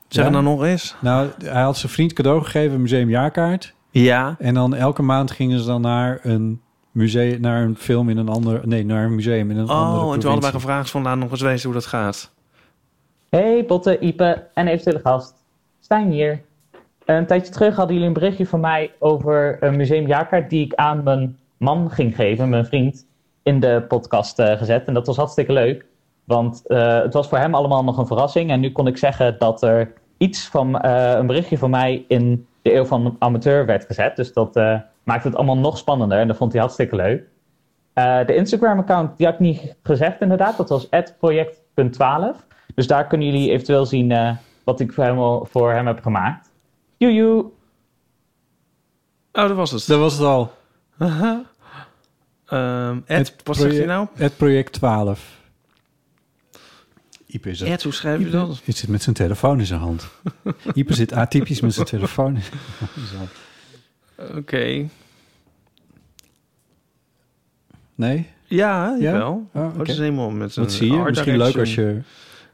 Zeg 0.08 0.24
Ja? 0.26 0.32
het 0.32 0.44
nou 0.44 0.56
nog 0.56 0.64
eens. 0.66 0.96
Nou, 1.02 1.30
hij 1.44 1.62
had 1.62 1.78
zijn 1.78 1.92
vriend 1.92 2.14
cadeau 2.14 2.44
gegeven, 2.44 2.82
museumjaarkaart. 2.82 3.74
Ja. 3.92 4.36
En 4.40 4.54
dan 4.54 4.76
elke 4.76 5.02
maand 5.02 5.32
gingen 5.32 5.60
ze 5.60 5.66
dan 5.66 5.82
naar 5.82 6.20
een 6.24 6.62
museum, 6.94 7.42
naar 7.42 7.64
een 7.64 7.76
film 7.76 8.10
in 8.10 8.18
een 8.18 8.30
ander, 8.30 8.68
nee, 8.68 8.86
naar 8.86 9.06
een 9.06 9.16
museum 9.16 9.52
in 9.52 9.58
een 9.58 9.68
andere 9.68 10.06
Oh, 10.06 10.14
en 10.14 10.20
toen 10.20 10.32
hadden 10.32 10.52
wij 10.52 10.60
gevraagd 10.60 10.90
van 10.90 11.02
laat 11.02 11.18
nog 11.18 11.32
eens 11.32 11.42
weten 11.42 11.64
hoe 11.64 11.74
dat 11.74 11.86
gaat. 11.86 12.32
Hey 13.30 13.66
Botte, 13.66 14.00
Ipe 14.00 14.48
en 14.54 14.68
eventuele 14.68 15.00
gast. 15.00 15.34
Stijn 15.80 16.12
hier. 16.12 16.42
Een 17.06 17.26
tijdje 17.26 17.54
terug 17.54 17.76
hadden 17.76 17.94
jullie 17.94 18.08
een 18.08 18.20
berichtje 18.20 18.46
van 18.46 18.60
mij 18.60 18.92
over 19.00 19.58
een 19.64 19.76
museumjaarkaart 19.76 20.50
die 20.50 20.66
ik 20.66 20.74
aan 20.74 21.04
mijn 21.04 21.38
man 21.58 21.92
ging 21.92 22.16
geven, 22.16 22.50
mijn 22.50 22.66
vriend, 22.66 23.06
in 23.44 23.60
de 23.60 23.86
podcast 23.88 24.40
eh, 24.40 24.58
gezet. 24.58 24.88
En 24.88 24.94
dat 24.94 25.08
was 25.08 25.18
hartstikke 25.18 25.54
leuk, 25.54 25.86
want 26.24 26.68
eh, 26.68 27.02
het 27.02 27.14
was 27.14 27.28
voor 27.28 27.38
hem 27.38 27.56
allemaal 27.56 27.84
nog 27.84 27.98
een 27.98 28.08
verrassing. 28.08 28.52
En 28.52 28.60
nu 28.60 28.72
kon 28.72 28.88
ik 28.88 28.98
zeggen 28.98 29.36
dat 29.40 29.64
er 29.64 29.94
iets 30.18 30.48
van 30.48 30.80
eh, 30.80 31.14
een 31.18 31.28
berichtje 31.28 31.58
van 31.58 31.70
mij 31.70 32.06
in 32.08 32.48
de 32.62 32.74
eeuw 32.74 32.86
van 32.86 33.16
amateur 33.20 33.66
werd 33.66 33.86
gezet. 33.86 34.16
Dus 34.16 34.34
dat 34.34 34.56
eh, 34.56 34.80
maakt 35.04 35.24
het 35.24 35.36
allemaal 35.36 35.58
nog 35.58 35.78
spannender 35.78 36.20
en 36.20 36.28
dat 36.28 36.38
vond 36.38 36.52
hij 36.52 36.62
hartstikke 36.62 36.96
leuk. 36.96 37.24
Eh, 37.94 38.26
de 38.26 38.36
Instagram-account, 38.36 39.18
die 39.18 39.26
had 39.26 39.36
ik 39.36 39.42
niet 39.42 39.76
gezegd 39.84 40.22
inderdaad. 40.22 40.58
Dat 40.58 40.70
was 40.70 40.90
project.12. 41.20 42.46
Dus 42.76 42.88
daar 42.88 43.08
kunnen 43.08 43.28
jullie 43.28 43.52
eventueel 43.52 43.86
zien 43.86 44.12
eh, 44.12 44.36
wat 44.64 44.80
ik 44.80 44.94
voor 44.94 45.04
hem, 45.04 45.48
voor 45.48 45.72
hem 45.72 45.88
heb 45.88 46.02
gemaakt. 46.02 46.52
Joejoe! 46.98 47.52
Oh, 49.34 49.48
dat 49.48 49.56
was 49.56 49.72
het. 49.72 49.88
Dat 49.88 50.00
was 50.00 50.14
het 50.14 50.28
al. 50.28 50.52
Ehm, 52.46 53.00
Ed, 53.06 53.36
wat 53.44 53.56
zegt 53.56 53.78
hij 53.78 53.86
nou? 53.86 54.08
Het 54.14 54.38
project 54.38 54.74
12. 54.74 55.42
Ipe 57.26 57.50
is 57.50 57.60
het. 57.60 57.70
Ed, 57.70 57.84
hoe 57.84 57.94
schrijf 57.94 58.20
je 58.20 58.30
dat? 58.30 58.62
Hij 58.64 58.74
zit 58.74 58.90
met 58.90 59.02
zijn 59.02 59.16
telefoon 59.16 59.60
in 59.60 59.66
zijn 59.66 59.80
hand. 59.80 60.10
Ipe 60.74 60.94
zit 60.94 61.14
atypisch 61.14 61.62
met 61.62 61.74
zijn 61.74 61.86
telefoon 61.86 62.36
in 62.36 62.42
zijn 63.06 63.18
hand. 63.18 63.32
Oké. 64.38 64.86
Nee? 67.96 68.28
Ja, 68.46 68.96
Ja? 69.00 69.12
wel. 69.12 69.50
Oh, 69.54 69.62
Oh, 69.64 69.68
oké. 69.70 69.80
het 69.80 69.90
is 69.90 69.98
helemaal 69.98 70.30
met 70.30 70.56
een 70.56 70.64
Wat 70.64 70.72
zie 70.72 70.92
je? 70.92 70.98
Misschien 70.98 71.38
leuk 71.38 71.58
als 71.58 71.76
je 71.76 71.98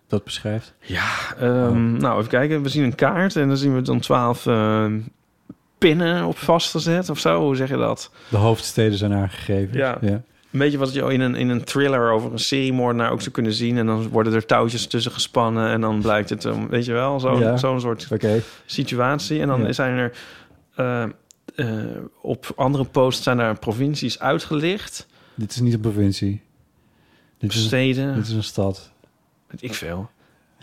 dat 0.07 0.23
beschrijft. 0.23 0.73
Ja, 0.81 1.09
ehm, 1.39 1.97
nou 1.97 2.17
even 2.17 2.29
kijken. 2.29 2.61
We 2.61 2.69
zien 2.69 2.83
een 2.83 2.95
kaart 2.95 3.35
en 3.35 3.47
dan 3.47 3.57
zien 3.57 3.75
we 3.75 3.81
dan 3.81 3.99
twaalf 3.99 4.45
ehm, 4.45 4.99
pinnen 5.77 6.25
op 6.25 6.37
vastgezet 6.37 7.09
of 7.09 7.19
zo. 7.19 7.41
Hoe 7.41 7.55
zeg 7.55 7.69
je 7.69 7.77
dat? 7.77 8.11
De 8.29 8.37
hoofdsteden 8.37 8.97
zijn 8.97 9.13
aangegeven. 9.13 9.77
Ja. 9.77 9.97
ja. 10.01 10.21
Een 10.51 10.59
beetje 10.59 10.77
wat 10.77 10.93
je 10.93 11.01
in 11.01 11.21
een, 11.21 11.35
in 11.35 11.49
een 11.49 11.63
thriller 11.63 12.11
over 12.11 12.31
een 12.31 12.39
seriemoordenaar 12.39 13.11
ook 13.11 13.19
zou 13.21 13.31
kunnen 13.31 13.53
zien. 13.53 13.77
En 13.77 13.85
dan 13.85 14.07
worden 14.07 14.33
er 14.33 14.45
touwtjes 14.45 14.87
tussen 14.87 15.11
gespannen. 15.11 15.69
En 15.69 15.81
dan 15.81 16.01
blijkt 16.01 16.29
het, 16.29 16.47
weet 16.69 16.85
je 16.85 16.93
wel, 16.93 17.19
zo'n 17.19 17.39
Ja. 17.39 17.57
zo'n 17.57 17.79
soort 17.79 18.07
situatie. 18.65 19.41
En 19.41 19.47
dan 19.47 19.61
Ja. 19.65 19.71
zijn 19.71 19.97
er 19.97 20.11
eh, 20.75 21.03
eh, 21.59 22.01
op 22.21 22.51
andere 22.55 22.83
posts 22.83 23.23
zijn 23.23 23.39
er 23.39 23.59
provincies 23.59 24.19
uitgelicht. 24.19 25.07
Dit 25.35 25.51
is 25.51 25.59
niet 25.59 25.73
een 25.73 25.79
provincie. 25.79 26.41
Dit 27.37 27.49
is 27.49 27.55
een, 27.55 27.63
Steden. 27.63 28.15
dit 28.15 28.25
is 28.25 28.33
een 28.33 28.43
stad. 28.43 28.91
Weet 29.47 29.63
ik 29.63 29.73
veel. 29.73 30.09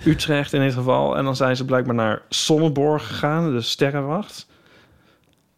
Utrecht 0.05 0.53
in 0.53 0.61
dit 0.61 0.73
geval. 0.73 1.17
En 1.17 1.25
dan 1.25 1.37
zijn 1.37 1.57
ze 1.57 1.65
blijkbaar 1.65 1.95
naar 1.95 2.23
Sonneborg 2.29 3.07
gegaan, 3.07 3.53
de 3.55 3.61
sterrenwacht. 3.61 4.47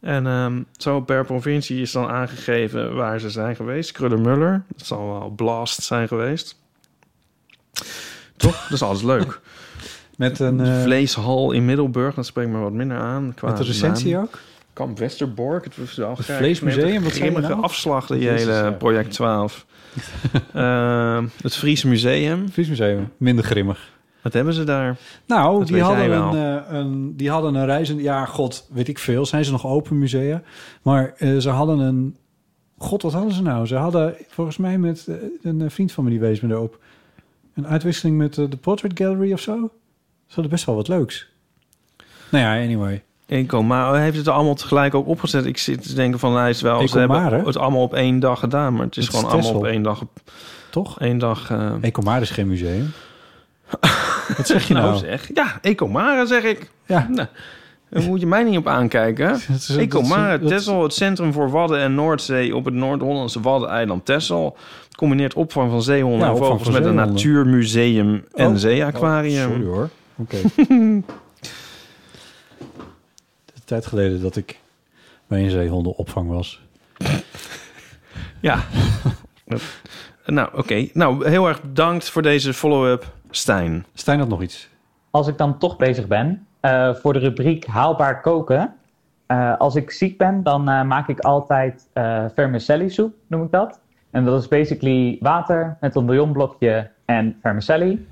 En 0.01 0.27
ehm, 0.27 0.63
zo 0.77 1.01
per 1.01 1.25
provincie 1.25 1.81
is 1.81 1.93
dan 1.93 2.09
aangegeven 2.09 2.95
waar 2.95 3.21
ze 3.21 3.31
zijn 3.31 3.57
geweest. 3.57 3.93
Krullenmuller, 3.93 4.65
dat 4.77 4.87
zal 4.87 5.07
wel 5.07 5.29
Blast 5.31 5.83
zijn 5.83 6.09
geweest. 6.09 6.61
Toch? 8.37 8.63
Dat 8.63 8.73
is 8.73 8.83
alles 8.83 9.03
leuk. 9.03 9.41
Met 10.17 10.39
een... 10.39 10.57
De 10.57 10.63
eh, 10.65 10.83
Vleeshal 10.83 11.53
in 11.53 11.65
Middelburg, 11.65 12.15
dat 12.15 12.27
spreekt 12.27 12.51
me 12.51 12.59
wat 12.59 12.73
minder 12.73 12.99
aan. 12.99 13.33
Qua 13.35 13.51
met 13.51 13.59
een 13.59 13.65
recensie 13.65 14.13
naam. 14.13 14.23
ook? 14.23 14.39
Kamp 14.79 14.99
Westerbork, 14.99 15.65
het 15.65 15.77
was 15.77 15.95
wel 15.95 16.17
Het. 16.17 16.25
Vleesmuseum, 16.25 17.03
wat 17.03 17.13
grimmige 17.13 17.49
nou? 17.49 17.63
afslag, 17.63 18.09
Jezus, 18.09 18.45
hele 18.45 18.73
project 18.73 19.11
12. 19.11 19.67
Ehm, 20.53 21.27
het 21.43 21.57
Fries 21.57 21.85
Museum. 21.85 22.49
Fries 22.49 22.69
Museum. 22.69 23.13
Minder 23.17 23.45
grimmig. 23.45 23.91
Wat 24.23 24.33
hebben 24.33 24.55
ze 24.55 24.65
daar? 24.65 24.97
Nou, 25.27 25.59
Dat 25.59 25.69
die 25.69 25.83
hadden, 25.83 26.11
een, 26.11 26.35
eh, 26.35 26.79
een, 26.79 27.17
die 27.17 27.31
hadden 27.31 27.55
een 27.55 27.67
reizend... 27.67 28.01
Ja, 28.01 28.25
god, 28.25 28.69
weet 28.73 28.89
ik 28.89 28.99
veel. 28.99 29.27
Zijn 29.27 29.45
ze 29.45 29.51
nog 29.51 29.67
open 29.67 29.99
musea? 29.99 30.43
Maar 30.83 31.15
eh, 31.17 31.37
ze 31.37 31.51
hadden 31.51 31.79
een... 31.79 32.17
God, 32.77 33.03
wat 33.03 33.13
hadden 33.13 33.33
ze 33.33 33.43
nou? 33.43 33.67
Ze 33.67 33.77
hadden 33.77 34.17
volgens 34.29 34.57
mij 34.57 34.79
met 34.79 35.07
eh, 35.09 35.15
een 35.43 35.71
vriend 35.71 35.93
van 35.93 36.05
me 36.05 36.11
die 36.11 36.21
wees 36.21 36.41
me 36.41 36.53
erop... 36.53 36.79
een 37.55 37.67
uitwisseling 37.67 38.17
met 38.17 38.35
de 38.35 38.57
Portrait 38.61 38.99
Gallery 38.99 39.33
of 39.33 39.41
zo. 39.41 39.71
Ze 40.27 40.35
hadden 40.35 40.51
best 40.53 40.65
wel 40.65 40.75
wat 40.75 40.89
leuks. 40.89 41.29
Nou 42.31 42.45
ja, 42.45 42.65
anyway. 42.65 43.03
Maar 43.67 43.93
hij 43.93 44.03
heeft 44.03 44.17
het 44.17 44.29
allemaal 44.29 44.55
tegelijk 44.55 44.95
ook 44.95 45.07
opgezet. 45.07 45.47
Ik 45.47 45.59
zit 45.59 45.89
te 45.89 45.95
denken 45.95 46.19
van 46.19 46.37
hij 46.37 46.51
is 46.51 46.61
wel. 46.63 46.89
Ze 46.89 46.99
hebben 46.99 47.45
het 47.47 47.57
allemaal 47.57 47.83
op 47.83 47.95
één 47.95 48.19
dag 48.21 48.39
gedaan, 48.41 48.73
maar 48.75 48.85
het 48.85 48.97
is 48.97 49.05
Het 49.05 49.15
is 49.15 49.21
gewoon 49.21 49.35
allemaal 49.35 49.55
op 49.61 49.67
één 49.67 49.83
dag. 49.83 50.03
Toch? 50.71 51.01
Één 51.01 51.19
dag. 51.19 51.51
eh 51.51 51.71
Ecomar 51.81 52.21
is 52.21 52.31
geen 52.31 52.49
museum. 52.49 52.93
wat 54.37 54.47
zeg 54.47 54.69
je 54.69 54.75
nou? 54.75 54.97
zeg. 54.99 55.31
Ja, 55.35 55.59
Ecomare 55.63 56.27
zeg 56.27 56.43
ik. 56.43 56.71
Ja. 56.87 57.07
Nou, 57.11 57.29
daar 57.91 58.03
moet 58.03 58.21
je 58.21 58.27
mij 58.27 58.43
niet 58.43 58.57
op 58.59 58.67
aankijken. 58.67 59.41
Ecomare, 59.79 60.39
Texel, 60.47 60.83
het 60.83 60.95
Centrum 60.95 61.33
voor 61.33 61.51
Wadden 61.51 61.79
en 61.81 61.95
Noordzee 61.95 62.57
op 62.57 62.65
het 62.65 62.75
Noord-Hollandse 62.75 63.41
Waddeneiland 63.41 64.05
Texel. 64.05 64.57
Het 64.87 64.97
combineert 64.97 65.35
opvang 65.35 65.71
van 65.71 65.83
zeehonden 65.83 66.27
Ja, 66.27 66.33
en 66.33 66.37
vogels 66.39 66.71
met 66.71 66.85
een 66.85 66.95
natuurmuseum 66.95 68.25
en 68.35 68.51
Oh. 68.51 68.57
zeeaquarium. 68.57 69.45
Oh, 69.51 69.53
sorry 69.57 69.67
hoor. 69.67 69.89
Oké. 70.17 70.37
tijd 73.69 73.87
geleden 73.87 74.23
dat 74.23 74.37
ik 74.37 74.59
bij 75.27 75.43
een 75.45 75.51
zeehondenopvang 75.51 76.31
was. 76.31 76.61
Ja. 78.41 78.59
nou, 80.27 80.49
oké. 80.57 80.89
Nou, 80.93 81.29
heel 81.29 81.49
erg 81.49 81.63
bedankt 81.63 82.09
voor 82.11 82.23
deze 82.23 82.55
follow-up, 82.55 83.05
Stijn. 83.31 83.87
Stijn 83.95 84.19
had 84.19 84.29
nog 84.29 84.43
iets. 84.43 84.69
Als 85.11 85.29
ik 85.29 85.39
dan 85.39 85.59
toch 85.59 85.77
bezig 85.77 86.07
ben, 86.07 86.47
eh, 86.61 86.95
voor 86.95 87.13
de 87.13 87.19
rubriek 87.19 87.67
haalbaar 87.67 88.21
koken. 88.21 88.75
eh, 89.27 89.57
als 89.59 89.75
ik 89.75 89.91
ziek 89.91 90.19
ben, 90.19 90.43
dan 90.43 90.69
eh, 90.69 90.83
maak 90.83 91.09
ik 91.09 91.21
altijd 91.21 91.89
eh 91.93 92.25
vermicelli 92.35 92.91
soep, 92.91 93.15
noem 93.27 93.43
ik 93.43 93.51
dat. 93.51 93.81
En 94.11 94.25
dat 94.25 94.41
is 94.41 94.49
basically 94.49 95.17
water 95.21 95.77
met 95.81 95.95
een 95.95 96.07
bouillonblokje 96.07 96.91
en 97.05 97.37
vermicelli. 97.43 98.07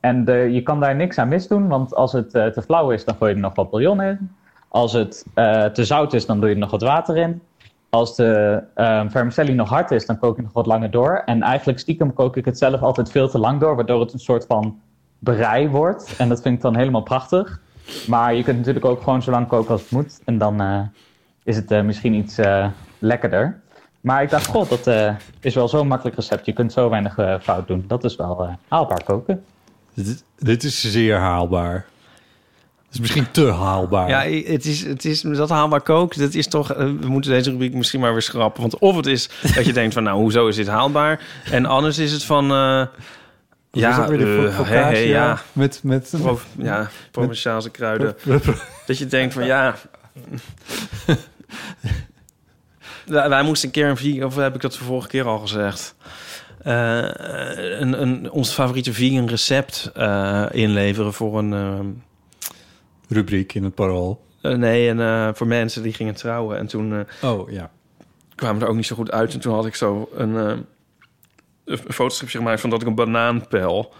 En 0.00 0.24
de, 0.24 0.32
je 0.32 0.62
kan 0.62 0.80
daar 0.80 0.96
niks 0.96 1.18
aan 1.18 1.28
misdoen, 1.28 1.68
want 1.68 1.94
als 1.94 2.12
het 2.12 2.34
eh, 2.34 2.46
te 2.46 2.62
flauw 2.62 2.90
is, 2.90 3.04
dan 3.04 3.14
gooi 3.14 3.30
je 3.30 3.36
er 3.36 3.42
nog 3.42 3.54
wat 3.54 3.70
bouillon 3.70 4.02
in. 4.02 4.30
Als 4.72 4.92
het 4.92 5.26
eh, 5.34 5.64
te 5.64 5.84
zout 5.84 6.12
is, 6.12 6.26
dan 6.26 6.40
doe 6.40 6.48
je 6.48 6.54
er 6.54 6.60
nog 6.60 6.70
wat 6.70 6.82
water 6.82 7.16
in. 7.16 7.42
Als 7.90 8.16
de 8.16 8.62
eh, 8.74 9.04
vermicelli 9.08 9.54
nog 9.54 9.68
hard 9.68 9.90
is, 9.90 10.06
dan 10.06 10.18
kook 10.18 10.36
je 10.36 10.42
nog 10.42 10.52
wat 10.52 10.66
langer 10.66 10.90
door. 10.90 11.22
En 11.24 11.42
eigenlijk 11.42 11.78
stiekem 11.78 12.12
kook 12.12 12.36
ik 12.36 12.44
het 12.44 12.58
zelf 12.58 12.82
altijd 12.82 13.10
veel 13.10 13.28
te 13.28 13.38
lang 13.38 13.60
door, 13.60 13.76
waardoor 13.76 14.00
het 14.00 14.12
een 14.12 14.18
soort 14.18 14.46
van 14.46 14.80
brei 15.18 15.68
wordt. 15.68 16.14
En 16.18 16.28
dat 16.28 16.42
vind 16.42 16.54
ik 16.54 16.60
dan 16.60 16.76
helemaal 16.76 17.02
prachtig. 17.02 17.60
Maar 18.08 18.34
je 18.34 18.42
kunt 18.42 18.56
natuurlijk 18.56 18.84
ook 18.84 19.02
gewoon 19.02 19.22
zo 19.22 19.30
lang 19.30 19.48
koken 19.48 19.70
als 19.70 19.80
het 19.80 19.90
moet. 19.90 20.20
En 20.24 20.38
dan 20.38 20.60
eh, 20.60 20.80
is 21.44 21.56
het 21.56 21.70
eh, 21.70 21.82
misschien 21.82 22.14
iets 22.14 22.40
lekkerder. 22.98 23.60
Maar 24.00 24.22
ik 24.22 24.30
dacht, 24.30 24.46
god, 24.46 24.68
dat 24.68 25.16
is 25.40 25.54
wel 25.54 25.68
zo'n 25.68 25.88
makkelijk 25.88 26.16
recept. 26.16 26.46
Je 26.46 26.52
kunt 26.52 26.72
zo 26.72 26.88
weinig 26.88 27.18
fout 27.42 27.66
doen. 27.66 27.84
Dat 27.86 28.04
is 28.04 28.16
wel 28.16 28.56
haalbaar 28.68 29.04
koken. 29.04 29.44
Dit 30.38 30.64
is 30.64 30.92
zeer 30.92 31.18
haalbaar. 31.18 31.86
Het 32.92 33.00
is 33.00 33.06
misschien 33.10 33.30
te 33.30 33.50
haalbaar. 33.52 34.08
Ja, 34.08 34.20
het 34.52 34.64
is, 34.64 34.84
het 34.84 35.04
is 35.04 35.20
dat 35.20 35.48
haalbaar 35.48 35.80
kook. 35.80 36.16
Dat 36.16 36.34
is 36.34 36.46
toch. 36.46 36.72
eh, 36.72 36.76
we 37.00 37.08
moeten 37.08 37.30
deze 37.30 37.50
rubriek 37.50 37.74
misschien 37.74 38.00
maar 38.00 38.12
weer 38.12 38.22
schrappen. 38.22 38.60
Want 38.60 38.78
of 38.78 38.96
het 38.96 39.06
is 39.06 39.28
dat 39.54 39.66
je 39.66 39.72
denkt 39.72 39.94
van, 39.94 40.02
nou, 40.02 40.16
hoezo 40.18 40.46
is 40.46 40.56
dit 40.56 40.66
haalbaar? 40.66 41.20
En 41.50 41.66
anders 41.66 41.98
is 41.98 42.12
het 42.12 42.24
van. 42.24 42.44
eh, 42.50 42.82
ja, 43.70 44.08
weer 44.08 44.18
de 44.18 44.24
hè, 44.24 44.30
hè, 44.40 44.52
focaccia 44.52 44.94
ja. 45.06 45.42
Met, 45.52 45.80
met, 45.82 46.12
Pro- 46.20 46.40
ja, 46.58 46.90
Provençaalse 47.10 47.70
kruiden. 47.70 48.14
Pro- 48.14 48.38
pro- 48.38 48.54
Dat 48.86 48.98
je 48.98 49.06
denkt 49.06 49.34
van 49.34 49.44
ja. 49.44 49.74
wij, 53.28 53.42
moesten 53.42 53.68
een 53.68 53.74
keer 53.74 53.88
een 53.88 53.96
vegan, 53.96 54.24
of 54.26 54.36
heb 54.36 54.54
ik 54.54 54.60
dat 54.60 54.72
de 54.72 54.78
vorige 54.84 55.08
keer 55.08 55.24
al 55.26 55.38
gezegd? 55.38 55.94
Eh, 56.62 56.98
een, 57.80 58.02
een, 58.02 58.30
ons 58.30 58.50
favoriete 58.52 58.92
vegan 58.92 59.28
recept 59.28 59.90
eh, 59.94 60.44
inleveren 60.50 61.12
voor 61.12 61.38
een. 61.38 62.02
Rubriek 63.12 63.54
in 63.54 63.64
het 63.64 63.74
parool. 63.74 64.24
eh, 64.42 64.52
nee, 64.54 64.88
en, 64.88 65.00
eh, 65.00 65.28
voor 65.34 65.46
mensen 65.46 65.82
die 65.82 65.92
gingen 65.92 66.14
trouwen. 66.14 66.58
En 66.58 66.66
toen 66.66 66.92
eh, 67.20 67.30
Oh, 67.30 67.50
ja. 67.50 67.70
kwamen 68.34 68.62
er 68.62 68.68
ook 68.68 68.76
niet 68.76 68.86
zo 68.86 68.96
goed 68.96 69.10
uit. 69.12 69.34
En 69.34 69.40
toen 69.40 69.54
had 69.54 69.66
ik 69.66 69.74
zo 69.74 70.08
een, 70.14 70.34
een 71.64 71.78
fotostripje 71.88 72.38
gemaakt 72.38 72.60
van 72.60 72.70
dat 72.70 72.80
ik 72.80 72.86
een 72.86 72.94
banaan 72.94 73.48
pel. 73.48 73.92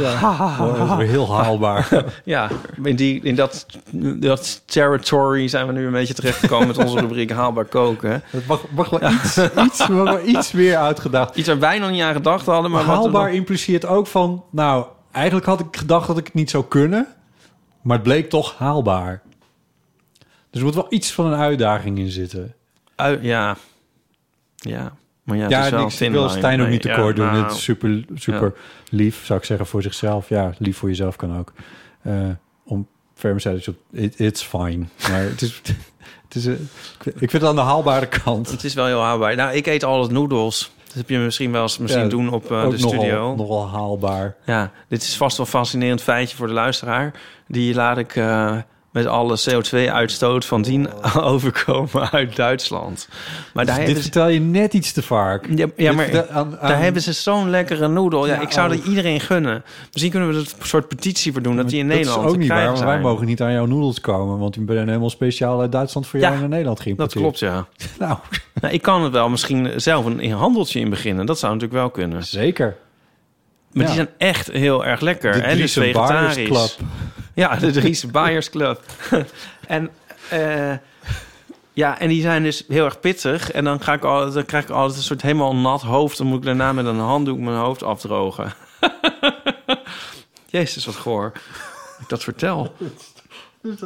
Ja. 0.00 0.56
Dat 0.58 0.90
is 0.90 0.96
weer 0.96 1.06
heel 1.08 1.34
haalbaar. 1.34 2.04
ja, 2.24 2.48
in, 2.82 2.96
die, 2.96 3.22
in 3.22 3.34
dat, 3.34 3.66
dat 4.16 4.62
territory 4.66 5.48
zijn 5.48 5.66
we 5.66 5.72
nu 5.72 5.86
een 5.86 5.92
beetje 5.92 6.14
terechtgekomen 6.14 6.66
met 6.66 6.78
onze 6.78 7.00
rubriek 7.00 7.30
haalbaar 7.30 7.64
koken. 7.64 8.22
Het 8.26 8.46
mag, 8.46 8.60
mag 8.70 8.90
wel 8.90 9.10
iets, 9.12 9.38
iets, 9.38 9.78
mag 9.88 10.04
wel 10.04 10.26
iets 10.26 10.52
meer 10.52 10.76
uitgedacht. 10.76 11.36
Iets 11.36 11.48
waar 11.48 11.58
wij 11.58 11.78
nog 11.78 11.90
niet 11.90 12.02
aan 12.02 12.14
gedacht 12.14 12.46
hadden, 12.46 12.70
maar 12.70 12.84
wat 12.84 12.94
haalbaar 12.96 13.32
impliceert 13.34 13.86
ook 13.86 14.06
van... 14.06 14.44
Nou, 14.50 14.84
eigenlijk 15.12 15.46
had 15.46 15.60
ik 15.60 15.76
gedacht 15.76 16.06
dat 16.06 16.18
ik 16.18 16.24
het 16.24 16.34
niet 16.34 16.50
zou 16.50 16.64
kunnen. 16.64 17.06
Maar 17.82 17.96
het 17.96 18.04
bleek 18.04 18.30
toch 18.30 18.58
haalbaar. 18.58 19.22
Dus 20.50 20.60
er 20.60 20.64
moet 20.66 20.74
wel 20.74 20.86
iets 20.88 21.12
van 21.12 21.26
een 21.26 21.38
uitdaging 21.38 21.98
in 21.98 22.10
zitten. 22.10 22.54
Ja. 23.20 23.56
Ja. 24.56 24.92
Maar 25.22 25.36
ja, 25.36 25.48
Ja, 25.48 25.86
ik 25.88 26.10
wil. 26.10 26.28
Stijn 26.28 26.60
ook 26.60 26.68
niet 26.68 26.82
tekort 26.82 27.16
ja, 27.16 27.22
doen. 27.22 27.32
nou, 27.32 27.42
Het 27.42 27.52
is 27.52 27.62
super, 27.62 28.04
super 28.14 28.54
lief, 28.90 29.24
zou 29.24 29.38
ik 29.38 29.44
zeggen, 29.44 29.66
voor 29.66 29.82
zichzelf. 29.82 30.28
Ja, 30.28 30.52
lief 30.58 30.76
voor 30.76 30.88
jezelf 30.88 31.16
kan 31.16 31.38
ook. 31.38 31.52
Eh, 32.02 32.28
om 32.64 32.88
op... 33.22 33.76
It, 33.92 34.20
it's 34.20 34.42
fine. 34.42 34.84
Maar 35.08 35.22
het 35.22 35.42
is... 35.42 35.60
Het 36.30 36.38
is 36.38 36.46
eh, 36.46 36.52
ik 37.04 37.30
vind 37.30 37.32
het 37.32 37.44
aan 37.44 37.54
de 37.54 37.60
haalbare 37.60 38.06
kant. 38.06 38.50
Het 38.50 38.64
is 38.64 38.74
wel 38.74 38.86
heel 38.86 39.00
haalbaar. 39.00 39.36
Nou, 39.36 39.54
ik 39.54 39.66
eet 39.66 39.84
altijd 39.84 40.12
noedels. 40.12 40.70
Dat 40.90 40.98
heb 40.98 41.08
je 41.08 41.18
misschien 41.18 41.52
wel 41.52 41.62
eens 41.62 41.78
misschien 41.78 42.02
Ja, 42.02 42.08
doen 42.08 42.32
op 42.32 42.50
eh, 42.50 42.68
de 42.70 42.78
studio. 42.78 43.00
Nogal, 43.00 43.36
nogal 43.36 43.68
haalbaar. 43.68 44.36
Ja, 44.44 44.70
dit 44.88 45.02
is 45.02 45.16
vast 45.16 45.36
wel 45.36 45.46
een 45.46 45.46
fascinerend 45.46 46.02
feitje 46.02 46.36
voor 46.36 46.46
de 46.46 46.52
luisteraar. 46.52 47.12
Die 47.46 47.74
laat 47.74 47.98
ik 47.98 48.16
eh, 48.16 48.56
met 48.92 49.06
alle 49.06 49.38
CO2-uitstoot 49.50 50.44
van 50.44 50.62
dien 50.62 50.88
overkomen 51.14 52.10
uit 52.10 52.36
Duitsland. 52.36 53.08
Maar 53.54 53.66
daar 53.66 53.74
Dit 53.76 53.84
hebben 53.84 54.02
ze... 54.04 54.10
vertel 54.10 54.28
je 54.28 54.40
net 54.40 54.74
iets 54.74 54.92
te 54.92 55.02
vaak. 55.02 55.46
Ja, 55.76 55.92
maar 55.92 56.04
vertel- 56.04 56.28
aan- 56.28 56.58
aan- 56.60 56.68
daar 56.68 56.82
hebben 56.82 57.02
ze 57.02 57.12
zo'n 57.12 57.50
lekkere 57.50 57.88
noedel. 57.88 58.26
Ja, 58.26 58.34
Ja, 58.34 58.40
ik 58.40 58.50
zou 58.50 58.70
oh. 58.70 58.76
dat 58.76 58.86
iedereen 58.86 59.20
gunnen. 59.20 59.64
Misschien 59.90 60.10
kunnen 60.10 60.28
we 60.28 60.34
er 60.34 60.40
een 60.58 60.66
soort 60.66 60.88
petitie 60.88 61.32
voor 61.32 61.42
doen... 61.42 61.56
dat 61.56 61.68
die 61.68 61.78
in 61.78 61.88
dat 61.88 61.96
Nederland 61.96 62.24
is 62.24 62.30
ook 62.32 62.36
niet 62.38 62.48
waar, 62.48 62.84
wij 62.84 63.00
mogen 63.00 63.26
niet 63.26 63.42
aan 63.42 63.52
jouw 63.52 63.66
noedels 63.66 64.00
komen. 64.00 64.38
Want 64.38 64.54
die 64.54 64.64
zijn 64.66 64.86
helemaal 64.88 65.10
speciaal 65.10 65.60
uit 65.60 65.72
Duitsland 65.72 66.06
voor 66.06 66.20
jou 66.20 66.38
naar 66.38 66.48
Nederland 66.48 66.76
Dat 66.76 66.84
geïmporteerd. 66.86 67.22
klopt, 67.22 67.38
ja. 67.38 67.66
Nou, 68.06 68.18
Nou, 68.60 68.74
ik 68.74 68.82
kan 68.82 69.02
het 69.02 69.12
wel 69.12 69.28
misschien 69.28 69.72
zelf 69.76 70.04
een, 70.04 70.30
handeltje 70.32 70.80
in 70.80 70.90
beginnen. 70.90 71.26
Dat 71.26 71.38
zou 71.38 71.52
natuurlijk 71.52 71.80
wel 71.80 71.90
kunnen. 71.90 72.24
zeker. 72.24 72.76
Maar 73.72 73.86
die 73.86 73.94
zijn 73.94 74.08
echt 74.18 74.50
heel 74.52 74.84
erg 74.86 75.00
lekker. 75.00 75.32
De 75.32 75.38
en 75.42 75.56
dus 75.56 75.74
Buyers 75.74 75.96
vegetarisch. 75.98 76.48
Club. 76.48 76.88
Ja, 77.40 77.56
de 77.56 77.70
Driese 77.70 78.06
Buyers 78.06 78.50
Club. 78.50 78.84
en 79.66 79.90
eh, 80.30 80.72
ja, 81.72 81.98
en 81.98 82.08
die 82.08 82.22
zijn 82.22 82.42
dus 82.42 82.64
heel 82.68 82.84
erg 82.84 83.00
pittig. 83.00 83.50
En 83.50 83.64
dan, 83.64 83.82
ga 83.82 83.92
ik 83.92 84.04
altijd, 84.04 84.34
dan 84.34 84.44
krijg 84.44 84.64
ik 84.64 84.70
altijd 84.70 84.98
een 84.98 85.04
soort 85.04 85.22
helemaal 85.22 85.56
nat 85.56 85.82
hoofd. 85.82 86.18
Dan 86.18 86.26
moet 86.26 86.38
ik 86.38 86.44
daarna 86.44 86.72
met 86.72 86.86
een 86.86 86.98
handdoek 86.98 87.38
mijn 87.38 87.56
hoofd 87.56 87.82
afdrogen. 87.82 88.52
Jezus, 90.46 90.86
wat 90.86 90.94
goor. 90.94 91.32
Dat 91.32 92.00
ik 92.00 92.08
dat 92.08 92.22
vertel. 92.22 92.74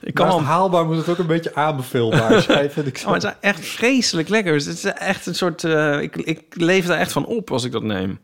Ik 0.00 0.14
kan 0.14 0.42
haalbaar 0.42 0.86
moet 0.86 0.96
het 0.96 1.08
ook 1.08 1.18
een 1.18 1.26
beetje 1.26 1.54
aanbeveelbaar 1.54 2.40
zijn, 2.42 2.70
vind 2.70 2.86
ik 2.86 2.94
Oh, 2.94 3.00
zo. 3.00 3.06
maar 3.06 3.14
het 3.14 3.24
is 3.24 3.34
echt 3.40 3.66
vreselijk 3.66 4.28
lekker. 4.28 4.54
Het 4.54 4.66
is 4.66 4.84
echt 4.84 5.26
een 5.26 5.34
soort... 5.34 5.64
eh, 5.64 6.00
ik, 6.00 6.16
ik 6.16 6.42
leef 6.50 6.86
daar 6.86 6.98
echt 6.98 7.12
van 7.12 7.26
op 7.26 7.50
als 7.50 7.64
ik 7.64 7.72
dat 7.72 7.82
neem. 7.82 8.18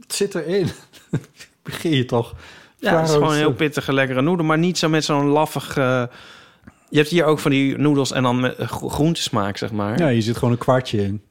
Het 0.00 0.14
zit 0.14 0.34
erin. 0.34 0.70
Begin 1.66 1.90
je 1.90 2.04
toch. 2.04 2.34
Ja, 2.78 2.96
het 3.00 3.08
is 3.08 3.14
gewoon 3.14 3.28
een 3.28 3.34
heel 3.36 3.44
Vraag- 3.44 3.56
pittige, 3.56 3.92
lekkere 3.92 4.22
noedel. 4.22 4.44
Maar 4.46 4.58
niet 4.58 4.78
zo 4.78 4.88
met 4.88 5.04
zo'n 5.04 5.26
laffig... 5.26 5.76
eh, 5.76 6.02
je 6.88 6.96
hebt 6.98 7.10
hier 7.10 7.24
ook 7.24 7.38
van 7.38 7.50
die 7.50 7.78
noedels 7.78 8.12
en 8.12 8.22
dan 8.22 8.40
met 8.40 8.56
eh, 8.56 8.68
gro- 8.68 8.88
groentesmaak, 8.88 9.56
zeg 9.56 9.72
maar. 9.72 9.98
Ja, 9.98 10.08
je 10.08 10.20
zit 10.22 10.36
gewoon 10.36 10.52
een 10.52 10.58
kwartje 10.58 11.02
in. 11.02 11.22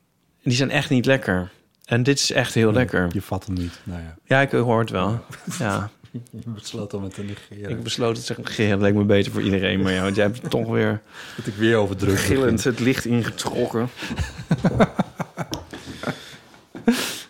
Die 0.43 0.55
zijn 0.55 0.71
echt 0.71 0.89
niet 0.89 1.05
lekker. 1.05 1.51
En 1.86 2.03
dit 2.03 2.19
is 2.19 2.31
echt 2.31 2.53
heel 2.53 2.71
lekker. 2.71 3.07
Je 3.11 3.21
vat 3.21 3.45
hem 3.45 3.55
niet. 3.55 3.79
Nou 3.83 4.01
ja. 4.01 4.15
Ja, 4.25 4.41
ik 4.41 4.51
hoor 4.51 4.79
het 4.79 4.89
wel. 4.89 5.19
Ja. 5.59 5.89
Je 6.31 6.39
besloot 6.45 6.93
al 6.93 6.99
met 6.99 7.13
te 7.13 7.23
negeren. 7.23 7.69
Ik 7.69 7.83
besloot 7.83 8.17
het 8.17 8.25
te 8.25 8.33
negeren. 8.38 8.71
Dat 8.71 8.81
leek 8.81 8.93
me 8.93 9.03
beter 9.03 9.31
voor 9.31 9.41
iedereen. 9.41 9.81
Maar 9.81 9.91
ja, 9.91 10.01
want 10.03 10.15
jij 10.15 10.25
hebt 10.25 10.49
toch 10.49 10.67
weer 10.67 11.01
Dat 11.36 11.45
ik 11.47 11.53
weer 11.55 11.77
over 11.77 11.95
druk 11.95 12.19
gillend 12.19 12.63
het 12.63 12.79
licht 12.79 13.05
ingetrokken. 13.05 13.89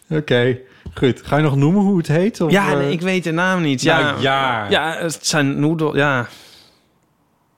Oké, 0.10 0.58
goed. 0.96 1.22
Ga 1.26 1.38
je 1.38 1.44
nog 1.44 1.56
noemen 1.56 1.82
hoe 1.82 1.98
het 1.98 2.08
heet? 2.08 2.42
Of, 2.42 2.52
Ja, 2.52 2.72
eh, 2.72 2.78
nee, 2.78 2.92
ik 2.92 3.02
weet 3.02 3.24
de 3.24 3.32
naam 3.32 3.62
niet. 3.62 3.82
Ja, 3.82 4.00
Nou, 4.02 4.22
ja. 4.22 4.70
ja 4.70 4.98
het 4.98 5.26
zijn 5.26 5.60
noedel... 5.60 5.96
Ja, 5.96 6.28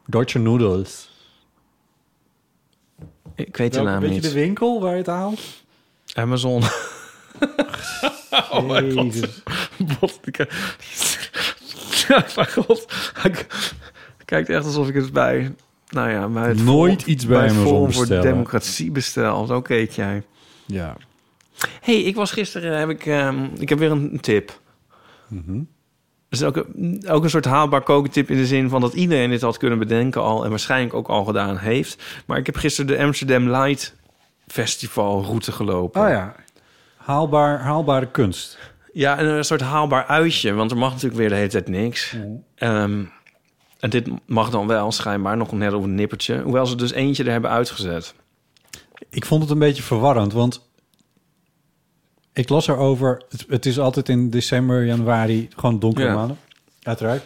Deutsche 0.05 0.39
Noodles. 0.39 1.09
ik 3.35 3.57
weet 3.57 3.73
de 3.73 3.81
naam 3.81 3.99
weet 4.01 4.09
niet. 4.09 4.23
je 4.23 4.29
de 4.29 4.35
winkel 4.35 4.81
waar 4.81 4.91
je 4.91 4.97
het 4.97 5.07
haalt? 5.07 5.41
Amazon. 6.13 6.61
oh 8.51 8.67
mijn 8.67 8.91
god. 8.91 9.15
Ik- 9.15 10.47
ja, 12.07 12.25
mijn 12.35 12.51
god. 12.51 12.85
Hij 13.13 13.31
k- 13.31 13.47
kijkt 14.25 14.49
echt 14.49 14.65
alsof 14.65 14.87
ik 14.87 14.95
het 14.95 15.11
bij... 15.13 15.55
Nou 15.89 16.09
ja, 16.09 16.27
bij 16.27 16.47
het 16.47 16.63
Nooit 16.63 17.01
iets 17.07 17.25
bij 17.25 17.41
het 17.43 17.51
Amazon 17.51 17.93
voor. 17.93 18.07
Democratie 18.07 18.91
bestel. 18.91 19.45
Zo 19.45 19.61
keek 19.61 19.91
jij. 19.91 20.23
Ja. 20.65 20.95
Hey, 21.81 22.01
ik 22.01 22.15
was 22.15 22.31
gisteren... 22.31 22.79
Heb 22.79 22.89
ik, 22.89 23.05
ehm, 23.05 23.47
ik 23.59 23.69
heb 23.69 23.79
weer 23.79 23.91
een 23.91 24.19
tip. 24.19 24.59
Dat 26.29 26.39
is 26.39 26.43
ook 26.43 26.55
een, 26.55 27.03
ook 27.07 27.23
een 27.23 27.29
soort 27.29 27.45
haalbaar 27.45 27.81
kokentip 27.81 28.29
in 28.29 28.37
de 28.37 28.45
zin 28.45 28.69
van 28.69 28.81
dat 28.81 28.93
iedereen 28.93 29.29
dit 29.29 29.41
had 29.41 29.57
kunnen 29.57 29.79
bedenken 29.79 30.21
al 30.21 30.43
en 30.43 30.49
waarschijnlijk 30.49 30.93
ook 30.93 31.07
al 31.07 31.23
gedaan 31.23 31.57
heeft. 31.57 32.03
Maar 32.25 32.37
ik 32.37 32.45
heb 32.45 32.55
gisteren 32.55 32.97
de 32.97 33.03
Amsterdam 33.03 33.49
Light 33.49 33.95
Festival 34.47 35.23
route 35.23 35.51
gelopen. 35.51 36.01
Oh 36.01 36.09
ja. 36.09 36.35
Haalbaar, 36.95 37.59
haalbare 37.59 38.11
kunst. 38.11 38.57
Ja, 38.93 39.17
en 39.17 39.25
een 39.25 39.45
soort 39.45 39.61
haalbaar 39.61 40.05
uitje, 40.05 40.53
want 40.53 40.71
er 40.71 40.77
mag 40.77 40.91
natuurlijk 40.91 41.19
weer 41.19 41.29
de 41.29 41.35
hele 41.35 41.47
tijd 41.47 41.67
niks. 41.67 42.15
Ehm, 42.55 43.03
en 43.79 43.89
dit 43.89 44.09
mag 44.25 44.49
dan 44.49 44.67
wel, 44.67 44.91
schijnbaar, 44.91 45.37
nog 45.37 45.51
net 45.51 45.73
op 45.73 45.83
een 45.83 45.95
nippertje. 45.95 46.41
Hoewel 46.41 46.65
ze 46.65 46.75
dus 46.75 46.91
eentje 46.91 47.23
er 47.23 47.31
hebben 47.31 47.49
uitgezet. 47.49 48.13
Ik 49.09 49.25
vond 49.25 49.41
het 49.41 49.51
een 49.51 49.59
beetje 49.59 49.83
verwarrend, 49.83 50.33
want 50.33 50.66
ik 52.37 52.49
las 52.49 52.67
erover. 52.67 53.21
Het, 53.29 53.45
het 53.49 53.65
is 53.65 53.79
altijd 53.79 54.09
in 54.09 54.29
december, 54.29 54.85
januari 54.85 55.47
gewoon 55.55 55.79
donkere 55.79 56.07
Ja. 56.07 56.13
maanden, 56.13 56.37
uiteraard. 56.83 57.23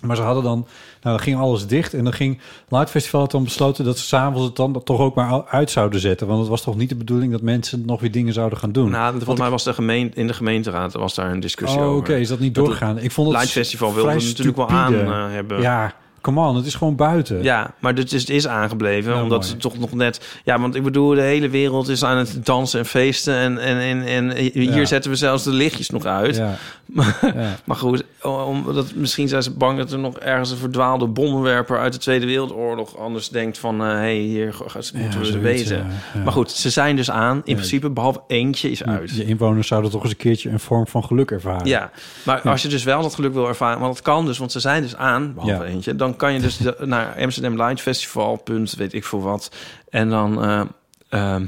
Maar 0.00 0.16
ze 0.16 0.22
hadden 0.22 0.42
dan, 0.42 0.58
nou, 1.02 1.16
dan 1.16 1.20
ging 1.20 1.38
alles 1.38 1.66
dicht 1.66 1.94
en 1.94 2.04
dan 2.04 2.12
ging 2.12 2.40
Light 2.68 2.90
Festival 2.90 3.20
had 3.20 3.30
dan 3.30 3.44
besloten 3.44 3.84
dat 3.84 3.98
ze 3.98 4.04
s'avonds 4.04 4.46
het 4.46 4.56
dan 4.56 4.82
toch 4.84 5.00
ook 5.00 5.14
maar 5.14 5.44
uit 5.46 5.70
zouden 5.70 6.00
zetten, 6.00 6.26
want 6.26 6.40
het 6.40 6.48
was 6.48 6.62
toch 6.62 6.76
niet 6.76 6.88
de 6.88 6.94
bedoeling 6.94 7.32
dat 7.32 7.42
mensen 7.42 7.84
nog 7.84 8.00
weer 8.00 8.10
dingen 8.10 8.32
zouden 8.32 8.58
gaan 8.58 8.72
doen. 8.72 8.90
Nou, 8.90 9.14
volgens 9.16 9.38
mij 9.38 9.50
was 9.50 9.64
de 9.64 9.74
gemeente, 9.74 10.16
in 10.16 10.26
de 10.26 10.32
gemeenteraad 10.32 10.92
was 10.92 11.14
daar 11.14 11.30
een 11.32 11.40
discussie 11.40 11.80
Oh, 11.80 11.86
over. 11.86 11.98
oké, 11.98 12.14
is 12.14 12.28
dat 12.28 12.38
niet 12.38 12.54
doorgegaan? 12.54 12.98
Ik 12.98 13.10
vond 13.10 13.28
het 13.28 13.36
Light 13.36 13.52
Festival 13.52 13.94
wilde 13.94 14.12
natuurlijk 14.14 14.56
wel 14.56 14.68
aan 14.68 14.94
eh, 14.94 15.30
hebben. 15.30 15.60
Ja, 15.60 15.94
come 16.20 16.40
on, 16.48 16.56
het 16.56 16.66
is 16.66 16.74
gewoon 16.74 16.96
buiten. 16.96 17.42
Ja, 17.42 17.74
maar 17.78 17.94
dit 17.94 18.12
is, 18.12 18.20
het 18.20 18.30
is 18.30 18.46
aangebleven. 18.46 19.10
Nou, 19.10 19.22
omdat 19.22 19.38
mooi. 19.38 19.50
ze 19.50 19.56
toch 19.56 19.78
nog 19.78 19.92
net... 19.92 20.38
Ja, 20.44 20.60
want 20.60 20.74
ik 20.74 20.82
bedoel, 20.82 21.14
de 21.14 21.20
hele 21.20 21.48
wereld 21.48 21.88
is 21.88 22.04
aan 22.04 22.16
het 22.16 22.46
dansen 22.46 22.78
en 22.78 22.86
feesten. 22.86 23.34
En, 23.34 23.58
en, 23.58 23.78
en, 23.78 24.02
en 24.06 24.36
hier 24.36 24.72
Ja. 24.78 24.84
zetten 24.84 25.10
we 25.10 25.16
zelfs 25.16 25.44
de 25.44 25.50
lichtjes 25.52 25.90
nog 25.90 26.04
uit. 26.04 26.36
Ja. 26.36 26.54
Maar, 26.90 27.18
Ja. 27.34 27.56
maar 27.64 27.76
goed, 27.76 28.04
omdat, 28.46 28.94
misschien 28.94 29.28
zijn 29.28 29.42
ze 29.42 29.50
bang 29.50 29.78
dat 29.78 29.92
er 29.92 29.98
nog 29.98 30.18
ergens 30.18 30.50
een 30.50 30.56
verdwaalde 30.56 31.06
bommenwerper... 31.06 31.78
uit 31.78 31.92
de 31.92 31.98
Tweede 31.98 32.26
Wereldoorlog 32.26 32.98
anders 32.98 33.28
denkt 33.28 33.58
van... 33.58 33.80
hé, 33.80 33.86
hey, 33.86 34.14
hier 34.16 34.54
moeten 34.94 35.20
we 35.20 35.26
ze 35.26 35.38
weten. 35.38 35.86
Maar 36.24 36.32
goed, 36.32 36.50
ze 36.50 36.70
zijn 36.70 36.96
dus 36.96 37.10
aan. 37.10 37.40
In 37.44 37.54
principe, 37.54 37.90
behalve 37.90 38.20
eentje 38.26 38.70
is 38.70 38.84
uit. 38.84 39.10
Je 39.10 39.24
inwoners 39.24 39.68
zouden 39.68 39.90
toch 39.90 40.02
eens 40.02 40.10
een 40.10 40.16
keertje 40.16 40.50
een 40.50 40.60
vorm 40.60 40.86
van 40.86 41.04
geluk 41.04 41.30
ervaren. 41.30 41.66
Ja, 41.66 41.90
maar 42.24 42.40
als 42.40 42.62
je 42.62 42.68
dus 42.68 42.84
wel 42.84 43.02
dat 43.02 43.14
geluk 43.14 43.32
wil 43.32 43.48
ervaren, 43.48 43.80
want 43.80 43.94
dat 43.94 44.02
kan 44.02 44.26
dus, 44.26 44.38
want 44.38 44.52
ze 44.52 44.60
zijn 44.60 44.82
dus 44.82 44.96
aan, 44.96 45.34
behalve 45.34 45.64
eentje, 45.64 45.96
dan 45.96 46.09
kan 46.16 46.32
je 46.32 46.40
dus 46.40 46.56
de- 46.56 46.76
naar 46.84 47.16
Amsterdam 47.20 47.56
Light 47.56 47.80
Festival, 47.80 48.36
punt, 48.36 48.74
weet 48.74 48.92
ik 48.92 49.04
veel 49.04 49.20
wat, 49.22 49.50
en 49.88 50.10
dan 50.10 50.44
eh, 50.44 50.60
ehm, 51.08 51.46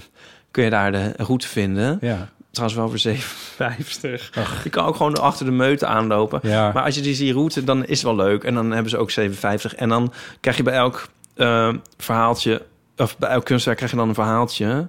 kun 0.51 0.65
je 0.65 0.71
daar 0.71 0.93
de 0.93 1.13
route 1.17 1.49
vinden. 1.49 1.99
Ja. 2.01 2.29
Trouwens 2.51 2.79
wel 2.79 2.89
voor 2.89 2.99
57. 2.99 4.31
Je 4.65 4.71
kan 4.71 4.85
ook 4.87 4.97
gewoon 4.97 5.15
achter 5.21 5.45
de 5.45 5.51
meute 5.51 5.87
aanlopen. 5.87 6.41
Ja. 6.43 6.73
Maar 6.73 6.83
als 6.85 6.95
je 6.95 7.01
die 7.01 7.15
ziet 7.15 7.33
route, 7.35 7.65
dan 7.65 7.85
is 7.85 8.03
het 8.03 8.03
wel 8.03 8.25
leuk. 8.27 8.45
En 8.45 8.55
dan 8.55 8.71
hebben 8.71 8.91
ze 8.91 8.97
ook 8.97 9.11
57. 9.11 9.75
En 9.75 9.89
dan 9.89 10.13
krijg 10.41 10.57
je 10.57 10.63
bij 10.63 10.75
elk 10.75 11.09
eh, 11.35 11.69
verhaaltje, 11.97 12.63
of 12.97 13.19
bij 13.19 13.29
elk 13.31 13.45
kunstwerk 13.45 13.77
krijg 13.77 13.93
je 13.93 13.99
dan 13.99 14.09
een 14.09 14.15
verhaaltje 14.15 14.89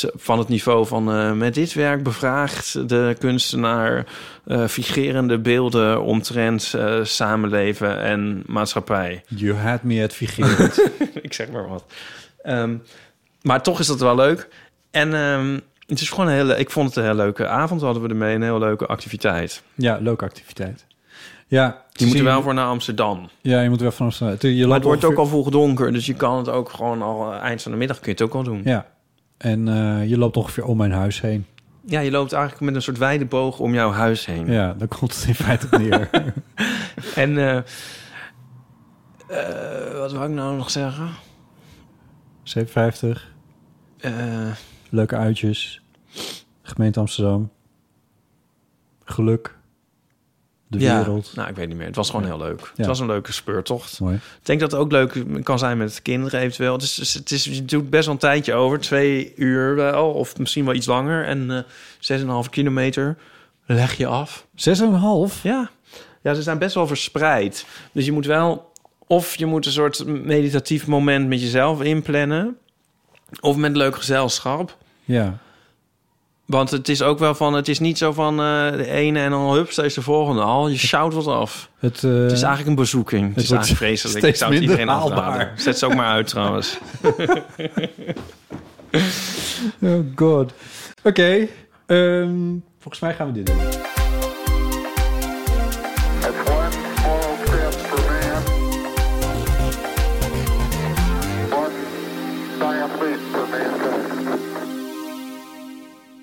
van 0.00 0.38
het 0.38 0.48
niveau 0.48 0.86
van 0.86 1.12
eh, 1.12 1.32
met 1.32 1.54
dit 1.54 1.72
werk 1.72 2.02
bevraagt 2.02 2.88
de 2.88 3.16
kunstenaar 3.18 4.06
eh 4.46 4.66
figerende 4.66 5.38
beelden 5.38 6.02
omtrent 6.02 6.74
eh, 6.74 6.98
samenleven 7.02 8.00
en 8.00 8.42
maatschappij. 8.46 9.22
You 9.26 9.54
had 9.54 9.82
me 9.82 10.02
at 10.02 10.12
figurend. 10.12 10.90
ik 11.22 11.32
zeg 11.32 11.50
maar 11.50 11.68
wat. 11.68 11.84
Ehm, 12.42 12.76
maar 13.42 13.62
toch 13.62 13.80
is 13.80 13.86
dat 13.86 14.00
wel 14.00 14.14
leuk. 14.14 14.48
En 14.90 15.14
ehm, 15.14 15.58
het 15.86 16.00
is 16.00 16.10
gewoon 16.10 16.26
een 16.26 16.34
hele, 16.34 16.56
ik 16.56 16.70
vond 16.70 16.88
het 16.88 16.96
een 16.96 17.02
hele 17.02 17.14
leuke 17.14 17.46
avond. 17.46 17.80
Hadden 17.80 18.02
we 18.02 18.08
ermee 18.08 18.34
een 18.34 18.42
hele 18.42 18.58
leuke 18.58 18.86
activiteit. 18.86 19.62
ja, 19.74 19.98
leuke 20.00 20.24
activiteit. 20.24 20.86
Ja, 21.46 21.84
Je 21.92 22.06
moet 22.06 22.18
er 22.18 22.24
wel 22.24 22.42
voor 22.42 22.54
naar 22.54 22.66
Amsterdam. 22.66 23.28
Ja, 23.40 23.60
je 23.60 23.68
moet 23.68 23.80
wel 23.80 23.92
van 23.92 24.06
afstaan. 24.06 24.36
Je 24.40 24.66
Maar 24.66 24.76
het 24.76 24.84
wordt 24.84 25.04
ook 25.04 25.16
al 25.16 25.26
vroeg 25.26 25.50
donker, 25.50 25.92
dus 25.92 26.06
je 26.06 26.14
kan 26.14 26.36
het 26.36 26.48
ook 26.48 26.68
gewoon 26.68 27.02
al 27.02 27.32
eind 27.32 27.62
van 27.62 27.72
de 27.72 27.78
middag 27.78 27.96
kun 28.00 28.06
je 28.06 28.12
het 28.12 28.22
ook 28.22 28.34
al 28.34 28.42
doen. 28.42 28.60
Ja, 28.64 28.86
en 29.42 29.68
eh, 29.68 30.08
je 30.08 30.18
loopt 30.18 30.36
ongeveer 30.36 30.64
om 30.64 30.76
mijn 30.76 30.92
huis 30.92 31.20
heen. 31.20 31.46
Ja, 31.86 32.00
je 32.00 32.10
loopt 32.10 32.32
eigenlijk 32.32 32.64
met 32.64 32.74
een 32.74 32.82
soort 32.82 32.98
wijde 32.98 33.24
boog 33.26 33.58
om 33.58 33.74
jouw 33.74 33.90
huis 33.90 34.26
heen. 34.26 34.46
Ja, 34.46 34.72
daar 34.74 34.88
komt 34.88 35.14
het 35.14 35.24
in 35.26 35.34
feite 35.34 35.66
neer. 35.78 36.10
En 37.14 37.38
eh, 37.38 37.56
eh, 39.28 39.96
wat 39.98 40.12
wou 40.12 40.28
ik 40.28 40.34
nou 40.34 40.56
nog 40.56 40.70
zeggen? 40.70 41.08
57, 42.42 43.30
Eh, 43.98 44.50
leuke 44.88 45.16
uitjes. 45.16 45.82
Gemeente 46.62 47.00
Amsterdam. 47.00 47.50
Geluk. 49.04 49.58
De 50.72 50.84
ja, 50.84 50.96
wereld. 50.96 51.32
Nou, 51.34 51.48
ik 51.48 51.56
weet 51.56 51.68
niet 51.68 51.76
meer. 51.76 51.86
Het 51.86 51.96
was 51.96 52.10
gewoon 52.10 52.24
heel 52.24 52.38
leuk. 52.38 52.60
Ja. 52.60 52.70
Het 52.76 52.86
was 52.86 53.00
een 53.00 53.06
leuke 53.06 53.32
speurtocht. 53.32 54.00
Mooi. 54.00 54.14
Ik 54.14 54.22
denk 54.42 54.60
dat 54.60 54.70
het 54.70 54.80
ook 54.80 54.92
leuk 54.92 55.24
kan 55.42 55.58
zijn 55.58 55.78
met 55.78 56.02
kinderen 56.02 56.40
eventueel. 56.40 56.72
Het 56.72 56.82
is, 56.82 56.96
het 56.96 57.06
is, 57.06 57.14
het 57.14 57.30
is, 57.30 57.44
je 57.44 57.64
doet 57.64 57.90
best 57.90 58.04
wel 58.04 58.14
een 58.14 58.20
tijdje 58.20 58.54
over. 58.54 58.80
Twee 58.80 59.32
uur 59.36 59.74
wel, 59.74 60.10
of 60.10 60.38
misschien 60.38 60.64
wel 60.64 60.74
iets 60.74 60.86
langer. 60.86 61.24
En 61.24 61.50
eh, 61.50 61.58
zes 61.98 62.20
en 62.20 62.26
een 62.26 62.32
half 62.32 62.50
kilometer 62.50 63.16
leg 63.66 63.96
je 63.96 64.06
af. 64.06 64.46
Zes 64.54 64.80
en 64.80 64.86
een 64.86 64.94
half? 64.94 65.42
Ja. 65.42 65.70
ja, 66.22 66.34
ze 66.34 66.42
zijn 66.42 66.58
best 66.58 66.74
wel 66.74 66.86
verspreid. 66.86 67.66
Dus 67.92 68.04
je 68.04 68.12
moet 68.12 68.26
wel... 68.26 68.70
Of 69.06 69.36
je 69.36 69.46
moet 69.46 69.66
een 69.66 69.72
soort 69.72 70.06
meditatief 70.06 70.86
moment 70.86 71.28
met 71.28 71.40
jezelf 71.40 71.82
inplannen. 71.82 72.56
Of 73.40 73.56
met 73.56 73.76
leuk 73.76 73.96
gezelschap. 73.96 74.76
Ja. 75.04 75.38
Want 76.46 76.70
het 76.70 76.88
is 76.88 77.02
ook 77.02 77.18
wel 77.18 77.34
van... 77.34 77.54
Het 77.54 77.68
is 77.68 77.78
niet 77.78 77.98
zo 77.98 78.12
van 78.12 78.40
eh, 78.40 78.70
de 78.72 78.86
ene 78.90 79.20
en 79.20 79.30
dan 79.30 79.52
hup, 79.52 79.70
steeds 79.70 79.94
de 79.94 80.02
volgende 80.02 80.42
al. 80.42 80.68
Je 80.68 80.78
sjouwt 80.78 81.14
wat 81.14 81.26
af. 81.26 81.68
Het, 81.78 82.04
eh, 82.04 82.10
Het 82.10 82.32
is 82.32 82.42
eigenlijk 82.42 82.68
een 82.68 82.74
bezoeking. 82.74 83.26
Het, 83.26 83.34
het 83.34 83.44
is 83.44 83.50
wordt 83.50 83.64
eigenlijk 83.66 83.92
vreselijk. 84.00 84.26
Ik 84.26 84.36
zou 84.36 84.52
het 84.52 84.62
iedereen 84.62 84.88
haalbaar. 84.88 85.18
afraden. 85.18 85.60
Zet 85.60 85.78
ze 85.78 85.86
ook 85.86 85.94
maar 85.94 86.06
uit 86.12 86.26
trouwens. 86.26 86.78
Oh 89.80 90.00
god. 90.14 90.52
Oké. 91.02 91.48
ehm, 91.86 92.38
volgens 92.78 93.00
mij 93.00 93.14
gaan 93.14 93.26
we 93.26 93.32
dit 93.32 93.46
doen. 93.46 93.81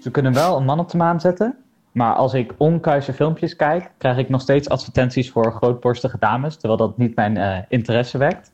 Ze 0.09 0.15
kunnen 0.15 0.33
wel 0.33 0.57
een 0.57 0.65
man 0.65 0.79
op 0.79 0.89
de 0.89 0.97
maan 0.97 1.19
zetten. 1.19 1.57
Maar 1.91 2.13
als 2.13 2.33
ik 2.33 2.53
onkuise 2.57 3.13
filmpjes 3.13 3.55
kijk, 3.55 3.91
krijg 3.97 4.17
ik 4.17 4.29
nog 4.29 4.41
steeds 4.41 4.69
advertenties 4.69 5.31
voor 5.31 5.53
grootborstige 5.53 6.17
dames. 6.19 6.53
Terwijl 6.53 6.77
dat 6.77 6.97
niet 6.97 7.15
mijn 7.15 7.37
eh, 7.37 7.57
interesse 7.67 8.17
wekt. 8.17 8.51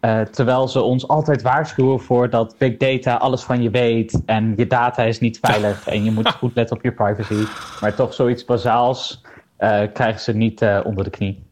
Eh, 0.00 0.20
terwijl 0.20 0.68
ze 0.68 0.80
ons 0.80 1.08
altijd 1.08 1.42
waarschuwen 1.42 2.00
voor 2.00 2.30
dat 2.30 2.54
big 2.58 2.76
data 2.76 3.14
alles 3.14 3.42
van 3.42 3.62
je 3.62 3.70
weet. 3.70 4.22
En 4.26 4.52
je 4.56 4.66
data 4.66 5.02
is 5.02 5.20
niet 5.20 5.38
veilig. 5.40 5.86
En 5.88 6.04
je 6.04 6.10
moet 6.10 6.28
goed 6.28 6.54
letten 6.54 6.76
op 6.76 6.82
je 6.82 6.92
privacy. 6.92 7.44
Maar 7.80 7.94
toch 7.94 8.14
zoiets 8.14 8.44
bazaals 8.44 9.22
eh, 9.56 9.82
krijgen 9.92 10.20
ze 10.20 10.32
niet 10.32 10.62
eh, 10.62 10.80
onder 10.84 11.04
de 11.04 11.10
knie. 11.10 11.42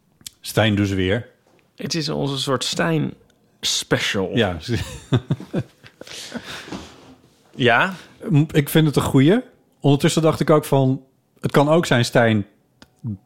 Stijn 0.40 0.74
dus 0.74 0.90
weer. 0.90 1.26
Het 1.76 1.94
is 1.94 2.08
onze 2.08 2.38
soort 2.38 2.64
Stijn 2.64 3.14
special. 3.60 4.30
Ja. 4.34 4.56
Ja? 7.58 7.94
Ik 8.52 8.68
vind 8.68 8.86
het 8.86 8.96
een 8.96 9.02
goeie. 9.02 9.40
Ondertussen 9.80 10.22
dacht 10.22 10.40
ik 10.40 10.50
ook 10.50 10.64
van... 10.64 11.02
Het 11.40 11.50
kan 11.50 11.68
ook 11.68 11.86
zijn, 11.86 12.04
Stijn, 12.04 12.46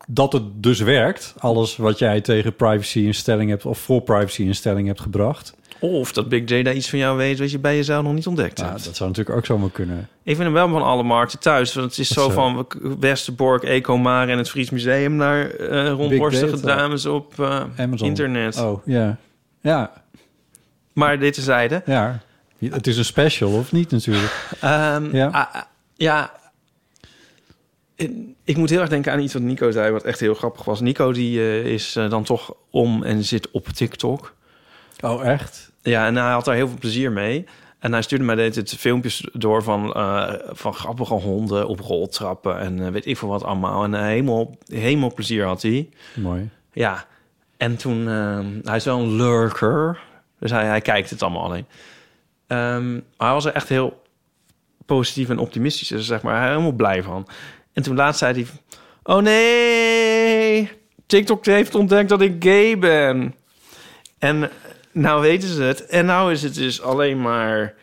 dat 0.09 0.33
het 0.33 0.43
dus 0.63 0.81
werkt. 0.81 1.35
Alles 1.39 1.77
wat 1.77 1.99
jij 1.99 2.21
tegen 2.21 2.57
privacy-instelling 2.57 3.51
hebt... 3.51 3.67
of 3.67 3.79
voor 3.79 4.01
privacy-instelling 4.03 4.87
hebt 4.87 5.01
gebracht. 5.01 5.55
Of 5.81 6.13
dat 6.13 6.29
Big 6.29 6.49
J 6.51 6.63
daar 6.63 6.75
iets 6.75 6.91
van 6.91 6.99
jou 6.99 7.17
weet... 7.17 7.39
wat 7.39 7.51
je 7.51 7.59
bij 7.59 7.77
jezelf 7.77 8.05
nog 8.05 8.15
niet 8.15 8.27
ontdekt 8.27 8.59
Ja, 8.59 8.69
hebt. 8.69 8.85
dat 8.85 8.97
zou 8.97 9.09
natuurlijk 9.09 9.37
ook 9.37 9.47
zomaar 9.47 9.71
kunnen. 9.71 9.99
Ik 10.23 10.35
vind 10.37 10.39
hem 10.39 10.53
wel 10.53 10.69
van 10.69 10.83
alle 10.83 11.03
markten 11.03 11.39
thuis. 11.39 11.75
Want 11.75 11.91
het 11.91 11.99
is 11.99 12.09
Dat 12.09 12.19
zo 12.19 12.29
is, 12.29 12.35
van 12.35 12.67
Westerbork, 13.01 13.63
Ecomar 13.63 14.29
en 14.29 14.39
het 14.39 14.51
Fries 14.51 14.71
Museum... 14.71 15.17
naar 15.17 15.51
eh 15.51 15.91
rondborstige 15.91 16.61
data. 16.61 16.77
dames 16.77 17.07
op 17.07 17.35
Amazon. 17.77 18.09
internet. 18.09 18.59
Oh, 18.61 18.87
ja. 18.87 19.17
Ja, 19.61 19.93
Maar 20.93 21.19
dit 21.19 21.35
tezijde. 21.35 21.83
ja. 21.87 22.21
Het 22.71 22.87
is 22.87 22.97
een 22.97 23.05
special, 23.05 23.53
of 23.53 23.73
niet 23.73 23.91
natuurlijk? 23.91 24.49
Ehm, 24.61 25.17
Ja. 25.17 25.27
ah, 25.27 25.55
ah, 25.55 25.63
ja. 25.95 26.33
Ik 28.45 28.57
moet 28.57 28.71
heel 28.71 28.81
erg 28.81 28.89
denken 28.89 29.13
aan 29.13 29.21
iets 29.21 29.33
wat 29.33 29.43
Nico 29.43 29.71
zei, 29.71 29.93
wat 29.93 30.03
echt 30.05 30.21
heel 30.21 30.35
grappig 30.35 30.65
was. 30.65 30.81
Nico 30.81 31.13
die 31.13 31.39
eh, 31.41 31.65
is 31.65 31.97
eh, 31.97 32.11
dan 32.11 32.25
toch 32.25 32.55
om 32.71 33.03
en 33.03 33.25
zit 33.25 33.51
op 33.51 33.69
TikTok. 33.69 34.35
Oh, 35.01 35.27
echt? 35.27 35.71
Ja, 35.83 36.07
en 36.07 36.17
hij 36.17 36.33
had 36.33 36.45
daar 36.45 36.55
heel 36.55 36.69
veel 36.69 36.79
plezier 36.79 37.13
mee. 37.13 37.45
En 37.79 37.93
hij 37.93 38.03
stuurde 38.03 38.25
mij 38.25 38.35
deed 38.35 38.55
het 38.57 38.75
filmpjes 38.75 39.29
door 39.33 39.63
van, 39.63 39.93
eh, 39.93 40.33
van 40.49 40.75
grappige 40.75 41.15
honden 41.15 41.67
op 41.69 41.81
roltrappen 41.81 42.59
en 42.59 42.93
weet 42.93 43.07
ik 43.07 43.17
veel 43.17 43.29
wat 43.29 43.45
allemaal. 43.45 43.85
En 43.85 43.95
eh, 43.95 44.03
helemaal, 44.03 44.57
helemaal 44.67 45.15
plezier 45.15 45.45
had 45.45 45.63
hij. 45.63 45.89
Mooi. 46.15 46.51
Ja, 46.73 47.07
en 47.57 47.77
toen... 47.77 48.09
ehm, 48.09 48.47
hij 48.63 48.77
is 48.77 48.85
wel 48.85 48.99
een 48.99 49.17
lurker, 49.17 50.01
dus 50.39 50.51
hij, 50.51 50.67
hij 50.67 50.81
kijkt 50.81 51.11
het 51.11 51.23
allemaal 51.23 51.45
alleen. 51.45 51.67
Maar 52.53 53.29
hij 53.29 53.33
was 53.33 53.45
er 53.45 53.53
echt 53.53 53.69
heel 53.69 54.03
positief 54.87 55.29
en 55.29 55.39
optimistisch, 55.39 55.89
dus 55.89 56.07
zeg 56.07 56.23
maar, 56.23 56.41
hij 56.41 56.49
helemaal 56.49 56.73
blij 56.73 57.03
van. 57.03 57.27
En 57.73 57.83
toen 57.83 57.97
laatst 57.97 58.19
zei 58.19 58.33
hij... 58.33 58.47
Oh 59.03 59.23
nee, 59.23 60.71
TikTok 61.07 61.45
heeft 61.45 61.75
ontdekt 61.75 62.09
dat 62.09 62.21
ik 62.21 62.45
gay 62.45 62.79
ben. 62.79 63.35
En 64.19 64.51
nou 64.93 65.21
weten 65.21 65.49
ze 65.49 65.63
het. 65.63 65.87
En 65.87 66.07
nou 66.07 66.33
is 66.33 66.43
het 66.43 66.55
dus 66.55 66.83
alleen 66.83 67.21
maar... 67.21 67.75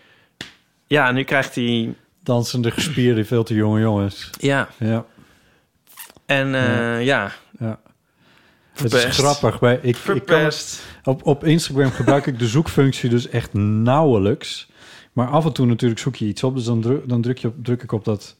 Ja, 0.88 1.12
nu 1.12 1.24
krijgt 1.24 1.56
hij... 1.56 1.94
Dansende 2.24 2.72
gespierde, 2.72 3.26
veel 3.26 3.44
te 3.44 3.54
jonge 3.54 3.80
jongens. 3.80 4.30
Ja, 4.40 4.70
Ja, 4.78 5.06
en 6.26 6.56
eh, 6.56 7.06
ja. 7.06 7.32
ja. 7.60 7.80
Het 8.74 8.94
is 8.94 9.06
grappig. 9.06 9.60
Bij, 9.60 9.74
ik, 9.74 9.82
ik 9.82 9.94
kan 9.94 10.02
Verpest. 10.02 10.82
Op, 11.10 11.26
op 11.26 11.44
Instagram 11.44 11.92
gebruik 11.92 12.26
ik 12.26 12.40
de 12.40 12.48
zoekfunctie 12.48 13.10
dus 13.10 13.30
echt 13.30 13.54
nauwelijks. 13.54 14.70
Maar 15.14 15.28
af 15.28 15.46
en 15.46 15.54
toe 15.54 15.66
natuurlijk 15.66 16.00
zoek 16.00 16.16
je 16.16 16.26
iets 16.26 16.44
op. 16.44 16.56
Dus 16.56 16.64
dan 16.66 16.82
druk, 16.82 17.10
dan 17.10 17.22
druk, 17.22 17.38
je 17.38 17.48
op, 17.48 17.54
druk 17.64 17.84
ik 17.84 17.92
op 17.92 18.06
dat 18.06 18.36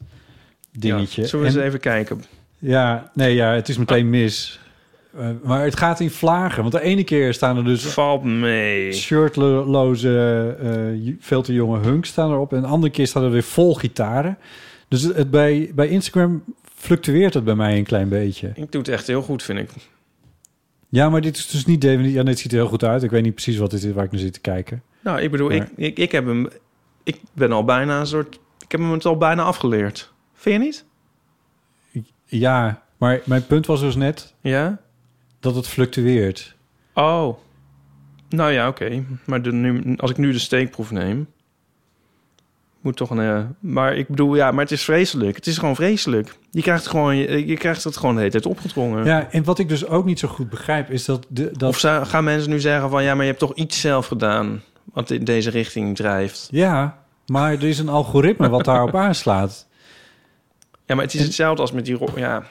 dingetje. 0.72 1.22
Ja, 1.22 1.28
zullen 1.28 1.44
we 1.44 1.50
eens 1.50 1.60
En- 1.60 1.66
even 1.66 1.80
kijken? 1.80 2.22
Ja, 2.58 3.10
nee, 3.14 3.34
ja, 3.34 3.52
het 3.54 3.68
is 3.68 3.76
meteen 3.78 4.10
mis. 4.10 4.60
Eh, 5.18 5.28
maar 5.44 5.64
het 5.64 5.76
gaat 5.76 6.00
in 6.00 6.10
vlagen. 6.10 6.60
Want 6.62 6.74
de 6.74 6.80
ene 6.82 7.04
keer 7.04 7.34
staan 7.34 7.56
er 7.56 7.64
dus 7.64 7.82
Valt 7.86 8.24
mee. 8.24 8.92
shirtloze, 8.92 10.56
j- 11.02 11.16
veel 11.20 11.42
te 11.42 11.52
jonge 11.52 11.78
hunks 11.78 12.08
staan 12.08 12.30
erop. 12.30 12.52
En 12.52 12.60
de 12.60 12.66
andere 12.66 12.92
keer 12.92 13.06
staan 13.06 13.22
er 13.24 13.30
weer 13.30 13.42
vol 13.42 13.74
gitaren. 13.74 14.38
Dus 14.88 15.02
het, 15.02 15.16
het 15.16 15.30
bij, 15.30 15.70
bij 15.74 15.88
Instagram 15.88 16.44
fluctueert 16.74 17.34
het 17.34 17.44
bij 17.44 17.54
mij 17.54 17.76
een 17.78 17.84
klein 17.84 18.08
beetje. 18.08 18.52
Ik 18.54 18.72
doe 18.72 18.80
het 18.80 18.90
echt 18.90 19.06
heel 19.06 19.22
goed, 19.22 19.42
vind 19.42 19.58
ik. 19.58 19.70
Ja, 20.92 21.08
maar 21.08 21.20
dit 21.20 21.36
is 21.36 21.46
dus 21.48 21.66
niet 21.66 21.80
definitief. 21.80 22.14
Ja, 22.14 22.22
dit 22.22 22.38
ziet 22.38 22.52
er 22.52 22.58
heel 22.58 22.68
goed 22.68 22.84
uit. 22.84 23.02
Ik 23.02 23.10
weet 23.10 23.22
niet 23.22 23.34
precies 23.34 23.56
wat 23.56 23.70
dit 23.70 23.82
is 23.84 23.92
waar 23.92 24.04
ik 24.04 24.10
naar 24.10 24.20
zit 24.20 24.32
te 24.32 24.40
kijken. 24.40 24.82
Nou, 25.02 25.20
ik 25.20 25.30
bedoel, 25.30 25.48
Maar- 25.48 25.56
ik, 25.56 25.68
ik, 25.76 25.98
ik 25.98 26.12
heb 26.12 26.26
hem... 26.26 26.48
Ik 27.02 27.20
ben 27.32 27.52
al 27.52 27.64
bijna 27.64 28.00
een 28.00 28.06
soort... 28.06 28.34
Ik 28.58 28.70
heb 28.72 28.80
hem 28.80 28.92
het 28.92 29.04
al 29.06 29.16
bijna 29.16 29.42
afgeleerd. 29.42 30.12
Vind 30.34 30.56
je 30.60 30.66
niet? 30.66 30.84
Ja, 32.24 32.82
maar 32.96 33.20
mijn 33.24 33.46
punt 33.46 33.66
was 33.66 33.80
dus 33.80 33.94
net 33.96 34.34
Ja? 34.40 34.80
dat 35.40 35.54
het 35.54 35.66
fluctueert. 35.68 36.56
Oh. 36.94 37.38
Nou 38.28 38.52
ja, 38.52 38.68
oké. 38.68 39.04
Maar 39.26 39.42
de, 39.42 39.52
nu, 39.52 39.96
als 39.96 40.10
ik 40.10 40.16
nu 40.16 40.32
de 40.32 40.38
steekproef 40.38 40.90
neem... 40.90 41.28
Moet 42.80 42.96
toch 42.96 43.10
een... 43.10 43.20
eh, 43.20 43.40
maar 43.60 43.96
ik 43.96 44.08
bedoel, 44.08 44.34
ja, 44.34 44.50
maar 44.50 44.62
het 44.62 44.72
is 44.72 44.84
vreselijk. 44.84 45.36
Het 45.36 45.46
is 45.46 45.58
gewoon 45.58 45.74
vreselijk. 45.74 46.36
Je 46.50 46.62
krijgt, 46.62 46.82
het 46.82 46.90
gewoon, 46.90 47.16
je, 47.16 47.46
je 47.46 47.56
krijgt 47.56 47.84
het 47.84 47.96
gewoon 47.96 48.14
de 48.14 48.20
hele 48.20 48.32
tijd 48.32 48.46
opgedrongen. 48.46 49.04
Ja, 49.04 49.30
en 49.30 49.44
wat 49.44 49.58
ik 49.58 49.68
dus 49.68 49.86
ook 49.86 50.04
niet 50.04 50.18
zo 50.18 50.28
goed 50.28 50.50
begrijp 50.50 50.90
is 50.90 51.04
dat... 51.04 51.26
De, 51.28 51.50
dat 51.52 51.68
Of 51.68 52.08
gaan 52.08 52.24
mensen 52.24 52.50
nu 52.50 52.60
zeggen 52.60 52.90
van... 52.90 53.02
Ja, 53.02 53.14
maar 53.14 53.22
je 53.24 53.30
hebt 53.30 53.42
toch 53.42 53.54
iets 53.54 53.80
zelf 53.80 54.06
gedaan... 54.06 54.62
wat 54.92 55.10
in 55.10 55.24
deze 55.24 55.50
richting 55.50 55.96
drijft. 55.96 56.48
Ja, 56.50 56.98
maar 57.26 57.52
er 57.52 57.64
is 57.64 57.78
een 57.78 57.88
algoritme 57.88 58.48
wat 58.48 58.64
daarop 58.64 58.94
aanslaat. 59.06 59.66
Ja, 60.86 60.94
maar 60.94 61.04
het 61.04 61.14
is 61.14 61.22
hetzelfde 61.22 61.62
als 61.62 61.72
met 61.72 61.84
die... 61.84 61.98
Ja, 62.14 62.42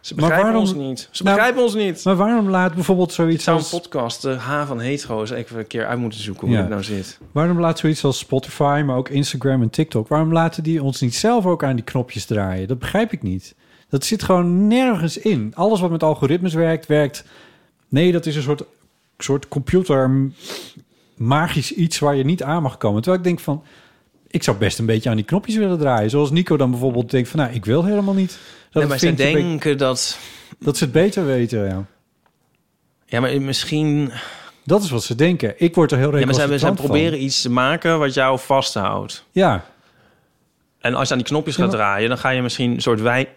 ze 0.00 0.14
Maar 0.14 0.24
begrijpen 0.28 0.52
waarom- 0.52 0.60
ons 0.78 0.88
niet. 0.88 1.08
Ze 1.10 1.22
Nou, 1.22 1.34
begrijpen 1.36 1.62
ons 1.62 1.74
niet. 1.74 2.04
Maar 2.04 2.16
waarom 2.16 2.48
laat 2.50 2.74
bijvoorbeeld 2.74 3.12
zoiets 3.12 3.44
zou 3.44 3.58
een 3.58 3.64
podcast, 3.70 4.22
de 4.22 4.34
H 4.34 4.66
van 4.66 4.80
Hetero's, 4.80 5.30
even 5.30 5.58
een 5.58 5.66
keer 5.66 5.86
uit 5.86 5.98
moeten 5.98 6.20
zoeken 6.20 6.46
hoe 6.46 6.56
Ja. 6.56 6.60
het 6.60 6.70
nou 6.70 6.82
zit. 6.82 7.18
Waarom 7.32 7.60
laat 7.60 7.78
zoiets 7.78 8.04
als 8.04 8.18
Spotify, 8.18 8.82
maar 8.86 8.96
ook 8.96 9.08
Instagram 9.08 9.62
en 9.62 9.70
TikTok... 9.70 10.08
waarom 10.08 10.32
laten 10.32 10.62
die 10.62 10.82
ons 10.82 11.00
niet 11.00 11.14
zelf 11.14 11.46
ook 11.46 11.64
aan 11.64 11.76
die 11.76 11.84
knopjes 11.84 12.24
draaien? 12.24 12.68
Dat 12.68 12.78
begrijp 12.78 13.12
ik 13.12 13.22
niet. 13.22 13.54
Dat 13.88 14.04
zit 14.04 14.22
gewoon 14.22 14.66
nergens 14.66 15.18
in. 15.18 15.52
Alles 15.54 15.80
wat 15.80 15.90
met 15.90 16.02
algoritmes 16.02 16.54
werkt, 16.54 16.86
werkt... 16.86 17.24
Nee, 17.88 18.12
dat 18.12 18.26
is 18.26 18.36
een 18.36 18.42
soort, 18.42 18.62
soort 19.18 19.48
computer 19.48 20.30
magisch 21.16 21.72
iets 21.72 21.98
waar 21.98 22.16
je 22.16 22.24
niet 22.24 22.42
aan 22.42 22.62
mag 22.62 22.76
komen. 22.76 23.02
Terwijl 23.02 23.22
ik 23.22 23.28
denk 23.28 23.40
van... 23.40 23.62
Ik 24.30 24.42
zou 24.42 24.56
best 24.56 24.78
een 24.78 24.86
beetje 24.86 25.10
aan 25.10 25.16
die 25.16 25.24
knopjes 25.24 25.56
willen 25.56 25.78
draaien. 25.78 26.10
Zoals 26.10 26.30
Nico 26.30 26.56
dan 26.56 26.70
bijvoorbeeld 26.70 27.10
denkt 27.10 27.28
van... 27.28 27.40
Nou, 27.40 27.52
ik 27.52 27.64
wil 27.64 27.84
helemaal 27.84 28.14
niet... 28.14 28.38
Dat, 28.70 28.82
nee, 28.82 28.86
maar 28.86 28.98
ze 28.98 29.14
denken 29.14 29.78
dat... 29.78 30.18
dat 30.58 30.76
ze 30.76 30.84
het 30.84 30.92
beter 30.92 31.26
weten, 31.26 31.64
ja. 31.68 31.84
Ja, 33.06 33.20
maar 33.20 33.40
misschien... 33.42 34.12
Dat 34.64 34.82
is 34.82 34.90
wat 34.90 35.02
ze 35.04 35.14
denken. 35.14 35.54
Ik 35.56 35.74
word 35.74 35.92
er 35.92 35.98
heel 35.98 36.18
Ja, 36.18 36.24
maar 36.26 36.34
ze, 36.34 36.58
ze 36.58 36.72
proberen 36.72 37.22
iets 37.22 37.42
te 37.42 37.50
maken 37.50 37.98
wat 37.98 38.14
jou 38.14 38.38
vasthoudt. 38.38 39.24
Ja, 39.32 39.64
En 40.80 40.94
als 40.94 41.06
je 41.08 41.14
aan 41.14 41.20
die 41.20 41.28
knopjes 41.28 41.56
Ja, 41.56 41.62
gaat 41.62 41.70
maar- 41.72 41.80
draaien... 41.80 42.08
dan 42.08 42.18
ga 42.18 42.30
je 42.30 42.42
misschien 42.42 42.70
een 42.74 42.80
soort 42.82 43.00
wij, 43.00 43.28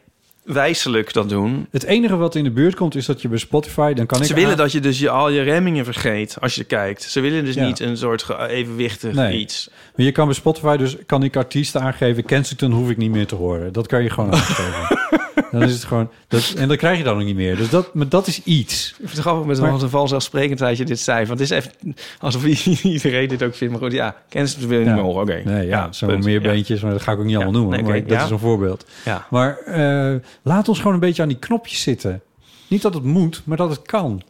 wijselijk 0.43 1.13
dat 1.13 1.29
doen. 1.29 1.67
het 1.71 1.83
enige 1.83 2.15
wat 2.15 2.35
in 2.35 2.43
de 2.43 2.51
buurt 2.51 2.75
komt 2.75 2.95
is 2.95 3.05
dat 3.05 3.21
je 3.21 3.27
bij 3.27 3.37
Spotify... 3.37 3.93
dan 3.93 4.05
kan 4.05 4.19
ik 4.21 4.25
Ze 4.25 4.33
willen 4.33 4.49
aan- 4.51 4.57
dat 4.57 4.71
je 4.71 4.79
dus 4.79 4.99
je, 4.99 5.09
al 5.09 5.29
je 5.29 5.41
remmingen 5.41 5.85
vergeet 5.85 6.37
als 6.41 6.55
je 6.55 6.63
kijkt. 6.63 7.03
Ze 7.03 7.19
willen 7.19 7.45
dus 7.45 7.55
Ja. 7.55 7.65
niet 7.65 7.79
een 7.79 7.97
soort 7.97 8.25
evenwichtig 8.47 9.13
Nee. 9.13 9.37
iets. 9.37 9.69
Maar 9.95 10.05
je 10.05 10.11
kan 10.11 10.25
bij 10.25 10.35
Spotify 10.35 10.77
dus 10.77 10.95
kan 11.05 11.23
ik 11.23 11.35
artiesten 11.35 11.81
aangeven. 11.81 12.25
Kensington 12.25 12.71
hoef 12.71 12.89
ik 12.89 12.97
niet 12.97 13.11
meer 13.11 13.27
te 13.27 13.35
horen. 13.35 13.73
Dat 13.73 13.87
kan 13.87 14.03
je 14.03 14.09
gewoon 14.09 14.33
aangeven. 14.35 15.00
dan 15.51 15.61
is 15.63 15.73
het 15.73 15.83
gewoon 15.83 16.09
dat, 16.27 16.53
en 16.57 16.67
dat 16.67 16.77
krijg 16.77 16.97
je 16.97 17.03
dan 17.03 17.17
ook 17.19 17.23
niet 17.23 17.35
meer. 17.35 17.55
Dus 17.55 17.69
dat, 17.69 17.93
maar 17.93 18.09
dat 18.09 18.27
is 18.27 18.43
iets. 18.43 18.89
Ik 18.89 18.95
vind 18.97 19.11
het 19.11 19.19
grappig 19.19 19.45
met 19.45 19.59
Maar- 19.59 19.71
een 19.81 19.89
vanzelfsprekendheid 19.89 20.77
je 20.77 20.85
dit 20.85 20.99
zei. 20.99 21.25
Want 21.25 21.39
het 21.39 21.51
is 21.51 21.57
even 21.57 21.71
alsof 22.19 22.45
iedereen 22.83 23.27
dit 23.27 23.43
ook 23.43 23.55
vindt. 23.55 23.73
Maar 23.73 23.83
goed, 23.83 23.91
ja, 23.91 24.15
kennis 24.29 24.57
wil 24.57 24.79
je 24.79 24.85
Ja. 24.85 24.93
niet 24.93 25.03
mogen. 25.03 25.21
Oké. 25.21 25.41
Nee, 25.45 25.67
ja, 25.67 25.91
zo 25.91 26.17
meer 26.17 26.41
beentjes, 26.41 26.81
maar 26.81 26.91
dat 26.91 27.01
ga 27.01 27.11
ik 27.11 27.19
ook 27.19 27.25
niet 27.25 27.35
allemaal 27.35 27.53
noemen. 27.53 27.83
nee, 27.83 28.01
maar 28.01 28.07
dat 28.17 28.25
is 28.25 28.29
een 28.31 28.39
voorbeeld. 28.39 28.85
Ja. 29.05 29.27
Maar 29.29 29.57
eh, 29.57 30.15
laat 30.41 30.67
ons 30.67 30.77
gewoon 30.77 30.93
een 30.93 30.99
beetje 30.99 31.21
aan 31.21 31.27
die 31.27 31.39
knopjes 31.39 31.81
zitten. 31.81 32.21
Niet 32.67 32.81
dat 32.81 32.93
het 32.93 33.03
moet, 33.03 33.41
maar 33.45 33.57
dat 33.57 33.69
het 33.69 33.81
kan. 33.81 34.21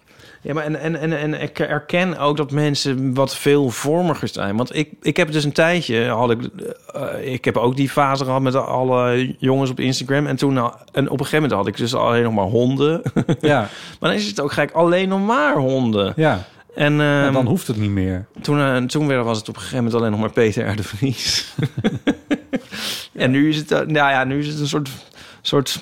Ja, 0.44 0.54
maar 0.54 0.64
en, 0.64 0.76
en, 0.80 0.96
en, 1.00 1.20
en 1.20 1.42
ik 1.42 1.60
erken 1.60 2.18
ook 2.18 2.38
dat 2.38 2.52
mensen 2.52 3.14
wat 3.14 3.36
veelvormiger 3.36 4.28
zijn. 4.28 4.58
Want 4.58 4.76
ik, 4.76 4.90
ik 5.02 5.18
heb 5.18 5.32
dus 5.32 5.44
een 5.44 5.52
tijdje, 5.52 6.08
had 6.08 6.32
ik, 6.32 6.40
eh, 6.94 7.34
ik 7.34 7.46
heb 7.46 7.58
ook 7.58 7.76
die 7.76 7.90
fase 7.90 8.24
gehad 8.26 8.42
met 8.42 8.56
alle 8.56 9.36
jongens 9.40 9.70
op 9.70 9.80
Instagram. 9.80 10.28
En 10.28 10.36
toen, 10.36 10.58
al- 10.58 10.76
en 10.92 11.06
op 11.10 11.20
een 11.20 11.26
gegeven 11.26 11.42
moment 11.42 11.52
had 11.52 11.68
ik 11.68 11.78
dus 11.78 11.96
alleen 11.96 12.24
nog 12.24 12.34
maar 12.34 12.46
honden. 12.46 13.02
Ja, 13.42 13.60
maar 14.00 14.10
dan 14.10 14.20
is 14.20 14.28
het 14.28 14.40
ook 14.42 14.52
gek, 14.52 14.72
alleen 14.72 15.10
nog 15.10 15.26
maar 15.26 15.56
honden. 15.56 16.14
ja. 16.16 16.44
En, 16.76 17.02
En 17.02 17.24
ehm, 17.24 17.34
dan 17.34 17.46
hoeft 17.48 17.68
het 17.68 17.78
niet 17.78 17.90
meer. 17.90 18.26
toen, 18.42 18.60
eh, 18.60 18.78
toen 18.78 19.08
weer 19.08 19.24
was 19.24 19.38
het 19.38 19.50
op 19.50 19.56
een 19.56 19.62
gegeven 19.62 19.84
moment 19.84 20.02
alleen 20.02 20.12
nog 20.12 20.20
maar 20.20 20.32
Peter 20.32 20.68
R. 20.72 20.76
de 20.76 20.84
Vries. 20.84 21.54
en 23.14 23.32
nu 23.32 23.50
is 23.50 23.58
het, 23.58 23.72
eh, 23.72 23.80
nou 23.80 24.12
ja, 24.12 24.24
nu 24.24 24.40
is 24.40 24.48
het 24.48 24.60
een 24.60 24.68
soort, 24.68 24.90
soort 25.42 25.80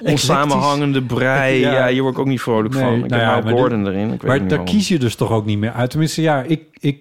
onsamenhangende 0.00 1.02
brei. 1.02 1.58
Ja. 1.58 1.72
Ja. 1.72 1.88
hier 1.88 2.02
word 2.02 2.14
ik 2.14 2.20
ook 2.20 2.26
niet 2.26 2.40
vrolijk 2.40 2.74
Nee, 2.74 2.82
van. 2.82 3.04
Ik 3.04 3.10
nou 3.10 3.22
ja, 3.22 3.34
heb 3.34 3.48
Gordon 3.56 3.86
erin. 3.86 4.04
Ik 4.04 4.10
weet 4.10 4.22
Maar 4.30 4.40
niet 4.40 4.48
daar 4.48 4.58
waarom. 4.58 4.76
kies 4.76 4.88
je 4.88 4.98
dus 4.98 5.14
toch 5.14 5.30
ook 5.30 5.44
niet 5.46 5.58
meer 5.58 5.72
uit. 5.72 5.90
Tenminste, 5.90 6.22
ja, 6.22 6.42
ik, 6.42 6.64
ik, 6.80 7.00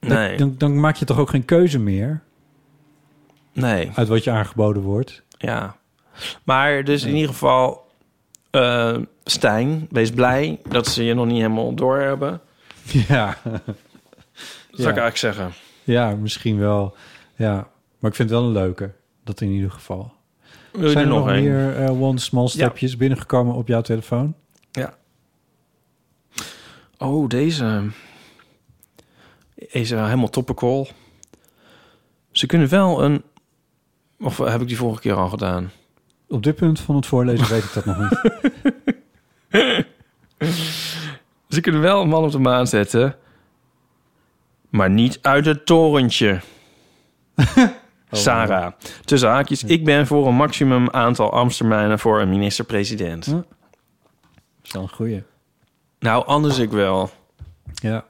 Nee, 0.00 0.36
dan, 0.36 0.54
dan 0.58 0.80
maak 0.80 0.96
je 0.96 1.04
toch 1.04 1.18
ook 1.18 1.30
geen 1.30 1.44
keuze 1.44 1.78
meer 1.78 2.22
nee, 3.52 3.90
uit 3.94 4.08
wat 4.08 4.24
je 4.24 4.30
aangeboden 4.30 4.82
wordt. 4.82 5.22
ja. 5.38 5.76
Maar 6.44 6.84
dus 6.84 7.04
in 7.04 7.14
ieder 7.14 7.28
geval, 7.30 7.86
eh, 8.50 8.96
Stijn, 9.24 9.86
wees 9.90 10.10
blij 10.10 10.58
dat 10.68 10.86
ze 10.86 11.04
je 11.04 11.14
nog 11.14 11.26
niet 11.26 11.36
helemaal 11.36 11.74
door 11.74 11.98
hebben. 11.98 12.40
Ja, 13.08 13.36
Dat 13.44 13.52
zou 13.52 13.68
ik 14.70 14.76
Ja. 14.76 14.84
eigenlijk 14.84 15.16
zeggen. 15.16 15.50
ja 15.84 16.10
misschien 16.14 16.58
wel. 16.58 16.94
Ja, 17.34 17.54
maar 17.98 18.10
ik 18.10 18.16
vind 18.16 18.30
het 18.30 18.38
wel 18.38 18.42
een 18.48 18.52
leuke. 18.52 18.90
Dat 19.24 19.40
in 19.40 19.48
ieder 19.50 19.70
geval. 19.70 20.12
Wil 20.78 20.86
je 20.86 20.92
Zijn 20.92 21.06
er 21.06 21.12
er 21.12 21.18
nog 21.18 21.26
een? 21.28 21.42
meer 21.42 21.76
eh, 21.76 22.02
one 22.02 22.18
small 22.18 22.48
stepjes 22.48 22.96
binnengekomen 22.96 23.54
op 23.54 23.68
jouw 23.68 23.80
telefoon? 23.80 24.34
Ja. 24.70 24.94
Oh, 26.98 27.28
deze. 27.28 27.82
Is 29.54 29.90
helemaal 29.90 30.28
topical. 30.30 30.88
Ze 32.30 32.46
kunnen 32.46 32.68
wel 32.68 33.02
een... 33.04 33.22
Of 34.20 34.38
heb 34.38 34.60
ik 34.60 34.68
die 34.68 34.76
vorige 34.76 35.00
keer 35.00 35.14
al 35.14 35.28
gedaan? 35.28 35.70
Op 36.28 36.42
dit 36.42 36.54
punt 36.56 36.80
van 36.80 36.96
het 36.96 37.06
voorlezen 37.06 37.48
weet 37.54 37.64
ik 37.64 37.72
dat 37.72 37.84
nog 37.84 37.98
niet. 37.98 38.42
Ze 41.48 41.60
kunnen 41.60 41.80
wel 41.80 42.02
een 42.02 42.08
man 42.08 42.24
op 42.24 42.30
de 42.32 42.38
maan 42.38 42.66
zetten. 42.66 43.16
Maar 44.68 44.90
niet 44.90 45.18
uit 45.22 45.44
het 45.44 45.66
torentje. 45.66 46.40
Sarah. 48.10 48.72
Tussen 49.04 49.28
haakjes. 49.28 49.64
Ik 49.64 49.84
ben 49.84 50.06
voor 50.06 50.26
een 50.26 50.34
maximum 50.34 50.90
aantal 50.90 51.32
Amstermijnen 51.32 51.98
voor 51.98 52.20
een 52.20 52.28
minister-president. 52.28 53.26
Dat 53.26 53.44
is 54.62 54.72
wel 54.72 54.82
een 54.82 54.88
goeie. 54.88 55.22
Nou, 55.98 56.26
anders 56.26 56.58
ik 56.58 56.70
wel. 56.70 57.10
Ja. 57.74 58.04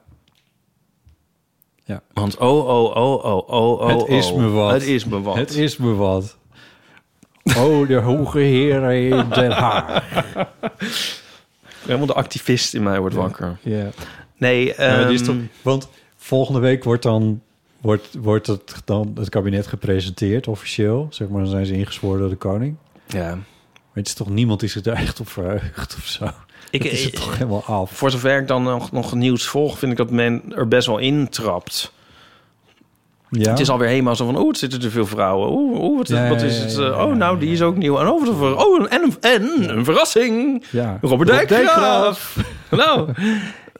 Ja. 1.83 2.01
Want 2.13 2.37
oh, 2.37 2.67
oh, 2.67 2.95
oh, 2.95 3.25
oh, 3.25 3.49
oh, 3.49 3.79
oh. 3.81 3.87
het 3.87 4.07
is 4.07 4.31
oh. 4.31 4.37
me 4.37 4.47
wat. 4.47 4.71
Het 4.71 4.83
is 4.83 5.05
me 5.05 5.21
wat. 5.21 5.35
Het 5.35 5.55
is 5.55 5.77
me 5.77 5.93
wat. 5.93 6.37
Oh, 7.57 7.87
de 7.87 7.95
hoge 7.95 8.39
heren 8.39 9.01
in 9.01 9.29
Den 9.29 9.51
Haag. 9.51 10.03
Helemaal 11.85 12.07
de 12.07 12.13
activist 12.13 12.73
in 12.73 12.83
mij 12.83 12.99
wordt 12.99 13.15
wakker. 13.15 13.57
Ja. 13.61 13.89
Nee, 14.37 14.73
Ja, 14.77 14.95
maar 14.95 15.05
die 15.05 15.13
is 15.13 15.21
ehm, 15.21 15.29
toch, 15.29 15.47
want 15.61 15.89
volgende 16.15 16.59
week 16.59 16.83
wordt 16.83 17.03
dan 17.03 17.41
wordt, 17.81 18.07
wordt 18.21 18.47
het 18.47 18.81
dan 18.85 19.11
het 19.19 19.29
kabinet 19.29 19.67
gepresenteerd 19.67 20.47
officieel. 20.47 21.07
Zeg 21.09 21.27
maar, 21.27 21.41
dan 21.41 21.49
zijn 21.51 21.65
ze 21.65 21.73
ingezworen 21.73 22.19
door 22.19 22.29
de 22.29 22.35
koning. 22.35 22.75
Ja. 23.07 23.29
Maar 23.35 23.97
het 23.97 24.07
is 24.07 24.13
toch 24.13 24.29
niemand 24.29 24.59
die 24.59 24.69
zich 24.69 24.81
daar 24.81 24.95
echt 24.95 25.19
op 25.19 25.29
verheugt 25.29 25.95
of 25.97 26.05
zo. 26.05 26.29
Ik- 26.71 26.83
is 26.83 27.03
het 27.03 27.13
ik- 27.13 27.19
toch 27.19 27.33
helemaal 27.37 27.63
af. 27.63 27.91
Voor 27.91 28.11
zover 28.11 28.41
ik 28.41 28.47
dan 28.47 28.63
nog, 28.63 28.91
nog 28.91 29.13
nieuws 29.13 29.45
volg, 29.47 29.77
vind 29.79 29.91
ik 29.91 29.97
dat 29.97 30.11
men 30.11 30.41
er 30.55 30.67
best 30.67 30.87
wel 30.87 30.97
intrapt. 30.97 31.93
Ja. 33.31 33.49
Het 33.49 33.59
is 33.59 33.69
alweer 33.69 33.87
helemaal 33.87 34.15
zo 34.15 34.25
van, 34.25 34.37
oh, 34.37 34.47
het 34.47 34.57
zitten 34.57 34.81
er 34.81 34.91
veel 34.91 35.05
vrouwen. 35.05 35.49
Oeh, 35.51 35.79
oeh, 35.81 35.97
wat, 35.97 36.07
Ja, 36.07 36.29
wat 36.29 36.41
ja, 36.41 36.47
is 36.47 36.57
het? 36.57 36.75
ja, 36.75 36.89
eh, 36.89 37.05
oh, 37.05 37.15
nou, 37.15 37.39
die 37.39 37.51
is 37.51 37.61
ook 37.61 37.75
nieuw. 37.75 37.99
En 37.99 38.07
oh, 38.07 38.19
wat 38.19 38.29
een 38.29 38.35
ver- 38.37 38.57
oh, 38.57 38.93
en, 38.93 39.17
en 39.19 39.69
een 39.77 39.85
verrassing. 39.85 40.63
Ja. 40.71 40.97
Robert 41.01 41.29
Rob 41.29 41.47
Dijkgraaf. 41.49 42.37
nou, 42.71 43.09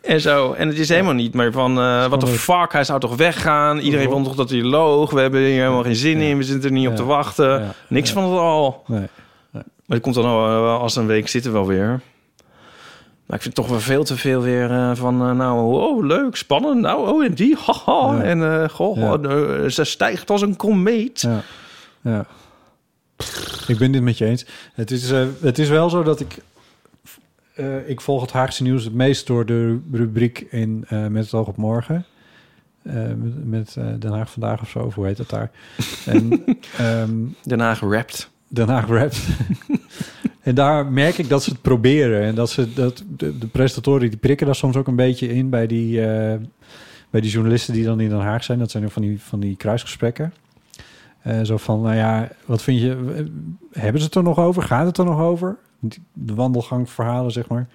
en 0.10 0.22
zo. 0.22 0.53
En 0.53 0.68
het 0.68 0.80
is 0.80 0.90
helemaal 0.90 1.14
niet 1.14 1.34
meer 1.34 1.52
van, 1.52 1.80
eh 1.80 2.06
wat 2.07 2.19
de 2.22 2.27
fuck, 2.27 2.72
hij 2.72 2.84
zou 2.84 2.99
toch 2.99 3.15
weggaan? 3.15 3.77
Iedereen 3.80 4.10
vond 4.10 4.26
toch 4.26 4.36
dat 4.36 4.49
hij 4.49 4.61
loog? 4.64 5.11
We 5.11 5.22
hebben 5.22 5.40
hier 5.41 5.61
helemaal 5.61 5.84
geen 5.84 5.95
zin 5.95 6.18
in, 6.18 6.38
we 6.38 6.44
zitten 6.44 6.69
er 6.69 6.76
niet 6.76 6.88
op 6.88 6.95
te 6.95 7.03
wachten. 7.06 7.73
Niks 7.88 8.11
van 8.11 8.23
het 8.23 8.40
al. 8.40 8.84
Nee. 8.88 9.07
Maar 9.52 9.64
het 9.98 10.02
komt 10.02 10.15
dan 10.15 10.26
al, 10.26 10.68
als 10.80 10.95
een 10.95 11.07
week 11.07 11.27
zitten 11.27 11.52
wel 11.53 11.68
weer. 11.68 12.02
Maar 13.26 13.38
ik 13.38 13.44
vind 13.44 13.56
toch 13.56 13.68
wel 13.68 13.80
veel 13.80 14.03
te 14.03 14.18
veel 14.18 14.41
weer 14.41 14.72
eh, 14.72 14.91
van... 14.94 15.22
eh, 15.22 15.31
nou, 15.31 15.73
oh, 15.76 16.06
leuk, 16.06 16.36
spannend. 16.36 16.81
Nou, 16.81 17.10
oh, 17.10 17.23
en 17.26 17.34
die, 17.34 17.57
haha. 17.65 18.15
Ja. 18.15 18.22
En 18.23 18.61
eh, 18.61 18.69
goh, 18.69 18.98
Ja. 18.98 19.18
eh, 19.30 19.69
ze 19.69 19.84
stijgt 19.84 20.30
als 20.30 20.41
een 20.41 20.56
komeet. 20.56 21.22
Ja. 21.22 21.41
ja. 22.02 22.26
Ik 23.68 23.77
ben 23.77 23.91
dit 23.91 24.02
met 24.02 24.18
je 24.18 24.26
eens. 24.26 24.45
Het 24.73 24.91
is, 24.91 25.11
eh, 25.11 25.22
het 25.41 25.60
is 25.60 25.69
wel 25.69 25.90
zo 25.90 26.03
dat 26.03 26.19
ik... 26.19 26.38
eh, 27.60 27.90
ik 27.90 28.02
volg 28.02 28.22
het 28.22 28.31
Haagse 28.31 28.64
nieuws 28.64 28.84
het 28.84 28.94
meest 28.94 29.27
door 29.27 29.45
de 29.45 29.80
rubriek 29.91 30.40
in 30.49 30.86
eh, 30.88 31.07
Met 31.07 31.23
het 31.23 31.34
oog 31.34 31.48
op 31.48 31.57
morgen. 31.57 32.06
Eh, 32.84 32.94
met 32.94 33.45
met 33.45 33.77
Den 33.99 34.11
Haag 34.11 34.31
Vandaag 34.31 34.61
of 34.61 34.69
zo, 34.69 34.80
of 34.80 34.95
hoe 34.95 35.06
heet 35.06 35.18
dat 35.18 35.30
daar? 35.30 35.52
En, 36.06 36.44
ehm, 36.77 37.15
Den 37.44 37.60
Haag 37.60 37.80
rapt. 37.80 38.31
Den 38.48 38.69
Haag 38.69 38.88
rapt. 38.88 39.27
en 40.41 40.56
daar 40.56 40.86
merk 40.86 41.18
ik 41.18 41.30
dat 41.30 41.44
ze 41.44 41.49
het 41.49 41.61
proberen. 41.61 42.22
En 42.22 42.36
dat 42.36 42.49
ze 42.49 42.73
dat 42.73 43.03
de, 43.18 43.38
de 43.38 43.48
presentatoren 43.48 44.10
die 44.10 44.19
prikken 44.19 44.45
daar 44.45 44.56
soms 44.56 44.76
ook 44.76 44.88
een 44.88 44.95
beetje 44.95 45.34
in 45.34 45.49
bij 45.49 45.68
die, 45.68 45.99
bij 47.10 47.22
die 47.22 47.31
journalisten 47.31 47.73
die 47.73 47.84
dan 47.84 47.99
in 47.99 48.10
Den 48.10 48.19
Haag 48.19 48.44
zijn. 48.44 48.60
Dat 48.60 48.72
zijn 48.72 48.84
ook 48.84 48.91
van 48.91 49.02
die, 49.02 49.22
van 49.22 49.40
die 49.40 49.56
kruisgesprekken. 49.56 50.34
Zo 51.44 51.57
van, 51.57 51.81
nou 51.81 51.95
ja, 51.95 52.30
wat 52.45 52.61
vind 52.61 52.81
je? 52.81 53.26
Hebben 53.72 54.02
ze 54.02 54.07
het 54.07 54.15
er 54.15 54.23
nog 54.23 54.40
over? 54.40 54.64
Gaat 54.64 54.86
het 54.86 54.98
er 54.98 55.06
nog 55.06 55.19
over? 55.19 55.57
De 56.14 56.34
wandelgangverhalen, 56.34 57.32
zeg 57.32 57.48
maar. 57.48 57.68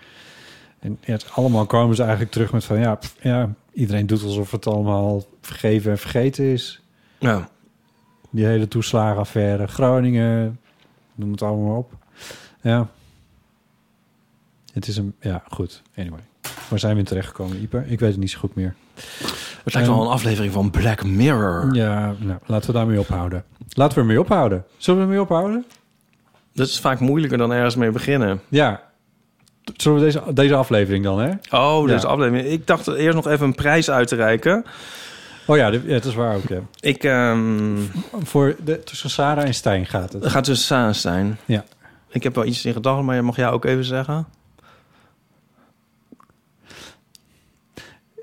En 0.79 0.99
ja, 1.01 1.13
het, 1.13 1.31
allemaal 1.31 1.67
komen 1.67 1.97
ze 1.97 2.03
eigenlijk 2.03 2.33
terug 2.33 2.53
met 2.53 2.65
van, 2.65 2.79
ja, 2.79 2.95
pff, 2.95 3.17
ja, 3.21 3.55
iedereen 3.73 4.07
doet 4.07 4.23
alsof 4.23 4.51
het 4.51 4.67
allemaal 4.67 5.23
vergeven 5.41 5.91
en 5.91 5.99
vergeten 5.99 6.45
is. 6.45 6.83
Ja. 7.19 7.49
Die 8.31 8.45
hele 8.45 8.69
toeslagenaffaire, 8.69 9.67
Groningen, 9.67 10.61
noem 11.15 11.31
het 11.31 11.43
allemaal 11.43 11.67
maar 11.67 11.77
op. 11.77 11.93
Ja. 12.61 12.89
Het 14.73 14.89
is 14.89 14.97
een, 14.97 15.15
ja, 15.21 15.43
goed. 15.49 15.83
Anyway. 15.97 16.21
Waar 16.69 16.79
zijn 16.79 16.93
we 16.93 16.99
in 16.99 17.05
terechtgekomen, 17.05 17.57
Ieper? 17.57 17.87
Ik 17.87 18.01
weet 18.01 18.11
het 18.11 18.21
niet 18.21 18.31
zo 18.31 18.39
goed 18.39 18.55
meer. 18.55 18.75
Het 19.65 19.75
lijkt 19.75 19.89
wel 19.89 19.99
Ehm, 19.99 20.07
een 20.07 20.13
aflevering 20.13 20.53
van 20.53 20.71
Black 20.71 21.05
Mirror. 21.05 21.75
Ja, 21.75 22.15
nou, 22.19 22.39
laten 22.47 22.67
we 22.67 22.77
daarmee 22.77 23.01
ophouden. 23.01 23.45
Laten 23.69 23.95
we 23.95 24.01
ermee 24.01 24.21
ophouden. 24.21 24.65
Zullen 24.77 25.01
we 25.01 25.07
ermee 25.07 25.23
ophouden? 25.23 25.65
Dat 26.55 26.67
is 26.69 26.81
vaak 26.81 27.01
moeilijker 27.01 27.39
dan 27.39 27.53
ergens 27.53 27.77
mee 27.77 27.91
beginnen. 27.91 28.41
Ja. 28.49 28.83
Zullen 29.77 29.99
we 29.99 30.05
deze, 30.05 30.33
deze 30.33 30.55
aflevering 30.55 31.05
dan, 31.05 31.19
hè? 31.21 31.31
Oh, 31.51 31.87
deze 31.89 32.07
Ja. 32.07 32.13
aflevering. 32.13 32.49
Ik 32.49 32.67
dacht 32.67 32.87
eerst 32.87 33.15
nog 33.15 33.27
even 33.29 33.47
een 33.47 33.55
prijs 33.55 33.91
uit 33.91 34.09
te 34.09 34.17
reiken. 34.17 34.65
Oh 35.47 35.57
ja, 35.57 35.71
het 35.73 36.05
is 36.05 36.15
waar 36.15 36.37
ook, 36.37 36.49
ja. 36.49 36.59
Ik 36.81 37.05
ehm 37.05 37.77
Voor 38.23 38.57
de, 38.65 38.83
tussen 38.83 39.11
Sarah 39.11 39.45
en 39.45 39.55
Stijn 39.55 39.87
gaat 39.87 40.13
het. 40.13 40.23
het 40.23 40.33
gaat 40.33 40.45
tussen 40.45 40.67
Sarah 40.67 40.95
zijn. 40.95 41.39
Ja. 41.45 41.65
Ik 42.09 42.23
heb 42.23 42.35
wel 42.35 42.45
iets 42.45 42.65
in 42.65 42.73
gedachten, 42.73 43.05
maar 43.05 43.25
mag 43.25 43.37
jij 43.37 43.51
ook 43.51 43.65
even 43.65 43.85
zeggen? 43.85 44.27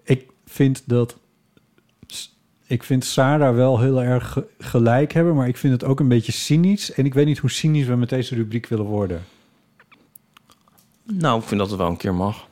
Ik 0.03 0.26
vind 0.45 0.84
dat... 0.86 1.16
Ik 2.72 2.84
vind 2.84 3.06
Sarah 3.06 3.56
wel 3.56 3.80
heel 3.80 4.02
erg 4.03 4.31
ge- 4.31 4.48
gelijk 4.60 5.14
hebben, 5.14 5.35
maar 5.35 5.48
ik 5.48 5.57
vind 5.57 5.73
het 5.73 5.84
ook 5.84 5.99
een 5.99 6.07
beetje 6.07 6.31
cynisch. 6.31 6.93
En 6.93 7.06
ik 7.06 7.14
weet 7.14 7.26
niet 7.26 7.38
hoe 7.38 7.49
cynisch 7.49 7.85
we 7.85 7.95
met 7.95 8.10
deze 8.10 8.35
rubriek 8.35 8.68
willen 8.68 8.85
worden. 8.85 9.23
Nou, 11.03 11.39
ik 11.41 11.48
vind 11.48 11.60
dat 11.60 11.69
het 11.69 11.80
wel 11.80 11.88
een 11.89 11.98
keer 11.98 12.14
mag. 12.14 12.48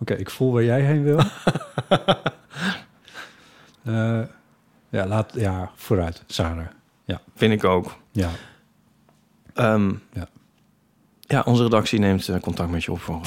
Oké, 0.00 0.14
ik 0.14 0.30
voel 0.30 0.52
waar 0.52 0.64
jij 0.64 0.80
heen 0.82 1.02
wil. 1.02 1.18
Eh, 3.84 4.20
ja, 4.88 5.06
laat, 5.06 5.32
ja, 5.34 5.70
vooruit, 5.74 6.22
Sarah. 6.26 6.66
Ja, 7.04 7.20
Vind 7.34 7.52
ik 7.52 7.64
ook. 7.64 7.96
ja. 8.12 8.30
Ehm, 9.54 9.92
Ja. 10.12 10.28
ja, 11.20 11.42
onze 11.46 11.62
redactie 11.62 11.98
neemt 11.98 12.28
eh, 12.28 12.40
contact 12.40 12.70
met 12.70 12.84
je 12.84 12.92
op 12.92 13.00
voor 13.00 13.20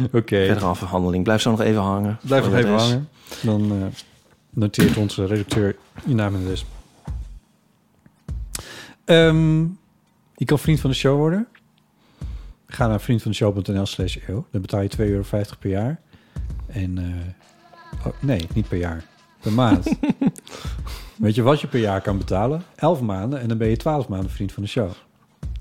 Oké. 0.12 0.46
verdere 0.46 0.66
afhandeling. 0.66 1.24
Blijf 1.24 1.40
zo 1.40 1.50
nog 1.50 1.60
even 1.60 1.80
hangen. 1.80 2.18
Blijf 2.22 2.44
nog 2.44 2.54
even 2.54 2.74
hangen. 2.78 3.08
Dan 3.42 3.72
eh, 3.72 3.86
noteert 4.50 4.96
onze 4.96 5.26
redacteur 5.26 5.76
je 6.06 6.14
naam 6.14 6.34
en 6.34 6.40
adres. 6.40 6.64
Ehm, 9.04 9.60
je 10.34 10.44
kan 10.44 10.58
vriend 10.58 10.80
van 10.80 10.90
de 10.90 10.96
show 10.96 11.16
worden. 11.16 11.46
Ga 12.66 12.86
naar 12.86 13.00
vriendvandeshow.nl 13.00 13.86
slash 13.86 14.16
eeuw. 14.26 14.46
Dan 14.50 14.60
betaal 14.60 14.80
je 14.80 14.90
2,50 14.96 14.98
euro 14.98 15.24
per 15.58 15.70
jaar. 15.70 16.00
En, 16.66 16.98
eh, 16.98 18.06
oh, 18.06 18.12
nee, 18.20 18.46
niet 18.54 18.68
per 18.68 18.78
jaar. 18.78 19.04
Per 19.40 19.52
maand. 19.52 19.96
Weet 21.16 21.34
je 21.34 21.42
wat 21.42 21.60
je 21.60 21.66
per 21.66 21.80
jaar 21.80 22.00
kan 22.00 22.18
betalen? 22.18 22.62
11 22.74 23.00
maanden 23.00 23.40
en 23.40 23.48
dan 23.48 23.58
ben 23.58 23.68
je 23.68 23.76
12 23.76 24.08
maanden 24.08 24.30
vriend 24.30 24.52
van 24.52 24.62
de 24.62 24.68
show. 24.68 24.90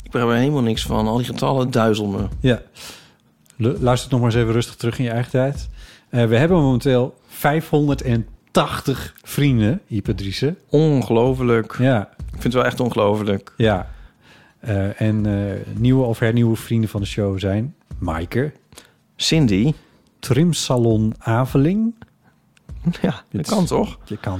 Ik 0.03 0.11
begrijp 0.11 0.33
er 0.33 0.39
helemaal 0.39 0.61
niks 0.61 0.85
van. 0.85 1.07
Al 1.07 1.17
die 1.17 1.25
getallen 1.25 1.71
duizel 1.71 2.07
me. 2.07 2.27
Ja. 2.39 2.61
Lu- 3.61 3.77
Luister 3.79 4.03
het 4.03 4.11
nog 4.11 4.19
maar 4.19 4.29
eens 4.31 4.39
even 4.41 4.53
rustig 4.53 4.75
terug 4.75 4.97
in 4.97 5.03
je 5.03 5.09
eigen 5.09 5.31
tijd. 5.31 5.69
Eh, 6.09 6.25
we 6.25 6.37
hebben 6.37 6.57
momenteel 6.57 7.15
580 7.27 9.13
vrienden, 9.23 9.81
Ipe 9.87 10.15
Driessen. 10.15 10.57
Ongelooflijk. 10.69 11.75
Ja, 11.79 12.09
Ik 12.17 12.25
vind 12.29 12.43
het 12.43 12.53
wel 12.53 12.65
echt 12.65 12.79
ongelooflijk. 12.79 13.53
ja. 13.57 13.87
Eh, 14.59 15.01
en 15.01 15.25
eh, 15.25 15.53
nieuwe 15.75 16.03
of 16.05 16.19
hernieuwe 16.19 16.55
vrienden 16.55 16.89
van 16.89 17.01
de 17.01 17.07
show 17.07 17.39
zijn 17.39 17.75
Maaike, 17.97 18.51
Cindy. 19.15 19.73
Trimsalon 20.19 21.13
Aveling. 21.19 21.93
Ja, 23.01 23.09
dat 23.09 23.23
Het- 23.31 23.47
kan 23.49 23.65
toch? 23.65 23.97
Je 24.05 24.17
kan 24.17 24.39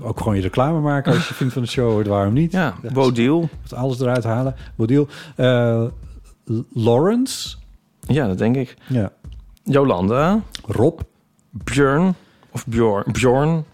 ook 0.00 0.18
gewoon 0.18 0.36
je 0.36 0.42
reclame 0.42 0.80
maken 0.80 1.12
als 1.14 1.28
je 1.28 1.34
vriend 1.34 1.52
van 1.52 1.62
de 1.62 1.68
show. 1.68 2.06
Waarom 2.06 2.32
niet? 2.32 2.52
Ja, 2.52 2.74
Bodil. 2.92 3.40
moet 3.40 3.74
alles 3.74 4.00
eruit 4.00 4.24
halen. 4.24 4.54
Bodil. 4.76 5.08
Lawrence. 6.74 7.56
Ja, 8.08 8.26
dat 8.26 8.38
denk 8.38 8.56
ik. 8.56 8.74
Ja. 8.86 9.12
Jolanda. 9.64 10.40
Rob. 10.66 11.00
Björn. 11.50 12.14
Of 12.50 12.66
Bjorn. 12.66 13.12
Bjorn. 13.12 13.64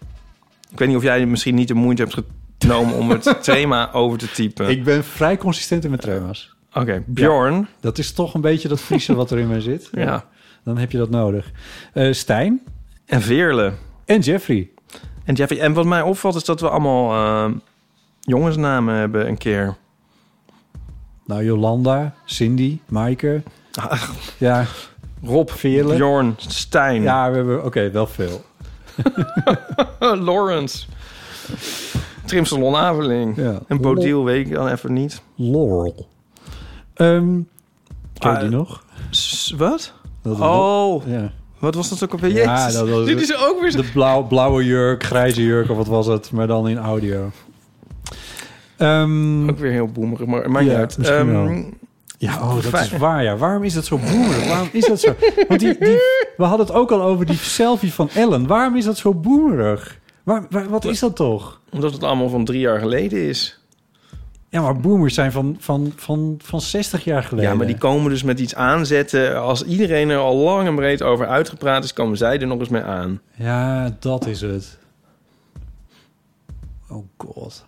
Ik 0.71 0.79
weet 0.79 0.87
niet 0.87 0.97
of 0.97 1.03
jij 1.03 1.25
misschien 1.25 1.55
niet 1.55 1.67
de 1.67 1.73
moeite 1.73 2.01
hebt 2.03 2.21
genomen 2.59 2.95
om 2.95 3.09
het 3.09 3.37
thema 3.43 3.91
over 3.91 4.17
te 4.17 4.31
typen. 4.31 4.69
Ik 4.69 4.83
ben 4.83 5.03
vrij 5.03 5.37
consistent 5.37 5.83
in 5.83 5.89
mijn 5.89 6.01
trauma's. 6.01 6.55
Oké, 6.73 7.03
Bjorn. 7.05 7.67
Dat 7.79 7.97
is 7.97 8.11
toch 8.13 8.33
een 8.33 8.41
beetje 8.41 8.67
dat 8.67 8.79
Friese 8.81 9.15
wat 9.15 9.31
er 9.31 9.37
in 9.39 9.47
mij 9.47 9.59
zit. 9.61 9.89
Ja. 9.93 10.25
Dan 10.63 10.77
heb 10.77 10.91
je 10.91 10.97
dat 10.97 11.09
nodig. 11.09 11.51
Eh, 11.93 12.13
Stijn 12.13 12.61
En 13.05 13.21
Veerle. 13.21 13.73
en 14.05 14.19
Jeffrey. 14.19 14.69
En 15.23 15.33
Jeffrey. 15.35 15.59
En 15.59 15.73
wat 15.73 15.85
mij 15.85 16.01
opvalt 16.01 16.35
is 16.35 16.43
dat 16.43 16.61
we 16.61 16.69
allemaal... 16.69 17.11
eh, 17.47 17.55
jongensnamen 18.19 18.95
hebben 18.95 19.27
een 19.27 19.37
keer. 19.37 19.75
Nou, 21.25 21.43
Jolanda, 21.43 22.13
Cindy, 22.25 22.79
Maaike. 22.87 23.43
Ja, 24.37 24.65
Rob, 25.23 25.49
Veerle. 25.49 25.95
Bjorn, 25.95 26.33
Stijn, 26.37 27.01
Ja, 27.01 27.29
we 27.29 27.35
hebben... 27.35 27.63
Oké, 27.65 27.91
wel 27.91 28.07
veel. 28.07 28.41
Lawrence. 29.99 30.85
Trimsalon 32.25 32.75
Aveling. 32.75 33.35
Ja. 33.35 33.59
En 33.67 33.81
Bodil 33.81 34.23
weet 34.23 34.47
ik 34.47 34.53
dan 34.53 34.67
even 34.67 34.93
niet. 34.93 35.21
Laurel. 35.35 36.07
Ehm 36.93 37.39
ken 38.17 38.33
je 38.33 38.39
die 38.39 38.49
nog? 38.49 38.83
Wat? 39.57 39.93
Oh, 40.23 41.07
Ja. 41.07 41.31
wat 41.59 41.75
was 41.75 41.89
dat 41.89 42.03
ook 42.03 42.11
alweer? 42.11 42.33
Ja, 42.35 42.57
Jezus, 42.57 42.73
dat 42.79 42.89
was- 42.89 43.05
dit 43.05 43.21
is 43.21 43.37
ook 43.37 43.61
weer 43.61 43.71
zo... 43.71 43.81
De 43.81 43.89
blauw, 43.93 44.23
blauwe 44.27 44.65
jurk, 44.65 45.03
grijze 45.03 45.43
jurk 45.43 45.69
of 45.69 45.77
wat 45.77 45.87
was 45.87 46.05
het, 46.07 46.31
maar 46.31 46.47
dan 46.47 46.67
in 46.69 46.77
audio. 46.77 47.31
Ehm, 48.77 49.49
Ook 49.49 49.57
weer 49.59 49.71
heel 49.71 49.87
boemerig, 49.87 50.25
maar 50.27 50.51
maakt 50.51 50.65
Ja, 50.65 50.71
niet 50.71 50.79
uit. 50.79 50.97
misschien 50.97 51.31
wel. 51.31 51.63
Ja, 52.19 52.35
oh, 52.41 52.53
dat 52.55 52.63
fijn. 52.65 52.83
is 52.83 52.97
waar. 52.97 53.23
Ja. 53.23 53.37
Waarom 53.37 53.63
is 53.63 53.73
dat 53.73 53.85
zo 53.85 53.97
boemerig? 53.97 54.47
Waarom 54.47 54.69
is 54.71 54.85
dat 54.85 54.99
zo? 54.99 55.15
Want 55.47 55.59
die, 55.59 55.77
die, 55.79 55.97
we 56.37 56.43
hadden 56.43 56.65
het 56.65 56.75
ook 56.75 56.91
al 56.91 57.01
over 57.01 57.25
die 57.25 57.37
selfie 57.37 57.93
van 57.93 58.09
Ellen. 58.13 58.47
Waarom 58.47 58.75
is 58.75 58.85
dat 58.85 58.97
zo 58.97 59.13
boemerig? 59.13 59.99
Waar, 60.23 60.45
waar- 60.49 60.69
wat 60.69 60.85
is 60.85 60.99
dat 60.99 61.15
toch? 61.15 61.61
Omdat 61.71 61.93
het 61.93 62.03
allemaal 62.03 62.29
van 62.29 62.45
drie 62.45 62.59
jaar 62.59 62.79
geleden 62.79 63.19
is. 63.27 63.53
Ja, 64.49 64.61
maar 64.61 64.77
boomers 64.79 65.13
zijn 65.13 65.31
van, 65.31 65.55
van, 65.59 65.93
van, 65.95 66.39
van 66.43 66.61
60 66.61 67.03
jaar 67.03 67.23
geleden. 67.23 67.49
Ja, 67.49 67.55
maar 67.55 67.67
die 67.67 67.77
komen 67.77 68.09
dus 68.09 68.23
met 68.23 68.39
iets 68.39 68.55
aanzetten. 68.55 69.41
Als 69.41 69.63
iedereen 69.63 70.09
er 70.09 70.17
al 70.17 70.35
lang 70.35 70.67
en 70.67 70.75
breed 70.75 71.01
over 71.03 71.27
uitgepraat 71.27 71.83
is, 71.83 71.93
komen 71.93 72.17
zij 72.17 72.39
er 72.39 72.47
nog 72.47 72.59
eens 72.59 72.69
mee 72.69 72.81
aan. 72.81 73.21
Ja, 73.35 73.95
dat 73.99 74.25
is 74.27 74.41
het. 74.41 74.77
Oh 76.89 77.05
god. 77.17 77.65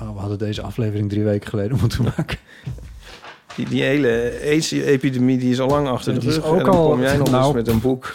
Oh, 0.00 0.12
we 0.14 0.18
hadden 0.20 0.38
deze 0.38 0.62
aflevering 0.62 1.08
drie 1.08 1.24
weken 1.24 1.48
geleden 1.48 1.78
moeten 1.80 2.02
maken. 2.04 2.38
Die, 3.56 3.68
die 3.68 3.82
hele 3.82 4.38
AIDS-epidemie 4.44 5.38
die 5.38 5.50
is 5.50 5.60
al 5.60 5.68
lang 5.68 5.88
achter 5.88 6.12
Ja, 6.14 6.18
de 6.20 6.26
rug. 6.30 6.44
ook 6.44 6.58
en 6.58 6.64
dan 6.64 6.74
al- 6.74 6.90
kom 6.90 7.00
jij 7.00 7.16
nog 7.16 7.30
nou, 7.30 7.44
eens 7.44 7.54
met 7.54 7.68
een 7.68 7.80
boek. 7.80 8.14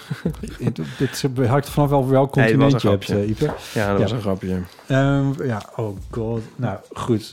Dit 0.98 1.26
hangt 1.48 1.70
vanaf 1.70 1.90
wel 1.90 2.10
welk 2.10 2.36
Nee, 2.36 2.46
continent 2.46 2.84
een 2.84 2.90
je 2.92 2.98
hebt, 2.98 3.10
eh, 3.10 3.30
Ipe. 3.30 3.46
Ja, 3.74 3.88
dat 3.90 3.98
Ja. 3.98 3.98
was 4.04 4.12
een 4.12 4.22
grapje. 4.22 4.60
Ehm, 4.88 5.44
ja, 5.44 5.62
oh 5.76 5.98
god. 6.12 6.42
Nou, 6.56 6.78
goed. 6.94 7.30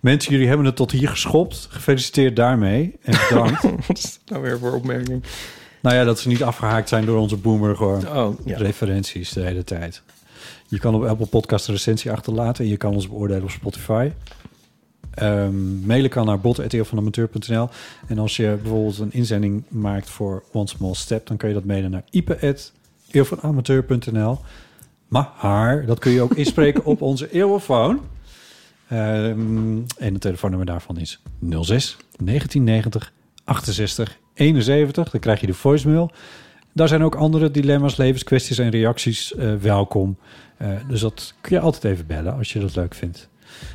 Mensen, 0.00 0.32
jullie 0.32 0.48
hebben 0.48 0.66
het 0.66 0.76
tot 0.76 0.90
hier 0.90 1.08
geschopt. 1.08 1.66
Gefeliciteerd 1.70 2.36
daarmee. 2.36 2.98
En 3.02 3.14
bedankt. 3.28 3.62
Wat 3.88 3.98
is 3.98 4.18
nou 4.26 4.42
weer 4.42 4.58
voor 4.58 4.72
opmerking? 4.72 5.22
nou 5.82 5.96
ja, 5.96 6.04
dat 6.04 6.18
ze 6.18 6.28
niet 6.28 6.42
afgehaakt 6.42 6.88
zijn 6.88 7.04
door 7.04 7.18
onze 7.18 7.36
boomer 7.36 7.76
gewoon 7.76 8.08
Oh, 8.08 8.38
ja. 8.44 8.56
referenties 8.56 9.30
de 9.32 9.40
hele 9.40 9.64
tijd. 9.64 10.02
Je 10.72 10.78
kan 10.78 10.94
op 10.94 11.04
Apple 11.04 11.26
Podcast 11.26 11.68
een 11.68 11.74
recensie 11.74 12.12
achterlaten 12.12 12.64
en 12.64 12.70
je 12.70 12.76
kan 12.76 12.94
ons 12.94 13.08
beoordelen 13.08 13.42
op 13.42 13.50
Spotify. 13.50 14.10
Ehm, 15.14 15.86
mailen 15.86 16.10
kan 16.10 16.26
naar 16.26 16.40
bot.eeuwvanamateur.nl 16.40 17.68
En 18.06 18.18
als 18.18 18.36
je 18.36 18.58
bijvoorbeeld 18.62 18.98
een 18.98 19.12
inzending 19.12 19.62
maakt 19.68 20.10
voor 20.10 20.42
One 20.52 20.68
Small 20.68 20.94
Step... 20.94 21.26
dan 21.26 21.36
kan 21.36 21.48
je 21.48 21.54
dat 21.54 21.64
mailen 21.64 21.90
naar 21.90 22.04
ipe.eeuwvanamateur.nl 22.10 24.38
Maar 25.08 25.86
dat 25.86 25.98
kun 25.98 26.12
je 26.12 26.22
ook 26.22 26.34
inspreken 26.34 26.84
op 26.84 27.02
onze 27.02 27.30
eeuwenfoon. 27.30 28.00
Ehm, 28.88 29.76
en 29.98 30.12
het 30.12 30.20
telefoonnummer 30.20 30.66
daarvan 30.66 30.98
is 30.98 31.20
06 31.40 31.96
1990 32.18 33.12
68 33.44 34.18
71. 34.34 35.10
Dan 35.10 35.20
krijg 35.20 35.40
je 35.40 35.46
de 35.46 35.54
voicemail. 35.54 36.10
Daar 36.74 36.88
zijn 36.88 37.02
ook 37.02 37.14
andere 37.14 37.50
dilemma's, 37.50 37.96
levenskwesties 37.96 38.58
en 38.58 38.70
reacties 38.70 39.34
eh, 39.34 39.54
welkom. 39.54 40.16
Eh, 40.62 40.68
dus 40.88 41.00
dat 41.00 41.34
kun 41.40 41.56
je 41.56 41.62
altijd 41.62 41.84
even 41.84 42.06
bellen 42.06 42.36
als 42.36 42.52
je 42.52 42.60
dat 42.60 42.76
leuk 42.76 42.94
vindt. 42.94 43.28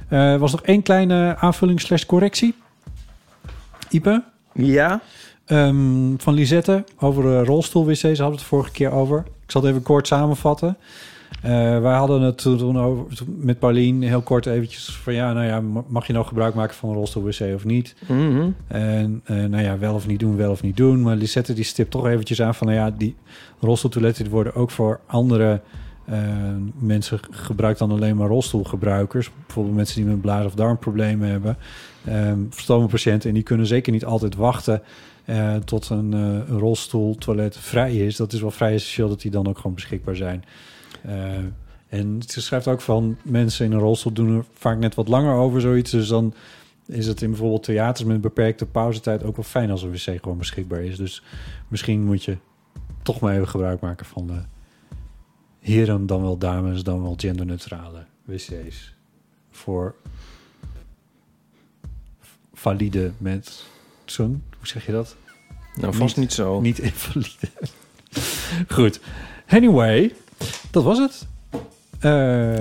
Eh, 0.08 0.32
Er 0.32 0.40
was 0.40 0.52
nog 0.52 0.62
één 0.62 0.82
kleine 0.82 1.36
aanvulling 1.38 1.82
slash 1.82 2.06
correctie. 2.06 2.56
Ipe? 3.90 4.24
Ja? 4.54 5.02
Ehm, 5.46 6.18
van 6.18 6.34
Lisette 6.34 6.84
over 7.00 7.24
de 7.24 7.44
rolstoel-wc's 7.44 8.02
hadden 8.02 8.26
we 8.26 8.32
het 8.32 8.42
vorige 8.42 8.72
keer 8.72 8.92
over. 8.92 9.20
Ik 9.20 9.52
zal 9.52 9.62
het 9.62 9.70
even 9.70 9.84
kort 9.84 10.08
samenvatten. 10.08 10.78
Eh, 11.42 11.52
wij 11.82 11.96
hadden 11.96 12.22
het 12.22 12.38
toen 12.38 12.80
over, 12.80 13.06
met 13.38 13.60
Paulien 13.60 14.02
heel 14.02 14.22
kort 14.22 14.46
eventjes 14.46 14.96
van... 14.96 15.14
ja, 15.14 15.34
nou 15.34 15.46
ja, 15.46 15.82
mag 15.88 16.08
je 16.08 16.14
nou 16.14 16.26
gebruik 16.26 16.54
maken 16.54 16.76
van 16.76 16.90
een 16.90 16.96
rolstoel-wc 16.96 17.54
of 17.56 17.66
niet? 17.66 17.96
Mhm. 18.08 18.50
En 18.68 19.22
eh, 19.24 19.36
nou 19.36 19.64
ja, 19.64 19.78
wel 19.78 19.94
of 19.94 20.08
niet 20.08 20.20
doen, 20.20 20.36
wel 20.36 20.52
of 20.52 20.62
niet 20.62 20.78
doen. 20.78 21.02
Maar 21.02 21.16
Lisette 21.16 21.54
die 21.54 21.64
stipt 21.64 21.92
toch 21.92 22.08
eventjes 22.08 22.42
aan 22.42 22.56
van... 22.56 22.68
nou 22.68 22.80
ja, 22.80 22.92
die 22.92 23.16
rolstoeltoiletten 23.60 24.24
die 24.24 24.34
worden 24.34 24.56
ook 24.56 24.72
voor 24.72 25.00
andere 25.06 25.52
eh, 25.52 25.87
mensen 26.80 27.20
gebruikt 27.32 27.80
dan 27.80 27.92
alleen 27.92 28.16
maar 28.18 28.28
rolstoelgebruikers. 28.28 29.32
Bijvoorbeeld 29.46 29.76
mensen 29.76 29.96
die 29.96 30.06
met 30.06 30.22
blaas- 30.22 30.46
of 30.46 30.54
darmproblemen 30.54 31.30
hebben. 31.30 31.58
Ehm 32.06 32.88
patiënten 32.90 33.30
en 33.30 33.36
die 33.36 33.44
kunnen 33.44 33.66
zeker 33.66 33.92
niet 33.92 34.06
altijd 34.06 34.36
wachten... 34.36 34.82
eh, 35.26 35.56
tot 35.56 35.90
een, 35.90 36.14
eh, 36.14 36.20
een 36.20 36.60
rolstoeltoilet 36.60 37.58
vrij 37.58 37.96
is. 37.96 38.16
Dat 38.16 38.34
is 38.34 38.42
wel 38.42 38.52
vrij 38.52 38.74
essentieel 38.74 39.10
dat 39.10 39.22
die 39.22 39.32
dan 39.32 39.48
ook 39.48 39.58
gewoon 39.58 39.74
beschikbaar 39.74 40.16
zijn. 40.16 40.44
Eh, 41.02 41.14
en 41.90 42.20
ze 42.28 42.42
schrijft 42.42 42.68
ook 42.68 42.82
van 42.82 43.18
mensen 43.24 43.66
in 43.66 43.72
een 43.72 43.80
rolstoel 43.80 44.14
doen 44.14 44.38
er 44.38 44.46
vaak 44.54 44.78
net 44.78 44.96
wat 44.96 45.08
langer 45.08 45.34
over 45.34 45.62
zoiets. 45.62 45.92
Dus 45.92 46.08
dan 46.08 46.34
is 46.86 47.08
het 47.08 47.22
in 47.22 47.30
bijvoorbeeld 47.30 47.64
theaters 47.64 48.06
met 48.06 48.16
een 48.16 48.22
beperkte 48.22 48.66
pauzetijd 48.66 49.24
ook 49.24 49.36
wel 49.36 49.46
fijn 49.46 49.72
als 49.72 49.84
een 49.84 49.92
wc 49.92 50.22
gewoon 50.22 50.38
beschikbaar 50.38 50.82
is. 50.82 50.98
Dus 50.98 51.24
misschien 51.68 52.04
moet 52.04 52.24
je 52.24 52.38
toch 53.04 53.20
maar 53.20 53.34
even 53.34 53.48
gebruik 53.48 53.80
maken 53.80 54.06
van 54.06 54.28
de 54.28 54.42
heren, 55.68 56.06
dan 56.06 56.22
wel 56.22 56.38
dames, 56.38 56.84
dan 56.84 57.02
wel 57.02 57.14
genderneutrale 57.18 58.06
wc's. 58.26 58.94
Voor 59.52 59.96
valide 62.54 63.12
mensen. 63.18 63.66
Hoe 64.18 64.38
zeg 64.62 64.86
je 64.86 64.92
dat? 64.92 65.16
Nou, 65.76 65.94
vast 65.94 66.18
niet 66.18 66.34
zo. 66.34 66.62
Niet 66.62 66.80
invalide. 66.80 67.50
Goed. 68.68 69.00
Anyway, 69.48 70.14
dat 70.72 70.84
was 70.84 70.98
het. 70.98 71.28
Eh, 72.00 72.12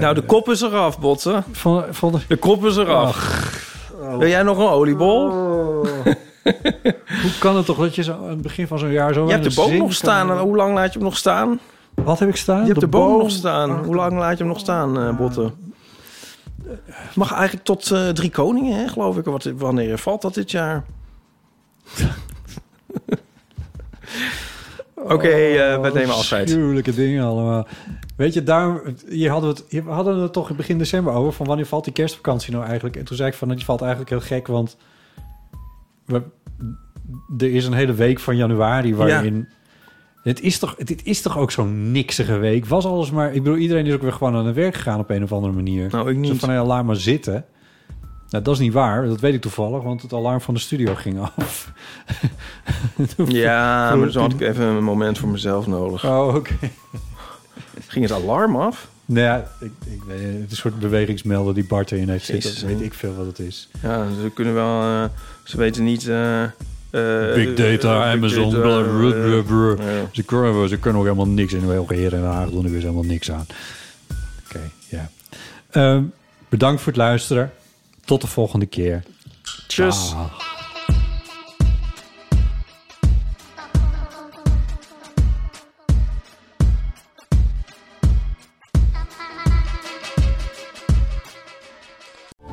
Nou, 0.01 0.15
de 0.15 0.23
kop 0.23 0.49
is 0.49 0.61
eraf, 0.61 1.01
Botten. 1.01 1.45
van, 1.53 1.85
van 1.95 2.13
de... 2.13 2.19
De 2.29 2.37
kop 2.37 2.65
is 2.65 2.77
eraf. 2.77 3.45
Wil 4.19 4.29
jij 4.29 4.43
nog 4.43 4.59
een 4.59 4.65
oliebol? 4.67 5.31
Hoe 7.23 7.39
kan 7.41 7.57
het 7.57 7.67
toch 7.67 7.79
dat 7.79 7.95
je 7.95 8.03
zo 8.03 8.13
aan 8.13 8.29
het 8.29 8.43
begin 8.43 8.67
van 8.67 8.79
zo'n 8.79 8.91
jaar 8.91 9.13
zo... 9.15 9.27
Je 9.27 9.33
hebt 9.33 9.45
de 9.45 9.55
boom 9.55 9.77
nog 9.77 9.95
staan. 9.95 10.31
En 10.31 10.39
hoe 10.39 10.57
lang 10.57 10.75
laat 10.75 10.93
je 10.93 10.99
hem 10.99 11.09
nog 11.09 11.17
staan? 11.17 11.59
Wat 12.05 12.19
heb 12.19 12.29
ik 12.29 12.37
staan? 12.37 12.61
Je 12.61 12.67
hebt 12.67 12.81
de, 12.81 12.87
boom, 12.87 13.19
nog 13.19 13.31
staan. 13.31 13.85
Hoe 13.85 13.95
lang 13.95 14.19
laat 14.19 14.33
je 14.33 14.39
hem 14.39 14.47
nog 14.47 14.59
staan, 14.59 14.99
eh 14.99 15.17
Botten? 15.17 15.55
Mag 17.15 17.33
eigenlijk 17.33 17.65
tot 17.65 17.91
eh, 17.91 18.09
drie 18.09 18.31
koningen, 18.31 18.79
hè, 18.79 18.89
geloof 18.89 19.17
ik. 19.17 19.25
Wat, 19.25 19.45
wanneer 19.45 19.99
valt 19.99 20.23
dat 20.23 20.35
dit 20.35 20.51
jaar? 20.51 20.85
Oké, 24.95 25.29
eh, 25.29 25.81
we 25.81 25.91
nemen 25.95 26.15
afscheid. 26.15 26.43
Afschuwelijke 26.43 26.95
dingen 26.95 27.25
allemaal. 27.25 27.67
Weet 28.17 28.35
je, 28.35 28.43
daar, 28.43 28.81
hier 29.09 29.31
hadden 29.31 29.51
we 29.51 29.57
het, 29.57 29.65
hier 29.69 29.83
hadden 29.83 30.17
we 30.17 30.23
het 30.23 30.33
toch 30.33 30.51
in 30.51 30.57
begin 30.57 30.79
december 30.79 31.13
over... 31.13 31.33
van 31.33 31.47
wanneer 31.47 31.67
valt 31.67 31.85
die 31.85 31.93
kerstvakantie 31.93 32.53
nou 32.53 32.65
eigenlijk? 32.65 32.97
En 32.97 33.05
toen 33.05 33.17
zei 33.17 33.29
ik 33.29 33.35
van, 33.35 33.49
die 33.49 33.65
valt 33.65 33.81
eigenlijk 33.81 34.11
heel 34.11 34.21
gek, 34.21 34.47
want... 34.47 34.77
We, 36.05 36.23
er 37.39 37.55
is 37.55 37.67
een 37.67 37.73
hele 37.73 37.95
week 37.95 38.21
van 38.21 38.37
januari 38.37 38.95
waarin... 38.95 39.49
Het 40.29 40.41
is, 40.41 40.59
toch, 40.59 40.75
dit 40.75 41.05
is 41.05 41.23
toch 41.23 41.39
ook 41.39 41.51
zo'n 41.51 41.93
niksige 41.93 42.37
week? 42.39 42.67
Was 42.67 42.85
alles 42.85 43.11
maar... 43.11 43.35
Ik 43.35 43.43
bedoel, 43.43 43.59
iedereen 43.59 43.87
is 43.87 43.95
ook 43.95 44.03
weer 44.03 44.13
gewoon 44.13 44.35
aan 44.35 44.47
het 44.47 44.55
werk 44.55 44.75
gegaan 44.75 44.99
op 44.99 45.11
een 45.11 45.23
of 45.23 45.33
andere 45.33 45.53
manier. 45.53 45.89
Nou, 45.91 46.09
ik 46.11 46.15
Zo 46.15 46.21
niet. 46.21 46.41
van, 46.41 46.53
ja, 46.53 46.65
laat 46.65 46.85
maar 46.85 46.97
zitten. 46.97 47.45
Nou, 48.31 48.45
dat 48.45 48.55
is 48.55 48.61
niet 48.61 48.73
waar. 48.73 49.07
Dat 49.07 49.21
weet 49.21 49.35
ik 49.35 49.41
toevallig, 49.41 49.83
want 49.83 50.03
het 50.03 50.13
alarm 50.13 50.41
van 50.41 50.55
de 50.55 50.61
studio 50.61 50.95
ging 50.95 51.21
af. 51.21 51.71
Ja, 53.27 53.95
maar 53.97 54.13
dan 54.13 54.23
had 54.23 54.33
ik 54.33 54.41
even 54.41 54.65
een 54.65 54.85
moment 54.85 55.19
voor 55.19 55.29
mezelf 55.29 55.67
nodig. 55.67 56.05
Oh, 56.05 56.35
oké. 56.35 56.55
Ging 57.87 58.09
het 58.09 58.15
alarm 58.23 58.57
af? 58.57 58.89
Nou 59.05 59.21
ja, 59.27 59.51
ik, 59.61 59.71
ik 59.91 60.03
weet, 60.07 60.23
het 60.23 60.35
is 60.45 60.51
een 60.51 60.57
soort 60.57 60.79
bewegingsmelder 60.79 61.55
die 61.55 61.67
Bart 61.67 61.93
erin 61.93 62.09
heeft 62.09 62.25
zitten. 62.25 62.51
Jezus, 62.51 62.65
weet 62.65 62.81
ik 62.81 62.95
veel 62.95 63.15
wat 63.15 63.27
het 63.27 63.39
is. 63.39 63.69
Ja, 63.83 64.07
ze 64.23 64.31
kunnen 64.35 64.55
wel... 64.55 64.83
eh, 64.83 65.05
ze 65.45 65.57
weten 65.57 65.85
niet... 65.85 66.09
eh, 66.09 66.43
Big 67.35 67.55
data, 67.55 67.95
eh, 67.95 68.13
big 68.13 68.17
Amazon, 68.17 68.51
data, 68.51 68.79
eh, 68.79 69.87
ja. 69.87 70.09
Ze, 70.13 70.23
kunnen, 70.23 70.69
ze 70.69 70.79
kunnen 70.79 71.01
ook 71.01 71.07
helemaal 71.07 71.29
niks 71.29 71.53
in 71.53 71.61
in 71.61 72.11
Den 72.11 72.25
Haag 72.25 72.51
doen 72.51 72.65
er 72.65 72.71
weer 72.71 72.81
helemaal 72.81 73.03
niks 73.03 73.31
aan. 73.31 73.47
Oké, 74.47 74.61
ja. 74.89 75.11
Ehm, 75.71 76.03
bedankt 76.49 76.81
voor 76.81 76.93
het 76.93 77.01
luisteren. 77.01 77.53
Tot 78.05 78.21
de 78.21 78.27
volgende 78.27 78.67
keer. 78.67 79.03
Tjus. 79.67 80.11
Dag. 80.11 80.45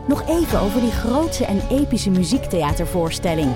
Nog 0.07 0.27
even 0.29 0.59
over 0.59 0.81
die 0.81 0.91
grootse 0.91 1.45
en 1.45 1.61
epische 1.69 2.09
muziektheatervoorstelling. 2.09 3.55